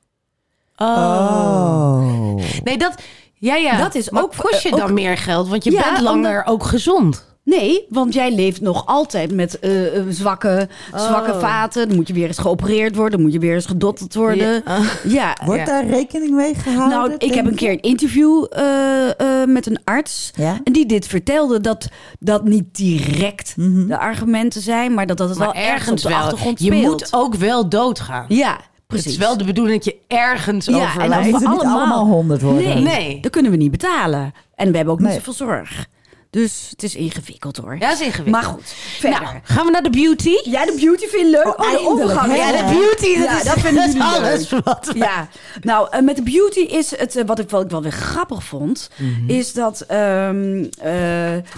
Oh. 0.77 2.35
Nee, 2.65 2.79
dat. 2.79 2.95
Ja, 3.35 3.55
ja. 3.57 3.77
Dat 3.79 3.95
is 3.95 4.11
maar 4.11 4.23
ook- 4.23 4.37
kost 4.37 4.63
je 4.63 4.71
dan 4.71 4.81
ook- 4.83 4.91
meer 4.91 5.17
geld? 5.17 5.49
Want 5.49 5.65
je 5.65 5.71
Ja, 5.71 5.83
bent 5.83 6.01
langer 6.01 6.45
ook 6.47 6.65
gezond. 6.65 7.31
Nee, 7.59 7.87
want 7.89 8.15
jij 8.15 8.35
leeft 8.35 8.61
nog 8.61 8.87
altijd 8.87 9.35
met 9.35 9.59
eh, 9.59 9.97
eh, 9.97 10.03
zwakke, 10.09 10.69
zwakke 10.95 11.35
vaten. 11.41 11.87
Dan 11.89 11.97
moet 11.97 12.09
je 12.09 12.15
weer 12.15 12.27
eens 12.27 12.39
geopereerd 12.39 12.95
worden. 12.95 13.13
Dan 13.13 13.23
moet 13.23 13.33
je 13.33 13.39
weer 13.39 13.55
eens 13.55 13.67
gedotterd 13.67 14.15
worden. 14.15 14.63
Ja. 15.09 15.37
Wordt 15.45 15.61
Ja. 15.61 15.67
daar 15.67 15.87
rekening 15.87 16.31
mee 16.35 16.55
gehouden? 16.55 16.99
Nou, 16.99 17.15
ik 17.19 17.35
heb 17.35 17.47
een 17.47 17.55
keer 17.55 17.71
een 17.71 17.81
interview 17.81 18.45
eh, 18.51 19.43
eh, 19.43 19.49
met 19.49 19.67
een 19.67 19.79
arts. 19.85 20.31
Ja? 20.35 20.61
En 20.65 20.73
die 20.73 20.87
dit 20.87 21.07
vertelde 21.07 21.61
dat 21.61 21.89
dat 22.19 22.45
niet 22.45 22.65
direct 22.77 23.55
de 23.89 23.99
argumenten 23.99 24.61
zijn, 24.63 24.95
maar 24.95 25.07
dat 25.07 25.17
dat 25.17 25.29
het 25.29 25.39
Maar 25.39 25.53
wel 25.53 25.63
ergens 25.63 26.05
op 26.05 26.11
de 26.11 26.17
achtergrond 26.17 26.59
Je 26.59 26.65
speelt. 26.65 26.85
moet 26.85 27.09
ook 27.11 27.35
wel 27.35 27.69
doodgaan. 27.69 28.25
Ja, 28.29 28.53
Het 28.53 28.87
precies. 28.87 29.11
is 29.13 29.17
wel 29.19 29.37
de 29.37 29.45
bedoeling 29.45 29.77
dat 29.85 29.95
je 29.95 30.17
ergens 30.17 30.67
Ja, 30.67 30.73
en 30.73 30.81
overlijdt. 30.83 31.15
als 31.15 31.23
Moeten 31.31 31.49
we 31.51 31.57
allemaal- 31.57 31.79
allemaal 31.79 32.05
honderd 32.07 32.43
worden? 32.43 32.65
Nee, 32.65 32.83
Nee. 32.83 33.21
dat 33.21 33.31
kunnen 33.31 33.51
we 33.51 33.57
niet 33.57 33.71
betalen. 33.71 34.33
En 34.55 34.71
we 34.71 34.77
hebben 34.77 34.95
ook 34.95 35.01
niet 35.01 35.13
zoveel 35.13 35.33
zorg. 35.33 35.87
Dus 36.33 36.67
het 36.71 36.83
is 36.83 36.95
ingewikkeld 36.95 37.57
hoor. 37.57 37.73
Ja, 37.73 37.79
dat 37.89 37.93
is 38.01 38.07
ingewikkeld. 38.07 38.31
Maar 38.43 38.53
goed, 38.53 38.75
verder. 38.99 39.21
Nou, 39.23 39.37
gaan 39.43 39.65
we 39.67 39.71
naar 39.71 39.83
de 39.83 39.91
beauty? 39.91 40.35
Ja, 40.51 40.65
de 40.65 40.75
beauty 40.81 41.07
vind 41.07 41.23
je 41.27 41.31
leuk. 41.31 41.47
Oh, 41.47 41.67
Oh, 41.67 41.71
de 41.71 41.81
overgang. 41.89 42.37
Ja, 42.37 42.51
de 42.53 42.65
beauty. 42.79 43.19
Dat, 43.19 43.25
ja, 43.29 43.37
is- 43.39 43.45
dat 43.45 43.59
vinden 43.61 43.87
jullie 43.87 44.03
alles 44.03 44.51
leuk. 44.51 44.65
wat 44.65 44.87
we- 44.93 44.99
Ja, 44.99 45.29
nou, 45.61 45.89
eh, 45.91 46.01
met 46.01 46.17
de 46.17 46.23
beauty 46.23 46.61
is 46.61 46.97
het, 46.97 47.17
eh, 47.17 47.25
wat 47.27 47.39
ik 47.39 47.51
wel, 47.51 47.61
ik 47.61 47.71
wel 47.71 47.83
weer 47.83 47.93
grappig 47.93 48.45
vond, 48.45 48.91
Mhm. 48.97 49.31
is 49.31 49.53
dat 49.53 49.81
ehm, 49.81 50.65
eh, 50.79 50.93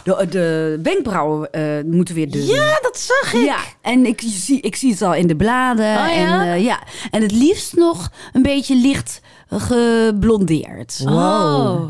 de, 0.04 0.26
de 0.30 0.78
wenkbrauwen 0.82 1.52
eh, 1.52 1.62
moeten 1.86 2.14
weer 2.14 2.30
dun. 2.30 2.44
Ja, 2.46 2.78
dat 2.82 2.98
zag 2.98 3.32
ik. 3.32 3.44
Ja, 3.44 3.58
en 3.82 4.06
ik 4.06 4.22
zie, 4.24 4.60
ik 4.60 4.76
zie 4.76 4.90
het 4.90 5.02
al 5.02 5.14
in 5.14 5.26
de 5.26 5.36
bladen. 5.36 5.86
Oh, 5.86 6.14
ja? 6.14 6.40
En, 6.40 6.40
eh, 6.52 6.64
ja. 6.64 6.78
en 7.10 7.22
het 7.22 7.32
liefst 7.32 7.74
nog 7.76 8.10
een 8.32 8.42
beetje 8.42 8.74
licht 8.76 9.20
geblondeerd. 9.48 11.00
Oh. 11.04 11.12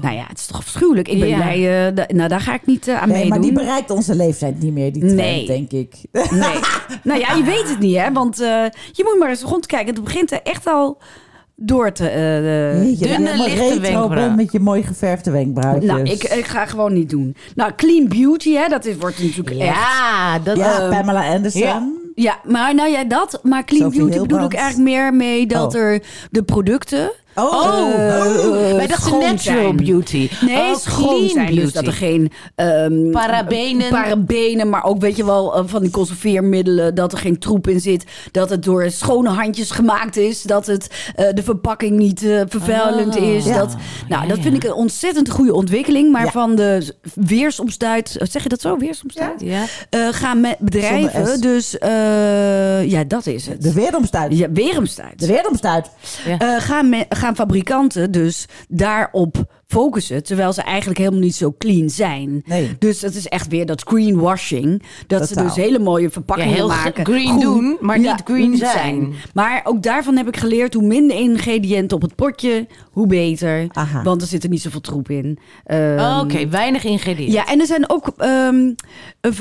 Nou 0.02 0.14
ja, 0.14 0.24
het 0.28 0.38
is 0.38 0.46
toch 0.46 0.56
afschuwelijk. 0.56 1.08
Ik 1.08 1.18
ben 1.20 1.28
Ja. 1.28 1.36
blij. 1.36 1.86
eh, 1.88 2.06
nou, 2.16 2.28
daar 2.28 2.40
ga 2.40 2.54
ik 2.54 2.66
niet 2.66 2.88
eh, 2.88 3.02
aan 3.02 3.08
Nee, 3.08 3.16
meedoen. 3.16 3.28
maar 3.30 3.40
die 3.40 3.52
bereikt 3.52 3.90
onze 3.90 4.14
leeftijd 4.14 4.62
niet 4.62 4.72
meer, 4.72 4.92
die 4.92 5.00
trend, 5.02 5.16
Nee. 5.16 5.46
denk 5.46 5.72
ik. 5.72 5.94
Nee. 6.12 6.58
nou 7.02 7.20
ja, 7.20 7.32
je 7.34 7.42
weet 7.44 7.68
het 7.68 7.78
niet, 7.78 7.96
hè? 7.96 8.12
Want 8.12 8.40
eh, 8.40 8.48
je 8.92 9.04
moet 9.04 9.18
maar 9.18 9.28
eens 9.28 9.42
rondkijken. 9.42 9.94
Het 9.94 10.04
begint 10.04 10.32
er 10.32 10.40
echt 10.42 10.66
al 10.66 10.98
door 11.56 11.92
te. 11.92 12.02
dat 12.84 12.98
je 12.98 13.06
dunne, 13.06 13.36
lichte 13.36 13.80
wenkbrauw. 13.80 14.30
met 14.30 14.52
je 14.52 14.60
mooi 14.60 14.82
geverfde 14.82 15.30
wenkbrauwtjes. 15.30 15.90
nou, 15.90 16.02
ik, 16.02 16.22
ik 16.24 16.44
ga 16.46 16.66
gewoon 16.66 16.92
niet 16.92 17.10
doen. 17.10 17.36
Nou, 17.54 17.72
clean 17.76 18.08
beauty, 18.08 18.52
hè? 18.52 18.68
Dat 18.68 18.84
is, 18.84 18.96
wordt 18.96 19.18
natuurlijk 19.22 19.56
echt. 19.60 19.74
Ja, 19.76 20.38
dat 20.38 20.56
ja, 20.56 20.88
Pamela 20.88 21.32
Anderson. 21.34 21.62
ja. 21.62 21.92
Ja, 22.14 22.38
maar 22.44 22.74
nou 22.74 22.90
ja, 22.90 23.04
dat. 23.04 23.38
Maar 23.42 23.64
clean 23.64 23.82
Sophie 23.84 23.98
beauty 23.98 24.18
bedoel 24.18 24.24
ik 24.24 24.40
Hilbrand. 24.40 24.54
eigenlijk 24.54 24.90
meer 24.90 25.14
mee 25.14 25.46
dat 25.46 25.74
Oh. 25.74 25.80
er 25.80 26.02
de 26.30 26.42
producten. 26.42 27.10
Oh, 27.34 27.44
Oh, 27.44 27.90
eh, 27.90 28.76
wij 28.76 28.86
dachten 28.86 29.18
natural 29.18 29.36
zijn. 29.38 29.76
beauty. 29.76 30.28
Nee, 30.40 30.56
oh, 30.56 30.76
schoon 30.76 31.28
zijn. 31.28 31.46
beauty. 31.46 31.60
Dus 31.60 31.72
dat 31.72 31.86
er 31.86 31.92
geen 31.92 32.32
ehm, 32.54 33.10
Parabenen. 33.10 33.88
parabenen, 33.88 34.68
maar 34.68 34.84
ook 34.84 35.00
weet 35.00 35.16
je 35.16 35.24
wel 35.24 35.54
eh, 35.56 35.62
van 35.66 35.82
die 35.82 35.90
conserveermiddelen, 35.90 36.94
dat 36.94 37.12
er 37.12 37.18
geen 37.18 37.38
troep 37.38 37.68
in 37.68 37.80
zit, 37.80 38.04
dat 38.30 38.50
het 38.50 38.62
door 38.64 38.90
schone 38.90 39.28
handjes 39.28 39.70
gemaakt 39.70 40.16
is, 40.16 40.42
dat 40.42 40.66
het 40.66 40.90
eh, 41.16 41.26
de 41.34 41.42
verpakking 41.42 41.96
niet 41.98 42.22
eh, 42.24 42.40
vervuilend 42.48 43.16
Oh, 43.16 43.22
is. 43.22 43.44
ja. 43.44 43.58
Dat, 43.58 43.74
nou, 44.08 44.22
Ja, 44.22 44.28
dat 44.28 44.36
ja. 44.36 44.42
vind 44.42 44.54
ik 44.56 44.64
een 44.64 44.72
ontzettend 44.74 45.30
goede 45.30 45.54
ontwikkeling, 45.54 46.12
maar 46.12 46.24
Ja. 46.24 46.30
van 46.30 46.54
de 46.54 46.92
weersomstuit, 47.14 48.16
zeg 48.22 48.42
je 48.42 48.48
dat 48.48 48.60
zo, 48.60 48.76
weersomstuit? 48.76 49.40
Ja. 49.40 49.62
Eh, 49.90 50.08
gaan 50.10 50.40
met 50.40 50.56
bedrijven, 50.58 51.40
dus 51.40 51.78
eh, 51.78 52.90
ja, 52.90 53.04
dat 53.04 53.26
is 53.26 53.46
het. 53.46 53.62
De 53.62 53.72
weeromstuit. 53.72 54.38
ja, 54.38 54.50
weeromstuit. 54.50 55.18
De 55.18 55.26
weeromstuit. 55.26 55.90
Ja. 56.26 56.38
Eh, 56.38 56.62
gaan, 56.62 56.88
me- 56.88 57.06
gaan 57.08 57.23
fabrikanten 57.32 58.12
dus 58.12 58.48
daarop 58.68 59.62
focussen, 59.66 60.22
terwijl 60.22 60.52
ze 60.52 60.62
eigenlijk 60.62 60.98
helemaal 60.98 61.20
niet 61.20 61.34
zo 61.34 61.54
clean 61.58 61.90
zijn. 61.90 62.42
Nee. 62.46 62.76
Dus 62.78 63.00
dat 63.00 63.14
is 63.14 63.26
echt 63.28 63.48
weer 63.48 63.66
dat 63.66 63.82
greenwashing. 63.86 64.82
Dat 65.06 65.28
ze 65.28 65.34
dus 65.42 65.54
hele 65.54 65.78
mooie 65.78 66.10
verpakkingen 66.10 66.50
Ja, 66.50 66.56
heel 66.56 66.68
maken. 66.68 67.04
green 67.04 67.26
Groen. 67.28 67.40
doen, 67.40 67.76
maar 67.80 67.98
niet 67.98 68.22
green 68.24 68.56
zijn. 68.56 69.12
Maar 69.34 69.60
ook 69.64 69.82
daarvan 69.82 70.16
heb 70.16 70.28
ik 70.28 70.36
geleerd, 70.36 70.74
hoe 70.74 70.86
minder 70.86 71.16
ingrediënten 71.16 71.96
op 71.96 72.02
het 72.02 72.14
potje, 72.14 72.66
hoe 72.90 73.06
beter. 73.06 73.66
Aha. 73.72 74.02
Want 74.02 74.22
er 74.22 74.28
zit 74.28 74.42
er 74.42 74.48
niet 74.48 74.62
zoveel 74.62 74.80
troep 74.80 75.10
in. 75.10 75.38
Ehm, 75.64 75.98
Oh, 75.98 76.20
Oké, 76.22 76.48
weinig 76.48 76.84
ingrediënten. 76.84 77.34
ja, 77.34 77.46
en 77.46 77.60
er 77.60 77.66
zijn 77.66 77.90
ook 77.90 78.12
ehm, 78.16 78.72
eh, 79.20 79.32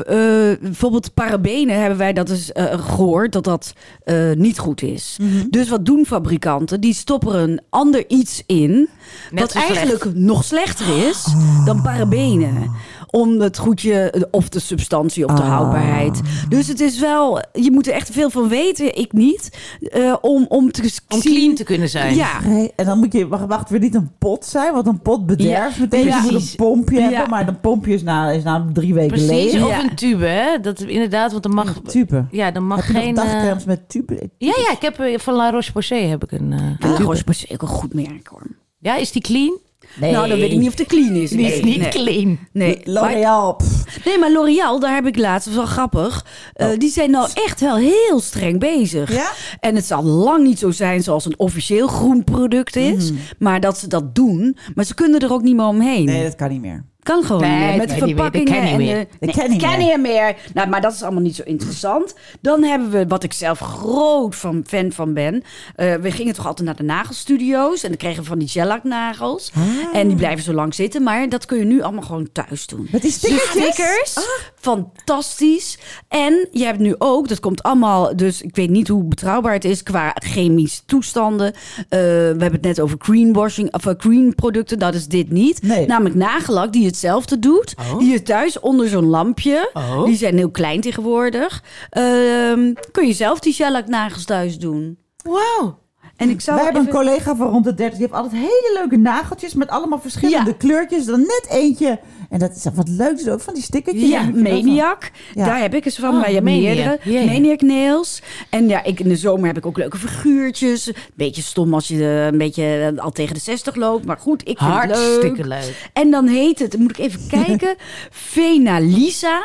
bijvoorbeeld 0.62 1.14
parabenen 1.14 1.80
hebben 1.80 1.98
wij 1.98 2.14
dat 2.14 2.30
is 2.30 2.52
eh, 2.52 2.86
gehoord 2.86 3.32
dat 3.32 3.44
dat 3.44 3.74
eh, 4.04 4.32
niet 4.32 4.60
goed 4.60 4.82
is. 4.82 5.18
Mhm. 5.22 5.48
Dus 5.50 5.70
wat 5.70 5.86
doen 5.86 6.06
fabrikanten? 6.06 6.82
Die 6.82 6.94
stoppen 6.94 7.34
er 7.34 7.40
een 7.42 7.62
ander 7.70 8.04
iets 8.10 8.44
in 8.46 8.90
Net 9.32 9.40
wat 9.42 9.54
eigenlijk 9.64 10.16
nog 10.26 10.44
slechter 10.44 11.08
is 11.08 11.26
dan 11.66 11.82
parabenen. 11.82 12.72
Om 13.10 13.40
het 13.40 13.58
goedje 13.58 14.28
of 14.32 14.50
de 14.50 14.60
substantie 14.60 15.24
op 15.30 15.36
de 15.36 15.42
Ah. 15.42 15.48
houdbaarheid. 15.50 16.22
Dus 16.50 16.68
het 16.68 16.80
is 16.80 17.00
wel, 17.00 17.42
je 17.54 17.72
moet 17.72 17.88
er 17.88 17.94
echt 17.94 18.10
veel 18.12 18.30
van 18.30 18.48
weten, 18.48 18.96
ik 18.98 19.12
niet, 19.14 19.58
eh, 19.80 20.16
om, 20.22 20.46
om 20.50 20.72
te 20.72 20.82
Om 21.10 21.22
zien- 21.22 21.34
clean 21.34 21.56
te 21.56 21.64
kunnen 21.64 21.90
zijn. 21.90 22.16
Ja, 22.16 22.40
Nee, 22.44 22.72
en 22.76 22.86
dan 22.86 22.98
moet 23.00 23.14
je, 23.14 23.28
wacht, 23.28 23.46
wacht, 23.48 23.70
weer 23.70 23.80
niet 23.80 23.96
een 23.96 24.12
pot 24.20 24.46
zijn, 24.46 24.74
want 24.74 24.88
een 24.88 25.02
pot 25.02 25.26
bederft 25.26 25.76
Ja, 25.76 25.82
meteen. 25.82 26.04
Dus 26.04 26.14
je 26.16 26.22
moet 26.22 26.30
precies. 26.32 26.50
een 26.52 26.56
pompje 26.56 27.00
Ja. 27.00 27.10
hebben, 27.10 27.30
maar 27.30 27.48
een 27.48 27.60
pompje 27.60 27.94
is 27.94 28.04
na, 28.04 28.30
is 28.32 28.44
na 28.44 28.66
drie 28.74 28.94
weken 28.94 29.08
Precies, 29.26 29.52
leeg. 29.54 29.64
of 29.64 29.70
Ja. 29.70 29.84
een 29.84 29.96
tube, 29.96 30.26
hè? 30.26 30.60
Dat 30.60 30.82
inderdaad, 30.82 31.32
want 31.32 31.44
dan 31.44 31.54
mag... 31.54 31.74
Tube. 31.86 32.26
Ja, 32.32 32.52
dan 32.52 32.68
mag 32.68 32.88
Heb 32.88 32.96
je 32.96 33.02
geen... 33.02 33.18
eh, 33.18 33.24
dagcremes 33.24 33.66
met 33.66 33.90
tube? 33.90 34.30
Ja, 34.38 34.54
ja, 34.58 34.72
ik 34.72 34.82
heb 34.82 35.00
eh, 35.00 35.20
van 35.20 35.34
La 35.34 35.52
Roche-Posay 35.52 36.04
heb 36.08 36.24
ik 36.24 36.32
een... 36.32 36.54
eh, 36.54 36.90
La 36.90 36.98
Roche-Posay 36.98 37.50
ook 37.54 37.62
een 37.62 37.68
goed 37.68 37.94
merk 37.94 38.28
hoor. 38.28 38.42
Ja, 38.80 38.96
is 38.96 39.12
die 39.12 39.22
clean? 39.22 39.58
Nee. 40.00 40.12
Nou, 40.12 40.28
dan 40.28 40.38
weet 40.40 40.52
ik 40.52 40.58
niet 40.58 40.68
of 40.68 40.76
de 40.76 40.86
clean 40.86 41.16
is. 41.16 41.30
Die 41.30 41.40
is 41.46 41.52
Nee, 41.54 41.64
niet 41.64 41.80
nee. 41.80 41.90
clean. 41.90 42.40
Nee, 42.52 42.80
L'Oreal. 42.84 43.60
Nee, 44.06 44.18
maar 44.20 44.32
L'Oreal, 44.32 44.80
daar 44.80 44.94
heb 44.94 45.06
ik 45.08 45.18
laatst, 45.18 45.46
dat 45.46 45.54
is 45.54 45.60
wel 45.60 45.70
grappig. 45.70 46.26
eh, 46.54 46.68
Die 46.78 46.90
zijn 46.92 47.12
nou 47.12 47.30
echt 47.34 47.60
wel 47.60 47.76
heel 47.76 48.20
streng 48.20 48.60
bezig. 48.60 49.14
Ja? 49.14 49.32
En 49.60 49.76
het 49.76 49.86
zal 49.86 50.04
lang 50.04 50.44
niet 50.44 50.60
zo 50.60 50.72
zijn 50.72 51.04
zoals 51.04 51.26
een 51.26 51.40
officieel 51.40 51.88
groen 51.88 52.24
product 52.24 52.76
is. 52.76 53.12
Maar 53.40 53.60
dat 53.60 53.78
ze 53.78 53.88
dat 53.88 54.16
doen. 54.16 54.58
Maar 54.76 54.86
ze 54.86 54.94
kunnen 54.94 55.20
er 55.20 55.34
ook 55.34 55.42
niet 55.44 55.56
meer 55.56 55.66
omheen. 55.66 56.06
Nee, 56.06 56.24
dat 56.24 56.36
kan 56.36 56.50
niet 56.50 56.62
meer. 56.62 56.86
Kan 57.04 57.24
gewoon 57.24 57.42
Nee, 57.42 57.68
meer. 57.68 57.78
Met 57.78 57.90
de 57.90 57.96
verpakkingen 57.98 58.54
kan 58.54 58.62
en 58.64 58.78
de... 58.78 59.08
Dat 59.20 59.20
Nee, 59.20 59.36
kan 59.36 59.50
niet 59.50 59.62
kan 59.62 59.78
meer. 59.78 60.00
meer. 60.00 60.36
Nou, 60.54 60.70
maar 60.70 60.82
dat 60.82 60.94
is 60.94 61.04
allemaal 61.04 61.22
niet 61.22 61.36
zo 61.36 61.42
interessant. 61.46 62.14
Dan 62.42 62.64
hebben 62.64 62.90
we, 62.90 63.08
wat 63.08 63.24
ik 63.24 63.34
zelf 63.34 63.60
groot 63.60 64.36
van, 64.36 64.64
fan 64.68 64.92
van 64.92 65.14
ben. 65.14 65.44
eh, 65.76 65.96
we 65.96 66.12
gingen 66.12 66.34
toch 66.34 66.48
altijd 66.48 66.68
naar 66.68 66.76
de 66.76 66.84
nagelstudio's. 66.84 67.84
En 67.84 67.90
dan 67.90 67.98
kregen 67.98 68.22
we 68.22 68.28
van 68.30 68.40
die 68.40 68.48
shellac-nagels. 68.48 69.52
Ah. 69.56 69.98
En 70.00 70.08
die 70.08 70.18
blijven 70.18 70.44
zo 70.44 70.54
lang 70.54 70.76
zitten. 70.76 71.04
Maar 71.04 71.30
dat 71.30 71.46
kun 71.46 71.58
je 71.58 71.66
nu 71.66 71.82
allemaal 71.82 72.04
gewoon 72.04 72.30
thuis 72.32 72.68
doen. 72.68 72.88
Met 72.92 73.02
die 73.02 73.12
stickertjes? 73.12 73.74
stickers. 73.76 74.18
Fantastisch. 74.60 75.78
En 76.08 76.48
je 76.52 76.64
hebt 76.66 76.80
nu 76.80 76.96
ook, 76.98 77.28
dat 77.28 77.40
komt 77.40 77.64
allemaal, 77.64 78.16
dus 78.16 78.42
ik 78.42 78.56
weet 78.56 78.70
niet 78.70 78.88
hoe 78.88 79.04
betrouwbaar 79.04 79.54
het 79.54 79.66
is 79.66 79.84
qua 79.84 80.16
chemische 80.16 80.82
toestanden. 80.86 81.54
Eh, 81.54 81.60
we 81.90 82.36
hebben 82.38 82.52
het 82.52 82.62
net 82.62 82.80
over 82.80 82.96
greenwashing, 83.00 83.74
of 83.74 83.86
eh, 83.86 83.94
green 83.98 84.36
producten. 84.36 84.80
Dat 84.80 84.94
is 84.96 85.08
dit 85.08 85.32
niet. 85.32 85.62
Nee. 85.62 85.86
Namelijk 85.86 86.16
nagellak 86.16 86.74
die 86.74 86.86
hetzelfde 86.94 87.40
doet. 87.40 87.74
Oh. 87.80 88.00
Die 88.00 88.14
is 88.14 88.24
thuis 88.24 88.60
onder 88.60 88.88
zo'n 88.88 89.06
lampje. 89.06 89.70
Oh. 89.74 90.06
Die 90.06 90.16
zijn 90.16 90.38
heel 90.38 90.52
klein 90.52 90.82
tegenwoordig. 90.82 91.64
Ehm, 91.90 92.74
kun 92.92 93.08
je 93.08 93.14
zelf 93.14 93.40
die 93.40 93.54
shellac 93.54 93.88
nagels 93.88 94.26
thuis 94.26 94.58
doen. 94.60 94.98
Wauw. 95.24 95.82
En 96.16 96.30
ik 96.30 96.42
zou 96.42 96.56
Wij 96.56 96.66
hebben 96.66 96.84
even- 96.84 96.94
een 97.00 97.06
collega 97.06 97.36
van 97.36 97.48
rond 97.50 97.64
de 97.64 97.74
30. 97.74 97.98
Die 97.98 98.08
heeft 98.08 98.20
altijd 98.20 98.42
hele 98.42 98.72
leuke 98.80 98.98
nageltjes 98.98 99.54
met 99.54 99.70
allemaal 99.70 100.00
verschillende 100.00 100.50
Ja. 100.50 100.56
kleurtjes. 100.58 101.06
Dan 101.06 101.20
net 101.20 101.46
eentje. 101.50 102.00
En 102.34 102.40
dat 102.40 102.56
is 102.56 102.66
wat 102.74 102.90
leuk. 102.90 103.20
is 103.20 103.28
ook 103.30 103.42
van 103.42 103.54
die 103.54 103.64
stickertjes. 103.64 104.10
Ja, 104.10 104.30
Maniac. 104.34 105.12
Ja. 105.34 105.46
Daar 105.46 105.60
heb 105.60 105.74
ik 105.74 105.86
eens 105.86 105.96
van. 105.96 106.14
Oh, 106.14 106.20
maar 106.20 106.28
je 106.28 106.34
hebt 106.34 106.46
meerdere. 106.46 107.00
Maniac 107.06 107.62
nails. 107.62 108.22
En 108.50 108.68
ja, 108.68 108.84
ik, 108.84 109.00
in 109.00 109.10
de 109.10 109.16
zomer 109.16 109.48
heb 109.48 109.58
ik 109.58 109.66
ook 109.66 109.78
leuke 109.78 109.98
figuurtjes. 109.98 110.92
Beetje 111.14 111.42
stom 111.42 111.74
als 111.74 111.88
je 111.88 112.00
eh, 112.04 112.26
een 112.26 112.38
beetje 112.38 112.92
eh, 112.96 113.04
al 113.04 113.12
tegen 113.12 113.34
de 113.34 113.40
60 113.40 113.76
loopt. 113.76 114.06
Maar 114.06 114.18
goed, 114.18 114.42
ik 114.42 114.58
vind 114.58 114.60
het 114.60 114.92
Hartstikke 114.92 115.48
leuk. 115.48 115.64
leuk. 115.64 115.90
En 115.94 116.12
dan 116.12 116.28
heet 116.28 116.60
het, 116.60 116.78
moet 116.78 116.90
ik 116.90 116.98
even 116.98 117.28
kijken, 117.46 117.76
Venalisa. 118.10 119.44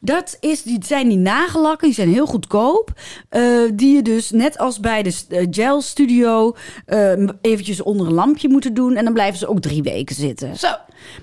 Dat 0.00 0.36
is, 0.40 0.62
die 0.62 0.78
zijn 0.84 1.08
die 1.08 1.18
nagellakken, 1.18 1.86
die 1.86 1.96
zijn 1.96 2.12
heel 2.12 2.26
goedkoop. 2.26 2.92
Eh, 3.28 3.42
die 3.74 3.94
je 3.94 4.02
dus 4.02 4.30
net 4.30 4.58
als 4.58 4.80
bij 4.80 5.02
de 5.02 5.46
gel 5.50 5.80
studio 5.80 6.56
eh, 6.86 7.12
eventjes 7.40 7.82
onder 7.82 8.06
een 8.06 8.12
lampje 8.12 8.48
moeten 8.48 8.74
doen. 8.74 8.96
En 8.96 9.04
dan 9.04 9.12
blijven 9.12 9.38
ze 9.38 9.48
ook 9.48 9.60
drie 9.60 9.82
weken 9.82 10.14
zitten. 10.14 10.56
Zo. 10.56 10.68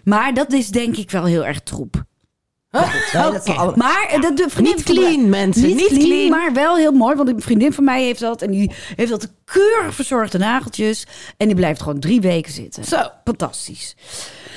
Maar 0.03 0.33
dat 0.33 0.53
is 0.53 0.69
denk 0.69 0.97
ik 0.97 1.04
wel 1.11 1.25
heel 1.25 1.45
erg 1.45 1.59
troep. 1.59 2.03
Maar 3.75 4.17
dat 4.21 4.37
de 4.37 4.45
vriendin 4.49 4.75
Niet 4.75 4.83
van 4.85 4.95
mij- 4.95 5.03
clean, 5.13 5.29
mensen. 5.29 5.65
Niet, 5.67 5.75
Niet 5.75 5.87
clean, 5.87 6.03
clean. 6.05 6.29
maar 6.29 6.53
wel 6.53 6.75
heel 6.75 6.91
mooi. 6.91 7.15
Want 7.15 7.29
een 7.29 7.41
vriendin 7.41 7.73
van 7.73 7.83
mij 7.83 8.03
heeft 8.03 8.19
dat. 8.19 8.41
En 8.41 8.51
die 8.51 8.71
heeft 8.95 9.09
dat 9.11 9.31
keurig 9.45 9.95
verzorgde 9.95 10.37
nageltjes. 10.37 11.07
En 11.37 11.47
die 11.47 11.55
blijft 11.55 11.81
gewoon 11.81 11.99
drie 11.99 12.21
weken 12.21 12.51
zitten. 12.51 12.83
Zo. 12.83 12.97
Fantastisch. 13.23 13.95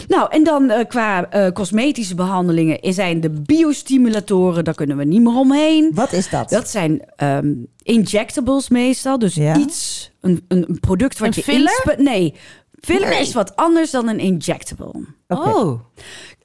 Nou, 0.08 0.26
en 0.30 0.44
dan 0.44 0.70
eh, 0.70 0.86
qua 0.88 1.30
eh, 1.30 1.52
cosmetische 1.52 2.14
behandelingen 2.14 2.92
zijn 2.94 3.20
de 3.20 3.30
biostimulatoren. 3.30 4.64
Daar 4.64 4.74
kunnen 4.74 4.96
we 4.96 5.04
niet 5.04 5.22
meer 5.22 5.36
omheen. 5.36 5.90
Wat 5.94 6.12
is 6.12 6.30
dat? 6.30 6.48
Dat 6.50 6.68
zijn 6.70 7.02
ehm, 7.16 7.52
injectables 7.82 8.68
meestal. 8.68 9.18
Dus 9.18 9.34
Ja. 9.34 9.56
iets, 9.56 10.10
een, 10.20 10.44
een, 10.48 10.64
een 10.68 10.80
product 10.80 11.18
wat 11.18 11.28
Een 11.28 11.34
je 11.36 11.42
filler? 11.42 11.94
Nee, 12.02 12.34
Filler 12.80 13.08
Nee. 13.08 13.20
is 13.20 13.32
wat 13.32 13.56
anders 13.56 13.90
dan 13.90 14.08
een 14.08 14.18
injectable. 14.18 14.92
Oké. 15.28 15.48
Oh. 15.48 15.80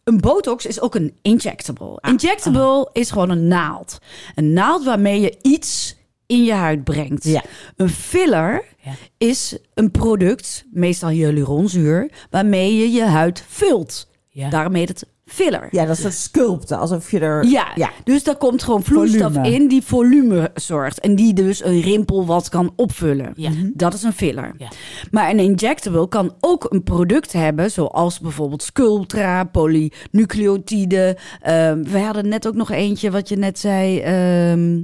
Een 0.03 0.19
botox 0.19 0.65
is 0.65 0.81
ook 0.81 0.95
een 0.95 1.13
injectable. 1.21 1.97
Injectable 2.01 2.89
is 2.93 3.11
gewoon 3.11 3.29
een 3.29 3.47
naald. 3.47 3.97
Een 4.35 4.53
naald 4.53 4.83
waarmee 4.83 5.21
je 5.21 5.37
iets 5.41 5.95
in 6.25 6.43
je 6.43 6.53
huid 6.53 6.83
brengt. 6.83 7.23
Ja. 7.23 7.43
Een 7.75 7.89
filler 7.89 8.65
Ja. 8.81 8.91
is 9.17 9.57
een 9.73 9.91
product, 9.91 10.65
meestal 10.71 11.09
hyaluronzuur, 11.09 12.11
waarmee 12.29 12.77
je 12.77 12.91
je 12.91 13.03
huid 13.03 13.43
vult. 13.47 14.07
Ja. 14.29 14.69
Heet 14.71 14.87
het 14.87 15.05
filler. 15.33 15.67
Ja, 15.71 15.85
dat 15.85 15.97
is 15.97 16.03
dat 16.03 16.13
sculpten, 16.13 16.77
alsof 16.77 17.11
je 17.11 17.19
er... 17.19 17.45
Ja, 17.45 17.71
ja. 17.75 17.89
dus 18.03 18.23
daar 18.23 18.35
komt 18.35 18.63
gewoon 18.63 18.83
vloeistof 18.83 19.33
Volume. 19.33 19.55
in 19.55 19.67
die 19.67 19.81
volume 19.81 20.51
zorgt. 20.53 20.99
En 20.99 21.15
die 21.15 21.33
dus 21.33 21.63
een 21.63 21.81
rimpel 21.81 22.25
wat 22.25 22.49
kan 22.49 22.73
opvullen. 22.75 23.31
Ja. 23.35 23.49
Dat 23.73 23.93
is 23.93 24.03
een 24.03 24.13
filler. 24.13 24.53
Ja. 24.57 24.67
Maar 25.11 25.29
een 25.29 25.39
injectable 25.39 26.07
kan 26.07 26.33
ook 26.39 26.65
een 26.69 26.83
product 26.83 27.33
hebben, 27.33 27.71
zoals 27.71 28.19
bijvoorbeeld 28.19 28.63
Sculptra, 28.63 29.43
polynucleotide. 29.43 31.17
Ehm, 31.41 31.83
we 31.83 31.99
hadden 31.99 32.27
net 32.27 32.47
ook 32.47 32.55
nog 32.55 32.71
eentje 32.71 33.11
wat 33.11 33.29
je 33.29 33.35
net 33.35 33.59
zei. 33.59 33.99
ehm, 33.99 34.81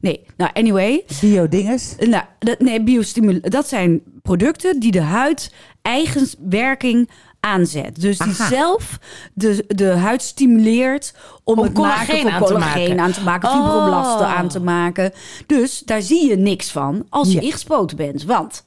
nee, 0.00 0.24
nou 0.36 0.50
anyway. 0.54 1.04
Bio-dinges. 1.20 1.94
Nou, 1.98 2.24
dat, 2.38 2.60
nee, 2.60 2.82
biostimul 2.82 3.38
dat 3.40 3.68
zijn 3.68 4.02
producten 4.22 4.80
die 4.80 4.90
de 4.90 5.00
huid 5.00 5.52
eigen 5.82 6.26
werking 6.48 7.10
aanzet. 7.46 8.00
Dus 8.00 8.18
die 8.18 8.32
Aha. 8.32 8.48
zelf 8.48 8.98
de, 9.34 9.64
de 9.68 9.86
huid 9.86 10.22
stimuleert 10.22 11.14
om, 11.44 11.58
Om 11.58 11.64
het 11.64 11.72
maken 11.78 12.06
collageen 12.06 12.30
aan 12.30 12.42
te 12.42 12.52
collageen 12.52 12.88
maken. 12.88 13.00
aan 13.00 13.12
te 13.12 13.22
maken, 13.22 13.48
Oh. 13.48 13.54
fibroblasten 13.54 14.26
aan 14.26 14.48
te 14.48 14.60
maken. 14.60 15.12
Dus 15.46 15.78
daar 15.84 16.02
zie 16.02 16.28
je 16.28 16.36
niks 16.36 16.70
van 16.70 17.06
als 17.08 17.28
je 17.28 17.34
Ja. 17.34 17.40
ingespoten 17.40 17.96
bent. 17.96 18.24
Want 18.24 18.64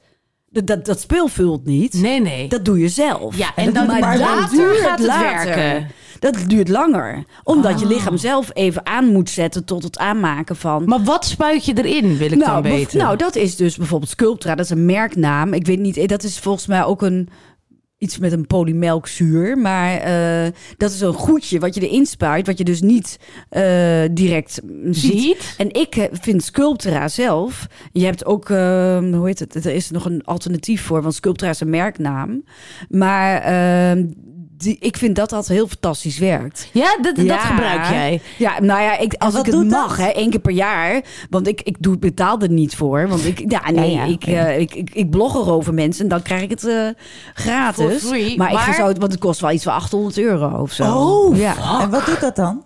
dat, 0.50 0.84
dat, 0.84 1.00
speel 1.00 1.28
vult 1.28 1.64
niet. 1.64 1.94
Nee, 1.94 2.20
nee. 2.20 2.48
Dat 2.48 2.64
doe 2.64 2.78
je 2.78 2.88
zelf. 2.88 3.36
Ja, 3.36 3.50
en 3.56 3.72
dan- 3.72 3.86
maar 3.86 4.00
maar 4.00 4.18
later 4.18 4.74
gaat 4.74 4.98
het 4.98 5.06
later. 5.06 5.54
werken. 5.54 5.90
Dat 6.18 6.36
duurt 6.46 6.68
langer. 6.68 7.24
Omdat 7.44 7.72
Ah. 7.72 7.78
je 7.80 7.86
lichaam 7.86 8.16
zelf 8.16 8.50
even 8.52 8.86
aan 8.86 9.06
moet 9.06 9.30
zetten 9.30 9.64
tot 9.64 9.82
het 9.82 9.98
aanmaken 9.98 10.56
van... 10.56 10.84
Maar 10.84 11.02
wat 11.02 11.24
spuit 11.24 11.64
je 11.64 11.72
erin, 11.84 12.16
wil 12.16 12.32
ik 12.32 12.40
dan 12.40 12.62
bev- 12.62 12.72
weten? 12.72 12.98
nou, 12.98 13.16
dat 13.16 13.36
is 13.36 13.56
dus 13.56 13.76
bijvoorbeeld 13.76 14.10
Sculptra. 14.10 14.54
Dat 14.54 14.64
is 14.64 14.70
een 14.70 14.86
merknaam. 14.86 15.52
Ik 15.52 15.66
weet 15.66 15.78
niet, 15.78 15.96
eh, 15.96 16.08
dat 16.08 16.22
is 16.22 16.38
volgens 16.38 16.66
mij 16.66 16.84
ook 16.84 17.02
een... 17.02 17.28
Iets 17.98 18.18
met 18.18 18.32
een 18.32 18.46
polymelkzuur. 18.46 19.58
Maar 19.58 19.96
eh, 19.96 20.52
dat 20.76 20.90
is 20.90 21.00
een 21.00 21.12
goedje 21.12 21.58
wat 21.58 21.74
je 21.74 21.88
erin 21.88 22.06
spuit. 22.06 22.46
Wat 22.46 22.58
je 22.58 22.64
dus 22.64 22.80
niet 22.80 23.18
eh, 23.48 24.02
direct 24.10 24.60
ziet. 24.90 25.20
Ziet? 25.20 25.54
En 25.58 25.70
ik 25.72 25.96
eh, 25.96 26.04
vind 26.12 26.42
Sculptra 26.44 27.08
zelf... 27.08 27.66
Je 27.92 28.04
hebt 28.04 28.24
ook... 28.24 28.50
eh, 28.50 28.98
hoe 28.98 29.26
heet 29.26 29.38
het? 29.38 29.54
Er 29.54 29.74
is 29.74 29.90
nog 29.90 30.04
een 30.04 30.24
alternatief 30.24 30.82
voor. 30.82 31.02
Want 31.02 31.14
Sculptra 31.14 31.48
is 31.48 31.60
een 31.60 31.70
merknaam. 31.70 32.44
Maar 32.88 33.40
eh, 33.40 34.04
die, 34.58 34.76
ik 34.80 34.96
vind 34.96 35.16
dat 35.16 35.30
dat 35.30 35.46
heel 35.48 35.66
fantastisch 35.68 36.18
werkt. 36.18 36.68
Ja, 36.72 36.96
dat, 37.02 37.16
Ja. 37.16 37.24
dat 37.24 37.38
gebruik 37.38 37.84
jij. 37.88 38.20
Ja, 38.38 38.60
nou 38.60 38.82
ja, 38.82 38.98
ik, 38.98 39.14
als 39.18 39.34
ik 39.34 39.46
het 39.46 39.68
mag, 39.70 39.88
dat? 39.96 40.06
hè, 40.06 40.12
één 40.12 40.30
keer 40.30 40.40
per 40.40 40.52
jaar. 40.52 41.02
Want 41.30 41.46
ik, 41.48 41.60
ik 41.62 41.76
doe, 41.80 41.98
betaal 41.98 42.40
er 42.40 42.50
niet 42.50 42.76
voor. 42.76 43.08
Want 43.08 43.24
ik, 43.24 43.44
ja, 43.50 43.70
nee, 43.70 43.90
Ja, 43.90 44.04
ja, 44.04 44.12
ik, 44.12 44.24
ja. 44.26 44.46
eh, 44.46 44.60
ik, 44.60 44.74
ik, 44.74 44.90
ik 44.92 45.10
blog 45.10 45.34
erover 45.34 45.74
mensen 45.74 46.02
en 46.02 46.08
dan 46.10 46.22
krijg 46.22 46.42
ik 46.42 46.50
het 46.50 46.64
eh, 46.64 46.88
gratis. 47.34 47.84
For 48.02 48.08
free, 48.08 48.36
maar, 48.36 48.52
maar- 48.52 48.68
ik 48.68 48.74
zou 48.74 48.88
het, 48.88 48.98
want 48.98 49.12
het 49.12 49.20
kost 49.20 49.40
wel 49.40 49.50
iets 49.50 49.64
van 49.64 49.72
800 49.72 50.18
euro 50.18 50.60
of 50.60 50.72
zo. 50.72 50.94
Oh, 50.96 51.36
ja. 51.36 51.80
En 51.80 51.90
wat 51.90 52.06
doet 52.06 52.20
dat 52.20 52.36
dan? 52.36 52.64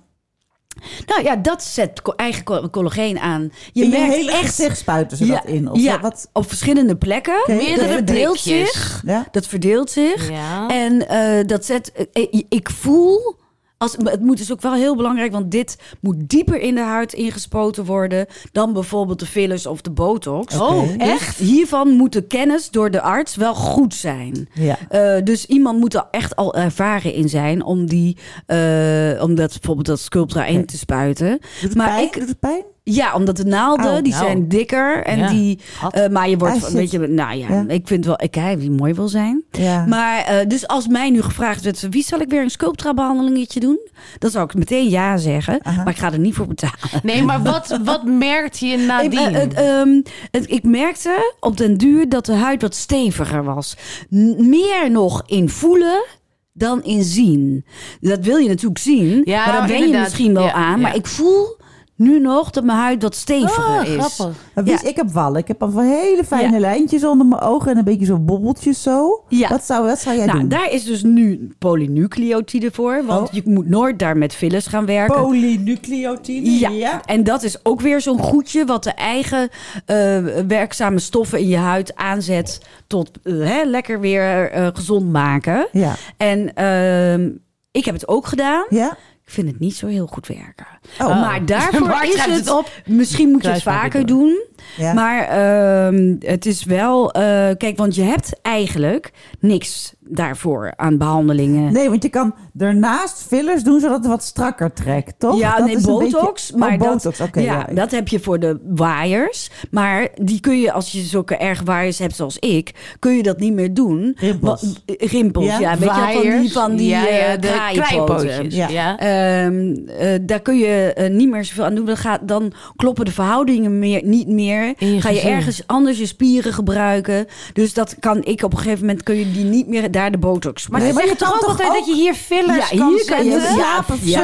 Nou 1.06 1.22
ja, 1.22 1.36
dat 1.36 1.62
zet 1.62 2.02
eigen 2.16 2.44
co- 2.44 2.68
collageen 2.70 3.18
aan. 3.18 3.52
Je 3.72 3.84
In 3.84 3.90
merkt 3.90 4.14
hele 4.14 4.30
echt 4.32 4.40
gezicht 4.54 4.78
spuiten 4.78 5.16
ze 5.16 5.26
dat 5.26 5.44
in? 5.44 5.70
Of 5.70 5.80
ja, 5.80 6.00
wat? 6.00 6.28
op 6.32 6.48
verschillende 6.48 6.96
plekken. 6.96 7.42
Meerdere 7.46 7.76
dat 7.76 7.88
verdeelt 7.90 8.42
blikjes. 8.42 8.72
zich. 8.72 9.02
Ja? 9.06 9.26
Dat 9.30 9.46
verdeelt 9.46 9.90
zich. 9.90 10.30
Ja. 10.30 10.68
En 10.68 11.08
eh, 11.08 11.46
dat 11.46 11.64
zet. 11.64 11.92
eh, 12.12 12.42
ik 12.48 12.70
voel. 12.70 13.38
Als, 13.82 13.96
het 14.02 14.20
moet 14.20 14.38
dus 14.38 14.52
ook 14.52 14.60
wel 14.60 14.74
heel 14.74 14.96
belangrijk, 14.96 15.32
want 15.32 15.50
dit 15.50 15.78
moet 16.00 16.28
dieper 16.28 16.60
in 16.60 16.74
de 16.74 16.80
huid 16.80 17.12
ingespoten 17.12 17.84
worden 17.84 18.26
dan 18.52 18.72
bijvoorbeeld 18.72 19.18
de 19.18 19.26
fillers 19.26 19.66
of 19.66 19.80
de 19.80 19.90
botox. 19.90 20.58
Oh, 20.58 20.82
Dus 20.82 20.96
echt? 20.96 21.36
Hiervan 21.36 21.88
moet 21.90 22.12
de 22.12 22.26
kennis 22.26 22.70
door 22.70 22.90
de 22.90 23.00
arts 23.00 23.36
wel 23.36 23.54
goed 23.54 23.94
zijn. 23.94 24.48
Ja. 24.52 24.78
Eh, 24.88 25.22
dus 25.24 25.46
iemand 25.46 25.78
moet 25.78 25.94
er 25.94 26.06
echt 26.10 26.36
al 26.36 26.54
ervaren 26.54 27.12
in 27.12 27.28
zijn 27.28 27.64
om 27.64 27.86
die, 27.86 28.16
eh, 28.46 29.22
om 29.22 29.34
dat 29.34 29.50
bijvoorbeeld 29.50 29.86
dat 29.86 30.00
Sculptra 30.00 30.44
in 30.44 30.66
te 30.66 30.78
spuiten. 30.78 31.30
Doet 31.30 31.60
het 31.60 31.74
maar 31.74 31.88
pijn? 31.88 32.06
ik, 32.06 32.18
Doet 32.18 32.28
het 32.28 32.40
pijn? 32.40 32.64
Ja, 32.94 33.14
omdat 33.14 33.36
de 33.36 33.44
naalden, 33.44 33.86
Au. 33.92 34.02
die 34.02 34.12
Nou. 34.12 34.24
zijn 34.24 34.48
dikker. 34.48 35.02
En 35.04 35.18
Ja. 35.18 35.28
die, 35.28 35.58
eh, 35.90 36.08
maar 36.08 36.28
je 36.28 36.36
wordt 36.36 36.66
een 36.68 36.72
beetje, 36.74 36.98
nou 37.06 37.36
ja, 37.38 37.46
Ja. 37.48 37.64
ik 37.68 37.86
vind 37.86 38.04
wel, 38.04 38.22
ik 38.22 38.30
kijk 38.30 38.58
wie 38.58 38.70
mooi 38.70 38.94
wil 38.94 39.08
zijn. 39.08 39.44
Ja. 39.50 39.84
Maar 39.86 40.24
eh, 40.24 40.48
dus 40.48 40.66
als 40.66 40.86
mij 40.88 41.10
nu 41.10 41.22
gevraagd 41.22 41.64
werd, 41.64 41.86
wie 41.90 42.02
zal 42.04 42.20
ik 42.20 42.28
weer 42.30 42.42
een 42.42 42.50
Sculptra 42.50 42.94
behandelingetje 42.94 43.60
doen? 43.60 43.78
Dan 44.18 44.30
zou 44.30 44.44
ik 44.44 44.54
meteen 44.54 44.88
ja 44.88 45.16
zeggen, 45.16 45.58
Aha. 45.62 45.76
maar 45.82 45.92
ik 45.92 45.98
ga 45.98 46.12
er 46.12 46.18
niet 46.18 46.34
voor 46.34 46.46
betalen. 46.46 46.78
Nee, 47.02 47.22
maar 47.22 47.42
wat, 47.42 47.78
wat 47.84 48.04
merkte 48.04 48.66
je 48.66 48.76
Ik, 48.78 48.86
nadien? 48.86 49.34
het, 49.34 49.54
ehm, 49.54 50.00
het- 50.30 50.50
ik 50.50 50.62
merkte 50.62 51.32
op 51.40 51.56
den 51.56 51.76
duur 51.76 52.08
dat 52.08 52.26
de 52.26 52.34
huid 52.34 52.62
wat 52.62 52.74
steviger 52.74 53.44
was. 53.44 53.76
N- 54.14 54.48
meer 54.48 54.90
nog 54.90 55.22
in 55.26 55.48
voelen 55.48 56.04
dan 56.52 56.84
in 56.84 57.02
zien. 57.04 57.64
Dat 58.00 58.18
wil 58.24 58.36
je 58.36 58.48
natuurlijk 58.48 58.80
zien, 58.80 59.20
Ja, 59.24 59.44
maar 59.46 59.56
dan 59.58 59.66
wen 59.66 59.88
je 59.88 59.98
misschien 59.98 60.34
wel 60.34 60.44
Ja, 60.44 60.52
aan. 60.52 60.70
ja. 60.70 60.76
Maar 60.76 60.94
ik 60.96 61.06
voel 61.06 61.56
nu 62.00 62.20
nog 62.20 62.50
dat 62.50 62.64
mijn 62.64 62.78
huid 62.78 63.02
wat 63.02 63.14
steviger 63.14 63.64
Ah, 63.64 63.86
is. 63.86 63.92
grappig. 64.14 64.36
Ja. 64.64 64.82
Ik 64.82 64.96
heb 64.96 65.10
wallen. 65.10 65.40
Ik 65.40 65.48
heb 65.48 65.62
al 65.62 65.70
van 65.70 65.84
hele 65.84 66.24
fijne 66.24 66.52
Ja. 66.52 66.58
lijntjes 66.58 67.04
onder 67.04 67.26
mijn 67.26 67.40
ogen 67.40 67.70
en 67.70 67.76
een 67.78 67.84
beetje 67.84 68.04
zo 68.06 68.18
bobbeltjes 68.18 68.82
zo. 68.82 69.24
Ja. 69.28 69.48
Wat, 69.48 69.64
zou, 69.64 69.86
wat 69.86 69.98
zou 69.98 70.16
jij 70.16 70.26
Nou, 70.26 70.38
doen? 70.38 70.48
daar 70.48 70.72
is 70.72 70.84
dus 70.84 71.02
nu 71.02 71.50
polynucleotide 71.58 72.70
voor. 72.72 73.02
Want 73.06 73.28
Oh. 73.28 73.34
je 73.34 73.42
moet 73.44 73.68
nooit 73.68 73.98
daar 73.98 74.16
met 74.16 74.34
fillers 74.34 74.66
gaan 74.66 74.86
werken. 74.86 75.22
Polynucleotide. 75.22 76.58
Ja. 76.76 77.00
en 77.04 77.24
dat 77.24 77.42
is 77.42 77.64
ook 77.64 77.80
weer 77.80 78.00
zo'n 78.00 78.18
goedje 78.18 78.64
wat 78.64 78.84
de 78.84 78.92
eigen 78.92 79.48
eh, 79.86 80.18
werkzame 80.48 80.98
stoffen 80.98 81.38
in 81.38 81.48
je 81.48 81.56
huid 81.56 81.96
aanzet 81.96 82.60
tot 82.86 83.10
eh, 83.22 83.32
hè, 83.38 83.62
lekker 83.64 84.00
weer 84.00 84.50
eh, 84.50 84.66
gezond 84.72 85.12
maken. 85.12 85.66
Ja. 85.72 85.94
En 86.16 86.54
ehm, 86.54 87.30
ik 87.70 87.84
heb 87.84 87.94
het 87.94 88.08
ook 88.08 88.26
gedaan. 88.26 88.64
Ja? 88.68 88.96
Ik 89.30 89.36
vind 89.36 89.48
het 89.48 89.60
niet 89.60 89.76
zo 89.76 89.86
heel 89.86 90.06
goed 90.06 90.26
werken. 90.26 90.66
Oh. 91.00 91.08
Maar 91.08 91.46
daarvoor 91.46 91.88
Bart 91.94 92.08
is 92.08 92.24
het, 92.24 92.34
het 92.34 92.50
op. 92.50 92.70
Misschien 92.86 93.30
moet 93.30 93.42
je 93.42 93.50
het 93.50 93.62
vaker 93.62 94.06
doen. 94.06 94.44
Ja. 94.76 94.92
Maar 94.92 95.22
ehm, 95.22 96.16
het 96.18 96.46
is 96.46 96.64
wel... 96.64 97.12
eh, 97.12 97.22
kijk, 97.56 97.76
want 97.76 97.94
je 97.94 98.02
hebt 98.02 98.40
eigenlijk 98.42 99.10
niks 99.40 99.94
daarvoor 100.10 100.72
aan 100.76 100.98
behandelingen. 100.98 101.72
Nee, 101.72 101.88
want 101.90 102.02
je 102.02 102.08
kan 102.08 102.34
ernaast 102.58 103.22
fillers 103.28 103.62
doen 103.62 103.80
zodat 103.80 103.96
het 103.98 104.06
wat 104.06 104.22
strakker 104.22 104.72
trekt, 104.72 105.14
toch? 105.18 105.38
Ja, 105.38 105.56
Dat 105.56 105.66
nee, 105.66 105.76
is 105.76 105.84
een 105.84 105.92
botox. 105.92 106.46
beetje- 106.50 106.58
maar 106.58 106.72
oh, 106.72 106.78
dat, 106.78 106.88
botox, 107.02 107.20
oké. 107.20 107.40
ja, 107.40 107.64
ja, 107.68 107.74
dat 107.74 107.90
heb 107.90 108.08
je 108.08 108.20
voor 108.20 108.38
de 108.40 108.58
waaiers. 108.68 109.50
Maar 109.70 110.08
die 110.22 110.40
kun 110.40 110.60
je, 110.60 110.72
als 110.72 110.92
je 110.92 111.00
zulke 111.00 111.36
erg 111.36 111.62
waaiers 111.64 111.98
hebt 111.98 112.16
zoals 112.16 112.38
ik, 112.38 112.94
kun 112.98 113.16
je 113.16 113.22
dat 113.22 113.38
niet 113.38 113.52
meer 113.52 113.74
doen. 113.74 114.16
Rimpels. 114.18 114.82
Rimpels, 114.86 115.44
Ja? 115.44 115.58
ja. 115.58 115.78
Weet 115.78 115.88
je 115.94 115.94
wel, 115.94 116.12
van 116.12 116.40
die, 116.40 116.52
van 116.52 116.76
die 116.76 116.88
ja, 116.88 117.02
ja, 117.06 117.08
eh, 117.08 117.40
de 117.40 117.48
kraaienpootjes. 117.48 118.54
Ja. 118.54 118.68
Ja. 118.68 118.98
Ehm, 118.98 119.74
eh, 119.98 120.18
daar 120.22 120.40
kun 120.40 120.58
je 120.58 120.92
eh, 120.94 121.10
niet 121.10 121.28
meer 121.30 121.44
zoveel 121.44 121.64
aan 121.64 121.74
doen. 121.74 121.84
Dan, 121.86 121.96
gaat, 121.96 122.20
dan 122.28 122.52
kloppen 122.76 123.04
de 123.04 123.12
verhoudingen 123.12 123.78
meer, 123.78 124.00
niet 124.04 124.28
meer. 124.28 124.74
Je 124.78 125.00
Ga 125.00 125.10
je 125.10 125.20
ergens 125.20 125.62
anders 125.66 125.98
je 125.98 126.06
spieren 126.06 126.52
gebruiken. 126.52 127.26
Dus 127.52 127.74
dat 127.74 127.96
kan 128.00 128.24
ik 128.24 128.42
op 128.42 128.52
een 128.52 128.58
gegeven 128.58 128.80
moment 128.80 129.02
kun 129.02 129.16
je 129.16 129.30
die 129.32 129.44
niet 129.44 129.66
meer 129.68 129.90
daar 130.00 130.10
de 130.10 130.18
botox. 130.18 130.68
Maar 130.68 130.80
Nee, 130.80 130.88
ze 130.88 130.94
zeggen 130.94 131.12
je 131.12 131.18
toch 131.18 131.34
ook 131.34 131.48
altijd 131.48 131.72
dat 131.72 131.86
je 131.86 131.94
hier 131.94 132.14
fillers 132.14 132.70
ja, 132.70 132.76
kan 132.78 132.88
hier 132.88 133.04
kan 133.04 133.24
je 133.24 133.50
slapen, 133.54 133.98
Ja, 134.02 134.20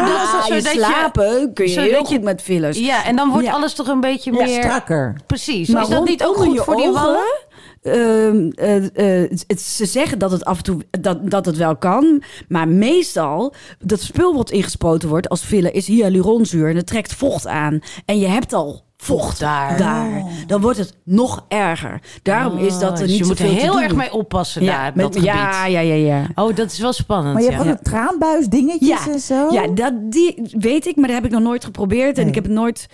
zodat- 0.46 0.72
je 0.72 0.78
slapen 0.80 1.52
kun 1.52 1.64
je 1.66 1.70
zodat 1.72 1.90
heel 1.90 1.98
je- 1.98 2.04
goed 2.06 2.22
met 2.22 2.42
fillers. 2.42 2.78
Ja, 2.78 3.04
en 3.04 3.16
dan 3.16 3.30
wordt 3.30 3.46
Ja. 3.46 3.52
alles 3.52 3.74
toch 3.74 3.88
een 3.88 4.00
beetje 4.00 4.32
Ja, 4.32 4.44
meer... 4.44 4.62
strakker. 4.62 5.16
Precies. 5.26 5.68
Maar 5.68 5.82
is 5.82 5.88
dat 5.88 6.04
niet 6.04 6.24
ook 6.24 6.36
goed 6.36 6.52
je 6.54 6.60
voor 6.62 6.76
die 6.76 6.88
ogen, 6.88 7.02
wallen? 7.02 7.44
ehm, 7.82 8.50
eh, 8.54 9.22
eh, 9.22 9.30
het- 9.46 9.60
ze 9.60 9.84
zeggen 9.86 10.18
dat 10.18 10.30
het 10.30 10.44
af 10.44 10.56
en 10.56 10.62
toe 10.62 10.80
dat, 11.00 11.30
dat 11.30 11.46
het 11.46 11.56
wel 11.56 11.76
kan. 11.76 12.22
Maar 12.48 12.68
meestal, 12.68 13.54
dat 13.78 14.00
spul 14.00 14.34
wat 14.34 14.50
ingespoten 14.50 15.08
wordt 15.08 15.28
als 15.28 15.42
filler 15.42 15.74
is 15.74 15.86
hyaluronzuur. 15.86 16.68
En 16.70 16.76
het 16.76 16.86
trekt 16.86 17.14
vocht 17.14 17.46
aan. 17.46 17.80
En 18.04 18.18
je 18.18 18.26
hebt 18.26 18.52
al 18.52 18.84
vocht 18.96 19.38
daar. 19.40 19.76
daar. 19.78 20.22
Dan 20.46 20.60
wordt 20.60 20.78
het 20.78 20.96
nog 21.04 21.44
erger. 21.48 22.00
Daarom 22.22 22.58
is 22.58 22.78
dat 22.78 22.92
er 22.92 22.98
Dus 22.98 23.08
niet 23.08 23.18
je 23.18 23.24
moet 23.24 23.38
er 23.38 23.46
heel 23.46 23.80
erg 23.80 23.94
mee 23.94 24.12
oppassen 24.12 24.62
ja, 24.62 24.76
daar, 24.76 24.92
met- 24.94 25.04
dat 25.04 25.14
gebied. 25.14 25.30
ja, 25.30 25.66
ja, 25.66 25.80
ja, 25.80 25.94
ja. 25.94 26.26
Oh, 26.34 26.56
dat 26.56 26.70
is 26.72 26.78
wel 26.78 26.92
spannend. 26.92 27.34
Maar 27.34 27.42
je 27.42 27.50
hebt 27.50 27.64
ja. 27.64 27.78
traanbuis 27.82 28.46
dingetjes 28.46 28.88
Ja, 29.04 29.12
en 29.12 29.20
zo. 29.20 29.48
ja 29.52 29.66
dat, 29.66 29.92
die 30.12 30.42
weet 30.58 30.86
ik, 30.86 30.96
maar 30.96 31.06
dat 31.06 31.16
heb 31.16 31.24
ik 31.24 31.30
nog 31.30 31.42
nooit 31.42 31.64
geprobeerd. 31.64 32.18
En 32.18 32.28
ik 32.28 32.34
heb 32.34 32.44
het 32.44 32.52
nooit... 32.52 32.86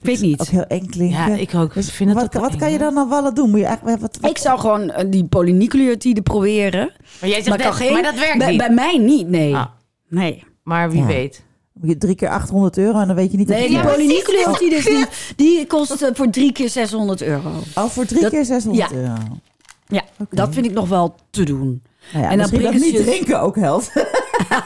Ik 0.00 0.06
weet 0.06 0.16
Ook 0.16 0.22
niet. 0.22 0.48
heel 0.50 0.64
eng 0.66 0.86
klinken. 0.86 1.18
Ja, 1.30 1.36
ik 1.36 1.54
ook. 1.54 1.74
Ik 1.76 1.82
vind 1.84 2.10
het 2.10 2.18
wat 2.20 2.36
ook 2.36 2.42
wat 2.42 2.52
eng, 2.52 2.58
kan 2.58 2.72
je 2.72 2.78
dan 2.78 2.98
aan 2.98 3.08
wallen 3.08 3.34
doen? 3.34 3.50
Moet 3.50 3.58
je 3.58 3.64
eigenlijk 3.66 4.00
wat, 4.00 4.18
wat- 4.20 4.30
Ik 4.30 4.38
zou 4.38 4.58
gewoon 4.60 4.90
eh, 4.90 5.04
die 5.10 5.24
polynucleotide 5.24 6.22
proberen. 6.22 6.92
Maar 7.20 7.28
jij 7.30 7.42
zegt 7.42 7.48
maar, 7.48 7.58
kan 7.66 7.74
geen, 7.74 7.92
maar 7.92 8.02
dat 8.02 8.14
werkt 8.18 8.38
bij, 8.38 8.48
niet. 8.48 8.58
Bij 8.58 8.70
mij 8.70 8.98
niet, 8.98 9.28
nee. 9.28 9.54
Ah. 9.56 9.64
Nee. 10.08 10.44
Maar 10.62 10.90
wie 10.90 11.00
Ja. 11.00 11.06
weet. 11.06 11.44
Moet 11.80 11.90
je 11.90 11.98
drie 11.98 12.14
keer 12.14 12.28
800 12.28 12.78
euro 12.78 12.98
en 13.00 13.06
dan 13.06 13.16
weet 13.16 13.30
je 13.30 13.36
niet... 13.36 13.48
Nee, 13.48 13.68
die 13.68 13.76
Ja, 13.76 13.82
polynucleotide 13.86 14.74
is 14.76 14.84
die, 14.84 15.06
die 15.36 15.66
kost 15.66 16.02
eh, 16.02 16.08
voor 16.12 16.30
drie 16.30 16.52
keer 16.52 16.68
600 16.68 17.22
euro. 17.22 17.50
Oh, 17.74 17.84
voor 17.84 18.04
drie 18.04 18.20
Dat- 18.20 18.30
keer 18.30 18.44
600 18.44 18.90
ja. 18.90 18.96
euro. 18.96 19.14
Ja, 19.86 20.02
dat 20.30 20.54
vind 20.54 20.66
ik 20.66 20.72
nog 20.72 20.88
wel 20.88 21.14
te 21.30 21.42
doen. 21.44 21.82
Nou 22.12 22.24
ja, 22.24 22.30
En 22.30 22.38
dan 22.38 22.50
dat 22.62 22.72
niet 22.72 22.84
je- 22.90 23.02
drinken 23.04 23.40
ook 23.40 23.56
helpt. 23.56 23.92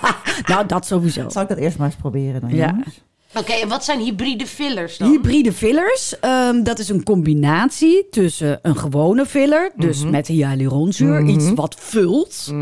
Nou, 0.47 0.67
dat 0.67 0.87
sowieso. 0.87 1.29
Zal 1.29 1.43
ik 1.43 1.49
dat 1.49 1.59
eerst 1.59 1.79
maar 1.79 1.87
eens 1.87 1.97
proberen 1.97 2.41
dan, 2.41 2.55
Ja. 2.55 2.67
jongens? 2.67 3.01
Oké, 3.39 3.53
en 3.53 3.69
wat 3.69 3.85
zijn 3.85 4.01
hybride 4.01 4.47
fillers 4.47 4.97
dan? 4.99 5.11
Hybride 5.11 5.53
fillers, 5.53 6.19
ehm, 6.21 6.63
dat 6.63 6.79
is 6.79 6.89
een 6.89 7.03
combinatie 7.03 8.07
tussen 8.11 8.59
een 8.63 8.77
gewone 8.77 9.27
filler, 9.27 9.71
dus 9.77 10.01
Mhm. 10.03 10.11
met 10.11 10.27
hyaluronzuur, 10.27 11.25
iets 11.27 11.53
wat 11.55 11.75
vult, 11.79 12.53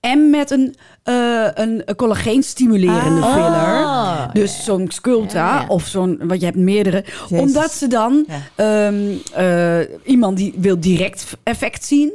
en 0.00 0.30
met 0.30 0.50
een, 0.50 0.74
eh 1.02 1.46
een 1.54 1.84
collageenstimulerende 1.96 3.20
Ah. 3.20 3.32
filler. 3.34 3.84
Oh, 3.84 4.32
Dus 4.32 4.64
zo'n 4.64 4.90
Sculpta 4.90 5.54
Ja, 5.54 5.60
ja. 5.60 5.66
of 5.68 5.86
zo'n, 5.86 6.18
want 6.22 6.40
je 6.40 6.46
hebt 6.46 6.58
meerdere. 6.58 7.04
Jezus. 7.28 7.40
Omdat 7.40 7.72
ze 7.72 7.86
dan 7.86 8.26
ehm, 8.54 9.12
eh, 9.32 9.78
iemand 10.04 10.36
die 10.36 10.54
wil 10.56 10.80
direct 10.80 11.26
effect 11.42 11.84
zien. 11.84 12.12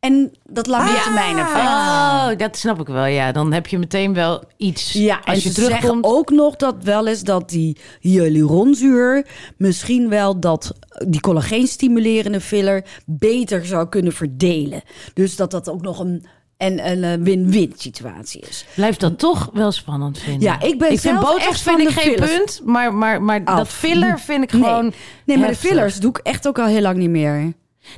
En 0.00 0.32
dat 0.48 0.66
lange 0.66 1.00
termijn 1.02 1.38
effect. 1.38 1.66
Oh, 1.66 2.28
dat 2.36 2.56
snap 2.56 2.80
ik 2.80 2.86
wel, 2.86 3.04
ja. 3.04 3.32
Dan 3.32 3.52
heb 3.52 3.66
je 3.66 3.78
meteen 3.78 4.14
wel 4.14 4.42
iets. 4.56 4.92
Ja, 4.92 5.20
en 5.24 5.34
als 5.34 5.42
je 5.42 5.48
ze 5.48 5.54
zeggen 5.60 5.76
terugkomt. 5.78 6.04
ook 6.04 6.30
nog 6.30 6.56
dat 6.56 6.74
wel 6.82 7.06
eens 7.06 7.22
dat 7.22 7.48
die 7.48 7.76
hyaluronzuur 8.00 9.26
misschien 9.56 10.08
wel 10.08 10.40
dat 10.40 10.72
die 11.08 11.20
collageenstimulerende 11.20 12.40
filler 12.40 12.84
beter 13.06 13.66
zou 13.66 13.88
kunnen 13.88 14.12
verdelen. 14.12 14.82
Dus 15.14 15.36
dat 15.36 15.50
dat 15.50 15.68
ook 15.68 15.82
nog 15.82 15.98
een, 15.98 16.24
en 16.56 16.90
een 16.90 17.04
eh, 17.04 17.12
win-win 17.24 17.72
situatie 17.76 18.40
is. 18.48 18.64
Blijft 18.74 19.00
dat 19.00 19.18
toch 19.18 19.50
wel 19.52 19.72
spannend 19.72 20.18
vinden. 20.18 20.42
Ja, 20.42 20.60
ik 20.60 20.78
ben 20.78 20.92
ik 20.92 21.00
vind 21.00 21.20
botox 21.20 21.46
echt 21.46 21.60
vind 21.60 21.76
van 21.76 21.80
ik 21.80 21.94
de 21.94 22.00
geen 22.00 22.12
fillers. 22.12 22.36
punt, 22.36 22.60
maar, 22.64 22.94
maar, 22.94 23.22
maar 23.22 23.44
dat 23.44 23.68
filler 23.68 24.20
vind 24.20 24.42
ik 24.44 24.52
Nee. 24.52 24.62
gewoon. 24.62 24.92
Nee, 25.24 25.38
maar 25.38 25.48
de 25.48 25.56
fillers 25.56 25.96
doe 26.00 26.10
ik 26.10 26.18
echt 26.18 26.48
ook 26.48 26.58
al 26.58 26.66
heel 26.66 26.80
lang 26.80 26.96
niet 26.96 27.10
meer. 27.10 27.52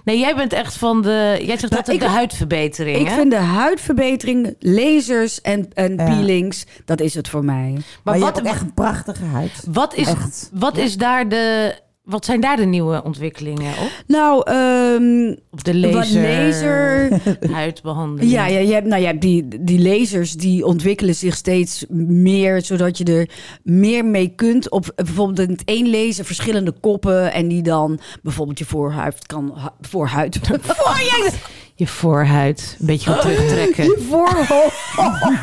Nee, 0.04 0.18
jij 0.18 0.34
bent 0.36 0.52
echt 0.52 0.74
van 0.76 1.02
de. 1.02 1.36
Jij 1.38 1.46
zegt 1.46 1.62
Nou, 1.62 1.76
altijd 1.76 1.96
ik- 1.96 2.00
de 2.02 2.08
huidverbetering. 2.08 2.98
Ik 2.98 3.08
hè? 3.08 3.14
vind 3.14 3.30
de 3.30 3.36
huidverbetering, 3.36 4.54
lasers 4.60 5.40
en, 5.40 5.68
en 5.74 5.94
Ja. 5.96 6.04
peelings, 6.04 6.64
dat 6.84 7.00
is 7.00 7.14
het 7.14 7.28
voor 7.28 7.44
mij. 7.44 7.70
Maar, 7.72 7.82
Maar 8.04 8.14
je 8.14 8.20
wat, 8.20 8.34
hebt 8.36 8.46
ook 8.46 8.52
echt 8.52 8.62
een 8.62 8.74
prachtige 8.74 9.24
huid. 9.24 9.52
wat, 9.70 9.94
is, 9.94 10.06
Echt. 10.08 10.50
wat 10.52 10.76
is 10.76 10.96
daar 10.96 11.28
de. 11.28 11.74
Wat 12.08 12.24
zijn 12.24 12.40
daar 12.40 12.56
de 12.56 12.64
nieuwe 12.64 13.02
ontwikkelingen 13.04 13.72
op? 13.72 13.90
Nou, 14.06 14.42
ehm, 14.44 15.34
Op 15.50 15.64
de 15.64 15.76
laser, 15.76 16.22
laser, 16.22 17.10
huidbehandeling. 17.52 18.30
Ja, 18.32 18.46
ja, 18.46 18.58
je 18.58 18.72
hebt, 18.72 18.86
nou 18.86 19.02
ja, 19.02 19.12
die, 19.12 19.48
die 19.60 19.80
lasers 19.88 20.32
die 20.32 20.64
ontwikkelen 20.66 21.14
zich 21.14 21.34
steeds 21.34 21.84
meer, 22.08 22.62
zodat 22.64 22.98
je 22.98 23.04
er 23.04 23.28
meer 23.62 24.04
mee 24.04 24.28
kunt. 24.36 24.70
Op 24.70 24.92
bijvoorbeeld 24.96 25.38
in 25.48 25.50
het 25.54 25.62
één 25.64 25.90
laser 25.90 26.24
verschillende 26.24 26.72
koppen 26.80 27.32
en 27.32 27.48
die 27.48 27.62
dan 27.62 27.98
bijvoorbeeld 28.22 28.58
je 28.58 28.64
voorhuid 28.64 29.26
kan 29.26 29.52
hu- 29.54 29.88
voorhuid. 29.88 30.38
Voor 30.62 30.96
je, 30.98 31.30
Je 31.74 31.86
voorhuid 31.86 32.76
een 32.80 32.86
beetje 32.86 33.10
gaan 33.10 33.20
terugtrekken. 33.20 33.84
je 33.84 34.06
voorhoofd. 34.08 34.94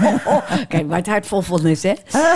Kijk, 0.67 0.87
waar 0.87 0.97
het 0.97 1.07
hart 1.07 1.27
vol 1.27 1.41
van 1.41 1.65
is, 1.65 1.83
hè? 1.83 1.93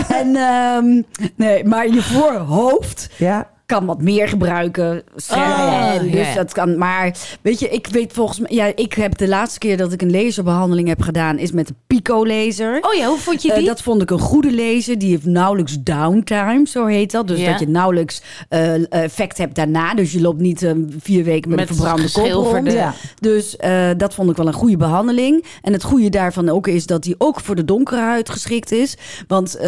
En 0.10 0.36
ehm, 0.36 1.02
nee, 1.36 1.64
maar 1.64 1.88
je 1.88 2.02
voorhoofd 2.02 3.10
Ja. 3.18 3.58
Kan 3.70 3.86
wat 3.86 4.02
meer 4.02 4.28
gebruiken. 4.28 5.04
Oh, 5.32 5.94
en 5.94 6.12
dus 6.12 6.28
ja. 6.28 6.34
dat 6.36 6.54
kan. 6.54 6.78
Maar 6.78 7.18
weet 7.42 7.60
je, 7.60 7.70
ik 7.70 7.88
weet 7.88 8.14
volgens 8.14 8.40
mij. 8.40 8.50
Ja, 8.54 8.72
ik 8.76 8.94
heb 8.94 9.18
de 9.18 9.28
laatste 9.28 9.60
keer 9.60 9.78
dat 9.78 9.92
ik 9.94 10.02
een 10.02 10.12
laserbehandeling 10.12 10.88
heb 10.88 11.02
gedaan, 11.02 11.38
is 11.38 11.52
met 11.52 11.68
de 11.68 11.74
Pico 11.88 12.26
laser. 12.28 12.78
Oh 12.82 12.94
ja, 12.94 13.08
hoe 13.08 13.18
vond 13.18 13.42
je 13.42 13.50
Eh, 13.52 13.58
die? 13.58 13.66
dat 13.68 13.82
vond 13.82 14.02
ik 14.02 14.10
een 14.12 14.20
goede 14.20 14.56
laser. 14.56 14.98
Die 15.00 15.10
heeft 15.10 15.26
nauwelijks 15.26 15.78
downtime, 15.84 16.62
zo 16.68 16.86
heet 16.86 17.12
dat. 17.12 17.28
Dus 17.28 17.40
Ja. 17.40 17.52
dat 17.52 17.60
je 17.60 17.68
nauwelijks 17.68 18.22
eh, 18.50 18.92
effect 18.94 19.38
hebt 19.38 19.56
daarna. 19.56 19.94
Dus 19.94 20.12
je 20.12 20.22
loopt 20.22 20.40
niet 20.40 20.64
eh, 20.64 20.72
vier 21.00 21.24
weken 21.24 21.50
met, 21.50 21.60
Met 21.60 21.70
een 21.70 21.76
verbrande 21.76 22.12
kop 22.12 22.26
rond. 22.54 22.72
Ja. 22.72 22.94
Dus 23.20 23.58
eh, 23.58 23.90
dat 23.98 24.14
vond 24.14 24.30
ik 24.30 24.38
wel 24.38 24.48
een 24.48 24.54
goede 24.54 24.78
behandeling. 24.78 25.46
En 25.62 25.74
het 25.74 25.84
goede 25.84 26.10
daarvan 26.10 26.50
ook 26.50 26.68
is 26.68 26.86
dat 26.86 27.04
die 27.04 27.16
ook 27.18 27.40
voor 27.40 27.56
de 27.56 27.66
donkere 27.66 28.02
huid 28.02 28.30
geschikt 28.30 28.72
is. 28.72 28.98
Want 29.28 29.56
eh, 29.56 29.64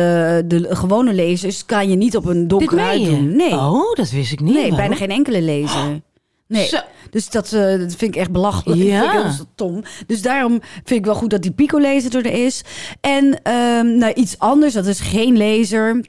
de 0.46 0.68
gewone 0.70 1.16
lasers 1.16 1.66
kan 1.66 1.90
je 1.90 1.96
niet 1.96 2.16
op 2.16 2.26
een 2.26 2.48
donkere 2.48 2.82
huid 2.82 3.06
doen. 3.06 3.36
Nee, 3.36 3.52
Oh, 3.54 3.91
dat 3.96 4.10
wist 4.10 4.32
ik 4.32 4.40
niet. 4.40 4.54
nee 4.54 4.76
bijna 4.76 4.96
geen 4.96 5.10
enkele 5.10 5.42
laser. 5.42 6.02
Nee. 6.48 6.68
Zo. 6.68 6.78
Dus 7.10 7.30
dat, 7.30 7.54
eh, 7.54 7.80
dat 7.80 7.96
vind 7.96 8.02
ik 8.02 8.16
echt 8.16 8.32
belachelijk. 8.32 8.82
Ja. 8.82 9.26
Ik 9.26 9.32
stom. 9.54 9.84
Dus 10.08 10.22
daarom 10.22 10.60
vind 10.62 11.00
ik 11.00 11.06
wel 11.06 11.16
goed 11.16 11.30
dat 11.30 11.42
die 11.42 11.52
Pico 11.52 11.82
laser 11.82 12.16
er 12.16 12.46
is. 12.46 12.62
En 13.02 13.40
ehm, 13.44 13.98
nou, 13.98 14.14
iets 14.14 14.40
anders, 14.40 14.74
dat 14.74 14.86
is 14.86 15.00
geen 15.00 15.38
laser. 15.38 16.06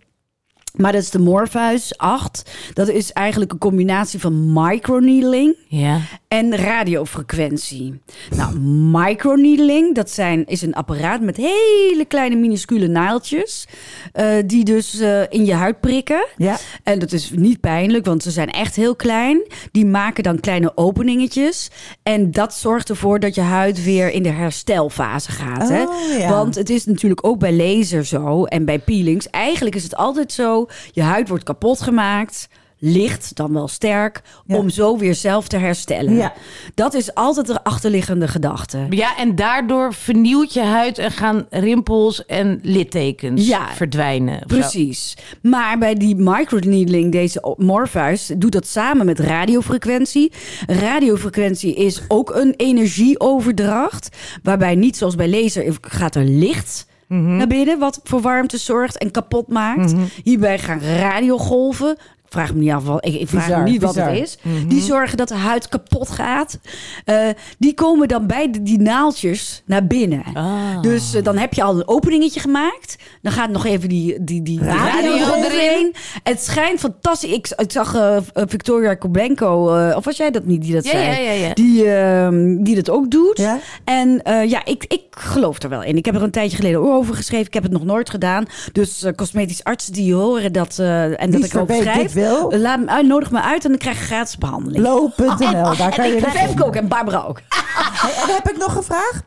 Maar 0.73 0.93
dat 0.93 1.03
is 1.03 1.11
de 1.11 1.19
Morpheus 1.19 1.99
8. 1.99 2.51
Dat 2.73 2.89
is 2.89 3.13
eigenlijk 3.13 3.53
een 3.53 3.59
combinatie 3.59 4.21
van 4.21 4.53
microneedling 4.53 5.57
Ja. 5.69 6.01
en 6.29 6.57
radiofrequentie. 6.57 8.01
Nou, 8.37 8.59
microneedling, 9.07 9.95
dat 9.95 10.11
zijn, 10.11 10.47
is 10.47 10.63
een 10.63 10.75
apparaat 10.75 11.21
met 11.21 11.37
hele 11.37 12.05
kleine 12.09 12.37
minuscule 12.37 12.87
naaltjes. 12.89 13.67
eh, 14.13 14.27
die 14.47 14.65
dus 14.65 14.99
eh, 15.01 15.21
in 15.29 15.45
je 15.45 15.53
huid 15.55 15.81
prikken. 15.81 16.27
Ja. 16.37 16.57
En 16.83 16.99
dat 16.99 17.13
is 17.13 17.31
niet 17.35 17.61
pijnlijk, 17.61 18.05
want 18.05 18.23
ze 18.23 18.31
zijn 18.31 18.51
echt 18.51 18.77
heel 18.77 18.97
klein. 18.97 19.43
Die 19.73 19.87
maken 19.87 20.23
dan 20.23 20.41
kleine 20.41 20.73
openingetjes. 20.75 21.71
En 22.03 22.31
dat 22.31 22.55
zorgt 22.55 22.89
ervoor 22.89 23.21
dat 23.21 23.35
je 23.35 23.41
huid 23.41 23.85
weer 23.85 24.11
in 24.11 24.23
de 24.23 24.29
herstelfase 24.31 25.31
gaat. 25.33 25.69
hè? 25.69 25.83
Oh, 25.83 26.19
ja. 26.19 26.29
Want 26.29 26.55
het 26.55 26.71
is 26.71 26.85
natuurlijk 26.87 27.27
ook 27.27 27.39
bij 27.39 27.53
laser 27.53 28.05
zo 28.05 28.45
en 28.45 28.65
bij 28.65 28.79
peelings. 28.79 29.31
Eigenlijk 29.31 29.75
is 29.75 29.83
het 29.83 29.97
altijd 29.97 30.33
zo, 30.33 30.62
je 30.93 31.03
huid 31.03 31.29
wordt 31.29 31.45
kapot 31.45 31.81
gemaakt. 31.81 32.49
Licht, 32.85 33.37
dan 33.37 33.53
wel 33.53 33.69
sterk, 33.69 34.21
Ja. 34.47 34.57
om 34.57 34.69
zo 34.71 34.99
weer 34.99 35.15
zelf 35.15 35.49
te 35.49 35.57
herstellen. 35.57 36.15
Ja. 36.17 36.33
Dat 36.75 36.95
is 36.95 37.15
altijd 37.15 37.47
de 37.47 37.65
achterliggende 37.65 38.29
gedachte. 38.29 38.87
Ja, 38.91 39.17
en 39.17 39.35
daardoor 39.35 39.95
vernieuwt 39.95 40.53
je 40.53 40.61
huid 40.63 40.99
en 40.99 41.11
gaan 41.11 41.47
rimpels 41.51 42.27
en 42.27 42.59
littekens 42.63 43.47
Ja, 43.47 43.69
verdwijnen. 43.75 44.39
zo. 44.39 44.47
Precies. 44.47 45.17
Maar 45.43 45.79
bij 45.79 45.95
die 45.95 46.17
microneedling, 46.17 47.13
deze 47.13 47.55
Morpheus, 47.59 48.31
doet 48.37 48.53
dat 48.53 48.67
samen 48.67 49.07
met 49.07 49.19
radiofrequentie. 49.19 50.33
Radiofrequentie 50.67 51.75
is 51.75 52.01
ook 52.09 52.35
een 52.35 52.55
energieoverdracht. 52.57 54.17
Waarbij 54.43 54.75
niet 54.75 54.97
zoals 54.97 55.15
bij 55.15 55.29
laser 55.43 55.77
gaat 55.81 56.15
er 56.15 56.25
licht 56.25 56.87
naar 57.13 57.47
binnen, 57.47 57.79
wat 57.79 58.01
voor 58.05 58.21
warmte 58.21 58.57
zorgt 58.57 58.99
en 58.99 59.11
kapot 59.11 59.49
maakt. 59.49 59.95
Hierbij 60.23 60.59
gaan 60.59 60.81
radiogolven. 60.81 61.97
Vraag 62.33 62.55
me 62.55 62.61
niet 62.61 62.71
af 62.73 62.85
wat, 62.85 63.07
ik, 63.07 63.15
ik 63.15 63.29
vraag 63.29 63.47
Bizar, 63.47 63.63
me 63.63 63.71
niet 63.71 63.83
wat 63.83 63.95
het 63.95 64.17
is. 64.19 64.39
Die 64.67 64.81
zorgen 64.83 65.17
dat 65.17 65.29
de 65.29 65.35
huid 65.35 65.69
kapot 65.69 66.11
gaat. 66.11 66.59
Eh, 67.05 67.29
die 67.59 67.75
komen 67.75 68.09
dan 68.09 68.27
bij 68.27 68.51
de, 68.51 68.63
die 68.63 68.81
naaltjes 68.81 69.63
naar 69.67 69.87
binnen. 69.87 70.23
Ah. 70.35 70.81
Dus 70.81 71.15
eh, 71.15 71.23
dan 71.23 71.37
heb 71.37 71.55
je 71.55 71.63
al 71.63 71.77
een 71.77 71.89
openingetje 71.89 72.41
gemaakt. 72.41 72.97
Dan 73.23 73.33
gaat 73.33 73.51
nog 73.51 73.65
even 73.67 73.89
die, 73.89 74.25
die, 74.25 74.43
die 74.43 74.61
radio, 74.65 75.11
Radio 75.11 75.35
erin. 75.35 75.95
Het 76.23 76.43
schijnt 76.43 76.81
fantastisch. 76.81 77.31
Ik, 77.33 77.49
ik 77.57 77.73
zag 77.73 77.95
eh, 77.95 78.17
Victoria 78.35 78.95
Koblenko, 78.95 79.75
eh, 79.75 79.97
of 79.97 80.05
was 80.05 80.17
jij 80.17 80.31
dat 80.31 80.45
niet 80.45 80.63
die 80.63 80.75
dat 80.75 80.85
Ja, 80.85 80.91
zei? 80.91 81.05
ja, 81.05 81.31
ja, 81.33 81.47
ja. 81.47 81.55
Die, 81.55 81.91
ehm, 81.95 82.63
die 82.63 82.75
dat 82.75 82.91
ook 82.91 83.11
doet. 83.11 83.39
Ja. 83.39 83.59
En 83.85 84.23
eh, 84.23 84.51
ja, 84.51 84.65
ik, 84.65 84.85
ik 84.89 85.03
geloof 85.11 85.63
er 85.63 85.69
wel 85.69 85.83
in. 85.83 85.97
Ik 85.97 86.05
heb 86.05 86.15
er 86.15 86.23
een 86.23 86.31
tijdje 86.31 86.57
geleden 86.57 86.81
ook 86.81 86.89
over 86.89 87.15
geschreven. 87.15 87.47
Ik 87.47 87.55
heb 87.55 87.63
het 87.63 87.73
nog 87.73 87.85
nooit 87.85 88.11
gedaan. 88.11 88.47
Dus 88.73 89.05
cosmetisch 89.17 89.65
artsen 89.65 89.93
die 89.93 90.15
horen 90.15 90.53
dat 90.53 90.79
eh, 90.79 91.23
en 91.23 91.31
dat 91.31 91.45
ik 91.45 91.57
ook 91.57 91.71
schrijf. 91.73 92.13
Eh, 92.23 92.61
Laat 92.61 92.81
me 92.81 92.87
uit, 92.87 93.07
nodig 93.07 93.31
me 93.31 93.41
uit 93.41 93.65
en 93.65 93.71
dan 93.71 93.79
krijg 93.79 93.99
je 93.99 94.05
gratis 94.05 94.39
behandeling. 94.39 94.85
Low.nl, 94.85 95.77
daar 95.77 95.77
kan 95.95 96.05
en 96.05 96.11
je 96.11 96.17
ik. 96.17 96.25
Femke 96.25 96.65
ook 96.65 96.77
en 96.77 96.89
Barbara 96.89 97.21
ook. 97.23 97.39
En 98.27 98.35
heb 98.35 98.51
ik 98.51 98.57
nog 98.59 98.77
een 98.77 98.83
vraag. 98.83 99.23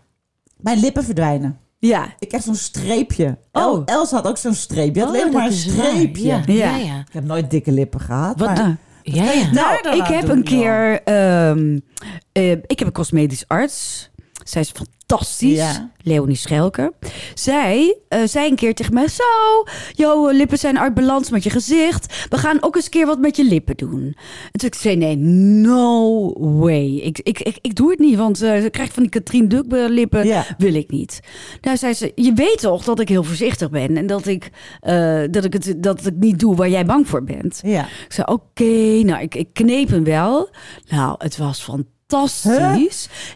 Mijn 0.57 0.79
lippen 0.79 1.03
verdwijnen. 1.03 1.59
Ja. 1.79 2.05
Ik 2.19 2.31
heb 2.31 2.41
zo'n 2.41 2.55
streepje. 2.55 3.37
Oh. 3.51 3.61
El, 3.63 3.83
Els 3.85 4.11
had 4.11 4.27
ook 4.27 4.37
zo'n 4.37 4.53
streepje. 4.53 5.01
Had 5.01 5.09
Oh, 5.09 5.15
alleen 5.19 5.33
maar 5.33 5.45
een 5.45 5.51
streepje. 5.53 6.27
Ja, 6.27 6.41
Ja. 6.45 6.53
ja, 6.53 6.75
ja. 6.77 6.99
Ik 6.99 7.13
heb 7.13 7.23
nooit 7.23 7.49
dikke 7.51 7.71
lippen 7.71 7.99
gehad. 7.99 8.39
Wat 8.39 8.47
maar- 8.57 8.77
Ja, 9.03 9.23
ja. 9.31 9.51
daar 9.51 9.79
Nou, 9.83 9.97
ik 9.97 10.05
heb 10.07 10.21
doen, 10.25 10.37
een 10.37 10.43
keer. 10.43 11.01
ehm, 11.03 11.79
eh, 12.31 12.51
ik 12.51 12.79
heb 12.79 12.87
een 12.87 12.91
cosmetisch 12.93 13.47
arts. 13.47 14.09
Zij 14.43 14.61
is 14.61 14.71
fantastisch. 15.07 15.57
Ja. 15.57 15.89
Leonie 16.01 16.35
Schelke. 16.35 16.93
Zij 17.33 17.97
eh, 18.07 18.19
zei 18.25 18.49
een 18.49 18.55
keer 18.55 18.73
tegen 18.73 18.93
mij: 18.93 19.07
Zo, 19.07 19.23
jouw 19.93 20.29
lippen 20.29 20.57
zijn 20.57 20.79
uit 20.79 20.93
balans 20.93 21.29
met 21.29 21.43
je 21.43 21.49
gezicht. 21.49 22.27
We 22.29 22.37
gaan 22.37 22.57
ook 22.63 22.75
eens 22.75 22.85
een 22.85 22.91
keer 22.91 23.05
wat 23.05 23.19
met 23.19 23.35
je 23.35 23.43
lippen 23.43 23.77
doen. 23.77 24.15
En 24.51 24.59
toen 24.59 24.67
ik 24.67 24.75
zei: 24.75 24.95
Nee, 24.95 25.15
no 25.15 26.33
way. 26.59 26.95
Ik, 26.95 27.19
ik, 27.19 27.39
ik, 27.39 27.57
ik 27.61 27.75
doe 27.75 27.89
het 27.89 27.99
niet, 27.99 28.15
want 28.15 28.41
eh 28.41 28.61
ze 28.61 28.69
krijgt 28.69 28.93
van 28.93 29.03
die 29.03 29.11
Katrien 29.11 29.47
Duk 29.47 29.65
lippen. 29.69 30.27
Ja. 30.27 30.45
Wil 30.57 30.73
ik 30.73 30.91
niet. 30.91 31.19
Nou, 31.61 31.77
zei 31.77 31.93
ze: 31.93 32.11
Je 32.15 32.33
weet 32.33 32.59
toch 32.59 32.83
dat 32.83 32.99
ik 32.99 33.09
heel 33.09 33.23
voorzichtig 33.23 33.69
ben 33.69 33.97
en 33.97 34.07
dat 34.07 34.27
ik, 34.27 34.49
eh, 34.79 35.23
dat 35.31 35.43
ik, 35.43 35.53
het, 35.53 35.75
dat 35.77 36.05
ik 36.05 36.13
niet 36.19 36.39
doe 36.39 36.55
waar 36.55 36.69
jij 36.69 36.85
bang 36.85 37.07
voor 37.07 37.23
bent. 37.23 37.59
Ja. 37.63 37.81
Ik 37.85 38.13
zei, 38.13 38.27
oké, 38.27 39.03
nou, 39.03 39.21
ik, 39.21 39.35
ik 39.35 39.49
kneep 39.53 39.89
hem 39.89 40.03
wel. 40.03 40.49
Nou, 40.87 41.15
het 41.17 41.37
was 41.37 41.61
fantastisch. 41.61 41.93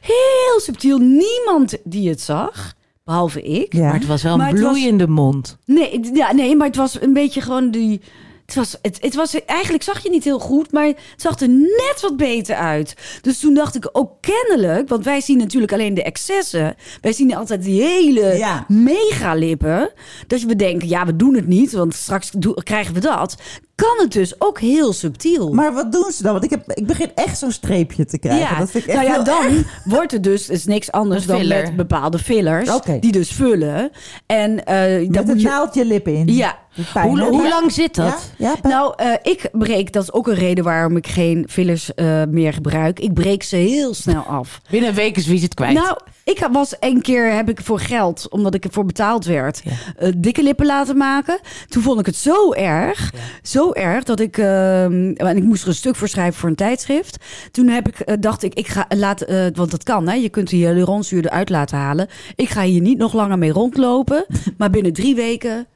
Heel 0.02 0.60
subtiel. 0.60 0.98
Niemand 0.98 1.78
die 1.84 2.10
het 2.10 2.22
zag, 2.22 2.74
behalve 3.04 3.42
ik. 3.42 3.74
Ja. 3.74 3.82
Maar 3.84 3.94
het 3.94 4.06
was 4.06 4.24
wel 4.24 4.38
Maar 4.38 4.50
een 4.50 4.62
was- 4.62 4.72
bloeiende 4.72 5.08
mond. 5.08 5.58
Nee, 5.66 6.00
ja, 6.14 6.32
nee, 6.34 6.56
maar 6.56 6.68
het 6.68 6.76
was 6.76 7.02
een 7.02 7.14
beetje 7.14 7.42
gewoon 7.42 7.72
die... 7.72 8.02
Het 8.46 8.58
was, 8.58 8.76
het, 8.82 8.98
het 9.02 9.16
was, 9.16 9.46
eigenlijk 9.46 9.84
zag 9.84 10.04
je 10.04 10.10
niet 10.10 10.24
heel 10.24 10.40
goed, 10.40 10.72
maar 10.72 10.86
het 10.86 10.98
zag 11.16 11.40
er 11.40 11.50
net 11.50 11.98
wat 12.02 12.18
beter 12.18 12.56
uit. 12.56 12.94
Dus 13.22 13.40
toen 13.40 13.54
dacht 13.54 13.76
ik 13.76 13.90
ook 13.92 14.12
kennelijk, 14.22 14.90
want 14.90 15.04
wij 15.06 15.22
zien 15.22 15.38
natuurlijk 15.38 15.74
alleen 15.74 15.94
de 15.94 16.04
excessen. 16.04 16.76
Wij 17.02 17.14
zien 17.14 17.36
altijd 17.36 17.64
die 17.64 17.82
hele 17.82 18.38
Ja. 18.38 18.66
megalippen. 18.68 19.92
Dat 20.28 20.42
we 20.42 20.56
denken, 20.56 20.88
ja, 20.88 21.06
we 21.06 21.16
doen 21.16 21.36
het 21.36 21.48
niet, 21.48 21.72
want 21.72 21.94
straks 21.96 22.32
do- 22.32 22.54
krijgen 22.54 22.94
we 22.94 23.00
dat. 23.00 23.36
Kan 23.80 23.98
het 23.98 24.12
dus 24.12 24.42
ook 24.42 24.60
heel 24.60 24.94
subtiel. 24.94 25.54
Maar 25.54 25.74
wat 25.74 25.92
doen 25.92 26.12
ze 26.12 26.24
dan? 26.24 26.32
Want 26.32 26.44
ik, 26.44 26.50
heb, 26.50 26.72
ik 26.72 26.86
begin 26.88 27.12
echt 27.16 27.38
zo'n 27.38 27.52
streepje 27.52 28.06
te 28.06 28.20
krijgen. 28.20 28.58
Dat 28.58 28.72
vind 28.72 28.84
ik 28.84 28.90
echt 28.90 28.98
nou 29.00 29.10
ja, 29.10 29.14
heel 29.16 29.24
dan 29.24 29.44
erg. 29.58 29.82
wordt 29.84 30.12
het 30.12 30.24
dus 30.24 30.50
is 30.50 30.66
niks 30.66 30.92
anders 30.92 31.26
dan 31.26 31.48
met 31.48 31.76
bepaalde 31.76 32.20
fillers. 32.20 32.70
Oké. 32.70 33.00
Die 33.00 33.12
dus 33.12 33.32
vullen. 33.32 33.92
En 34.26 34.66
eh 34.66 34.98
dan 34.98 35.26
Met 35.26 35.30
een 35.30 35.40
je... 35.40 35.46
naaldje 35.48 35.86
lippen 35.86 36.14
in. 36.14 36.28
Ja, 36.34 36.58
Hoe, 36.94 37.20
hoe 37.22 37.42
Ja. 37.44 37.50
lang 37.50 37.72
zit 37.72 37.96
dat? 37.96 38.32
Ja, 38.38 38.56
ja. 38.64 38.70
Nou, 38.70 38.94
eh, 38.98 39.14
ik 39.22 39.50
breek, 39.52 39.94
dat 39.94 40.04
is 40.04 40.14
ook 40.14 40.28
een 40.28 40.34
reden 40.36 40.64
waarom 40.64 40.98
ik 40.98 41.08
geen 41.08 41.46
fillers 41.50 41.94
eh, 41.94 42.24
meer 42.30 42.54
gebruik. 42.54 43.00
Ik 43.00 43.14
breek 43.14 43.44
ze 43.44 43.56
heel 43.56 43.94
snel 43.94 44.22
af. 44.22 44.62
Binnen 44.70 44.90
een 44.90 44.96
week 44.96 45.18
is 45.18 45.28
wie 45.28 45.42
het 45.42 45.54
kwijt. 45.54 45.74
Nou, 45.74 45.98
ik 46.30 46.48
was 46.52 46.76
een 46.80 47.02
keer, 47.02 47.34
heb 47.34 47.50
ik 47.50 47.62
voor 47.62 47.80
geld, 47.80 48.30
omdat 48.30 48.54
ik 48.54 48.66
ervoor 48.66 48.86
betaald 48.86 49.26
werd, 49.26 49.64
eh, 49.98 50.12
dikke 50.18 50.44
lippen 50.44 50.66
laten 50.66 50.98
maken. 50.98 51.40
Toen 51.68 51.84
vond 51.84 52.00
ik 52.00 52.06
het 52.06 52.16
zo 52.16 52.54
erg, 52.54 53.14
zo 53.42 53.72
erg, 53.72 54.04
dat 54.04 54.20
ik, 54.20 54.38
ehm, 54.38 55.12
en 55.16 55.38
ik 55.38 55.44
moest 55.44 55.62
er 55.62 55.68
een 55.68 55.74
stuk 55.74 55.96
voor 55.96 56.08
schrijven 56.08 56.40
voor 56.40 56.50
een 56.50 56.56
tijdschrift. 56.56 57.18
Toen 57.52 57.68
heb 57.68 57.88
ik, 57.88 58.00
eh, 58.00 58.16
dacht 58.20 58.44
ik, 58.44 58.54
ik 58.54 58.68
ga 58.68 58.86
laten, 58.90 59.28
eh, 59.28 59.46
want 59.54 59.72
dat 59.72 59.84
kan, 59.84 60.08
hè, 60.08 60.14
je 60.14 60.30
kunt 60.30 60.50
die 60.50 60.66
hyaluronzuur 60.66 61.26
eruit 61.26 61.50
laten 61.50 61.78
halen. 61.78 62.08
Ik 62.36 62.50
ga 62.50 62.62
hier 62.62 62.82
niet 62.82 62.98
nog 62.98 63.14
langer 63.14 63.38
mee 63.38 63.52
rondlopen, 63.52 64.26
maar 64.58 64.70
binnen 64.70 64.94
drie 64.94 65.16
weken 65.16 65.68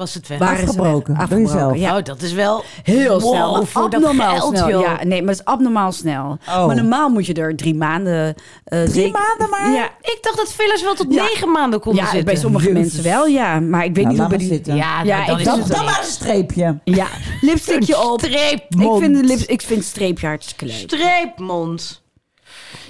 was 0.00 0.14
het 0.14 0.28
weg. 0.28 0.38
waren 0.38 0.58
ze 0.58 0.64
Afgebroken, 0.66 1.16
weg. 1.16 1.28
jezelf. 1.38 1.76
Ja. 1.76 1.96
Oh, 1.96 2.02
dat 2.04 2.22
is 2.22 2.32
wel 2.32 2.64
Heel 2.82 3.20
Wow, 3.20 3.32
snel. 3.34 3.52
maar 3.52 3.66
voor 3.66 3.82
dat 3.90 3.94
abnormaal 3.94 4.36
geld, 4.36 4.56
snel. 4.56 4.68
joh. 4.68 4.80
Ja, 4.82 5.04
nee, 5.04 5.20
maar 5.22 5.30
het 5.30 5.38
is 5.40 5.44
abnormaal 5.44 5.92
snel. 5.92 6.38
Oh. 6.48 6.66
Maar 6.66 6.76
normaal 6.76 7.08
moet 7.08 7.26
je 7.26 7.34
er 7.34 7.56
drie 7.56 7.74
maanden. 7.74 8.34
eh 8.64 8.82
Drie 8.82 8.92
zeker- 8.92 9.20
maanden 9.20 9.50
maar? 9.50 9.72
Ja, 9.72 9.84
Ik 10.00 10.18
dacht 10.20 10.36
dat 10.36 10.52
fillers 10.52 10.82
wel 10.82 10.94
tot 10.94 11.06
Ja. 11.14 11.22
negen 11.22 11.50
maanden 11.50 11.80
konden 11.80 12.02
ja 12.02 12.08
zitten. 12.08 12.24
bij 12.32 12.36
sommige 12.36 12.64
Jezus. 12.68 12.80
mensen 12.80 13.02
wel, 13.02 13.26
ja. 13.26 13.60
Maar 13.60 13.84
ik 13.84 13.94
weet 13.94 14.04
Nou, 14.04 14.08
niet 14.08 14.18
hoe 14.18 14.28
bij 14.28 14.38
die. 14.38 14.48
zitten. 14.48 14.76
Ja, 14.76 15.02
Ja, 15.02 15.16
nou, 15.16 15.26
dan 15.26 15.34
ik 15.34 15.40
is 15.40 15.46
Dan, 15.46 15.58
het 15.58 15.68
dan 15.68 15.84
maar 15.84 15.98
een 15.98 16.04
streepje. 16.10 16.78
Ja, 16.84 17.06
lipstickje 17.40 18.10
op. 18.10 18.20
Streepmond. 18.20 19.02
Ik 19.02 19.08
vind, 19.10 19.16
de 19.20 19.24
lips, 19.24 19.46
ik 19.46 19.60
vind 19.62 19.84
streepje 19.84 20.26
hartstikke 20.26 20.64
leuk. 20.66 20.74
Streepmond. 20.76 21.99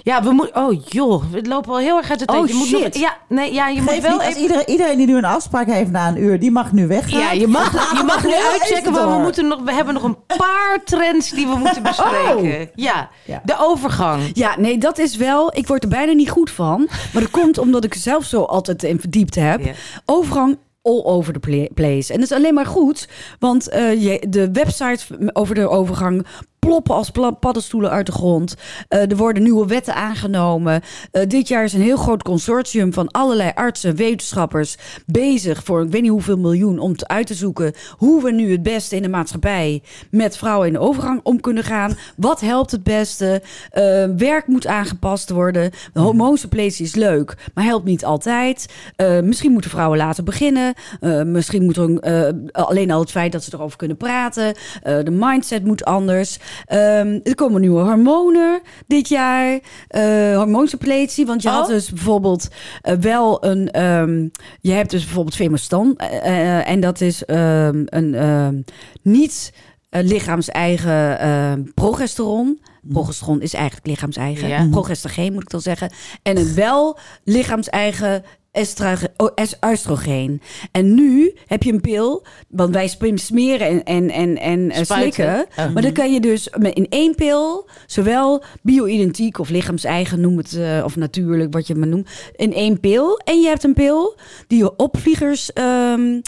Ja, 0.02 0.22
we 0.22 0.32
moeten... 0.32 0.56
Oh 0.62 0.82
joh, 0.88 1.24
we 1.30 1.42
lopen 1.48 1.70
al 1.72 1.78
heel 1.78 1.96
erg 1.96 2.10
uit 2.10 2.18
de 2.18 2.24
tijd. 2.24 2.40
Oh, 2.40 2.48
je 2.48 2.54
moet 2.54 2.66
shit. 2.66 2.82
Nog, 2.94 3.02
ja, 3.02 3.16
nee, 3.28 3.52
ja, 3.52 3.68
je 3.68 3.82
moet 3.82 3.98
wel 4.00 4.10
niet, 4.10 4.20
als 4.20 4.28
even... 4.28 4.40
iedereen, 4.40 4.68
iedereen 4.70 4.96
die 4.96 5.06
nu 5.06 5.16
een 5.16 5.24
afspraak 5.24 5.66
heeft 5.66 5.90
na 5.90 6.08
een 6.08 6.22
uur, 6.22 6.38
die 6.40 6.50
mag 6.50 6.72
nu 6.72 6.86
weggaan. 6.86 7.20
Ja, 7.20 7.32
je 7.32 7.46
mag, 7.46 7.72
je 7.98 8.04
mag 8.06 8.24
nu 8.24 8.34
uitchecken, 8.34 8.92
want 8.92 9.12
we, 9.16 9.22
moeten 9.22 9.48
nog, 9.48 9.60
we 9.64 9.72
hebben 9.72 9.94
nog 9.94 10.02
een 10.02 10.16
paar 10.26 10.80
trends 10.84 11.30
die 11.30 11.46
we 11.46 11.54
moeten 11.56 11.82
bespreken. 11.92 12.70
Ja, 12.74 13.10
Ja. 13.24 13.40
de 13.44 13.56
overgang. 13.58 14.30
Ja, 14.32 14.54
nee, 14.58 14.78
dat 14.78 14.98
is 14.98 15.16
wel. 15.16 15.56
Ik 15.56 15.66
word 15.66 15.82
er 15.82 15.88
bijna 15.88 16.12
niet 16.12 16.30
goed 16.30 16.50
van. 16.50 16.88
Maar 17.12 17.22
dat 17.22 17.30
komt 17.30 17.58
omdat 17.58 17.84
ik 17.84 17.94
er 17.94 18.00
zelf 18.00 18.24
zo 18.24 18.42
altijd 18.42 18.82
in 18.82 19.00
verdiept 19.00 19.34
heb. 19.34 19.64
Ja. 19.64 19.72
Overgang 20.04 20.58
all 20.82 21.02
over 21.04 21.32
the 21.32 21.38
pla- 21.38 21.68
place. 21.74 22.12
En 22.12 22.20
dat 22.20 22.30
is 22.30 22.36
alleen 22.36 22.54
maar 22.54 22.66
goed, 22.66 23.08
want 23.38 23.68
eh, 23.68 24.02
je, 24.02 24.26
de 24.28 24.50
websites 24.52 25.06
over 25.32 25.54
de 25.54 25.68
overgang 25.68 26.26
ploppen 26.70 26.94
als 26.94 27.10
paddenstoelen 27.40 27.90
uit 27.90 28.06
de 28.06 28.12
grond. 28.12 28.54
Eh, 28.88 29.10
er 29.10 29.16
worden 29.16 29.42
nieuwe 29.42 29.66
wetten 29.66 29.94
aangenomen. 29.94 30.82
Eh, 31.10 31.26
dit 31.28 31.48
jaar 31.48 31.64
is 31.64 31.72
een 31.72 31.80
heel 31.80 31.96
groot 31.96 32.22
consortium 32.22 32.92
van 32.92 33.10
allerlei 33.10 33.50
artsen, 33.54 33.96
wetenschappers 33.96 34.76
bezig 35.06 35.64
voor 35.64 35.82
ik 35.82 35.90
weet 35.90 36.02
niet 36.02 36.10
hoeveel 36.10 36.38
miljoen 36.38 36.78
om 36.78 36.96
te 36.96 37.08
uit 37.08 37.26
te 37.26 37.34
zoeken 37.34 37.72
hoe 37.96 38.22
we 38.22 38.32
nu 38.32 38.50
het 38.50 38.62
beste 38.62 38.96
in 38.96 39.02
de 39.02 39.08
maatschappij 39.08 39.82
met 40.10 40.36
vrouwen 40.36 40.66
in 40.66 40.72
de 40.72 40.78
overgang 40.78 41.20
om 41.22 41.40
kunnen 41.40 41.64
gaan. 41.64 41.96
Wat 42.16 42.40
helpt 42.40 42.70
het 42.70 42.82
beste? 42.82 43.42
Eh, 43.70 44.04
werk 44.16 44.46
moet 44.46 44.66
aangepast 44.66 45.30
worden. 45.30 45.70
De 45.92 46.00
hormoonsuppletie 46.00 46.84
is 46.84 46.94
leuk, 46.94 47.36
maar 47.54 47.64
helpt 47.64 47.84
niet 47.84 48.04
altijd. 48.04 48.66
Misschien 49.22 49.52
moeten 49.52 49.70
vrouwen 49.70 49.98
laten 49.98 50.24
beginnen. 50.24 50.74
Misschien 51.24 51.64
moet 51.64 51.76
er 51.76 51.82
een, 51.82 52.52
alleen 52.52 52.90
al 52.90 53.00
het 53.00 53.10
feit 53.10 53.32
dat 53.32 53.44
ze 53.44 53.54
erover 53.54 53.76
kunnen 53.76 53.96
praten. 53.96 54.54
De 54.82 55.10
mindset 55.10 55.64
moet 55.64 55.84
anders. 55.84 56.38
Ehm, 56.66 57.18
er 57.22 57.34
komen 57.34 57.60
nieuwe 57.60 57.82
hormonen 57.82 58.60
dit 58.86 59.08
jaar. 59.08 59.58
Hormoonsuppletie. 60.34 61.26
Want 61.26 61.42
je 61.42 61.48
had 61.48 61.62
Oh. 61.62 61.68
dus 61.68 61.90
bijvoorbeeld 61.90 62.48
eh, 62.82 62.94
wel 62.96 63.44
een... 63.44 63.70
ehm, 63.70 64.28
je 64.60 64.72
hebt 64.72 64.90
dus 64.90 65.04
bijvoorbeeld 65.04 65.34
Femostan. 65.36 65.96
eh, 65.96 66.68
en 66.68 66.80
dat 66.80 67.00
is 67.00 67.24
ehm, 67.24 67.82
een 67.86 68.64
niet 69.02 69.52
lichaams-eigen 69.90 71.70
progesteron. 71.74 72.60
Progesteron 72.88 73.40
is 73.42 73.54
eigenlijk 73.54 73.86
lichaams-eigen. 73.86 74.48
Ja. 74.48 74.66
Progestageen 74.70 75.32
moet 75.32 75.42
ik 75.42 75.50
dan 75.50 75.60
zeggen. 75.60 75.90
En 76.22 76.36
een 76.36 76.54
wel 76.54 76.98
lichaams-eigen 77.24 78.24
oestrogeen. 79.64 80.40
En 80.72 80.94
nu 80.94 81.34
heb 81.46 81.62
je 81.62 81.72
een 81.72 81.80
pil, 81.80 82.26
want 82.48 82.74
wij 82.74 82.88
smeren 83.14 83.66
en, 83.66 83.84
en, 83.84 84.10
en, 84.10 84.38
en 84.38 84.70
eh, 84.70 84.82
Spuiten. 84.82 85.12
slikken. 85.12 85.72
Maar 85.72 85.82
dan 85.82 85.92
kan 85.92 86.12
je 86.12 86.20
dus 86.20 86.48
in 86.72 86.86
één 86.88 87.14
pil, 87.14 87.68
zowel 87.86 88.44
bio-identiek 88.62 89.38
of 89.38 89.48
lichaams-eigen, 89.48 90.20
noem 90.20 90.36
het, 90.36 90.52
eh, 90.54 90.82
of 90.84 90.96
natuurlijk, 90.96 91.52
wat 91.52 91.66
je 91.66 91.74
maar 91.74 91.88
noemt, 91.88 92.08
in 92.36 92.54
één 92.54 92.80
pil. 92.80 93.18
En 93.18 93.40
je 93.40 93.46
hebt 93.46 93.64
een 93.64 93.74
pil 93.74 94.18
die 94.46 94.58
je 94.58 94.76
opvliegers 94.76 95.52
ehm, 95.52 96.20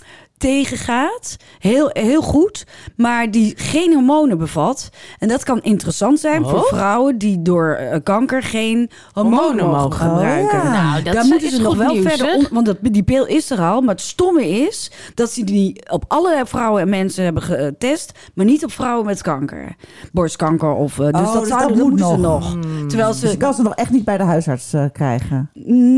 tegengaat. 0.42 1.36
Heel, 1.58 1.90
heel 1.92 2.22
goed, 2.22 2.66
maar 2.96 3.30
die 3.30 3.52
geen 3.56 3.92
hormonen 3.94 4.38
bevat. 4.38 4.88
En 5.18 5.28
dat 5.28 5.44
kan 5.44 5.62
interessant 5.62 6.20
zijn 6.20 6.42
voor 6.44 6.58
Oh. 6.58 6.64
vrouwen 6.66 7.18
die 7.18 7.42
door 7.42 7.72
eh, 7.74 7.98
kanker 8.02 8.42
geen 8.42 8.90
hormonen 9.12 9.38
Hormonen 9.38 9.66
mogen 9.66 9.92
gebruiken. 9.92 10.58
Oh, 10.58 10.64
ja. 10.64 10.72
Nou, 10.90 11.02
dat 11.02 11.14
Daar 11.14 11.22
is- 11.22 11.30
moeten 11.30 11.50
ze 11.50 11.60
nog 11.60 11.76
wel 11.76 11.92
nieuws, 11.92 12.06
verder 12.06 12.36
on- 12.36 12.46
want 12.50 12.66
dat, 12.66 12.76
die 12.80 13.02
pil 13.02 13.26
is 13.26 13.50
er 13.50 13.58
al. 13.60 13.80
Maar 13.80 13.94
het 13.94 14.04
stomme 14.04 14.48
is 14.48 14.90
dat 15.14 15.30
ze 15.30 15.44
die 15.44 15.82
op 15.90 16.04
allerlei 16.08 16.46
vrouwen 16.46 16.80
en 16.82 16.88
mensen 16.88 17.24
hebben 17.24 17.42
getest, 17.42 18.12
maar 18.34 18.44
niet 18.44 18.64
op 18.64 18.72
vrouwen 18.72 19.06
met 19.06 19.22
kanker, 19.22 19.76
borstkanker 20.12 20.72
of. 20.74 20.98
eh, 20.98 21.06
dus 21.06 21.20
Oh, 21.20 21.32
dat, 21.32 21.40
dus 21.40 21.48
zouden, 21.48 21.58
dat 21.68 21.76
dat 21.78 21.88
moet 21.88 21.98
moeten 22.00 22.06
ze 22.08 22.16
nog. 22.16 22.54
nog. 22.54 22.86
Terwijl 22.88 23.10
Dus 23.12 23.20
je 23.20 23.28
ze. 23.28 23.36
kan 23.36 23.54
ze 23.54 23.62
nog 23.62 23.74
echt 23.74 23.90
niet 23.90 24.04
bij 24.04 24.18
de 24.18 24.24
huisarts 24.24 24.72
eh, 24.72 24.84
krijgen. 24.92 25.50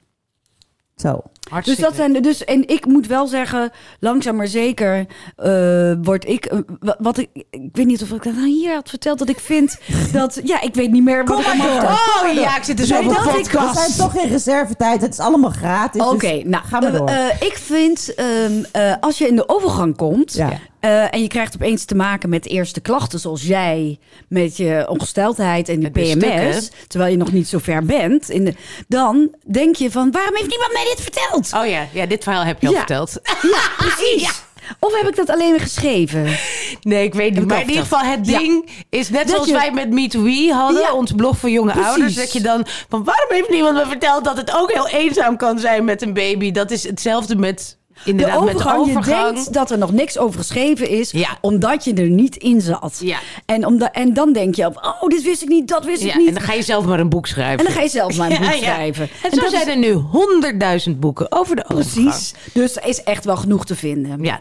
Zo. 0.96 1.22
Dus 1.64 1.76
dat 1.76 1.94
zijn 1.94 2.12
de- 2.12 2.20
dus 2.20 2.44
en 2.44 2.68
ik 2.68 2.86
moet 2.86 3.06
wel 3.06 3.26
zeggen, 3.26 3.70
langzaam 4.00 4.36
maar 4.36 4.46
zeker 4.46 5.06
eh, 5.36 5.92
word 6.02 6.28
ik 6.28 6.44
eh, 6.44 6.58
wa- 6.80 6.96
wat 6.98 7.18
ik 7.18 7.28
ik 7.50 7.68
weet 7.72 7.86
niet 7.86 8.02
of 8.02 8.10
ik 8.10 8.22
dat 8.22 8.34
nou 8.34 8.46
hier 8.46 8.74
had 8.74 8.88
verteld 8.88 9.18
dat 9.18 9.28
ik 9.28 9.38
vind 9.40 9.78
dat 10.12 10.40
ja 10.44 10.60
ik 10.60 10.74
weet 10.74 10.90
niet 10.90 11.02
meer 11.04 11.24
wat 11.24 11.38
ik 11.38 11.44
Kom 11.44 11.56
maar 11.58 11.66
allemaal 11.68 11.80
door. 11.80 12.30
Oh 12.30 12.42
ja, 12.42 12.56
ik 12.56 12.62
zit 12.64 12.80
er 12.80 12.86
zo 12.86 12.94
Nee, 13.00 13.08
op 13.08 13.14
dat 13.14 13.24
ik- 13.38 13.50
We 13.50 13.70
zijn 13.74 13.92
toch 13.96 14.16
in 14.22 14.28
reservetijd. 14.28 15.00
Het 15.00 15.12
is 15.12 15.18
allemaal 15.18 15.50
gratis. 15.50 16.02
Oké, 16.02 16.32
dus 16.32 16.42
nou, 16.44 16.64
ga 16.64 16.80
maar 16.80 16.92
eh, 16.92 16.98
door. 16.98 17.08
eh, 17.08 17.26
ik 17.40 17.56
vind, 17.58 18.14
ehm, 18.14 18.52
eh, 18.72 18.94
als 19.00 19.18
je 19.18 19.26
in 19.28 19.36
de 19.36 19.48
overgang 19.48 19.96
komt 19.96 20.32
Ja. 20.34 20.50
eh, 20.80 21.14
en 21.14 21.22
je 21.22 21.28
krijgt 21.28 21.54
opeens 21.54 21.84
te 21.84 21.94
maken 21.94 22.28
met 22.28 22.46
eerste 22.48 22.80
klachten 22.80 23.18
zoals 23.20 23.42
jij, 23.42 23.98
met 24.28 24.56
je 24.56 24.84
ongesteldheid 24.88 25.68
en 25.68 25.80
die 25.80 25.90
PMS, 25.90 26.70
terwijl 26.88 27.10
je 27.10 27.16
nog 27.16 27.32
niet 27.32 27.48
zo 27.48 27.58
ver 27.58 27.84
bent, 27.84 28.30
in 28.30 28.44
de, 28.44 28.54
dan 28.88 29.34
denk 29.50 29.76
je 29.76 29.90
van, 29.90 30.10
waarom 30.10 30.34
heeft 30.36 30.48
niemand 30.48 30.72
mij 30.72 30.84
dit 30.84 31.00
verteld? 31.00 31.31
Oh 31.34 31.66
ja, 31.66 31.86
ja, 31.92 32.06
dit 32.06 32.22
verhaal 32.22 32.44
heb 32.44 32.60
je 32.60 32.66
al 32.66 32.72
Ja. 32.72 32.78
verteld. 32.78 33.12
Ja, 33.52 33.60
precies. 33.76 34.30
Of 34.80 34.94
heb 35.00 35.08
ik 35.08 35.16
dat 35.16 35.30
alleen 35.30 35.58
geschreven? 35.60 36.36
Nee, 36.80 37.04
ik 37.04 37.14
weet 37.14 37.34
niet. 37.34 37.46
Maar 37.46 37.60
in 37.60 37.66
ieder 37.68 37.82
geval, 37.82 37.98
het 38.00 38.26
Ja. 38.28 38.38
ding 38.38 38.68
is 38.90 39.08
net 39.08 39.20
Dat 39.20 39.30
zoals 39.30 39.46
je- 39.46 39.52
wij 39.52 39.70
met 39.72 39.90
Me 39.90 40.08
to 40.08 40.22
We 40.22 40.50
hadden, 40.54 40.80
Ja. 40.80 40.92
ons 40.92 41.12
blog 41.16 41.38
voor 41.38 41.50
jonge 41.50 41.70
Precies. 41.72 41.88
ouders. 41.90 42.14
Dat 42.14 42.32
je 42.32 42.40
dan 42.40 42.66
van 42.88 43.04
waarom 43.04 43.26
heeft 43.28 43.48
niemand 43.48 43.74
me 43.76 43.86
verteld 43.86 44.24
dat 44.24 44.36
het 44.36 44.54
ook 44.54 44.72
heel 44.72 44.88
eenzaam 44.88 45.36
kan 45.36 45.58
zijn 45.58 45.84
met 45.84 46.02
een 46.02 46.12
baby? 46.14 46.50
Dat 46.50 46.70
is 46.70 46.82
hetzelfde 46.84 47.36
met 47.36 47.78
De 48.04 48.12
met 48.14 48.36
overgang, 48.36 48.78
overgang. 48.80 49.26
je 49.28 49.32
denkt 49.34 49.52
dat 49.52 49.70
er 49.70 49.78
nog 49.78 49.92
niks 49.92 50.18
over 50.18 50.38
geschreven 50.38 50.88
is, 50.88 51.10
Ja. 51.10 51.38
omdat 51.40 51.84
je 51.84 51.94
er 51.94 52.08
niet 52.10 52.36
in 52.36 52.60
zat. 52.60 52.98
Ja. 53.02 53.18
En, 53.46 53.78
en 53.92 54.14
dan 54.14 54.32
denk 54.32 54.54
je, 54.54 54.66
oh, 54.66 55.08
dit 55.08 55.22
wist 55.22 55.42
ik 55.42 55.48
niet, 55.48 55.68
dat 55.68 55.84
wist 55.84 56.02
Ja, 56.02 56.08
ik 56.08 56.16
niet. 56.16 56.28
en 56.28 56.34
dan 56.34 56.42
ga 56.42 56.52
je 56.52 56.62
zelf 56.62 56.84
maar 56.86 57.00
een 57.00 57.08
boek 57.08 57.26
schrijven. 57.26 57.58
En 57.58 57.64
dan 57.64 57.74
ga 57.74 57.80
je 57.80 57.88
zelf 57.88 58.16
maar 58.16 58.30
een 58.30 58.40
boek 58.46 58.52
schrijven. 58.52 59.08
En 59.22 59.30
zo 59.30 59.48
zijn 59.48 59.62
is- 59.62 59.68
er 59.68 59.78
nu 59.78 59.92
honderdduizend 59.92 61.00
boeken 61.00 61.26
over 61.32 61.56
de 61.56 61.64
overgang. 61.68 62.04
Precies. 62.04 62.34
Dus 62.52 62.76
er 62.76 62.86
is 62.86 63.02
echt 63.02 63.24
wel 63.24 63.36
genoeg 63.36 63.64
te 63.66 63.76
vinden. 63.76 64.24
Ja, 64.24 64.40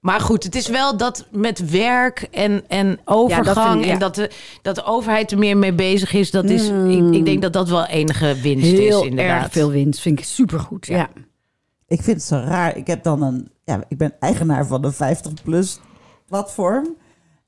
Maar 0.00 0.20
goed, 0.20 0.44
het 0.44 0.54
is 0.54 0.68
wel 0.68 0.96
dat 0.96 1.26
met 1.30 1.70
werk 1.70 2.28
en, 2.30 2.64
en 2.68 2.98
overgang... 3.04 3.68
vind 3.68 3.78
ik, 3.80 3.84
ja. 3.86 3.92
en 3.92 3.98
dat 3.98 4.14
de, 4.14 4.30
dat 4.62 4.74
de 4.74 4.84
overheid 4.84 5.30
er 5.32 5.38
meer 5.38 5.56
mee 5.56 5.72
bezig 5.72 6.12
is... 6.12 6.30
dat 6.30 6.44
is, 6.50 6.68
ik, 6.68 7.14
ik 7.14 7.24
denk 7.24 7.42
dat 7.42 7.52
dat 7.52 7.68
wel 7.68 7.86
enige 7.86 8.34
winst 8.42 8.66
Heel 8.70 9.02
is, 9.02 9.08
inderdaad. 9.08 9.42
erg 9.42 9.52
veel 9.52 9.70
winst. 9.70 10.00
Vind 10.00 10.18
ik 10.18 10.24
supergoed. 10.24 10.86
Ja. 10.86 11.08
Ik 11.92 12.02
vind 12.02 12.16
het 12.16 12.26
zo 12.26 12.36
raar. 12.46 12.76
Ik 12.76 12.86
heb 12.86 13.02
dan 13.02 13.22
een. 13.22 13.50
Ja, 13.64 13.80
ik 13.88 13.98
ben 13.98 14.12
eigenaar 14.20 14.66
van 14.66 14.84
een 14.84 14.94
50-plus 14.94 15.80
platform. 16.26 16.96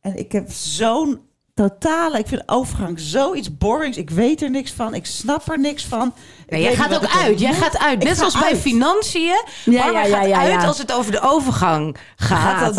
En 0.00 0.18
ik 0.18 0.32
heb 0.32 0.52
zo'n 0.52 1.20
totale. 1.54 2.18
Ik 2.18 2.26
vind 2.26 2.42
overgang 2.46 3.00
zoiets 3.00 3.56
borings. 3.56 3.96
Ik 3.96 4.10
weet 4.10 4.42
er 4.42 4.50
niks 4.50 4.72
van. 4.72 4.94
Ik 4.94 5.06
snap 5.06 5.48
er 5.50 5.58
niks 5.58 5.84
van. 5.86 6.12
Jij 6.48 6.74
gaat 6.74 6.94
ook 6.94 7.06
uit. 7.22 7.40
Jij 7.40 7.52
gaat 7.52 7.78
uit. 7.78 8.02
Net 8.04 8.16
zoals 8.16 8.38
bij 8.38 8.56
financiën. 8.56 9.42
Ja, 9.64 9.82
Barbara 9.82 10.06
ja, 10.06 10.22
ja, 10.22 10.38
uit 10.38 10.64
als 10.64 10.78
het 10.78 10.92
over 10.92 11.12
de 11.12 11.20
overgang 11.20 11.96
gaat. 12.16 12.38
Gaat 12.38 12.60
Dat- 12.60 12.74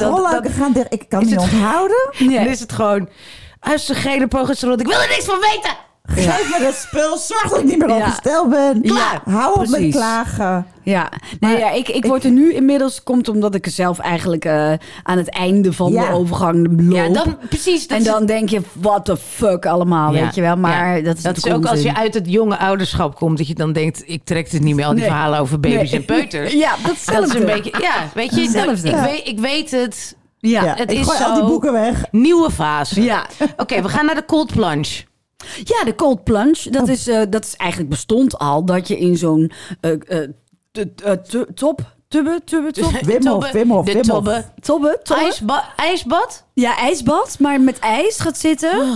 dat- 0.76 0.86
ik 0.90 1.10
kan 1.10 1.22
is 1.22 1.28
niet 1.30 1.42
het- 1.42 1.54
onthouden. 1.54 2.10
Dan 2.20 2.30
is 2.48 2.60
het 2.60 2.72
gewoon 2.72 3.10
oestrogenen, 3.74 4.28
progesteron. 4.28 4.80
Ik 4.80 4.88
wil 4.88 5.00
er 5.02 5.08
niks 5.10 5.26
van 5.26 5.40
weten. 5.40 5.76
Geef 6.08 6.58
me 6.58 6.64
dat 6.66 6.74
spul. 6.74 7.18
Zorg 7.18 7.50
dat 7.50 7.60
ik 7.60 7.66
niet 7.66 7.86
meer 7.88 8.14
stel 8.20 8.48
ben. 8.48 8.80
Ja, 8.82 9.22
Hou 9.26 9.60
op 9.60 9.68
met 9.68 9.92
klagen. 9.92 10.66
Ja, 10.84 11.10
nee, 11.40 11.58
ja 11.58 11.72
ik, 11.72 11.88
ik 11.90 12.06
word 12.06 12.24
er 12.24 12.32
nu 12.32 12.54
inmiddels, 12.54 13.04
komt 13.04 13.28
omdat 13.30 13.56
ik 13.56 13.66
er 13.66 13.72
zelf 13.72 14.00
eigenlijk 14.00 14.46
eh, 14.46 14.72
aan 15.04 15.18
het 15.18 15.30
einde 15.30 15.74
van 15.74 15.92
Ja. 15.92 16.06
de 16.08 16.14
overgang 16.14 16.68
loop. 16.82 16.92
Ja, 16.96 17.10
dan 17.10 17.38
precies. 17.50 17.88
Dat 17.88 17.98
en 17.98 18.04
is- 18.04 18.10
dan 18.12 18.26
denk 18.26 18.50
je, 18.50 18.62
what 18.74 19.06
the 19.06 19.18
fuck 19.18 19.66
allemaal, 19.66 20.14
Ja, 20.14 20.22
weet 20.24 20.36
je 20.36 20.42
wel. 20.42 20.58
Maar 20.58 20.98
ja. 20.98 21.04
dat 21.04 21.18
is, 21.18 21.24
dat 21.24 21.38
is 21.38 21.44
natuurlijk 21.44 21.66
ook 21.66 21.72
als 21.72 21.82
je 21.82 21.96
uit 21.96 22.14
het 22.14 22.30
jonge 22.32 22.58
ouderschap 22.58 23.16
komt, 23.16 23.38
dat 23.38 23.48
je 23.48 23.54
dan 23.56 23.74
denkt, 23.74 24.04
ik 24.06 24.24
trek 24.24 24.52
het 24.52 24.62
niet 24.62 24.76
meer, 24.76 24.86
al 24.86 24.92
die 24.92 25.00
Nee. 25.00 25.10
verhalen 25.10 25.40
over 25.40 25.60
baby's 25.60 25.92
Nee. 25.92 26.00
en 26.00 26.06
peuters. 26.06 26.54
Ja, 26.66 26.72
dat 26.84 26.92
is 26.92 27.06
Dat 27.06 27.28
is 27.28 27.34
een 27.34 27.46
beetje, 27.46 27.74
ja, 27.82 27.94
weet 28.14 28.36
je, 28.36 28.42
ik, 28.42 28.96
weet, 28.96 29.28
ik 29.28 29.40
weet 29.40 29.72
het. 29.72 30.16
Ja, 30.40 30.64
Ja, 30.64 30.74
het 30.76 30.92
ik 30.92 31.00
is 31.00 31.06
gooi 31.08 31.24
al 31.24 31.34
die 31.34 31.44
boeken 31.44 31.72
weg. 31.72 32.04
Nieuwe 32.12 32.52
fase. 32.52 33.02
ja. 33.04 33.26
Oké, 33.58 33.82
we 33.82 33.90
gaan 33.90 34.06
naar 34.06 34.16
de 34.16 34.26
cold 34.26 34.52
plunge. 34.54 35.04
Ja, 35.64 35.84
de 35.84 35.96
cold 35.96 36.24
plunge, 36.24 36.64
Oh. 36.68 36.72
dat, 36.74 36.88
is, 36.88 37.08
eh, 37.08 37.22
dat 37.30 37.44
is 37.46 37.56
eigenlijk 37.56 37.90
bestond 37.90 38.38
al. 38.38 38.66
Dat 38.66 38.88
je 38.88 38.98
in 38.98 39.18
zo'n 39.18 39.52
eh, 39.82 39.92
eh, 39.92 40.30
top, 41.54 41.96
tubbe, 42.08 42.42
tubbe, 42.46 42.72
top, 42.72 42.92
Wim 43.06 43.28
Hof, 43.28 43.52
Wim 43.52 43.72
Hof, 43.72 43.86
de 43.86 43.94
Wim 43.94 44.02
Hof. 44.02 44.08
tobbe. 44.16 44.44
tobbe, 44.62 45.00
tobbe. 45.04 45.24
IJsba 45.24 45.64
ijsbad? 45.76 46.46
Ja, 46.54 46.78
ijsbad, 46.78 47.40
maar 47.40 47.62
met 47.62 47.80
ijs 47.80 48.20
gaat 48.20 48.38
zitten. 48.38 48.80
Oh. 48.80 48.96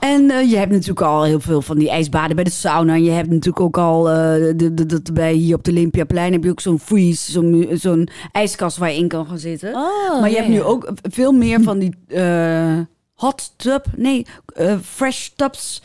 En 0.00 0.30
eh, 0.30 0.50
je 0.50 0.56
hebt 0.56 0.70
natuurlijk 0.70 1.00
al 1.00 1.22
heel 1.22 1.40
veel 1.40 1.62
van 1.62 1.78
die 1.78 1.90
ijsbaden 1.90 2.34
bij 2.34 2.44
de 2.44 2.50
sauna. 2.50 2.94
En 2.94 3.04
je 3.04 3.10
hebt 3.10 3.28
natuurlijk 3.28 3.60
ook 3.60 3.78
al, 3.78 4.08
eh, 4.10 4.14
de, 4.56 4.74
de, 4.74 4.86
de, 4.86 5.02
bij 5.12 5.32
hier 5.32 5.54
op 5.56 5.64
de 5.64 5.70
Olympiaplein 5.70 6.32
heb 6.32 6.44
je 6.44 6.50
ook 6.50 6.60
zo'n 6.60 6.78
freeze, 6.78 7.30
zo'n 7.32 7.68
zo'n 7.72 8.08
ijskast 8.32 8.76
waar 8.76 8.90
je 8.90 8.96
in 8.98 9.08
kan 9.08 9.26
gaan 9.26 9.38
zitten. 9.38 9.74
Oh, 9.74 10.20
maar 10.20 10.30
je 10.30 10.36
hebt 10.36 10.48
nu 10.48 10.62
ook 10.62 10.92
veel 11.10 11.32
meer 11.32 11.62
van 11.62 11.78
die 11.78 11.94
eh, 12.08 12.78
hot 13.22 13.52
tub, 13.56 13.84
nee, 13.96 14.26
eh, 14.54 14.74
fresh 14.84 15.28
tubs. 15.36 15.82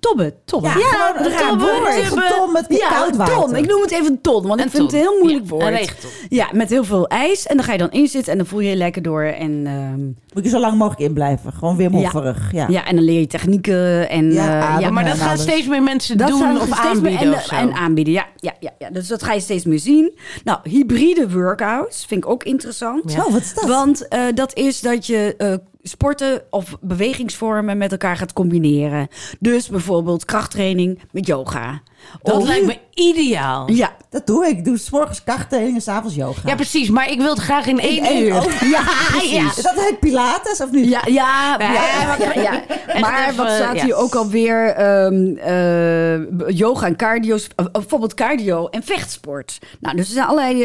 Tobbe, 0.00 0.34
tobbe. 0.44 0.66
Ja, 0.68 0.74
gewoon 0.74 1.26
een 1.26 1.32
raar 1.38 1.58
woord. 1.58 2.28
ton 2.36 2.52
met 2.52 2.64
ja, 2.68 2.88
koud 2.88 3.16
water. 3.16 3.34
ton. 3.34 3.56
Ik 3.56 3.66
noem 3.66 3.80
het 3.82 3.90
even 3.90 4.20
ton, 4.20 4.46
want 4.46 4.60
Een 4.60 4.66
ik 4.66 4.72
vind 4.72 4.90
ton. 4.90 4.98
het 4.98 5.06
een 5.08 5.12
heel 5.12 5.18
moeilijk 5.22 5.44
Ja, 5.44 5.50
woord. 5.50 5.62
een 5.64 5.70
regenton. 5.72 6.10
Ja, 6.28 6.48
met 6.52 6.70
heel 6.70 6.84
veel 6.84 7.06
ijs. 7.08 7.46
En 7.46 7.56
dan 7.56 7.64
ga 7.64 7.72
je 7.72 7.78
dan 7.78 7.90
in 7.90 8.06
zitten 8.08 8.32
en 8.32 8.38
dan 8.38 8.46
voel 8.46 8.60
je 8.60 8.68
je 8.68 8.76
lekker 8.76 9.02
door. 9.02 9.22
En 9.22 9.66
ehm, 9.66 10.04
Moet 10.34 10.44
je 10.44 10.48
zo 10.48 10.58
lang 10.58 10.78
mogelijk 10.78 11.00
in 11.08 11.12
blijven. 11.14 11.52
Gewoon 11.52 11.76
Wim 11.76 11.92
Ja. 11.96 11.98
Hofferig. 12.10 12.52
Ja. 12.52 12.66
ja, 12.68 12.84
en 12.86 12.96
dan 12.96 13.04
leer 13.04 13.20
je 13.20 13.26
technieken 13.26 14.08
en 14.08 14.32
Ja, 14.32 14.78
ja, 14.78 14.90
maar 14.90 15.04
dat 15.04 15.16
gaan 15.16 15.28
alles. 15.28 15.40
steeds 15.42 15.66
meer 15.66 15.82
mensen 15.82 16.18
dat 16.18 16.28
doen 16.28 16.60
of 16.60 16.70
aanbieden 16.72 17.18
en, 17.20 17.32
of 17.34 17.42
zo. 17.44 17.54
en 17.54 17.72
aanbieden, 17.72 18.12
ja, 18.12 18.26
ja, 18.36 18.54
ja, 18.60 18.70
ja. 18.78 18.90
Dus 18.90 19.06
dat 19.08 19.22
ga 19.22 19.32
je 19.32 19.40
steeds 19.40 19.64
meer 19.64 19.78
zien. 19.78 20.18
Nou, 20.44 20.58
hybride 20.62 21.30
workouts 21.30 22.04
vind 22.08 22.24
ik 22.24 22.30
ook 22.30 22.44
interessant. 22.44 23.10
Zo, 23.12 23.30
wat 23.30 23.40
is 23.40 23.54
dat? 23.54 23.64
Want 23.64 24.08
eh, 24.08 24.20
dat 24.34 24.54
is 24.56 24.80
dat 24.80 25.06
je 25.06 25.34
eh, 25.38 25.54
sporten 25.88 26.42
of 26.50 26.76
bewegingsvormen 26.80 27.78
met 27.78 27.92
elkaar 27.92 28.16
gaat 28.16 28.32
combineren. 28.32 29.08
Dus 29.40 29.68
bijvoorbeeld 29.68 30.24
krachttraining 30.24 31.00
met 31.10 31.26
yoga. 31.26 31.82
Dat 32.22 32.36
Of- 32.36 32.46
lijkt 32.46 32.66
me 32.66 32.78
ideaal. 32.94 33.70
Ja, 33.70 33.94
Dat 34.10 34.26
doe 34.26 34.46
ik. 34.46 34.56
Ik 34.58 34.64
doe 34.64 34.78
's 34.78 34.90
morgens 34.90 35.24
krachttraining 35.24 35.74
en 35.76 35.82
's 35.82 35.88
avonds 35.88 36.14
yoga. 36.14 36.40
Ja, 36.44 36.54
precies. 36.54 36.88
Maar 36.90 37.10
ik 37.10 37.18
wil 37.20 37.30
het 37.30 37.38
graag 37.38 37.66
in 37.66 37.78
één 37.80 38.04
één 38.04 38.22
uur. 38.22 38.34
ja, 38.74 38.80
precies. 39.10 39.54
Dat 39.62 39.72
heet 39.74 40.00
Pilates 40.00 40.60
of 40.60 40.70
niet? 40.70 40.88
Ja, 40.88 41.00
ja, 41.06 41.56
Nee, 41.56 41.68
ja, 41.72 42.06
maar- 42.06 42.34
ja, 42.34 42.42
ja. 42.42 42.62
Echt 42.86 43.00
Maar 43.00 43.22
even, 43.22 43.36
wat 43.44 43.50
staat 43.54 43.76
ja. 43.76 43.84
hier 43.84 43.94
ook 43.94 44.14
alweer? 44.14 44.66
ehm 44.74 45.36
eh, 45.36 46.56
yoga 46.56 46.86
en 46.86 46.96
cardio, 46.96 47.38
eh, 47.56 47.64
bijvoorbeeld 47.72 48.14
cardio 48.14 48.66
en 48.68 48.82
vechtsport. 48.82 49.58
Nou, 49.80 49.96
dus 49.96 50.06
er 50.06 50.12
zijn 50.12 50.26
allerlei 50.26 50.64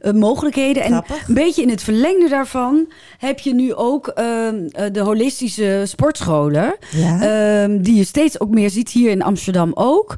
eh, 0.00 0.12
mogelijkheden. 0.12 0.82
En 0.82 0.90
Grappig. 0.92 1.28
een 1.28 1.34
beetje 1.34 1.62
in 1.62 1.70
het 1.70 1.82
verlengde 1.82 2.28
daarvan 2.28 2.92
heb 3.18 3.38
je 3.38 3.54
nu 3.54 3.74
ook 3.74 4.06
ehm, 4.08 4.54
eh, 4.70 4.84
de 4.92 5.00
holistische 5.00 5.82
sportscholen. 5.84 6.76
Ja. 6.90 7.20
Ehm, 7.62 7.82
die 7.82 7.94
je 7.96 8.04
steeds 8.04 8.40
ook 8.40 8.48
meer 8.50 8.70
ziet 8.70 8.90
hier 8.90 9.10
in 9.10 9.22
Amsterdam 9.22 9.70
ook. 9.74 10.16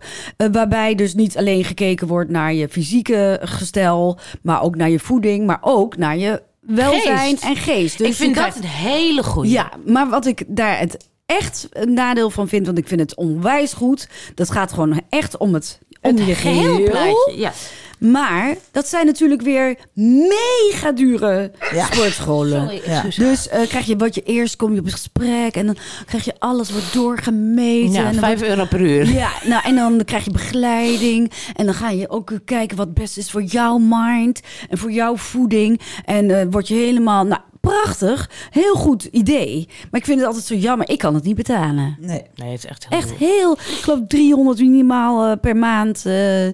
Waarbij 0.60 0.94
dus 0.94 1.14
niet 1.14 1.36
alleen 1.36 1.64
gekeken 1.64 2.06
wordt 2.06 2.30
naar 2.30 2.54
je 2.54 2.68
fysieke 2.68 3.40
gestel, 3.42 4.18
maar 4.42 4.62
ook 4.62 4.76
naar 4.76 4.90
je 4.90 4.98
voeding, 4.98 5.46
maar 5.46 5.58
ook 5.60 5.96
naar 5.96 6.16
je 6.16 6.42
welzijn 6.60 7.28
Geest. 7.28 7.44
en 7.44 7.56
geest. 7.56 7.98
Dus 7.98 8.08
ik 8.08 8.14
vind 8.14 8.34
dat 8.34 8.56
een 8.56 8.62
hele 8.62 9.22
goeie. 9.22 9.50
ja, 9.50 9.70
maar 9.86 10.08
wat 10.08 10.26
ik 10.26 10.44
daar 10.46 10.78
het 10.78 11.08
echt 11.26 11.68
een 11.70 11.92
nadeel 11.92 12.30
van 12.30 12.48
vind, 12.48 12.66
want 12.66 12.78
ik 12.78 12.88
vind 12.88 13.00
het 13.00 13.14
onwijs 13.14 13.72
goed. 13.72 14.08
Dat 14.34 14.50
gaat 14.50 14.72
gewoon 14.72 15.02
echt 15.08 15.36
om 15.36 15.54
het 15.54 15.78
om 16.02 16.16
Het 16.16 16.26
je 16.26 16.34
geheel 16.34 16.74
geheel. 16.74 17.32
Ja. 17.36 17.52
Maar 18.00 18.54
dat 18.70 18.88
zijn 18.88 19.06
natuurlijk 19.06 19.42
weer 19.42 19.76
mega 19.94 20.92
dure 20.94 21.50
Ja. 21.72 21.84
sportscholen. 21.84 22.60
Sorry, 22.68 22.82
Ja. 22.90 23.02
Dus 23.16 23.48
eh, 23.48 23.68
krijg 23.68 23.86
je 23.86 23.96
wat 23.96 24.14
je 24.14 24.22
eerst 24.22 24.56
kom 24.56 24.72
je 24.72 24.78
op 24.80 24.84
een 24.84 24.90
gesprek 24.92 25.54
en 25.56 25.66
dan 25.66 25.76
krijg 26.06 26.24
je 26.24 26.34
alles 26.38 26.70
wordt 26.70 26.92
doorgemeten. 26.92 27.92
Ja, 27.92 27.98
en 28.06 28.12
dan 28.12 28.14
5 28.22 28.38
wordt- 28.38 28.54
euro 28.54 28.64
per 28.68 28.80
uur. 28.80 29.12
ja, 29.12 29.30
nou 29.44 29.62
en 29.64 29.74
dan 29.74 30.02
krijg 30.04 30.24
je 30.24 30.30
begeleiding. 30.30 31.30
En 31.54 31.64
dan 31.64 31.74
ga 31.74 31.90
je 31.90 32.08
ook 32.10 32.32
kijken 32.44 32.76
wat 32.76 32.86
het 32.86 32.94
beste 32.94 33.20
is 33.20 33.30
voor 33.30 33.42
jouw 33.42 33.78
mind 33.78 34.40
en 34.68 34.78
voor 34.78 34.90
jouw 34.92 35.16
voeding. 35.16 35.80
En 36.04 36.40
eh 36.40 36.46
word 36.50 36.68
je 36.68 36.74
helemaal, 36.74 37.24
nou 37.24 37.40
prachtig, 37.60 38.30
heel 38.50 38.74
goed 38.74 39.04
idee. 39.04 39.68
Maar 39.90 40.00
ik 40.00 40.06
vind 40.06 40.18
het 40.18 40.26
altijd 40.26 40.44
zo 40.46 40.54
jammer, 40.54 40.88
ik 40.88 40.98
kan 40.98 41.14
het 41.14 41.24
niet 41.24 41.36
betalen. 41.36 41.96
Nee. 42.00 42.22
Nee, 42.34 42.50
het 42.50 42.58
is 42.64 42.66
echt 42.70 42.86
heel 42.88 42.98
Echt 42.98 43.10
heel, 43.10 43.52
ik 43.52 43.80
geloof 43.82 43.98
300 44.08 44.58
minimaal 44.58 45.24
eh, 45.30 45.36
per 45.40 45.56
maand 45.56 46.06
eh, 46.06 46.46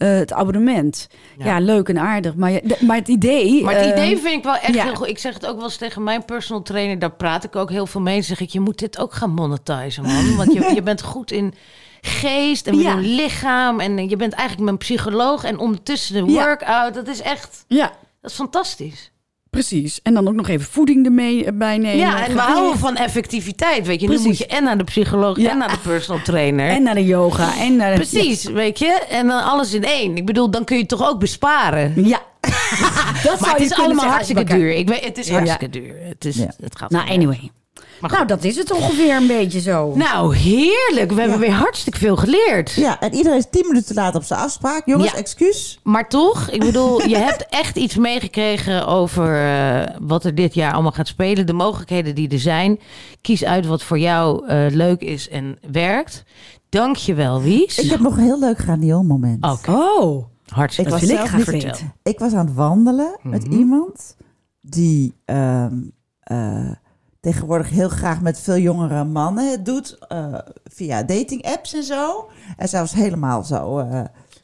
eh, 0.00 0.08
het 0.18 0.32
abonnement. 0.32 1.06
Ja. 1.38 1.58
leuk 1.58 1.88
en 1.88 1.98
aardig. 1.98 2.34
Maar, 2.34 2.50
je- 2.50 2.76
maar 2.86 2.96
het 2.96 3.08
idee... 3.08 3.62
Maar 3.64 3.74
het 3.74 3.82
eh, 3.82 3.88
idee 3.90 4.18
vind 4.18 4.34
ik 4.36 4.42
wel 4.44 4.56
echt 4.56 4.74
ja. 4.74 4.84
heel 4.84 4.94
goed. 4.94 5.06
Ik 5.08 5.18
zeg 5.18 5.34
het 5.34 5.46
ook 5.46 5.54
wel 5.56 5.64
eens 5.64 5.76
tegen 5.76 6.02
mijn 6.02 6.24
personal 6.24 6.62
trainer. 6.62 6.98
Daar 6.98 7.12
praat 7.12 7.44
ik 7.44 7.56
ook 7.56 7.70
heel 7.70 7.86
veel 7.86 8.00
mee. 8.00 8.22
Zeg 8.22 8.40
ik, 8.40 8.48
je 8.50 8.60
moet 8.60 8.78
dit 8.78 8.98
ook 8.98 9.12
gaan 9.14 9.30
monetizen, 9.30 10.02
man. 10.02 10.36
Want 10.36 10.52
je, 10.52 10.70
je 10.74 10.82
bent 10.82 11.02
goed 11.02 11.30
in 11.32 11.54
geest 12.00 12.66
en 12.66 12.78
Ja. 12.78 12.94
lichaam. 12.94 13.80
En 13.80 14.08
je 14.08 14.16
bent 14.16 14.32
eigenlijk 14.32 14.64
mijn 14.64 14.78
psycholoog. 14.78 15.44
En 15.44 15.58
ondertussen 15.58 16.14
de 16.14 16.32
workout. 16.32 16.94
Dat 16.94 17.08
is 17.08 17.20
echt, 17.20 17.64
Ja, 17.68 17.92
dat 18.20 18.30
is 18.30 18.36
fantastisch. 18.36 19.12
Precies. 19.50 20.00
En 20.02 20.14
dan 20.14 20.28
ook 20.28 20.34
nog 20.34 20.48
even 20.48 20.66
voeding 20.66 21.04
ermee 21.06 21.44
eh, 21.44 21.52
bij 21.54 21.78
nemen. 21.78 21.96
ja, 21.96 22.26
en 22.26 22.34
we 22.34 22.40
houden 22.40 22.78
van 22.78 22.96
effectiviteit, 22.96 23.86
weet 23.86 24.00
je. 24.00 24.08
Nu 24.08 24.14
Precies. 24.14 24.26
moet 24.26 24.38
je 24.38 24.46
en 24.56 24.64
naar 24.64 24.78
de 24.78 24.84
psycholoog 24.84 25.36
Ja. 25.38 25.50
en 25.50 25.58
naar 25.58 25.70
de 25.70 25.78
personal 25.78 26.22
trainer. 26.22 26.68
En 26.68 26.82
naar 26.82 26.94
de 26.94 27.04
yoga. 27.04 27.58
En 27.58 27.76
naar 27.76 27.90
de, 27.90 27.96
Precies, 27.96 28.44
weet 28.44 28.78
je. 28.78 29.06
En 29.08 29.26
dan 29.26 29.44
alles 29.44 29.72
in 29.74 29.84
één. 29.84 30.16
Ik 30.16 30.26
bedoel, 30.26 30.50
dan 30.50 30.64
kun 30.64 30.76
je 30.76 30.86
toch 30.86 31.08
ook 31.08 31.18
besparen. 31.18 31.92
Ja. 32.06 32.20
dat 32.40 33.40
Maar 33.40 33.48
zou 33.48 33.50
het 33.52 33.60
is 33.60 33.72
allemaal 33.74 34.08
hartstikke 34.08 34.44
duur. 34.44 34.70
Ik 34.72 34.88
weet, 34.88 35.04
het 35.04 35.18
is 35.18 35.26
Ja. 35.26 35.32
hartstikke 35.32 35.68
duur. 35.80 35.94
Het, 36.08 36.24
is, 36.24 36.36
het 36.38 36.76
gaat 36.76 36.90
Nou, 36.90 37.08
anyway. 37.10 37.50
Maar 38.00 38.10
Nou, 38.10 38.26
dat 38.26 38.44
is 38.44 38.56
het 38.56 38.72
ongeveer 38.72 39.16
een 39.16 39.26
beetje 39.26 39.60
zo. 39.60 39.92
Nou, 39.96 40.36
heerlijk. 40.36 41.12
We 41.12 41.20
hebben 41.20 41.38
weer 41.38 41.52
hartstikke 41.52 41.98
veel 41.98 42.16
geleerd. 42.16 42.70
Ja, 42.72 43.00
en 43.00 43.14
iedereen 43.14 43.38
is 43.38 43.46
10 43.50 43.66
minuten 43.66 43.86
te 43.86 43.94
laat 43.94 44.14
op 44.14 44.22
zijn 44.22 44.40
afspraak. 44.40 44.82
Jongens, 44.86 45.10
Ja. 45.10 45.16
excuus. 45.16 45.80
Maar 45.82 46.08
toch, 46.08 46.50
ik 46.50 46.60
bedoel, 46.60 47.08
je 47.08 47.16
hebt 47.16 47.46
echt 47.48 47.76
iets 47.76 47.96
meegekregen 47.96 48.86
over 48.86 49.44
eh, 49.44 49.96
wat 50.00 50.24
er 50.24 50.34
dit 50.34 50.54
jaar 50.54 50.72
allemaal 50.72 50.92
gaat 50.92 51.08
spelen. 51.08 51.46
De 51.46 51.52
mogelijkheden 51.52 52.14
die 52.14 52.28
er 52.28 52.38
zijn. 52.38 52.80
Kies 53.20 53.44
uit 53.44 53.66
wat 53.66 53.82
voor 53.82 53.98
jou 53.98 54.46
eh, 54.46 54.66
leuk 54.70 55.00
is 55.00 55.28
en 55.28 55.58
werkt. 55.72 56.22
Dank 56.68 56.96
je 56.96 57.14
wel, 57.14 57.42
Wies. 57.42 57.78
Ik 57.78 57.90
heb 57.90 58.00
nog 58.00 58.16
een 58.16 58.22
heel 58.24 58.38
leuk 58.38 58.58
grandiool 58.58 59.02
moment. 59.02 59.44
Oké, 59.44 59.70
Oh. 59.70 60.24
hartstikke 60.46 60.90
Ik 60.90 60.98
Dat 61.00 61.08
was 61.08 61.10
wil 61.10 61.24
ik 61.24 61.30
zelf 61.30 61.36
niet 61.52 61.62
weten. 61.64 61.92
Ik 62.02 62.18
was 62.18 62.32
aan 62.32 62.46
het 62.46 62.54
wandelen 62.54 63.18
met 63.22 63.46
Mhm. 63.46 63.58
iemand 63.58 64.16
die 64.60 65.14
ehm, 65.24 65.74
eh, 66.20 66.70
tegenwoordig 67.20 67.70
heel 67.70 67.88
graag 67.88 68.20
met 68.20 68.40
veel 68.40 68.58
jongere 68.58 69.04
mannen 69.04 69.50
het 69.50 69.64
doet. 69.64 69.98
eh, 70.08 70.34
via 70.64 71.02
dating 71.02 71.44
apps 71.44 71.74
en 71.74 71.82
zo. 71.84 72.30
En 72.56 72.68
zij 72.68 72.80
was 72.80 72.92
helemaal 72.92 73.42
zo. 73.42 73.78
eh, 73.78 74.00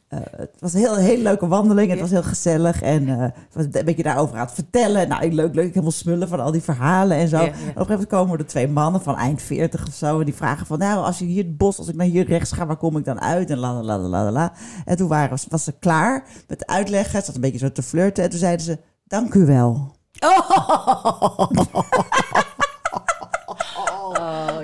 eh, 0.07 0.19
het 0.37 0.51
was 0.59 0.73
een 0.73 0.79
heel, 0.79 0.95
hele 0.95 1.23
leuke 1.23 1.47
wandeling. 1.47 1.89
Het 1.89 1.99
was 1.99 2.09
heel 2.09 2.23
gezellig. 2.23 2.81
En 2.81 3.05
ze 3.05 3.31
was 3.57 3.65
een 3.71 3.85
beetje 3.85 4.03
daarover 4.03 4.35
aan 4.35 4.45
het 4.45 4.53
vertellen. 4.53 5.07
Nou, 5.07 5.31
leuk, 5.31 5.55
leuk. 5.55 5.67
Helemaal 5.69 5.91
smullen 5.91 6.27
van 6.27 6.39
al 6.39 6.51
die 6.51 6.61
verhalen 6.61 7.17
en 7.17 7.27
zo. 7.27 7.37
Ja, 7.37 7.43
ja. 7.43 7.49
Op 7.49 7.57
een 7.57 7.63
gegeven 7.65 7.87
moment 7.89 8.07
komen 8.09 8.37
er 8.39 8.45
twee 8.45 8.67
mannen 8.67 9.01
van 9.01 9.15
eind 9.15 9.41
40 9.41 9.87
of 9.87 9.93
zo. 9.93 10.19
En 10.19 10.25
die 10.25 10.33
vragen 10.35 10.65
van, 10.65 10.79
nou, 10.79 11.05
als 11.05 11.19
je 11.19 11.25
hier 11.25 11.43
het 11.43 11.57
bos, 11.57 11.77
als 11.77 11.87
ik 11.87 11.95
naar 11.95 12.05
hier 12.07 12.25
rechts 12.27 12.51
ga, 12.51 12.65
waar 12.65 12.77
kom 12.77 12.97
ik 12.97 13.05
dan 13.05 13.21
uit? 13.21 13.49
En 13.49 13.57
la 13.57 13.73
la 13.73 13.97
la 13.97 14.07
la 14.09 14.31
la. 14.31 14.51
En 14.85 14.97
toen 14.97 15.07
waren, 15.07 15.29
was, 15.29 15.45
was 15.49 15.63
ze 15.63 15.71
klaar 15.79 16.23
met 16.47 16.65
uitleggen. 16.65 17.19
Ze 17.19 17.25
zat 17.25 17.35
een 17.35 17.41
beetje 17.41 17.57
zo 17.57 17.71
te 17.71 17.83
flirten. 17.83 18.23
En 18.23 18.29
toen 18.29 18.39
zeiden 18.39 18.65
ze, 18.65 18.77
dank 19.03 19.33
u 19.33 19.45
wel. 19.45 19.95
Oh, 20.19 21.49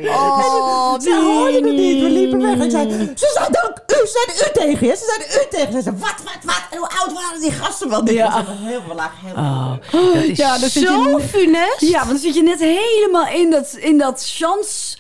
Ze 1.04 1.22
hoorden 1.26 1.64
het 1.64 1.76
niet. 1.76 2.02
We 2.02 2.10
liepen 2.10 2.42
weg. 2.42 2.54
En 2.54 2.62
ik 2.62 2.72
zei, 2.72 2.90
ze 3.16 3.32
zeiden 3.34 3.64
ook 3.66 3.78
u, 3.88 4.08
ze 4.08 4.26
zeiden 4.26 4.48
u 4.48 4.74
tegen 4.74 4.88
je. 4.88 4.96
Ze 4.96 5.06
zeiden 5.06 5.28
u 5.44 5.48
tegen 5.50 5.68
je. 5.68 5.78
Ze 5.78 5.82
zeiden, 5.82 6.00
wat, 6.00 6.16
wat, 6.24 6.44
wat? 6.44 6.62
En 6.72 6.78
hoe 6.78 6.88
oud 7.00 7.14
waren 7.14 7.42
die 7.42 7.52
gasten 7.52 7.90
wel? 7.90 8.10
Ja. 8.12 8.46
Heel 8.48 8.82
veel 8.86 8.96
laag, 8.96 9.12
heel 9.26 9.36
Oh, 9.36 9.72
dat 10.14 10.24
is 10.24 10.38
Ja, 10.38 10.56
je 10.56 10.70
zo 10.70 11.20
funest. 11.20 11.80
Ja, 11.80 11.98
want 11.98 12.10
dan 12.10 12.18
zit 12.18 12.36
je 12.36 12.44
net 12.44 12.60
helemaal 12.60 13.28
in 13.28 13.50
dat, 13.52 13.74
in 13.80 13.98
dat 13.98 14.24
chance 14.36 14.98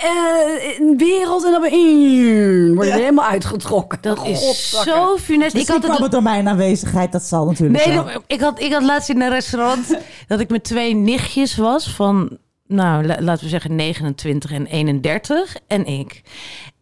eh, 0.00 0.78
in 0.78 0.96
wereld 0.96 1.44
en 1.44 1.50
dan 1.50 1.60
ben 1.60 1.70
je, 2.10 2.72
word 2.74 2.86
je 2.86 2.92
er 2.92 2.98
helemaal 2.98 3.24
uitgetrokken. 3.28 3.98
Dat 4.00 4.26
is 4.26 4.38
Godzakken. 4.38 4.92
zo 4.92 5.16
funest. 5.16 5.54
Ik 5.54 5.68
had 5.68 5.78
kwam 5.78 5.90
het 5.90 6.00
het 6.02 6.10
door 6.12 6.22
mijn 6.22 6.48
aanwezigheid. 6.48 7.12
Dat 7.12 7.22
zal 7.22 7.44
natuurlijk 7.46 7.84
Nee, 7.86 7.94
dat- 7.96 8.22
ik 8.26 8.40
had, 8.40 8.60
ik 8.60 8.72
had 8.72 8.82
laatst 8.82 9.08
in 9.08 9.20
een 9.22 9.30
restaurant 9.30 9.98
dat 10.28 10.40
ik 10.40 10.48
met 10.48 10.64
twee 10.64 10.94
nichtjes 10.94 11.56
was 11.56 11.90
van, 11.90 12.38
nou, 12.68 13.06
la- 13.06 13.20
laten 13.20 13.44
we 13.44 13.50
zeggen 13.50 13.74
29 13.74 14.50
en 14.52 14.66
31 14.66 15.56
en 15.66 15.86
ik. 15.86 16.22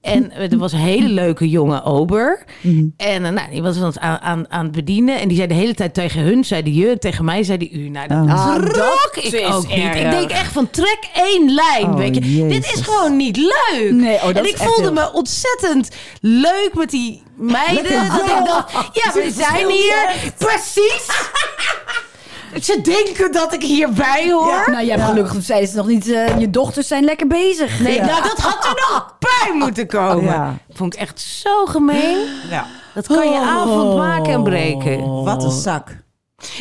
En 0.00 0.32
er 0.50 0.58
was 0.58 0.72
een 0.72 0.78
hele 0.78 1.08
leuke 1.08 1.48
jonge 1.48 1.84
ober. 1.84 2.44
En 2.96 3.24
eh, 3.24 3.30
nou, 3.32 3.50
die 3.50 3.62
was 3.62 3.80
ons 3.80 3.98
aan, 3.98 4.18
aan, 4.20 4.50
aan 4.50 4.62
het 4.64 4.72
bedienen. 4.72 5.20
En 5.20 5.28
die 5.28 5.36
zei 5.36 5.48
de 5.48 5.54
hele 5.54 5.74
tijd 5.74 5.94
tegen 5.94 6.20
hun, 6.20 6.44
zei 6.44 6.62
die 6.62 6.74
je. 6.74 6.98
Tegen 6.98 7.24
mij 7.24 7.42
zei 7.42 7.58
die 7.58 7.70
u. 7.72 7.88
Nou, 7.88 8.08
dat 8.08 8.18
Oh. 8.18 8.54
trok 8.54 8.70
dat 9.14 9.24
ik 9.24 9.32
is 9.32 9.44
ook 9.52 9.68
niet. 9.68 9.84
Ik 9.94 10.10
denk 10.10 10.30
echt 10.30 10.52
van 10.52 10.70
trek 10.70 10.98
één 11.14 11.54
lijn, 11.54 11.84
Oh, 11.84 11.96
weet 11.96 12.14
je. 12.14 12.46
Dit 12.48 12.72
is 12.74 12.80
gewoon 12.80 13.16
niet 13.16 13.36
leuk. 13.36 13.90
Nee, 13.92 14.14
oh, 14.16 14.22
dat 14.24 14.36
en 14.36 14.44
ik 14.48 14.56
voelde 14.56 14.82
heel- 14.82 14.92
me 14.92 15.12
ontzettend 15.12 15.88
leuk 16.20 16.70
met 16.74 16.90
die 16.90 17.22
meiden. 17.34 17.74
Lekker 17.74 18.08
dat 18.08 18.20
ik 18.38 18.44
dacht, 18.46 18.72
ja, 18.72 19.12
we 19.12 19.30
zijn 19.36 19.66
hier. 19.70 20.32
Precies. 20.38 21.06
Ze 22.62 22.80
denken 22.80 23.32
dat 23.32 23.52
ik 23.52 23.62
hierbij 23.62 24.30
hoor. 24.32 24.64
Nou, 24.70 24.84
jij 24.84 24.94
hebt 24.96 25.08
gelukkig 25.08 25.42
zeiden 25.42 25.68
ze 25.68 25.76
nog 25.76 25.86
niet, 25.86 26.10
eh, 26.10 26.38
je 26.38 26.50
dochters 26.50 26.88
zijn 26.88 27.04
lekker 27.04 27.26
bezig. 27.26 27.80
Nee, 27.80 28.00
nou 28.00 28.22
dat 28.22 28.38
had 28.38 28.64
er 28.64 28.86
nog 28.90 29.16
bij 29.28 29.54
moeten 29.54 29.86
komen. 29.86 30.24
Ja. 30.24 30.54
Vond 30.72 30.94
ik 30.94 31.00
echt 31.00 31.20
zo 31.20 31.66
gemeen. 31.66 32.18
Ja. 32.50 32.66
Dat 32.94 33.06
kan 33.06 33.30
je 33.32 33.40
avond 33.40 33.96
maken 33.96 34.32
en 34.32 34.42
breken. 34.42 35.24
Wat 35.24 35.44
een 35.44 35.50
zak. 35.50 35.96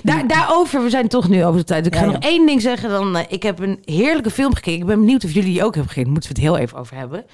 Daar, 0.03 0.27
daarover, 0.27 0.83
we 0.83 0.89
zijn 0.89 1.07
toch 1.07 1.29
nu 1.29 1.45
over 1.45 1.59
de 1.59 1.65
tijd. 1.65 1.85
Ik 1.85 1.95
ga 1.95 1.99
Ja, 2.01 2.05
nog 2.11 2.19
één 2.23 2.45
ding 2.45 2.61
zeggen. 2.61 2.89
Dan, 2.89 3.15
eh, 3.17 3.23
ik 3.27 3.43
heb 3.43 3.59
een 3.59 3.79
heerlijke 3.85 4.29
film 4.31 4.53
gekeken. 4.55 4.79
Ik 4.79 4.85
ben 4.85 4.99
benieuwd 4.99 5.23
of 5.23 5.31
jullie 5.31 5.53
die 5.53 5.63
ook 5.63 5.73
hebben 5.73 5.91
gekeken. 5.91 6.11
Moeten 6.11 6.29
we 6.33 6.41
het 6.41 6.47
heel 6.49 6.57
even 6.57 6.77
over 6.77 6.95
hebben. 6.97 7.25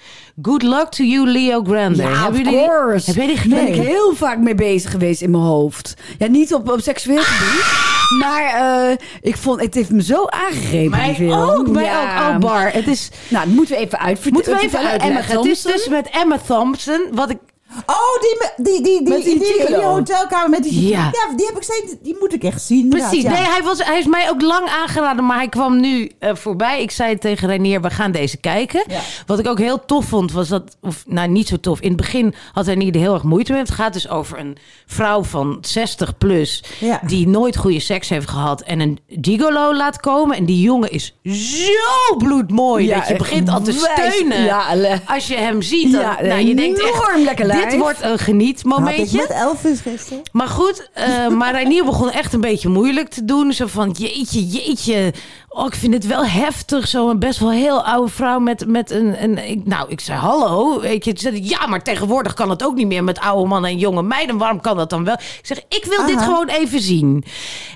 Good 0.41 0.61
luck 0.63 0.88
to 0.88 1.03
you, 1.03 1.27
Leo 1.30 1.63
Grande. 1.63 2.01
Ja, 2.01 2.09
hebben 2.09 2.27
of 2.30 2.38
jullie 2.38 2.65
course. 2.68 3.05
Heb 3.05 3.15
jij 3.15 3.26
die 3.27 3.49
Daar 3.49 3.63
ben 3.63 3.68
ik 3.73 3.81
heel 3.88 4.15
vaak 4.15 4.38
mee 4.38 4.55
bezig 4.55 4.91
geweest 4.91 5.22
in 5.22 5.31
mijn 5.31 5.43
hoofd. 5.43 5.93
Ja, 6.18 6.27
niet 6.27 6.53
op, 6.53 6.72
op 6.72 6.81
seksueel 6.81 7.22
gebied. 7.23 7.89
Maar 8.19 8.43
eh, 8.89 8.97
ik 9.22 9.38
vond, 9.38 9.61
het 9.61 9.73
heeft 9.73 9.89
me 9.89 10.03
zo 10.03 10.26
aangegrepen, 10.26 10.89
Mij 10.89 11.15
film. 11.15 11.34
ook, 11.34 11.68
mij 11.69 11.84
Ja. 11.84 12.27
ook. 12.27 12.34
Oh, 12.34 12.39
Bar. 12.39 12.72
Het 12.73 12.88
is... 12.88 13.09
Nou, 13.27 13.45
dat 13.45 13.55
moeten 13.55 13.76
we 13.76 13.81
even 13.81 13.99
uitvertellen. 13.99 14.34
Moeten 14.34 14.53
we 14.69 14.77
even 14.77 14.89
uitleggen. 14.89 15.38
Het 15.38 15.45
is 15.45 15.61
dus 15.61 15.88
met 15.88 16.09
Emma 16.09 16.38
Thompson. 16.47 17.07
Wat 17.11 17.30
ik 17.30 17.38
Oh, 17.85 18.22
die, 18.22 18.65
die, 18.65 18.84
die, 18.84 19.03
die, 19.03 19.23
die 19.23 19.39
die, 19.39 19.65
die, 19.68 19.76
hotelkamer 19.76 20.49
met 20.49 20.64
die... 20.64 20.88
Ja. 20.88 20.98
Ja, 20.98 21.35
die 21.35 21.45
heb 21.45 21.56
ik 21.56 21.64
steeds... 21.64 21.95
Die 22.02 22.15
moet 22.19 22.34
ik 22.34 22.43
echt 22.43 22.61
zien. 22.61 22.89
Precies. 22.89 23.23
ja. 23.23 23.31
Nee, 23.31 23.41
hij, 23.41 23.61
was, 23.64 23.85
hij 23.85 23.99
is 23.99 24.06
mij 24.06 24.30
ook 24.30 24.41
lang 24.41 24.68
aangeraden, 24.68 25.26
maar 25.26 25.38
hij 25.38 25.49
kwam 25.49 25.80
nu 25.80 26.11
eh, 26.19 26.35
voorbij. 26.35 26.81
Ik 26.81 26.91
zei 26.91 27.18
tegen 27.18 27.48
Reinier, 27.48 27.81
we 27.81 27.89
gaan 27.89 28.11
deze 28.11 28.38
kijken. 28.38 28.84
Ja. 28.88 28.99
Wat 29.26 29.39
ik 29.39 29.48
ook 29.48 29.60
heel 29.60 29.85
tof 29.85 30.06
vond, 30.06 30.31
was 30.31 30.48
dat... 30.48 30.77
Of, 30.81 31.03
nou, 31.07 31.30
niet 31.30 31.48
zo 31.48 31.60
tof. 31.60 31.80
In 31.80 31.88
het 31.88 31.98
begin 31.98 32.34
had 32.53 32.65
Reinier 32.65 32.93
er 32.93 32.99
heel 32.99 33.14
erg 33.14 33.23
moeite 33.23 33.52
mee. 33.52 33.61
Het 33.61 33.72
gaat 33.72 33.93
dus 33.93 34.10
over 34.10 34.39
een 34.39 34.57
vrouw 34.85 35.23
van 35.23 35.57
60 35.61 36.18
plus... 36.18 36.64
Die 37.02 37.27
nooit 37.27 37.57
goede 37.57 37.80
seks 37.80 38.10
heeft 38.10 38.30
gehad... 38.30 38.61
en 38.61 38.80
een 38.80 38.99
gigolo 39.22 39.76
laat 39.76 39.99
komen. 39.99 40.38
En 40.38 40.45
die 40.45 40.61
jongen 40.61 40.91
is 40.91 41.15
zo 41.23 42.15
bloedmooi... 42.18 42.88
Dat 42.88 43.07
je 43.07 43.15
begint 43.15 43.49
al 43.49 43.61
te 43.61 43.72
steunen. 43.72 45.02
Als 45.06 45.27
je 45.27 45.35
hem 45.35 45.61
ziet, 45.61 45.91
dan, 45.91 46.02
nou, 46.22 46.39
je 46.39 46.56
denkt 46.56 46.81
echt... 46.81 47.18
lekker. 47.18 47.60
Dit 47.70 47.80
wordt 47.80 48.02
een 48.02 48.10
Had 48.10 48.20
ik 48.20 48.26
genietmomentje. 48.26 49.18
met 49.18 49.30
Elvis 49.30 49.80
gisteren. 49.80 50.22
Maar 50.32 50.48
goed, 50.48 50.90
eh 50.94 51.28
maar 51.40 51.52
Reinier 51.52 51.86
begon 51.86 52.12
echt 52.12 52.34
een 52.34 52.42
beetje 52.42 52.70
moeilijk 52.70 53.10
te 53.10 53.26
doen. 53.26 53.54
Zo 53.54 53.68
van, 53.68 53.92
jeetje, 53.98 54.48
jeetje. 54.48 55.14
Oh, 55.53 55.65
ik 55.65 55.76
vind 55.76 55.94
het 55.94 56.07
wel 56.07 56.26
heftig. 56.26 56.88
Zo 56.88 57.10
een 57.10 57.19
best 57.19 57.40
wel 57.40 57.52
heel 57.52 57.84
oude 57.86 58.11
vrouw 58.11 58.40
met, 58.40 58.68
met 58.68 58.91
een... 58.91 59.23
een 59.23 59.49
ik, 59.49 59.65
nou, 59.65 59.90
ik 59.90 59.99
zei, 59.99 60.19
hallo, 60.19 60.80
weet 60.80 61.06
je. 61.06 61.14
Zei, 61.15 61.44
ja, 61.44 61.68
maar 61.68 61.84
tegenwoordig 61.84 62.34
kan 62.34 62.49
het 62.49 62.64
ook 62.65 62.76
niet 62.76 62.88
meer 62.88 63.03
met 63.03 63.19
oude 63.19 63.48
mannen 63.48 63.69
en 63.72 63.78
jonge 63.78 64.02
meiden. 64.03 64.38
Waarom 64.38 64.61
kan 64.61 64.78
dat 64.78 64.90
dan 64.90 65.03
wel? 65.03 65.14
Ik 65.14 65.40
zeg, 65.41 65.57
ik 65.57 65.86
wil 65.86 66.06
dit 66.06 66.22
gewoon 66.22 66.48
even 66.48 66.80
zien. 66.82 67.23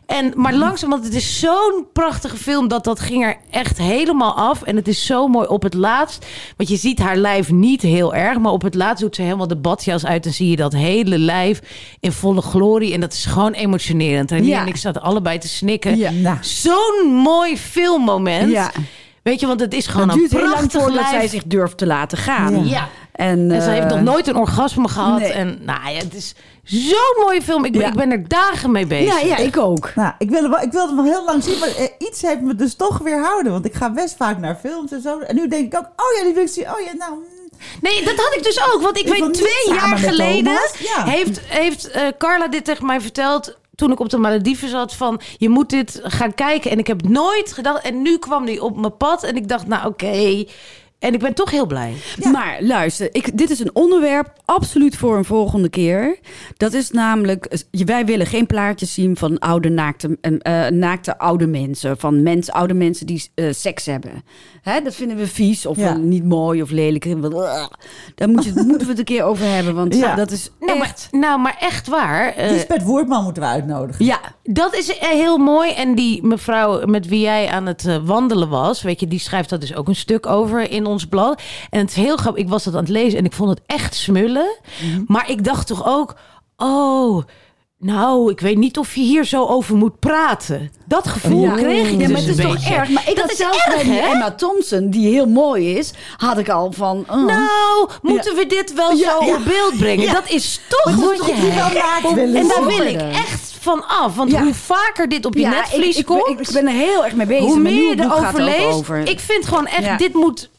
En, 0.06 0.34
maar 0.36 0.54
langzaam, 0.54 0.90
want 0.90 1.04
het 1.04 1.14
is 1.14 1.40
zo'n 1.40 1.86
prachtige 1.94 2.38
film... 2.38 2.68
dat 2.68 2.84
dat 2.84 3.00
ging 3.00 3.24
er 3.26 3.38
echt 3.52 3.78
helemaal 3.78 4.34
af. 4.34 4.62
En 4.64 4.76
het 4.76 4.88
is 4.88 5.06
zo 5.06 5.28
mooi 5.28 5.48
op 5.48 5.64
het 5.64 5.74
laatst. 5.74 6.26
Want 6.58 6.70
je 6.70 6.76
ziet 6.78 7.00
haar 7.00 7.18
lijf 7.18 7.52
niet 7.52 7.82
heel 7.82 8.16
erg. 8.16 8.40
Maar 8.40 8.52
op 8.52 8.62
het 8.62 8.76
laatst 8.76 9.04
doet 9.04 9.16
ze 9.16 9.22
helemaal 9.22 9.48
de 9.48 9.56
badjas 9.58 10.06
uit... 10.06 10.26
en 10.26 10.34
zie 10.34 10.50
je 10.50 10.56
dat 10.56 10.74
hele 10.74 11.18
lijf 11.20 11.62
in 12.00 12.12
volle 12.12 12.42
glorie. 12.42 12.94
En 12.94 13.00
dat 13.00 13.14
is 13.14 13.26
gewoon 13.26 13.54
emotionerend. 13.54 14.32
En 14.32 14.46
Ja. 14.46 14.62
en 14.62 14.68
ik 14.68 14.78
zat 14.78 15.02
allebei 15.02 15.38
te 15.38 15.48
snikken. 15.48 15.98
Ja. 15.98 16.12
Nou, 16.12 16.38
Zo'n 16.42 17.14
mooi 17.14 17.58
filmmoment. 17.66 18.52
Ja. 18.52 18.72
Weet 19.24 19.40
je, 19.40 19.48
want 19.48 19.60
het 19.60 19.74
is 19.74 19.88
gewoon 19.88 20.10
Het 20.10 20.18
een 20.18 20.28
heel 20.30 20.40
lang 20.40 20.52
prachtig 20.54 20.82
voordat 20.82 21.00
lijf. 21.02 21.10
zij 21.10 21.28
zich 21.28 21.44
durft 21.46 21.78
te 21.78 21.86
laten 21.86 22.18
gaan. 22.18 22.68
Ja. 22.68 22.88
En, 23.12 23.52
En 23.52 23.62
ze 23.62 23.70
heeft 23.70 23.86
eh, 23.86 23.90
nog 23.92 24.02
nooit 24.02 24.28
een 24.28 24.36
orgasme 24.36 24.88
gehad. 24.88 25.20
nee. 25.20 25.32
En 25.32 25.60
nou 25.62 25.90
ja, 25.90 25.98
het 25.98 26.14
is 26.14 26.36
zo'n 26.64 27.24
mooie 27.26 27.42
film. 27.42 27.66
Ik 27.66 27.72
ben, 27.72 27.82
Ja. 27.82 27.88
ik 27.88 27.94
ben 27.94 28.12
er 28.12 28.28
dagen 28.28 28.72
mee 28.72 28.86
bezig. 28.86 29.22
Ja, 29.22 29.28
ja, 29.28 29.38
ik 29.38 29.58
ook. 29.58 29.92
nou 29.96 30.14
ik, 30.18 30.30
wilde 30.30 30.50
wel, 30.50 30.60
ik 30.60 30.72
wilde 30.72 30.88
hem 30.96 31.04
wel 31.04 31.14
heel 31.14 31.26
lang 31.26 31.44
zien, 31.44 31.60
maar 31.60 31.70
eh, 31.70 31.86
iets 31.98 32.22
heeft 32.22 32.42
me 32.42 32.56
dus 32.56 32.76
toch 32.76 32.98
weerhouden. 32.98 33.52
Want 33.52 33.66
ik 33.66 33.74
ga 33.74 33.90
best 33.92 34.16
vaak 34.18 34.38
naar 34.40 34.56
films 34.56 34.92
en 34.92 35.02
zo. 35.02 35.20
En 35.20 35.36
nu 35.36 35.48
denk 35.48 35.74
ik 35.74 35.80
ook, 35.80 35.86
oh 35.86 36.18
ja, 36.18 36.24
die 36.24 36.34
wil 36.34 36.44
ik 36.44 36.50
zien. 36.50 36.64
Oh 36.64 36.80
ja, 36.80 36.92
nou... 36.98 37.12
mm. 37.14 37.24
Nee, 37.82 38.04
dat 38.04 38.16
had 38.16 38.34
ik 38.38 38.44
dus 38.44 38.60
ook. 38.74 38.82
Want 38.82 38.98
ik, 38.98 39.08
weet, 39.08 39.34
twee 39.34 39.76
jaar 39.76 39.98
geleden 39.98 40.54
ja. 40.80 41.04
heeft, 41.06 41.40
heeft 41.46 41.90
eh, 41.92 42.02
Carla 42.18 42.48
dit 42.48 42.66
tegen 42.66 42.86
mij 42.86 43.02
verteld. 43.02 43.58
Toen 43.76 43.92
ik 43.92 44.00
op 44.00 44.10
de 44.10 44.18
Malediven 44.18 44.70
zat 44.70 44.96
van 44.96 45.22
je 45.38 45.50
moet 45.50 45.70
dit 45.70 46.00
gaan 46.04 46.34
kijken. 46.34 46.72
En 46.72 46.80
ik 46.80 46.88
heb 46.88 47.08
nooit 47.08 47.54
gedacht. 47.54 47.84
En 47.84 48.02
nu 48.02 48.18
kwam 48.18 48.46
die 48.46 48.64
op 48.64 48.80
mijn 48.80 48.98
pad. 48.98 49.24
En 49.24 49.36
ik 49.36 49.48
dacht, 49.48 49.68
nou 49.68 49.88
oké. 49.88 50.46
En 51.00 51.14
ik 51.14 51.20
ben 51.20 51.34
toch 51.34 51.52
heel 51.52 51.66
blij. 51.66 51.94
Maar 52.32 52.58
luister, 52.60 53.10
ik, 53.12 53.38
dit 53.38 53.50
is 53.50 53.60
een 53.60 53.76
onderwerp 53.76 54.34
absoluut 54.46 54.98
voor 54.98 55.18
een 55.18 55.26
volgende 55.26 55.70
keer. 55.70 56.20
Dat 56.58 56.74
is 56.74 56.92
namelijk, 56.92 57.46
eh, 57.46 57.86
wij 57.86 58.06
willen 58.06 58.26
geen 58.26 58.46
plaatjes 58.46 58.94
zien 58.94 59.18
van 59.18 59.40
oude 59.40 59.70
naakte, 59.70 60.18
eh, 60.22 60.68
naakte 60.68 61.18
oude 61.18 61.48
mensen. 61.48 61.98
Van 61.98 62.24
mens, 62.24 62.52
oude 62.52 62.74
mensen 62.74 63.06
die 63.06 63.30
eh, 63.36 63.46
seks 63.52 63.86
hebben. 63.86 64.24
Hè, 64.66 64.82
dat 64.82 64.96
vinden 64.96 65.18
we 65.18 65.28
vies 65.28 65.66
of 65.66 65.78
Ja. 65.78 65.94
niet 65.98 66.24
mooi 66.24 66.62
of 66.62 66.70
lelijk. 66.70 67.04
Daar 68.16 68.30
moet 68.30 68.44
je, 68.46 68.52
moeten 68.68 68.80
we 68.80 68.88
het 68.88 68.98
een 69.00 69.04
keer 69.06 69.24
over 69.24 69.46
hebben, 69.46 69.76
want 69.76 69.96
Ja. 69.96 70.16
dat 70.16 70.32
is 70.32 70.50
Nou 70.60 70.80
echt... 70.80 71.08
maar, 71.12 71.22
nou, 71.22 71.40
maar 71.42 71.58
echt 71.60 71.88
waar. 71.88 72.34
eh, 72.34 72.52
Lisbeth 72.52 72.84
Woordman 72.84 73.24
moeten 73.24 73.44
we 73.44 73.50
uitnodigen. 73.50 74.06
Ja, 74.06 74.20
Dat 74.44 74.76
is 74.76 74.98
eh, 74.98 75.10
heel 75.10 75.38
mooi. 75.38 75.72
En 75.72 75.96
die 75.96 76.24
mevrouw 76.24 76.86
met 76.86 77.08
wie 77.08 77.20
jij 77.20 77.48
aan 77.50 77.66
het 77.66 77.86
eh, 77.86 77.96
wandelen 78.04 78.50
was, 78.50 78.82
weet 78.82 79.00
je, 79.00 79.08
die 79.08 79.20
schrijft 79.20 79.50
dat 79.50 79.62
dus 79.62 79.76
ook 79.76 79.88
een 79.88 79.96
stuk 79.96 80.26
over 80.26 80.72
in 80.72 80.86
ons 80.86 81.06
blad. 81.08 81.42
En 81.70 81.80
het 81.80 81.90
is 81.90 81.96
heel 81.96 82.18
grappig. 82.18 82.44
Ik 82.44 82.50
was 82.50 82.64
dat 82.64 82.74
aan 82.74 82.80
het 82.80 82.90
lezen 82.90 83.20
en 83.20 83.26
ik 83.26 83.34
vond 83.34 83.50
het 83.50 83.62
echt 83.66 83.96
smullen. 83.96 84.58
Maar 85.08 85.30
ik 85.30 85.44
dacht 85.44 85.68
toch 85.68 85.88
ook, 85.88 86.16
oh. 86.58 87.24
Nou, 87.86 88.32
ik 88.32 88.40
weet 88.40 88.58
niet 88.58 88.78
of 88.78 88.96
je 88.96 89.02
hier 89.02 89.24
zo 89.24 89.46
over 89.46 89.76
moet 89.76 90.00
praten. 90.00 90.72
Dat 90.86 91.08
gevoel 91.08 91.42
ja. 91.42 91.56
kreeg 91.56 91.92
ik 91.92 91.92
ja, 91.92 91.98
dus 91.98 92.08
maar 92.08 92.20
het 92.20 92.30
is 92.30 92.36
toch 92.36 92.54
beetje. 92.54 92.74
erg. 92.74 92.90
Maar 92.90 93.10
ik 93.10 93.16
dat 93.16 93.24
had 93.24 93.32
is 93.32 93.38
zelfs 93.38 93.66
erg, 93.66 93.76
bij 93.76 93.84
die? 93.84 94.00
Emma 94.00 94.32
Thompson, 94.32 94.90
die 94.90 95.10
heel 95.10 95.26
mooi 95.26 95.78
is, 95.78 95.94
had 96.18 96.38
ik 96.38 96.50
al 96.50 96.72
van... 96.72 97.06
oh. 97.10 97.26
Nou, 97.26 97.90
moeten 98.02 98.36
we 98.36 98.46
dit 98.48 98.74
wel 98.74 98.98
zo 98.98 99.18
op 99.18 99.40
beeld 99.46 99.78
brengen? 99.78 100.14
Dat 100.14 100.30
is 100.30 100.60
toch 100.68 100.96
wat 100.96 101.26
je 101.26 101.34
hebt. 101.34 102.18
En 102.18 102.48
daar 102.48 102.66
wil 102.66 102.86
ik 102.86 103.02
echt 103.02 103.56
van 103.60 103.88
af. 103.88 104.16
Want 104.16 104.38
hoe 104.38 104.54
vaker 104.54 105.10
dit 105.10 105.26
op 105.26 105.36
je 105.36 105.48
netvlies 105.48 105.96
ik, 105.96 106.00
ik, 106.00 106.06
komt... 106.06 106.40
ik, 106.40 106.54
ben 106.54 106.68
er 106.68 106.74
heel 106.74 107.06
erg 107.06 107.16
mee 107.16 107.26
bezig. 107.26 107.46
hoe 107.46 107.60
meer 107.60 107.96
je 107.96 108.04
erover 108.04 108.36
er 108.36 108.42
leest, 108.42 108.74
over. 108.74 109.10
ik 109.10 109.20
vind 109.20 109.48
gewoon 109.48 109.68
echt, 109.68 110.00
dit 110.00 110.14
moet, 110.14 110.50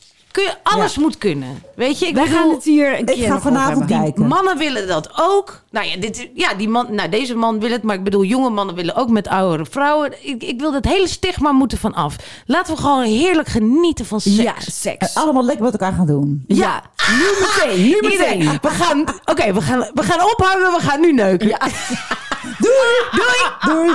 kun 0.44 0.54
alles 0.62 0.96
moet 0.98 1.18
kunnen. 1.18 1.62
Weet 1.74 1.98
je, 1.98 2.06
ik 2.06 2.14
Wij 2.14 2.24
bedoel, 2.24 2.38
gaan 2.38 2.50
het 2.50 2.64
hier 2.64 2.92
een 2.92 2.98
Ik 2.98 3.06
keer 3.06 3.16
ga 3.16 3.28
nog 3.28 3.36
over 3.36 3.52
vanavond 3.52 3.84
kijken. 3.86 4.26
mannen 4.26 4.58
willen 4.58 4.86
dat 4.88 5.10
ook. 5.20 5.62
Nou 5.70 5.86
ja, 5.86 5.96
dit, 5.96 6.28
ja 6.34 6.54
die 6.54 6.68
man, 6.68 6.94
nou, 6.94 7.08
deze 7.08 7.34
man 7.34 7.60
wil 7.60 7.70
het, 7.70 7.82
maar 7.82 7.94
ik 7.94 8.04
bedoel, 8.04 8.24
jonge 8.24 8.50
mannen 8.50 8.74
willen 8.74 8.94
ook 8.94 9.08
met 9.08 9.28
oudere 9.28 9.66
vrouwen. 9.70 10.12
Ik, 10.26 10.42
ik 10.42 10.60
wil 10.60 10.72
dat 10.72 10.84
hele 10.84 11.08
stigma 11.08 11.52
moeten 11.52 11.78
van 11.78 11.94
af. 11.94 12.16
Laten 12.46 12.74
we 12.74 12.80
gewoon 12.80 13.02
heerlijk 13.04 13.48
genieten 13.48 14.06
van 14.06 14.20
seks. 14.20 14.36
Ja, 14.36 14.54
seks. 14.58 15.12
En 15.14 15.22
allemaal 15.22 15.44
lekker 15.44 15.64
met 15.64 15.72
elkaar 15.72 15.92
gaan 15.92 16.06
doen. 16.06 16.44
Ja, 16.46 16.82
nu 17.10 17.24
meteen, 17.40 17.82
nu 17.82 17.94
Iedereen, 18.10 18.38
meteen. 18.38 18.58
we 18.62 18.68
gaan, 18.68 19.04
oké, 19.24 19.52
we, 19.52 19.60
gaan, 19.62 19.90
we 19.94 20.02
gaan 20.02 20.20
ophangen, 20.24 20.72
we 20.72 20.80
gaan 20.80 21.00
nu 21.00 21.12
neuken. 21.12 21.48
Doei! 22.58 23.10
Doei! 23.60 23.94